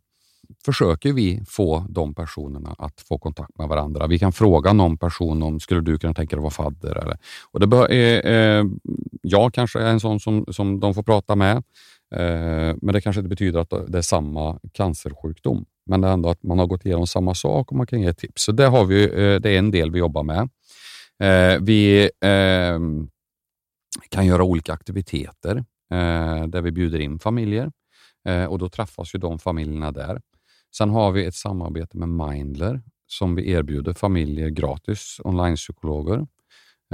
försöker 0.64 1.12
vi 1.12 1.42
få 1.48 1.86
de 1.88 2.14
personerna 2.14 2.74
att 2.78 3.00
få 3.00 3.18
kontakt 3.18 3.58
med 3.58 3.68
varandra. 3.68 4.06
Vi 4.06 4.18
kan 4.18 4.32
fråga 4.32 4.72
någon 4.72 4.96
person 4.98 5.42
om 5.42 5.60
skulle 5.60 5.80
du 5.80 5.98
kunna 5.98 6.14
tänka 6.14 6.36
dig 6.36 6.46
att 6.46 6.56
vara 6.56 6.70
fadder? 6.70 6.96
Eller, 6.96 7.18
och 7.50 7.60
det 7.60 7.86
eh, 7.86 8.32
eh, 8.32 8.64
jag 9.22 9.54
kanske 9.54 9.80
är 9.80 9.90
en 9.90 10.00
sån 10.00 10.20
som, 10.20 10.44
som 10.48 10.80
de 10.80 10.94
får 10.94 11.02
prata 11.02 11.36
med, 11.36 11.56
eh, 12.14 12.76
men 12.82 12.92
det 12.92 13.00
kanske 13.00 13.20
inte 13.20 13.28
betyder 13.28 13.60
att 13.60 13.70
det 13.88 13.98
är 13.98 14.02
samma 14.02 14.58
cancersjukdom. 14.72 15.64
Men 15.86 16.00
det 16.00 16.08
är 16.08 16.12
ändå 16.12 16.28
att 16.28 16.42
man 16.42 16.58
har 16.58 16.66
gått 16.66 16.86
igenom 16.86 17.06
samma 17.06 17.34
sak 17.34 17.70
och 17.70 17.76
man 17.76 17.86
kan 17.86 18.00
ge 18.00 18.14
tips. 18.14 18.42
Så 18.42 18.52
det, 18.52 18.66
har 18.66 18.84
vi, 18.84 19.04
eh, 19.04 19.40
det 19.40 19.50
är 19.50 19.58
en 19.58 19.70
del 19.70 19.90
vi 19.90 19.98
jobbar 19.98 20.22
med. 20.22 20.48
Eh, 21.22 21.58
vi 21.60 22.10
ehm, 22.20 23.08
kan 24.08 24.26
göra 24.26 24.44
olika 24.44 24.72
aktiviteter 24.72 25.56
eh, 25.90 26.46
där 26.46 26.62
vi 26.62 26.72
bjuder 26.72 26.98
in 26.98 27.18
familjer 27.18 27.72
eh, 28.28 28.44
och 28.44 28.58
då 28.58 28.68
träffas 28.68 29.14
ju 29.14 29.18
de 29.18 29.38
familjerna 29.38 29.92
där. 29.92 30.20
Sen 30.76 30.90
har 30.90 31.12
vi 31.12 31.24
ett 31.24 31.34
samarbete 31.34 31.98
med 31.98 32.08
Mindler 32.08 32.82
som 33.06 33.34
vi 33.34 33.50
erbjuder 33.50 33.92
familjer 33.92 34.48
gratis, 34.48 35.20
online-psykologer. 35.24 36.26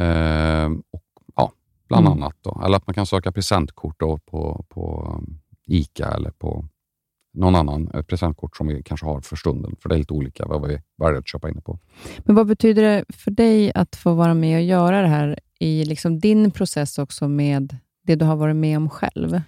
Eh, 0.00 0.70
och, 0.90 1.02
ja, 1.36 1.52
bland 1.88 2.06
mm. 2.06 2.12
annat. 2.12 2.36
Då. 2.42 2.62
Eller 2.64 2.76
att 2.76 2.86
man 2.86 2.94
kan 2.94 3.06
söka 3.06 3.32
presentkort 3.32 4.00
då 4.00 4.18
på, 4.18 4.64
på 4.68 5.14
um, 5.18 5.40
ICA 5.66 6.08
eller 6.08 6.30
på 6.30 6.68
någon 7.34 7.54
annan 7.54 7.90
eh, 7.94 8.02
presentkort 8.02 8.56
som 8.56 8.66
vi 8.66 8.82
kanske 8.82 9.06
har 9.06 9.20
för 9.20 9.36
stunden. 9.36 9.76
För 9.80 9.88
det 9.88 9.94
är 9.94 9.98
lite 9.98 10.14
olika 10.14 10.46
vad 10.46 10.68
vi 10.68 10.80
väljer 10.98 11.18
att 11.18 11.28
köpa 11.28 11.48
in 11.48 11.62
på. 11.62 11.78
Men 12.18 12.36
vad 12.36 12.46
betyder 12.46 12.82
det 12.82 13.04
för 13.08 13.30
dig 13.30 13.72
att 13.74 13.96
få 13.96 14.14
vara 14.14 14.34
med 14.34 14.56
och 14.56 14.64
göra 14.64 15.02
det 15.02 15.08
här 15.08 15.38
i 15.60 15.84
liksom 15.84 16.20
din 16.20 16.50
process 16.50 16.98
också 16.98 17.28
med 17.28 17.76
det 18.02 18.14
du 18.14 18.24
har 18.24 18.36
varit 18.36 18.56
med 18.56 18.76
om 18.76 18.90
själv? 18.90 19.40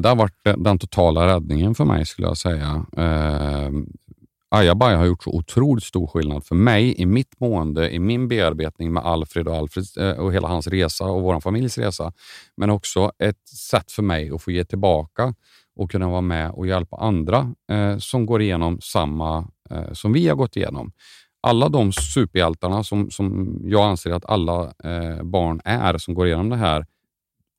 Det 0.00 0.08
har 0.08 0.16
varit 0.16 0.46
eh, 0.46 0.56
den 0.56 0.78
totala 0.78 1.26
räddningen 1.26 1.74
för 1.74 1.84
mig, 1.84 2.06
skulle 2.06 2.28
jag 2.28 2.38
säga. 2.38 2.86
Eh, 2.96 3.70
Ajabaja 4.54 4.96
har 4.96 5.04
gjort 5.04 5.22
så 5.22 5.30
otroligt 5.30 5.84
stor 5.84 6.06
skillnad 6.06 6.44
för 6.44 6.54
mig 6.54 7.00
i 7.00 7.06
mitt 7.06 7.40
mående, 7.40 7.90
i 7.90 7.98
min 7.98 8.28
bearbetning 8.28 8.92
med 8.92 9.02
Alfred 9.04 9.48
och, 9.48 9.56
Alfred, 9.56 9.84
eh, 9.98 10.10
och 10.10 10.32
hela 10.32 10.48
hans 10.48 10.66
resa 10.66 11.04
och 11.04 11.22
vår 11.22 11.40
familjs 11.40 11.78
resa. 11.78 12.12
Men 12.56 12.70
också 12.70 13.12
ett 13.18 13.48
sätt 13.48 13.92
för 13.92 14.02
mig 14.02 14.30
att 14.30 14.42
få 14.42 14.50
ge 14.50 14.64
tillbaka 14.64 15.34
och 15.76 15.90
kunna 15.90 16.08
vara 16.08 16.20
med 16.20 16.50
och 16.50 16.66
hjälpa 16.66 16.96
andra 16.96 17.54
eh, 17.72 17.98
som 17.98 18.26
går 18.26 18.42
igenom 18.42 18.78
samma 18.80 19.48
eh, 19.70 19.92
som 19.92 20.12
vi 20.12 20.28
har 20.28 20.36
gått 20.36 20.56
igenom. 20.56 20.92
Alla 21.42 21.68
de 21.68 21.92
superhjältarna 21.92 22.84
som, 22.84 23.10
som 23.10 23.58
jag 23.64 23.84
anser 23.84 24.10
att 24.10 24.24
alla 24.26 24.62
eh, 24.84 25.22
barn 25.22 25.60
är 25.64 25.98
som 25.98 26.14
går 26.14 26.26
igenom 26.26 26.48
det 26.48 26.56
här 26.56 26.86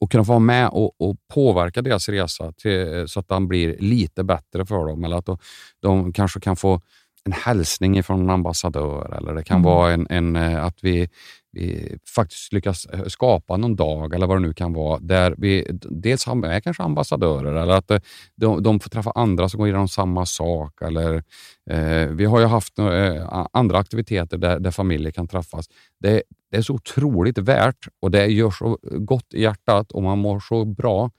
och 0.03 0.11
kunna 0.11 0.23
få 0.23 0.31
vara 0.31 0.39
med 0.39 0.69
och, 0.69 1.01
och, 1.01 1.15
påverka 1.33 1.81
deras 1.81 2.09
resa 2.09 2.51
till, 2.51 3.07
så 3.07 3.19
att 3.19 3.27
den 3.27 3.47
blir 3.47 3.77
lite 3.79 4.23
bättre 4.23 4.65
för 4.65 4.85
dem. 4.87 5.03
Eller 5.03 5.17
att 5.17 5.25
de, 5.25 5.37
de 5.81 6.13
kanske 6.13 6.39
kan 6.39 6.55
få 6.55 6.81
en 7.25 7.31
hälsning 7.31 8.03
från 8.03 8.21
en 8.21 8.29
ambassadör 8.29 9.17
eller 9.17 9.33
det 9.33 9.43
kan 9.43 9.57
mm. 9.57 9.65
vara 9.65 9.91
en, 9.91 10.07
en, 10.09 10.35
eh, 10.35 10.65
att 10.65 10.77
vi, 10.81 11.09
vi 11.53 11.97
faktiskt 12.15 12.53
lyckas 12.53 12.85
eh, 12.85 13.05
skapa 13.05 13.57
någon 13.57 13.75
dag 13.75 14.13
eller 14.13 14.27
vad 14.27 14.37
det 14.37 14.41
nu 14.41 14.53
kan 14.53 14.73
vara, 14.73 14.99
där 14.99 15.35
vi 15.37 15.67
dels 15.89 16.25
har 16.25 16.35
med 16.35 16.63
kanske 16.63 16.83
ambassadörer 16.83 17.53
eller 17.53 17.73
att 17.73 17.91
eh, 17.91 17.99
de, 18.35 18.63
de 18.63 18.79
får 18.79 18.89
träffa 18.89 19.11
andra 19.15 19.49
som 19.49 19.57
går 19.57 19.67
igenom 19.67 19.87
samma 19.87 20.25
sak. 20.25 20.81
Eller, 20.81 21.23
eh, 21.69 22.07
vi 22.07 22.25
har 22.25 22.39
ju 22.39 22.45
haft 22.45 22.79
eh, 22.79 23.45
andra 23.53 23.77
aktiviteter 23.77 24.37
där, 24.37 24.59
där 24.59 24.71
familjer 24.71 25.11
kan 25.11 25.27
träffas. 25.27 25.65
Det, 25.99 26.23
det 26.51 26.57
är 26.57 26.61
så 26.61 26.73
otroligt 26.73 27.37
värt 27.37 27.87
och 28.01 28.11
det 28.11 28.25
gör 28.25 28.51
så 28.51 28.77
gott 28.81 29.33
i 29.33 29.41
hjärtat 29.41 29.91
och 29.91 30.03
man 30.03 30.19
mår 30.19 30.39
så 30.39 30.65
bra 30.65 31.11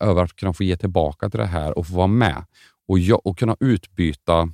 över 0.00 0.22
att 0.22 0.36
kunna 0.36 0.52
få 0.52 0.64
ge 0.64 0.76
tillbaka 0.76 1.30
till 1.30 1.40
det 1.40 1.46
här 1.46 1.78
och 1.78 1.86
få 1.86 1.94
vara 1.94 2.06
med 2.06 2.44
och, 2.88 3.26
och 3.26 3.38
kunna 3.38 3.56
utbyta 3.60 4.48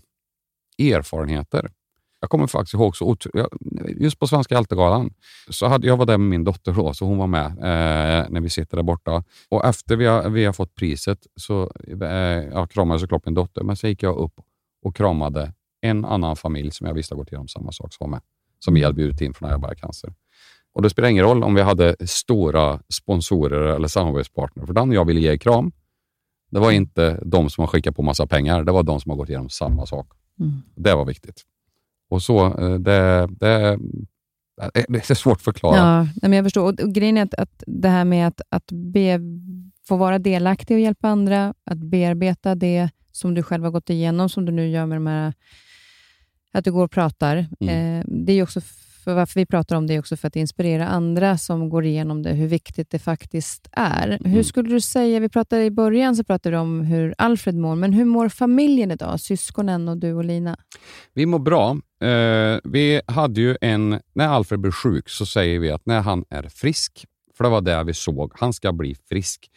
erfarenheter. 0.78 1.70
Jag 2.26 2.30
kommer 2.30 2.46
faktiskt 2.46 2.74
ihåg, 2.74 2.96
så 2.96 3.16
just 3.96 4.18
på 4.18 4.26
Svenska 4.26 4.54
Hjältegalan, 4.54 5.10
så 5.50 5.66
hade, 5.66 5.86
jag 5.86 5.96
var 5.96 6.06
där 6.06 6.18
med 6.18 6.28
min 6.28 6.44
dotter 6.44 6.72
då, 6.72 6.94
så 6.94 7.04
hon 7.04 7.18
var 7.18 7.26
med 7.26 7.46
eh, 7.46 8.26
när 8.30 8.40
vi 8.40 8.50
sitter 8.50 8.76
där 8.76 8.84
borta. 8.84 9.24
Och 9.48 9.64
efter 9.64 9.96
vi 9.96 10.06
har, 10.06 10.30
vi 10.30 10.44
har 10.44 10.52
fått 10.52 10.74
priset 10.74 11.18
så 11.36 11.72
eh, 12.02 12.08
jag 12.08 12.70
kramade 12.70 12.94
jag 12.94 13.00
såklart 13.00 13.26
min 13.26 13.34
dotter, 13.34 13.62
men 13.62 13.76
så 13.76 13.86
gick 13.86 14.02
jag 14.02 14.16
upp 14.16 14.32
och 14.82 14.96
kramade 14.96 15.52
en 15.80 16.04
annan 16.04 16.36
familj 16.36 16.70
som 16.70 16.86
jag 16.86 16.94
visste 16.94 17.14
har 17.14 17.18
gått 17.18 17.32
igenom 17.32 17.48
samma 17.48 17.72
sak 17.72 17.92
som 17.92 18.10
med, 18.10 18.20
som 18.58 18.74
vi 18.74 18.82
hade 18.82 18.94
bjudit 18.94 19.20
in 19.20 19.34
från 19.34 19.48
Ayabaja 19.48 19.74
Cancer. 19.74 20.14
Och 20.72 20.82
det 20.82 20.90
spelar 20.90 21.08
ingen 21.08 21.24
roll 21.24 21.42
om 21.42 21.54
vi 21.54 21.62
hade 21.62 21.96
stora 22.00 22.80
sponsorer 22.88 23.76
eller 23.76 23.88
samarbetspartner, 23.88 24.66
för 24.66 24.72
den 24.72 24.92
jag 24.92 25.04
ville 25.04 25.20
ge 25.20 25.38
kram, 25.38 25.72
det 26.50 26.60
var 26.60 26.70
inte 26.70 27.20
de 27.24 27.50
som 27.50 27.62
har 27.62 27.68
skickat 27.68 27.96
på 27.96 28.02
massa 28.02 28.26
pengar, 28.26 28.64
det 28.64 28.72
var 28.72 28.82
de 28.82 29.00
som 29.00 29.10
har 29.10 29.16
gått 29.16 29.28
igenom 29.28 29.48
samma 29.48 29.86
sak. 29.86 30.06
Mm. 30.40 30.62
Det 30.74 30.94
var 30.94 31.04
viktigt. 31.04 31.42
Och 32.08 32.22
så, 32.22 32.46
eh, 32.46 32.74
det, 32.74 33.28
det, 33.40 33.78
det 34.88 35.10
är 35.10 35.14
svårt 35.14 35.36
att 35.36 35.42
förklara. 35.42 35.76
Ja, 35.76 36.28
men 36.28 36.32
jag 36.32 36.44
förstår. 36.44 36.62
Och, 36.62 36.80
och 36.80 36.92
grejen 36.92 37.16
är 37.16 37.22
att, 37.22 37.34
att 37.34 37.62
det 37.66 37.88
här 37.88 38.04
med 38.04 38.28
att, 38.28 38.40
att 38.48 38.72
be, 38.72 39.20
få 39.88 39.96
vara 39.96 40.18
delaktig 40.18 40.76
och 40.76 40.80
hjälpa 40.80 41.08
andra, 41.08 41.54
att 41.64 41.78
bearbeta 41.78 42.54
det 42.54 42.90
som 43.12 43.34
du 43.34 43.42
själv 43.42 43.64
har 43.64 43.70
gått 43.70 43.90
igenom, 43.90 44.28
som 44.28 44.44
du 44.44 44.52
nu 44.52 44.68
gör 44.68 44.86
med 44.86 44.96
de 44.96 45.06
här, 45.06 45.32
att 46.52 46.64
du 46.64 46.72
går 46.72 46.84
och 46.84 46.90
pratar. 46.90 47.46
Mm. 47.60 47.98
Eh, 47.98 48.04
det 48.08 48.32
är 48.32 48.42
också 48.42 48.60
för 49.06 49.14
varför 49.14 49.40
vi 49.40 49.46
pratar 49.46 49.76
om 49.76 49.86
det 49.86 49.94
är 49.94 49.98
också 49.98 50.16
för 50.16 50.28
att 50.28 50.36
inspirera 50.36 50.86
andra 50.86 51.38
som 51.38 51.68
går 51.68 51.84
igenom 51.84 52.22
det, 52.22 52.32
hur 52.32 52.46
viktigt 52.46 52.90
det 52.90 52.98
faktiskt 52.98 53.68
är. 53.72 54.08
Mm. 54.08 54.32
Hur 54.32 54.42
skulle 54.42 54.68
du 54.68 54.80
säga, 54.80 55.20
vi 55.20 55.28
pratade 55.28 55.64
i 55.64 55.70
början 55.70 56.16
så 56.16 56.24
pratade 56.24 56.56
vi 56.56 56.60
om 56.60 56.80
hur 56.80 57.14
Alfred 57.18 57.54
mår, 57.54 57.76
men 57.76 57.92
hur 57.92 58.04
mår 58.04 58.28
familjen 58.28 58.90
idag? 58.90 59.20
Syskonen 59.20 59.88
och 59.88 59.96
du 59.96 60.12
och 60.12 60.24
Lina? 60.24 60.56
Vi 61.14 61.26
mår 61.26 61.38
bra. 61.38 61.70
Eh, 62.00 62.58
vi 62.64 63.00
hade 63.06 63.40
ju 63.40 63.56
en, 63.60 64.00
när 64.14 64.28
Alfred 64.28 64.60
blir 64.60 64.72
sjuk 64.72 65.08
så 65.08 65.26
säger 65.26 65.58
vi 65.58 65.70
att 65.70 65.86
när 65.86 66.00
han 66.00 66.24
är 66.30 66.42
frisk, 66.42 67.04
för 67.36 67.44
det 67.44 67.50
var 67.50 67.60
det 67.60 67.84
vi 67.84 67.94
såg, 67.94 68.32
han 68.34 68.52
ska 68.52 68.72
bli 68.72 68.94
frisk. 69.08 69.50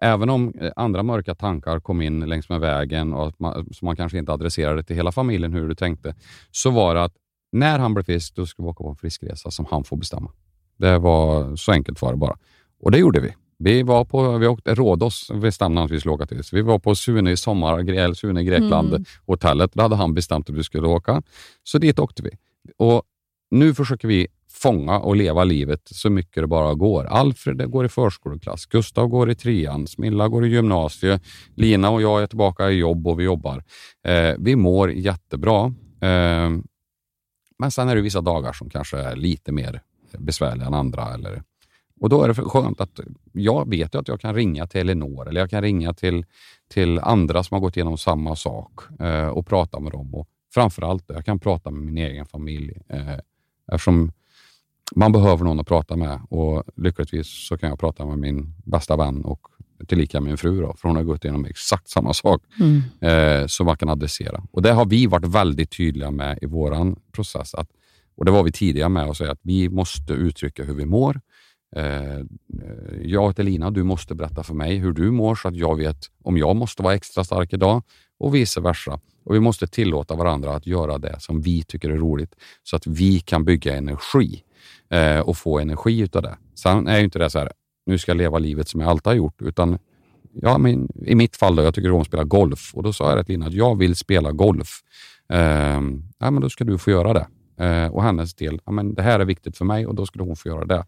Även 0.00 0.30
om 0.30 0.54
eh, 0.60 0.72
andra 0.76 1.02
mörka 1.02 1.34
tankar 1.34 1.80
kom 1.80 2.02
in 2.02 2.20
längs 2.20 2.48
med 2.48 2.60
vägen 2.60 3.12
och 3.12 3.34
man, 3.38 3.66
så 3.72 3.84
man 3.84 3.96
kanske 3.96 4.18
inte 4.18 4.32
adresserade 4.32 4.82
till 4.82 4.96
hela 4.96 5.12
familjen 5.12 5.52
hur 5.52 5.68
du 5.68 5.74
tänkte, 5.74 6.14
så 6.50 6.70
var 6.70 6.94
det 6.94 7.04
att 7.04 7.14
när 7.52 7.78
han 7.78 7.94
blir 7.94 8.04
frisk, 8.04 8.34
då 8.34 8.46
ska 8.46 8.62
vi 8.62 8.68
åka 8.68 8.84
på 8.84 8.90
en 8.90 8.96
friskresa 8.96 9.50
som 9.50 9.66
han 9.70 9.84
får 9.84 9.96
bestämma. 9.96 10.30
Det 10.78 10.98
var 10.98 11.56
så 11.56 11.72
enkelt 11.72 12.02
var 12.02 12.10
det 12.10 12.16
bara. 12.16 12.36
Och 12.80 12.90
det 12.90 12.98
gjorde 12.98 13.20
vi. 13.20 13.34
Vi 13.58 13.82
var 13.82 14.04
på, 14.04 14.38
vi 14.38 14.46
åkte 14.46 14.74
Rhodos, 14.74 15.30
bestämde 15.34 15.82
att 15.82 15.90
vi 15.90 16.00
skulle 16.00 16.14
åka 16.14 16.26
till. 16.26 16.44
Så 16.44 16.56
vi 16.56 16.62
var 16.62 16.78
på 16.78 16.94
Sune 16.94 17.30
i 17.30 17.36
sommar, 17.36 18.14
Sune 18.14 18.40
i 18.40 18.44
Grekland, 18.44 18.88
Mm. 18.88 19.04
hotellet. 19.26 19.70
Där 19.74 19.82
hade 19.82 19.96
han 19.96 20.14
bestämt 20.14 20.50
att 20.50 20.56
vi 20.56 20.64
skulle 20.64 20.86
åka. 20.88 21.22
Så 21.64 21.78
dit 21.78 21.98
åkte 21.98 22.22
vi. 22.22 22.30
Och 22.76 23.02
nu 23.50 23.74
försöker 23.74 24.08
vi 24.08 24.26
fånga 24.52 24.98
och 24.98 25.16
leva 25.16 25.44
livet 25.44 25.80
så 25.84 26.10
mycket 26.10 26.42
det 26.42 26.46
bara 26.46 26.74
går. 26.74 27.04
Alfred 27.04 27.70
går 27.70 27.84
i 27.84 27.88
förskoleklass, 27.88 28.66
Gustav 28.66 29.06
går 29.08 29.30
i 29.30 29.34
trean, 29.34 29.86
Smilla 29.86 30.28
går 30.28 30.46
i 30.46 30.48
gymnasiet, 30.48 31.22
Lina 31.56 31.90
och 31.90 32.02
jag 32.02 32.22
är 32.22 32.26
tillbaka 32.26 32.70
i 32.70 32.74
jobb 32.78 33.06
och 33.06 33.20
vi 33.20 33.24
jobbar. 33.24 33.64
Eh, 34.06 34.34
vi 34.38 34.56
mår 34.56 34.92
jättebra. 34.92 35.74
Eh, 36.00 36.50
men 37.60 37.70
sen 37.70 37.88
är 37.88 37.94
det 37.96 38.00
vissa 38.00 38.20
dagar 38.20 38.52
som 38.52 38.70
kanske 38.70 38.98
är 38.98 39.16
lite 39.16 39.52
mer 39.52 39.82
besvärliga 40.18 40.66
än 40.66 40.74
andra. 40.74 41.14
Eller, 41.14 41.42
och 42.00 42.08
då 42.08 42.22
är 42.22 42.28
det 42.28 42.34
skönt 42.34 42.80
att 42.80 43.00
jag 43.32 43.70
vet 43.70 43.94
ju 43.94 43.98
att 43.98 44.08
jag 44.08 44.20
kan 44.20 44.34
ringa 44.34 44.66
till 44.66 44.80
Elinor 44.80 45.28
eller 45.28 45.40
jag 45.40 45.50
kan 45.50 45.62
ringa 45.62 45.94
till, 45.94 46.24
till 46.68 46.98
andra 46.98 47.42
som 47.42 47.54
har 47.54 47.60
gått 47.60 47.76
igenom 47.76 47.98
samma 47.98 48.36
sak 48.36 48.72
eh, 49.00 49.28
och 49.28 49.46
prata 49.46 49.80
med 49.80 49.92
dem. 49.92 50.14
Och 50.14 50.28
framförallt, 50.54 51.04
jag 51.06 51.24
kan 51.24 51.38
prata 51.38 51.70
med 51.70 51.82
min 51.82 51.98
egen 51.98 52.26
familj. 52.26 52.78
Eh, 52.88 53.18
eftersom 53.72 54.12
man 54.96 55.12
behöver 55.12 55.44
någon 55.44 55.60
att 55.60 55.66
prata 55.66 55.96
med 55.96 56.20
och 56.30 56.64
lyckligtvis 56.76 57.48
så 57.48 57.58
kan 57.58 57.68
jag 57.68 57.78
prata 57.78 58.06
med 58.06 58.18
min 58.18 58.54
bästa 58.64 58.96
vän 58.96 59.24
och 59.24 59.40
tillika 59.88 60.20
min 60.20 60.36
fru, 60.36 60.60
då, 60.60 60.74
för 60.78 60.88
hon 60.88 60.96
har 60.96 61.02
gått 61.04 61.24
igenom 61.24 61.44
exakt 61.44 61.88
samma 61.88 62.14
sak 62.14 62.42
Mm. 62.60 62.82
eh, 63.00 63.46
som 63.46 63.66
man 63.66 63.76
kan 63.76 63.88
adressera. 63.88 64.42
Och 64.52 64.62
Det 64.62 64.72
har 64.72 64.84
vi 64.86 65.06
varit 65.06 65.24
väldigt 65.26 65.76
tydliga 65.76 66.10
med 66.10 66.38
i 66.42 66.46
vår 66.46 66.96
process. 67.12 67.54
Att, 67.54 67.68
och 68.16 68.24
Det 68.24 68.30
var 68.30 68.42
vi 68.42 68.52
tidiga 68.52 68.88
med 68.88 69.04
att 69.04 69.16
säga 69.16 69.32
att 69.32 69.40
vi 69.42 69.68
måste 69.68 70.12
uttrycka 70.12 70.64
hur 70.64 70.74
vi 70.74 70.86
mår. 70.86 71.20
Eh, 71.76 72.24
jag 73.02 73.36
till 73.36 73.44
Lina, 73.44 73.70
du 73.70 73.82
måste 73.82 74.14
berätta 74.14 74.42
för 74.42 74.54
mig 74.54 74.76
hur 74.76 74.92
du 74.92 75.10
mår 75.10 75.34
så 75.34 75.48
att 75.48 75.56
jag 75.56 75.76
vet 75.76 75.98
om 76.24 76.38
jag 76.38 76.56
måste 76.56 76.82
vara 76.82 76.94
extra 76.94 77.24
stark 77.24 77.52
idag 77.52 77.82
och 78.18 78.34
vice 78.34 78.60
versa. 78.60 79.00
Och 79.24 79.34
Vi 79.34 79.40
måste 79.40 79.66
tillåta 79.66 80.14
varandra 80.14 80.54
att 80.54 80.66
göra 80.66 80.98
det 80.98 81.16
som 81.20 81.40
vi 81.40 81.62
tycker 81.62 81.90
är 81.90 81.96
roligt 81.96 82.34
så 82.62 82.76
att 82.76 82.86
vi 82.86 83.20
kan 83.20 83.44
bygga 83.44 83.76
energi 83.76 84.42
eh, 84.90 85.20
och 85.20 85.36
få 85.36 85.58
energi 85.58 86.00
utav 86.00 86.22
det. 86.22 86.36
Sen 86.54 86.86
är 86.88 86.98
ju 86.98 87.04
inte 87.04 87.18
det 87.18 87.30
så 87.30 87.38
här, 87.38 87.52
nu 87.90 87.98
ska 87.98 88.10
jag 88.10 88.16
leva 88.16 88.38
livet 88.38 88.68
som 88.68 88.80
jag 88.80 88.90
alltid 88.90 89.06
har 89.06 89.14
gjort, 89.14 89.42
utan 89.42 89.78
ja, 90.32 90.58
men 90.58 90.88
i 91.06 91.14
mitt 91.14 91.36
fall, 91.36 91.56
då, 91.56 91.62
jag 91.62 91.74
tycker 91.74 91.92
om 91.92 92.00
att 92.00 92.06
spela 92.06 92.24
golf 92.24 92.70
och 92.74 92.82
då 92.82 92.92
sa 92.92 93.16
jag 93.16 93.26
till 93.26 93.32
Lina 93.32 93.46
att 93.46 93.52
jag 93.52 93.78
vill 93.78 93.96
spela 93.96 94.32
golf. 94.32 94.80
Ehm, 95.28 96.02
ja, 96.18 96.30
men 96.30 96.42
då 96.42 96.50
ska 96.50 96.64
du 96.64 96.78
få 96.78 96.90
göra 96.90 97.12
det. 97.12 97.26
Eh, 97.64 97.92
och 97.92 98.02
hennes 98.02 98.34
del, 98.34 98.60
ja, 98.64 98.72
men 98.72 98.94
det 98.94 99.02
här 99.02 99.20
är 99.20 99.24
viktigt 99.24 99.56
för 99.56 99.64
mig 99.64 99.86
och 99.86 99.94
då 99.94 100.06
skulle 100.06 100.24
hon 100.24 100.36
få 100.36 100.48
göra 100.48 100.64
det 100.64 100.84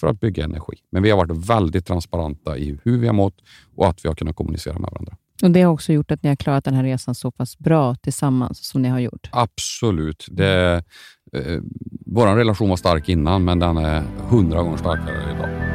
för 0.00 0.06
att 0.06 0.20
bygga 0.20 0.44
energi. 0.44 0.76
Men 0.90 1.02
vi 1.02 1.10
har 1.10 1.16
varit 1.16 1.48
väldigt 1.50 1.86
transparenta 1.86 2.56
i 2.58 2.78
hur 2.84 2.98
vi 2.98 3.06
har 3.06 3.14
mått 3.14 3.36
och 3.76 3.88
att 3.88 4.04
vi 4.04 4.08
har 4.08 4.14
kunnat 4.14 4.36
kommunicera 4.36 4.78
med 4.78 4.90
varandra. 4.90 5.16
Och 5.42 5.50
Det 5.50 5.62
har 5.62 5.72
också 5.72 5.92
gjort 5.92 6.10
att 6.10 6.22
ni 6.22 6.28
har 6.28 6.36
klarat 6.36 6.64
den 6.64 6.74
här 6.74 6.82
resan 6.82 7.14
så 7.14 7.30
pass 7.30 7.58
bra 7.58 7.94
tillsammans 7.94 8.64
som 8.64 8.82
ni 8.82 8.88
har 8.88 9.00
gjort. 9.00 9.28
Absolut. 9.32 10.26
Det, 10.30 10.84
eh, 11.32 11.60
Vår 12.06 12.36
relation 12.36 12.68
var 12.68 12.76
stark 12.76 13.08
innan, 13.08 13.44
men 13.44 13.58
den 13.58 13.76
är 13.76 14.02
hundra 14.28 14.62
gånger 14.62 14.76
starkare 14.76 15.34
idag. 15.36 15.73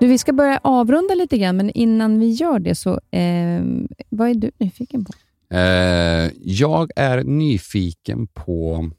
Du, 0.00 0.06
vi 0.06 0.18
ska 0.18 0.32
börja 0.32 0.60
avrunda 0.62 1.14
lite 1.14 1.38
grann, 1.38 1.56
men 1.56 1.70
innan 1.70 2.18
vi 2.18 2.30
gör 2.30 2.58
det, 2.58 2.74
så 2.74 2.90
eh, 3.10 3.62
vad 4.08 4.28
är 4.28 4.34
du 4.34 4.50
nyfiken 4.58 5.04
på? 5.04 5.12
Eh, 5.56 6.30
jag 6.42 6.90
är 6.96 7.24
nyfiken 7.24 8.26
på... 8.26 8.90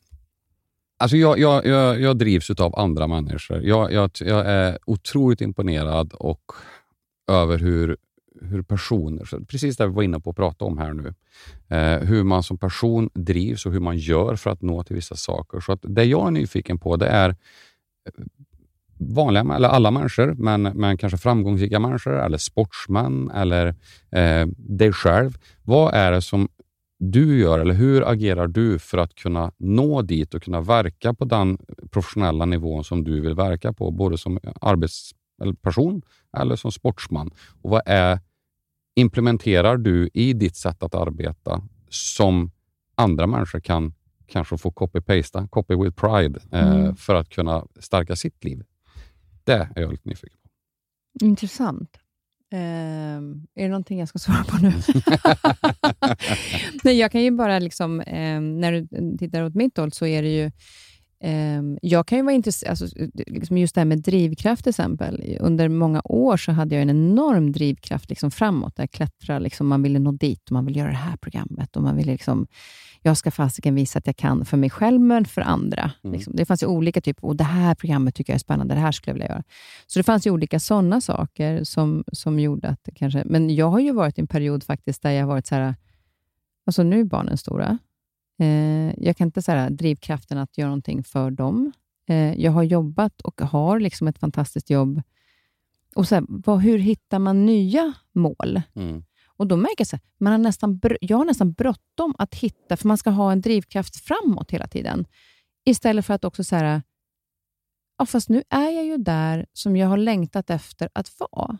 Alltså 0.97 1.17
jag, 1.17 1.39
jag, 1.39 1.65
jag, 1.65 2.01
jag 2.01 2.17
drivs 2.17 2.49
av 2.49 2.79
andra 2.79 3.07
människor. 3.07 3.63
Jag, 3.63 3.93
jag, 3.93 4.11
jag 4.19 4.45
är 4.47 4.77
otroligt 4.85 5.41
imponerad 5.41 6.13
och 6.13 6.51
över 7.27 7.57
hur, 7.57 7.97
hur 8.41 8.61
personer, 8.61 9.45
precis 9.45 9.77
det 9.77 9.87
vi 9.87 9.93
var 9.93 10.03
inne 10.03 10.19
på 10.19 10.29
att 10.29 10.35
prata 10.35 10.65
om 10.65 10.77
här 10.77 10.93
nu, 10.93 11.13
eh, 11.77 11.99
hur 11.99 12.23
man 12.23 12.43
som 12.43 12.57
person 12.57 13.09
drivs 13.13 13.65
och 13.65 13.71
hur 13.71 13.79
man 13.79 13.97
gör 13.97 14.35
för 14.35 14.49
att 14.49 14.61
nå 14.61 14.83
till 14.83 14.95
vissa 14.95 15.15
saker. 15.15 15.59
Så 15.59 15.71
att 15.71 15.79
det 15.81 16.03
jag 16.03 16.27
är 16.27 16.31
nyfiken 16.31 16.79
på 16.79 16.95
det 16.95 17.07
är 17.07 17.35
vanliga, 18.99 19.55
eller 19.55 19.67
alla 19.69 19.91
människor, 19.91 20.33
men, 20.37 20.61
men 20.61 20.97
kanske 20.97 21.17
framgångsrika 21.17 21.79
människor 21.79 22.19
eller 22.19 22.37
sportsmän 22.37 23.31
eller 23.31 23.67
eh, 24.11 24.47
dig 24.57 24.93
själv. 24.93 25.37
Vad 25.63 25.93
är 25.93 26.11
det 26.11 26.21
som 26.21 26.47
du 26.99 27.39
gör 27.39 27.59
eller 27.59 27.73
hur 27.73 28.09
agerar 28.11 28.47
du 28.47 28.79
för 28.79 28.97
att 28.97 29.15
kunna 29.15 29.51
nå 29.57 30.01
dit 30.01 30.33
och 30.33 30.43
kunna 30.43 30.61
verka 30.61 31.13
på 31.13 31.25
den 31.25 31.57
professionella 31.91 32.45
nivån 32.45 32.83
som 32.83 33.03
du 33.03 33.21
vill 33.21 33.33
verka 33.35 33.73
på, 33.73 33.91
både 33.91 34.17
som 34.17 34.39
arbetsperson 34.61 36.01
eller 36.37 36.55
som 36.55 36.71
sportsman? 36.71 37.31
Och 37.61 37.69
vad 37.69 37.81
är, 37.85 38.19
implementerar 38.95 39.77
du 39.77 40.09
i 40.13 40.33
ditt 40.33 40.55
sätt 40.55 40.83
att 40.83 40.95
arbeta 40.95 41.61
som 41.89 42.51
andra 42.95 43.27
människor 43.27 43.59
kan 43.59 43.93
kanske 44.27 44.57
få 44.57 44.71
copy-pasta, 44.71 45.47
copy 45.47 45.75
with 45.75 45.95
pride, 46.01 46.39
eh, 46.51 46.71
Mm. 46.71 46.95
för 46.95 47.15
att 47.15 47.29
kunna 47.29 47.65
stärka 47.79 48.15
sitt 48.15 48.43
liv? 48.43 48.63
Det 49.49 49.69
är 49.75 49.81
jag 49.81 49.91
lite 49.91 50.09
nyfiken 50.09 50.37
på. 50.43 50.49
Intressant. 51.25 51.97
Ehm, 52.51 53.47
är 53.55 53.63
det 53.63 53.67
någonting 53.67 53.99
jag 53.99 54.09
ska 54.09 54.19
svara 54.19 54.43
på 54.43 54.57
nu? 54.57 54.71
Nej, 56.83 56.99
jag 56.99 57.11
kan 57.11 57.21
ju 57.21 57.31
bara, 57.31 57.59
liksom, 57.59 58.03
ehm, 58.07 58.59
när 58.59 58.71
du 58.71 58.87
tittar 59.17 59.43
åt 59.43 59.55
mitt 59.55 59.77
håll, 59.77 59.91
så 59.91 60.05
är 60.05 60.23
det 60.23 60.29
ju 60.29 60.51
jag 61.81 62.07
kan 62.07 62.17
ju 62.17 62.23
vara 62.23 62.35
intresserad, 62.35 62.69
alltså, 62.69 62.87
liksom 63.27 63.57
just 63.57 63.75
det 63.75 63.81
här 63.81 63.85
med 63.85 64.01
drivkraft 64.01 64.63
till 64.63 64.69
exempel. 64.69 65.37
Under 65.39 65.69
många 65.69 66.01
år 66.03 66.37
så 66.37 66.51
hade 66.51 66.75
jag 66.75 66.81
en 66.81 66.89
enorm 66.89 67.51
drivkraft 67.51 68.09
liksom 68.09 68.31
framåt. 68.31 68.75
Där 68.75 68.83
jag 68.83 68.91
klättrade, 68.91 69.39
liksom, 69.39 69.67
man 69.67 69.81
ville 69.81 69.99
nå 69.99 70.11
dit 70.11 70.45
och 70.45 70.51
man 70.51 70.65
ville 70.65 70.79
göra 70.79 70.89
det 70.89 70.95
här 70.95 71.17
programmet. 71.17 71.75
Och 71.75 71.83
man 71.83 71.95
ville 71.97 72.11
liksom, 72.11 72.47
jag 73.01 73.17
ska 73.17 73.31
fasiken 73.31 73.75
visa 73.75 73.99
att 73.99 74.07
jag 74.07 74.17
kan 74.17 74.45
för 74.45 74.57
mig 74.57 74.69
själv, 74.69 75.01
men 75.01 75.25
för 75.25 75.41
andra. 75.41 75.91
Mm. 76.03 76.13
Liksom. 76.13 76.35
Det 76.35 76.45
fanns 76.45 76.63
ju 76.63 76.67
olika 76.67 77.01
typer. 77.01 77.25
Och 77.25 77.35
det 77.35 77.43
här 77.43 77.75
programmet 77.75 78.15
tycker 78.15 78.33
jag 78.33 78.35
är 78.35 78.39
spännande. 78.39 78.73
Det 78.73 78.79
här 78.79 78.91
skulle 78.91 79.09
jag 79.09 79.15
vilja 79.15 79.29
göra. 79.29 79.43
Så 79.87 79.99
det 79.99 80.03
fanns 80.03 80.27
ju 80.27 80.31
olika 80.31 80.59
sådana 80.59 81.01
saker 81.01 81.63
som, 81.63 82.03
som 82.11 82.39
gjorde 82.39 82.67
att 82.67 82.79
det 82.83 82.91
kanske... 82.91 83.23
Men 83.25 83.55
jag 83.55 83.69
har 83.69 83.79
ju 83.79 83.91
varit 83.91 84.17
i 84.17 84.21
en 84.21 84.27
period 84.27 84.63
faktiskt 84.63 85.01
där 85.01 85.11
jag 85.11 85.21
har 85.21 85.27
varit 85.27 85.47
så 85.47 85.55
här, 85.55 85.75
alltså 86.65 86.83
nu 86.83 86.99
är 86.99 87.03
barnen 87.03 87.37
stora. 87.37 87.77
Eh, 88.39 88.93
jag 88.97 89.17
kan 89.17 89.27
inte 89.27 89.41
säga 89.41 89.69
drivkraften 89.69 90.37
att 90.37 90.57
göra 90.57 90.69
någonting 90.69 91.03
för 91.03 91.31
dem. 91.31 91.71
Eh, 92.07 92.33
jag 92.33 92.51
har 92.51 92.63
jobbat 92.63 93.21
och 93.21 93.41
har 93.41 93.79
liksom 93.79 94.07
ett 94.07 94.19
fantastiskt 94.19 94.69
jobb. 94.69 95.01
Och 95.95 96.07
så 96.07 96.15
här, 96.15 96.23
vad, 96.27 96.61
Hur 96.61 96.77
hittar 96.77 97.19
man 97.19 97.45
nya 97.45 97.93
mål? 98.13 98.61
Mm. 98.75 99.03
Och 99.27 99.47
då 99.47 99.57
märker 99.57 99.75
jag 99.77 99.87
så 99.87 99.95
här, 99.95 100.03
man 100.17 100.31
har 100.31 100.37
nästan, 100.39 100.81
jag 101.01 101.17
har 101.17 101.25
nästan 101.25 101.53
bråttom 101.53 102.15
att 102.17 102.35
hitta, 102.35 102.77
för 102.77 102.87
man 102.87 102.97
ska 102.97 103.09
ha 103.09 103.31
en 103.31 103.41
drivkraft 103.41 103.95
framåt 103.95 104.51
hela 104.51 104.67
tiden. 104.67 105.05
Istället 105.65 106.05
för 106.05 106.13
att 106.13 106.25
också 106.25 106.43
säga, 106.43 106.83
ja, 107.97 108.05
fast 108.05 108.29
nu 108.29 108.43
är 108.49 108.69
jag 108.69 108.85
ju 108.85 108.97
där 108.97 109.45
som 109.53 109.77
jag 109.77 109.87
har 109.87 109.97
längtat 109.97 110.49
efter 110.49 110.89
att 110.93 111.11
vara. 111.19 111.57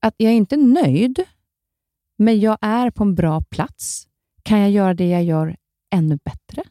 Att 0.00 0.14
jag 0.16 0.32
är 0.32 0.36
inte 0.36 0.56
nöjd, 0.56 1.24
men 2.18 2.40
jag 2.40 2.58
är 2.60 2.90
på 2.90 3.02
en 3.02 3.14
bra 3.14 3.40
plats. 3.40 4.08
Kan 4.42 4.60
jag 4.60 4.70
göra 4.70 4.94
det 4.94 5.08
jag 5.08 5.24
gör 5.24 5.56
ännu 5.90 6.18
bättre? 6.24 6.62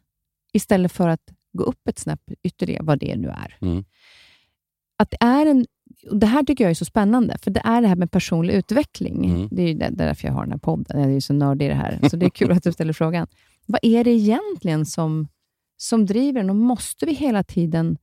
Istället 0.54 0.92
för 0.92 1.08
att 1.08 1.34
gå 1.54 1.64
upp 1.64 1.88
ett 1.88 2.00
snäpp 2.00 2.22
ytterligare, 2.44 2.84
vad 2.84 3.00
det 3.00 3.16
nu 3.16 3.28
är. 3.28 3.58
Mm. 3.62 3.84
Att 4.98 5.12
det 5.12 5.18
är 5.20 5.46
en 5.46 5.66
och 6.10 6.18
Det 6.20 6.26
här 6.28 6.44
tycker 6.44 6.64
jag 6.64 6.72
är 6.72 6.76
så 6.76 6.86
spännande, 6.86 7.38
för 7.38 7.52
det 7.52 7.62
är 7.64 7.82
det 7.82 7.88
här 7.88 7.96
med 7.96 8.12
personlig 8.12 8.54
utveckling. 8.54 9.26
Mm. 9.26 9.48
Det 9.52 9.62
är 9.64 9.68
ju 9.68 9.74
där- 9.74 9.92
därför 9.92 10.28
jag 10.28 10.34
har 10.34 10.44
den 10.44 10.52
här 10.52 10.60
podden. 10.60 11.00
Jag 11.00 11.10
är 11.10 11.14
ju 11.14 11.22
så 11.22 11.34
nördig 11.34 11.66
i 11.66 11.70
det 11.70 11.76
här, 11.76 12.00
så 12.10 12.18
det 12.18 12.26
är 12.26 12.30
kul 12.30 12.52
att 12.52 12.64
du 12.64 12.72
ställer 12.72 12.94
frågan. 12.94 13.28
Vad 13.66 13.80
är 13.84 14.04
det 14.04 14.12
egentligen 14.12 14.86
som, 14.86 15.28
som 15.78 16.06
driver 16.06 16.40
den? 16.42 16.50
Och 16.50 16.56
måste 16.56 17.06
vi 17.06 17.14
hela 17.14 17.44
tiden... 17.44 17.98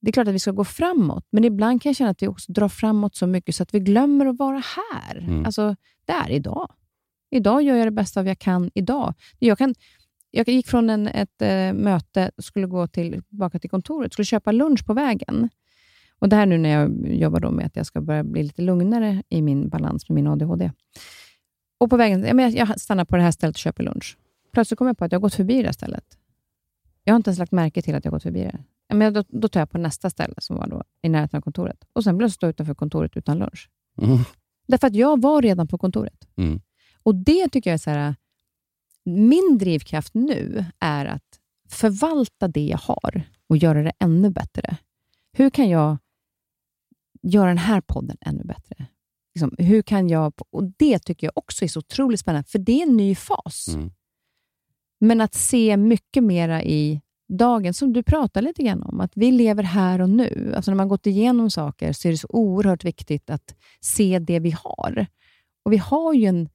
Det 0.00 0.10
är 0.10 0.12
klart 0.12 0.28
att 0.28 0.34
vi 0.34 0.38
ska 0.38 0.50
gå 0.52 0.64
framåt, 0.64 1.26
men 1.30 1.44
ibland 1.44 1.82
kan 1.82 1.90
jag 1.90 1.96
känna 1.96 2.10
att 2.10 2.22
vi 2.22 2.28
också 2.28 2.52
drar 2.52 2.68
framåt 2.68 3.16
så 3.16 3.26
mycket 3.26 3.54
så 3.54 3.62
att 3.62 3.74
vi 3.74 3.80
glömmer 3.80 4.26
att 4.26 4.38
vara 4.38 4.62
här. 4.92 5.18
Mm. 5.18 5.46
Alltså, 5.46 5.76
det 6.04 6.12
är 6.12 6.30
idag. 6.30 6.70
Idag 7.30 7.62
gör 7.62 7.76
jag 7.76 7.86
det 7.86 7.90
bästa 7.90 8.20
av 8.20 8.26
jag 8.26 8.38
kan 8.38 8.70
idag. 8.74 9.14
Jag 9.38 9.58
kan 9.58 9.74
jag 10.36 10.48
gick 10.48 10.66
från 10.66 10.90
en, 10.90 11.08
ett 11.08 11.42
äh, 11.42 11.72
möte, 11.72 12.30
skulle 12.38 12.66
gå 12.66 12.86
till, 12.86 13.22
tillbaka 13.22 13.58
till 13.58 13.70
kontoret, 13.70 14.12
skulle 14.12 14.26
köpa 14.26 14.52
lunch 14.52 14.86
på 14.86 14.94
vägen. 14.94 15.48
Och 16.18 16.28
Det 16.28 16.36
här 16.36 16.46
nu 16.46 16.58
när 16.58 16.70
jag 16.70 17.08
jobbar 17.14 17.40
då 17.40 17.50
med 17.50 17.66
att 17.66 17.76
jag 17.76 17.86
ska 17.86 18.00
börja 18.00 18.24
bli 18.24 18.42
lite 18.42 18.62
lugnare 18.62 19.22
i 19.28 19.42
min 19.42 19.68
balans 19.68 20.08
med 20.08 20.14
min 20.14 20.26
ADHD. 20.26 20.70
Och 21.78 21.90
på 21.90 21.96
vägen, 21.96 22.38
jag, 22.38 22.50
jag 22.50 22.80
stannar 22.80 23.04
på 23.04 23.16
det 23.16 23.22
här 23.22 23.30
stället 23.30 23.56
och 23.56 23.60
köper 23.60 23.84
lunch. 23.84 24.16
Plötsligt 24.52 24.78
kommer 24.78 24.88
jag 24.88 24.98
på 24.98 25.04
att 25.04 25.12
jag 25.12 25.18
har 25.18 25.22
gått 25.22 25.34
förbi 25.34 25.56
det 25.58 25.68
här 25.68 25.72
stället. 25.72 26.04
Jag 27.04 27.14
har 27.14 27.16
inte 27.16 27.30
ens 27.30 27.38
lagt 27.38 27.52
märke 27.52 27.82
till 27.82 27.94
att 27.94 28.04
jag 28.04 28.12
har 28.12 28.16
gått 28.16 28.22
förbi 28.22 28.40
det. 28.40 28.58
Men 28.94 29.12
då, 29.12 29.24
då 29.28 29.48
tar 29.48 29.60
jag 29.60 29.70
på 29.70 29.78
nästa 29.78 30.10
ställe 30.10 30.34
som 30.38 30.56
var 30.56 30.66
då 30.66 30.82
i 31.02 31.08
närheten 31.08 31.38
av 31.38 31.42
kontoret. 31.42 31.84
Och 31.92 32.04
Sen 32.04 32.16
blir 32.16 32.24
jag 32.24 32.32
stå 32.32 32.46
utanför 32.46 32.74
kontoret 32.74 33.16
utan 33.16 33.38
lunch. 33.38 33.70
Mm. 34.02 34.18
Därför 34.66 34.86
att 34.86 34.94
jag 34.94 35.22
var 35.22 35.42
redan 35.42 35.68
på 35.68 35.78
kontoret. 35.78 36.28
Mm. 36.36 36.60
Och 37.02 37.14
Det 37.14 37.48
tycker 37.48 37.70
jag 37.70 37.74
är 37.74 37.78
så 37.78 37.90
här, 37.90 38.14
min 39.04 39.58
drivkraft 39.58 40.14
nu 40.14 40.64
är 40.78 41.06
att 41.06 41.40
förvalta 41.68 42.48
det 42.48 42.66
jag 42.66 42.78
har 42.78 43.22
och 43.48 43.56
göra 43.56 43.82
det 43.82 43.92
ännu 43.98 44.30
bättre. 44.30 44.76
Hur 45.32 45.50
kan 45.50 45.68
jag 45.68 45.98
göra 47.22 47.48
den 47.48 47.58
här 47.58 47.80
podden 47.80 48.16
ännu 48.20 48.44
bättre? 48.44 48.86
Liksom, 49.34 49.54
hur 49.58 49.82
kan 49.82 50.08
jag... 50.08 50.32
Och 50.50 50.64
Det 50.78 50.98
tycker 50.98 51.26
jag 51.26 51.32
också 51.38 51.64
är 51.64 51.68
så 51.68 51.78
otroligt 51.78 52.20
spännande, 52.20 52.48
för 52.48 52.58
det 52.58 52.72
är 52.72 52.86
en 52.86 52.96
ny 52.96 53.14
fas. 53.14 53.68
Mm. 53.68 53.90
Men 55.00 55.20
att 55.20 55.34
se 55.34 55.76
mycket 55.76 56.24
mera 56.24 56.62
i 56.62 57.00
dagen, 57.28 57.74
som 57.74 57.92
du 57.92 58.02
pratar 58.02 58.42
lite 58.42 58.62
grann 58.62 58.82
om, 58.82 59.00
att 59.00 59.12
vi 59.14 59.32
lever 59.32 59.62
här 59.62 60.00
och 60.00 60.10
nu. 60.10 60.52
Alltså 60.56 60.70
när 60.70 60.76
man 60.76 60.88
gått 60.88 61.06
igenom 61.06 61.50
saker 61.50 61.92
så 61.92 62.08
är 62.08 62.12
det 62.12 62.18
så 62.18 62.28
oerhört 62.30 62.84
viktigt 62.84 63.30
att 63.30 63.54
se 63.80 64.18
det 64.18 64.38
vi 64.38 64.50
har. 64.50 65.06
Och 65.64 65.72
Vi 65.72 65.76
har 65.76 66.14
ju 66.14 66.26
en 66.26 66.48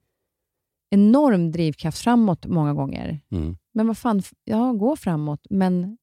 enorm 0.90 1.52
drivkraft 1.52 1.98
framåt 1.98 2.46
många 2.46 2.74
gånger. 2.74 3.20
Mm. 3.30 3.56
Men 3.72 3.86
vad 3.86 3.98
fan, 3.98 4.22
ja, 4.44 4.72
gå 4.72 4.96
framåt, 4.96 5.46
men 5.50 5.98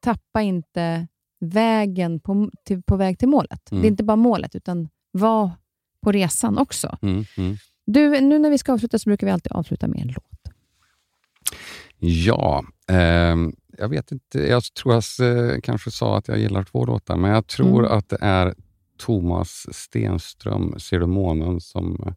tappa 0.00 0.42
inte 0.42 1.06
vägen 1.40 2.20
på, 2.20 2.50
till, 2.64 2.82
på 2.82 2.96
väg 2.96 3.18
till 3.18 3.28
målet. 3.28 3.70
Mm. 3.70 3.82
Det 3.82 3.88
är 3.88 3.90
inte 3.90 4.04
bara 4.04 4.16
målet, 4.16 4.54
utan 4.54 4.88
var 5.10 5.50
på 6.00 6.12
resan 6.12 6.58
också. 6.58 6.98
Mm, 7.02 7.24
mm. 7.36 7.56
Du, 7.86 8.20
nu 8.20 8.38
när 8.38 8.50
vi 8.50 8.58
ska 8.58 8.72
avsluta 8.72 8.98
så 8.98 9.10
brukar 9.10 9.26
vi 9.26 9.32
alltid 9.32 9.52
avsluta 9.52 9.88
med 9.88 10.00
en 10.00 10.08
låt. 10.08 10.54
Ja, 11.98 12.64
eh, 12.88 13.36
jag 13.78 13.88
vet 13.88 14.12
inte. 14.12 14.38
Jag 14.38 14.62
tror 14.74 14.94
jag 14.94 15.02
eh, 15.52 15.60
kanske 15.60 15.90
sa 15.90 16.18
att 16.18 16.28
jag 16.28 16.38
gillar 16.38 16.64
två 16.64 16.84
låtar, 16.84 17.16
men 17.16 17.30
jag 17.30 17.46
tror 17.46 17.78
mm. 17.84 17.98
att 17.98 18.08
det 18.08 18.18
är 18.20 18.54
Thomas 18.98 19.66
Stenström, 19.72 20.80
Ser 20.80 21.00
du 21.00 21.06
månen, 21.06 21.60
som 21.60 22.14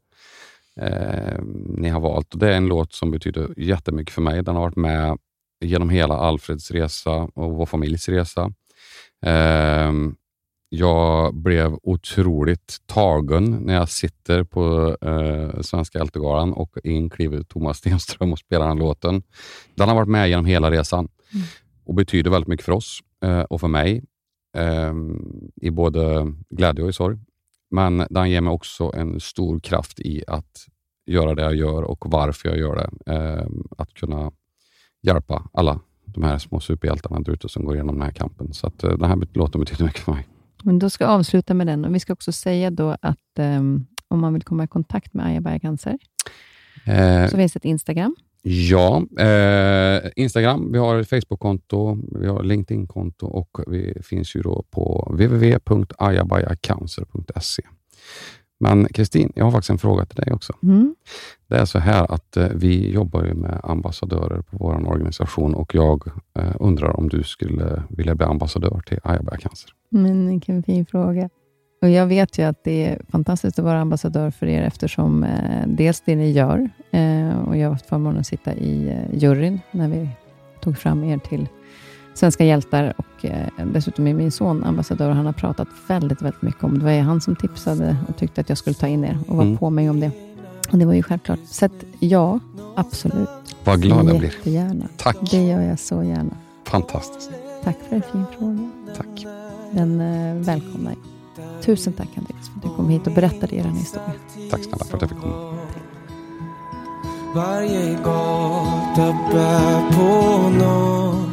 eh, 0.78 1.40
ni 1.78 1.90
har 1.90 2.00
valt. 2.00 2.34
Och 2.34 2.40
det 2.40 2.54
är 2.54 2.58
en 2.58 2.68
låt 2.68 2.94
som 2.94 3.12
betyder 3.12 3.54
jättemycket 3.58 4.14
för 4.14 4.22
mig. 4.22 4.44
Den 4.44 4.56
har 4.56 4.62
varit 4.62 4.76
med 4.76 5.18
genom 5.66 5.90
hela 5.90 6.16
Alfreds 6.16 6.72
resa 6.72 7.12
och 7.12 7.52
vår 7.52 7.66
familjs 7.66 8.10
resa. 8.10 8.52
Eh, 9.26 9.92
jag 10.70 11.36
blev 11.36 11.78
otroligt 11.84 12.78
tagen 12.86 13.52
när 13.52 13.74
jag 13.74 13.90
sitter 13.90 14.44
på 14.44 14.98
eh, 15.02 15.62
Svenska 15.62 16.00
Ältegalan 16.00 16.54
och 16.54 16.78
in 16.84 17.10
kliver 17.10 17.44
Thomas 17.44 17.78
Stenström 17.78 18.32
och 18.32 18.40
spelar 18.40 18.68
den 18.68 18.78
låten. 18.78 19.24
Den 19.76 19.88
har 19.88 19.96
varit 19.96 20.10
med 20.10 20.30
genom 20.30 20.46
hela 20.46 20.72
resan 20.72 21.08
mm. 21.34 21.46
och 21.86 21.94
betyder 21.94 22.32
väldigt 22.32 22.48
mycket 22.48 22.66
för 22.66 22.72
oss 22.72 23.00
eh, 23.24 23.42
och 23.42 23.62
för 23.62 23.68
mig 23.68 24.04
eh, 24.58 24.94
i 25.56 25.72
både 25.72 26.34
glädje 26.50 26.84
och 26.84 26.90
i 26.90 26.94
sorg. 26.94 27.18
Men 27.72 28.04
den 28.10 28.30
ger 28.30 28.42
mig 28.42 28.52
också 28.52 28.92
en 28.96 29.20
stor 29.20 29.60
kraft 29.60 30.00
i 30.00 30.24
att 30.28 30.66
göra 31.06 31.36
det 31.36 31.42
jag 31.42 31.56
gör 31.56 31.84
och 31.84 32.06
varför 32.12 32.50
jag 32.50 32.58
gör 32.58 32.76
det. 32.76 33.14
Eh, 33.14 33.48
att 33.78 33.94
kunna 33.94 34.32
hjälpa 35.02 35.50
alla 35.54 35.80
de 36.06 36.24
här 36.24 36.38
små 36.38 36.60
superhjältarna 36.60 37.20
där 37.20 37.34
ute 37.34 37.50
som 37.50 37.66
går 37.66 37.76
igenom 37.76 37.96
den 37.96 38.04
här 38.04 38.12
kampen. 38.12 38.54
Så 38.54 38.68
att, 38.68 38.84
eh, 38.84 38.98
den 38.98 39.10
här 39.10 39.28
låten 39.34 39.62
betyder 39.62 39.86
mycket 39.86 40.02
för 40.02 40.12
mig. 40.12 40.28
Men 40.64 40.80
då 40.80 40.90
ska 40.90 41.04
jag 41.04 41.12
avsluta 41.12 41.54
med 41.54 41.68
den. 41.68 41.86
Och 41.86 41.96
vi 41.96 42.00
ska 42.00 42.14
också 42.14 42.32
säga 42.32 42.72
då 42.72 42.98
att 43.02 43.40
um, 43.40 43.86
om 44.08 44.20
man 44.20 44.34
vill 44.34 44.44
komma 44.44 44.64
i 44.64 44.68
kontakt 44.68 45.14
med 45.14 45.26
Aja 45.26 45.42
Bergcancer, 45.42 45.98
eh, 46.86 47.30
så 47.30 47.38
finns 47.38 47.54
det 47.54 47.58
ett 47.58 47.66
Instagram. 47.66 48.16
Ja, 48.50 49.04
eh, 49.20 50.02
Instagram. 50.16 50.72
Vi 50.72 50.78
har 50.78 51.00
ett 51.00 51.10
Facebook-konto, 51.10 51.98
vi 52.20 52.28
har 52.28 52.44
LinkedIn-konto 52.44 53.28
och 53.28 53.60
vi 53.68 54.02
finns 54.04 54.36
ju 54.36 54.42
då 54.42 54.64
på 54.70 55.08
www.ajabajacancer.se. 55.12 57.64
Men 58.60 58.86
Kristin, 58.86 59.32
jag 59.36 59.46
har 59.46 59.52
faktiskt 59.52 59.70
en 59.70 59.78
fråga 59.78 60.06
till 60.06 60.16
dig 60.16 60.34
också. 60.34 60.54
Mm. 60.64 60.96
Det 61.48 61.56
är 61.56 61.66
så 61.66 61.80
här 61.80 62.12
att 62.12 62.38
eh, 62.38 62.50
vi 62.56 62.92
jobbar 62.92 63.24
med 63.24 63.60
ambassadörer 63.64 64.42
på 64.42 64.58
vår 64.58 64.88
organisation 64.88 65.56
och 65.56 65.76
jag 65.76 66.08
eh, 66.40 66.56
undrar 66.60 66.98
om 66.98 67.10
du 67.10 67.24
skulle 67.24 67.84
vilja 67.90 68.16
bli 68.16 68.26
ambassadör 68.26 68.82
till 68.86 69.00
Ajaberg 69.04 69.42
Cancer. 69.42 69.70
Men 69.90 70.30
vilken 70.30 70.64
fin 70.64 70.86
fråga. 70.86 71.30
Och 71.82 71.90
Jag 71.90 72.08
vet 72.08 72.38
ju 72.38 72.44
att 72.44 72.64
det 72.64 72.86
är 72.86 73.02
fantastiskt 73.10 73.60
att 73.60 73.66
vara 73.66 73.80
ambassadör 73.82 74.32
för 74.32 74.46
er 74.46 74.62
eftersom 74.62 75.24
eh, 75.24 75.68
dels 75.68 76.02
det 76.06 76.16
ni 76.16 76.32
gör 76.32 76.70
eh, 76.92 77.40
och 77.48 77.58
jag 77.58 77.68
har 77.68 77.72
haft 77.72 77.90
förmånen 77.90 78.20
att 78.20 78.28
sitta 78.28 78.54
i 78.54 78.90
eh, 78.90 79.18
juryn 79.18 79.60
när 79.72 79.88
vi 79.88 80.10
tog 80.62 80.78
fram 80.78 81.04
er 81.04 81.18
till 81.18 81.48
Svenska 82.14 82.44
hjältar 82.46 82.94
och 82.98 83.26
eh, 83.26 83.48
dessutom 83.74 84.08
är 84.08 84.14
min 84.14 84.32
son 84.32 84.64
ambassadör 84.64 85.10
och 85.10 85.16
han 85.16 85.26
har 85.26 85.34
pratat 85.34 85.68
väldigt, 85.88 86.22
väldigt 86.22 86.42
mycket 86.42 86.64
om 86.64 86.80
det. 86.80 86.86
var 86.86 87.00
han 87.00 87.22
som 87.22 87.36
tipsade 87.36 87.98
och 88.10 88.18
tyckte 88.18 88.42
att 88.42 88.50
jag 88.50 88.58
skulle 88.58 88.74
ta 88.74 88.88
in 88.88 89.04
er 89.04 89.20
och 89.28 89.36
var 89.36 89.44
mm. 89.44 89.58
på 89.58 89.70
mig 89.70 89.90
om 89.90 90.00
det. 90.00 90.12
Och 90.72 90.78
Det 90.78 90.86
var 90.86 90.94
ju 90.94 91.04
självklart. 91.04 91.40
Så 91.46 91.66
att, 91.66 91.84
ja, 92.00 92.40
absolut. 92.76 93.30
Vad 93.64 93.82
glad 93.82 94.10
jag 94.10 94.20
blir. 94.20 94.34
Tack. 94.98 95.18
Det 95.32 95.44
gör 95.44 95.62
jag 95.62 95.80
så 95.80 96.04
gärna. 96.04 96.38
Fantastiskt. 96.66 97.32
Tack 97.64 97.78
för 97.90 97.96
en 97.96 98.02
fin 98.02 98.26
fråga. 98.38 98.70
Tack. 98.98 99.26
Den 99.72 100.02
eh, 100.02 100.46
välkomnar 100.46 100.92
jag. 100.92 101.17
Tusen 101.62 101.94
tack 101.94 102.18
Andreas 102.18 102.50
för 102.50 102.58
att 102.58 102.64
du 102.64 102.70
kom 102.76 102.90
hit 102.90 103.08
och 103.08 103.14
berättade 103.14 103.56
er 103.56 103.64
historia. 103.64 104.14
Tack 104.52 104.64
snälla 104.64 104.86
för 104.86 104.96
att 104.96 105.02
jag 105.02 105.10
fick 105.10 105.20
komma. 105.20 105.58
Varje 107.36 107.94
gata 107.94 109.18
bär 109.32 109.92
på 109.92 110.50
något 110.50 111.30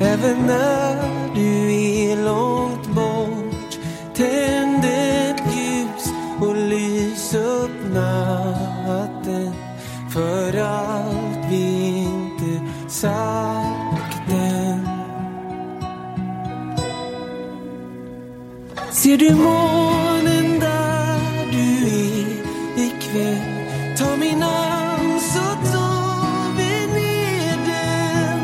Även 0.00 0.46
när 0.46 1.34
du 1.34 1.74
är 1.74 2.24
långt 2.24 2.86
bort 2.86 3.78
Tänd 4.14 4.84
ett 4.84 5.42
ljus 5.56 6.12
och 6.40 6.56
lys 6.56 7.34
upp 7.34 7.94
natten 7.94 9.52
För 10.10 10.58
allt 10.60 11.50
vi 11.50 11.96
inte 11.98 12.60
sagt 12.88 13.65
Ser 19.06 19.16
du 19.16 19.34
månen 19.34 20.60
där 20.60 21.46
du 21.52 21.86
är 21.86 22.26
ikväll? 22.76 23.96
Ta 23.98 24.16
min 24.16 24.42
hand 24.42 25.20
så 25.22 25.70
tar 25.72 26.56
vi 26.56 26.86
ner 26.94 27.56
den 27.66 28.40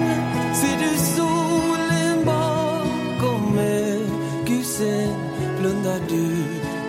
Ser 0.55 0.79
du 0.79 0.99
solen 0.99 2.25
bakom 2.25 3.59
ökusen? 3.59 5.15
Blundar 5.61 6.01
du 6.09 6.27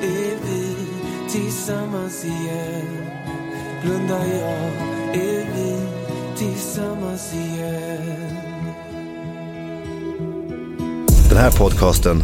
är 0.08 0.38
vi 0.46 0.76
tillsammans 1.32 2.26
igen 2.26 3.08
Blundar 3.84 4.26
jag 4.26 4.70
är 5.24 5.46
vi 5.56 5.80
tillsammans 6.38 7.34
igen 7.34 8.38
Den 11.30 11.38
här 11.38 11.52
podcasten 11.52 12.24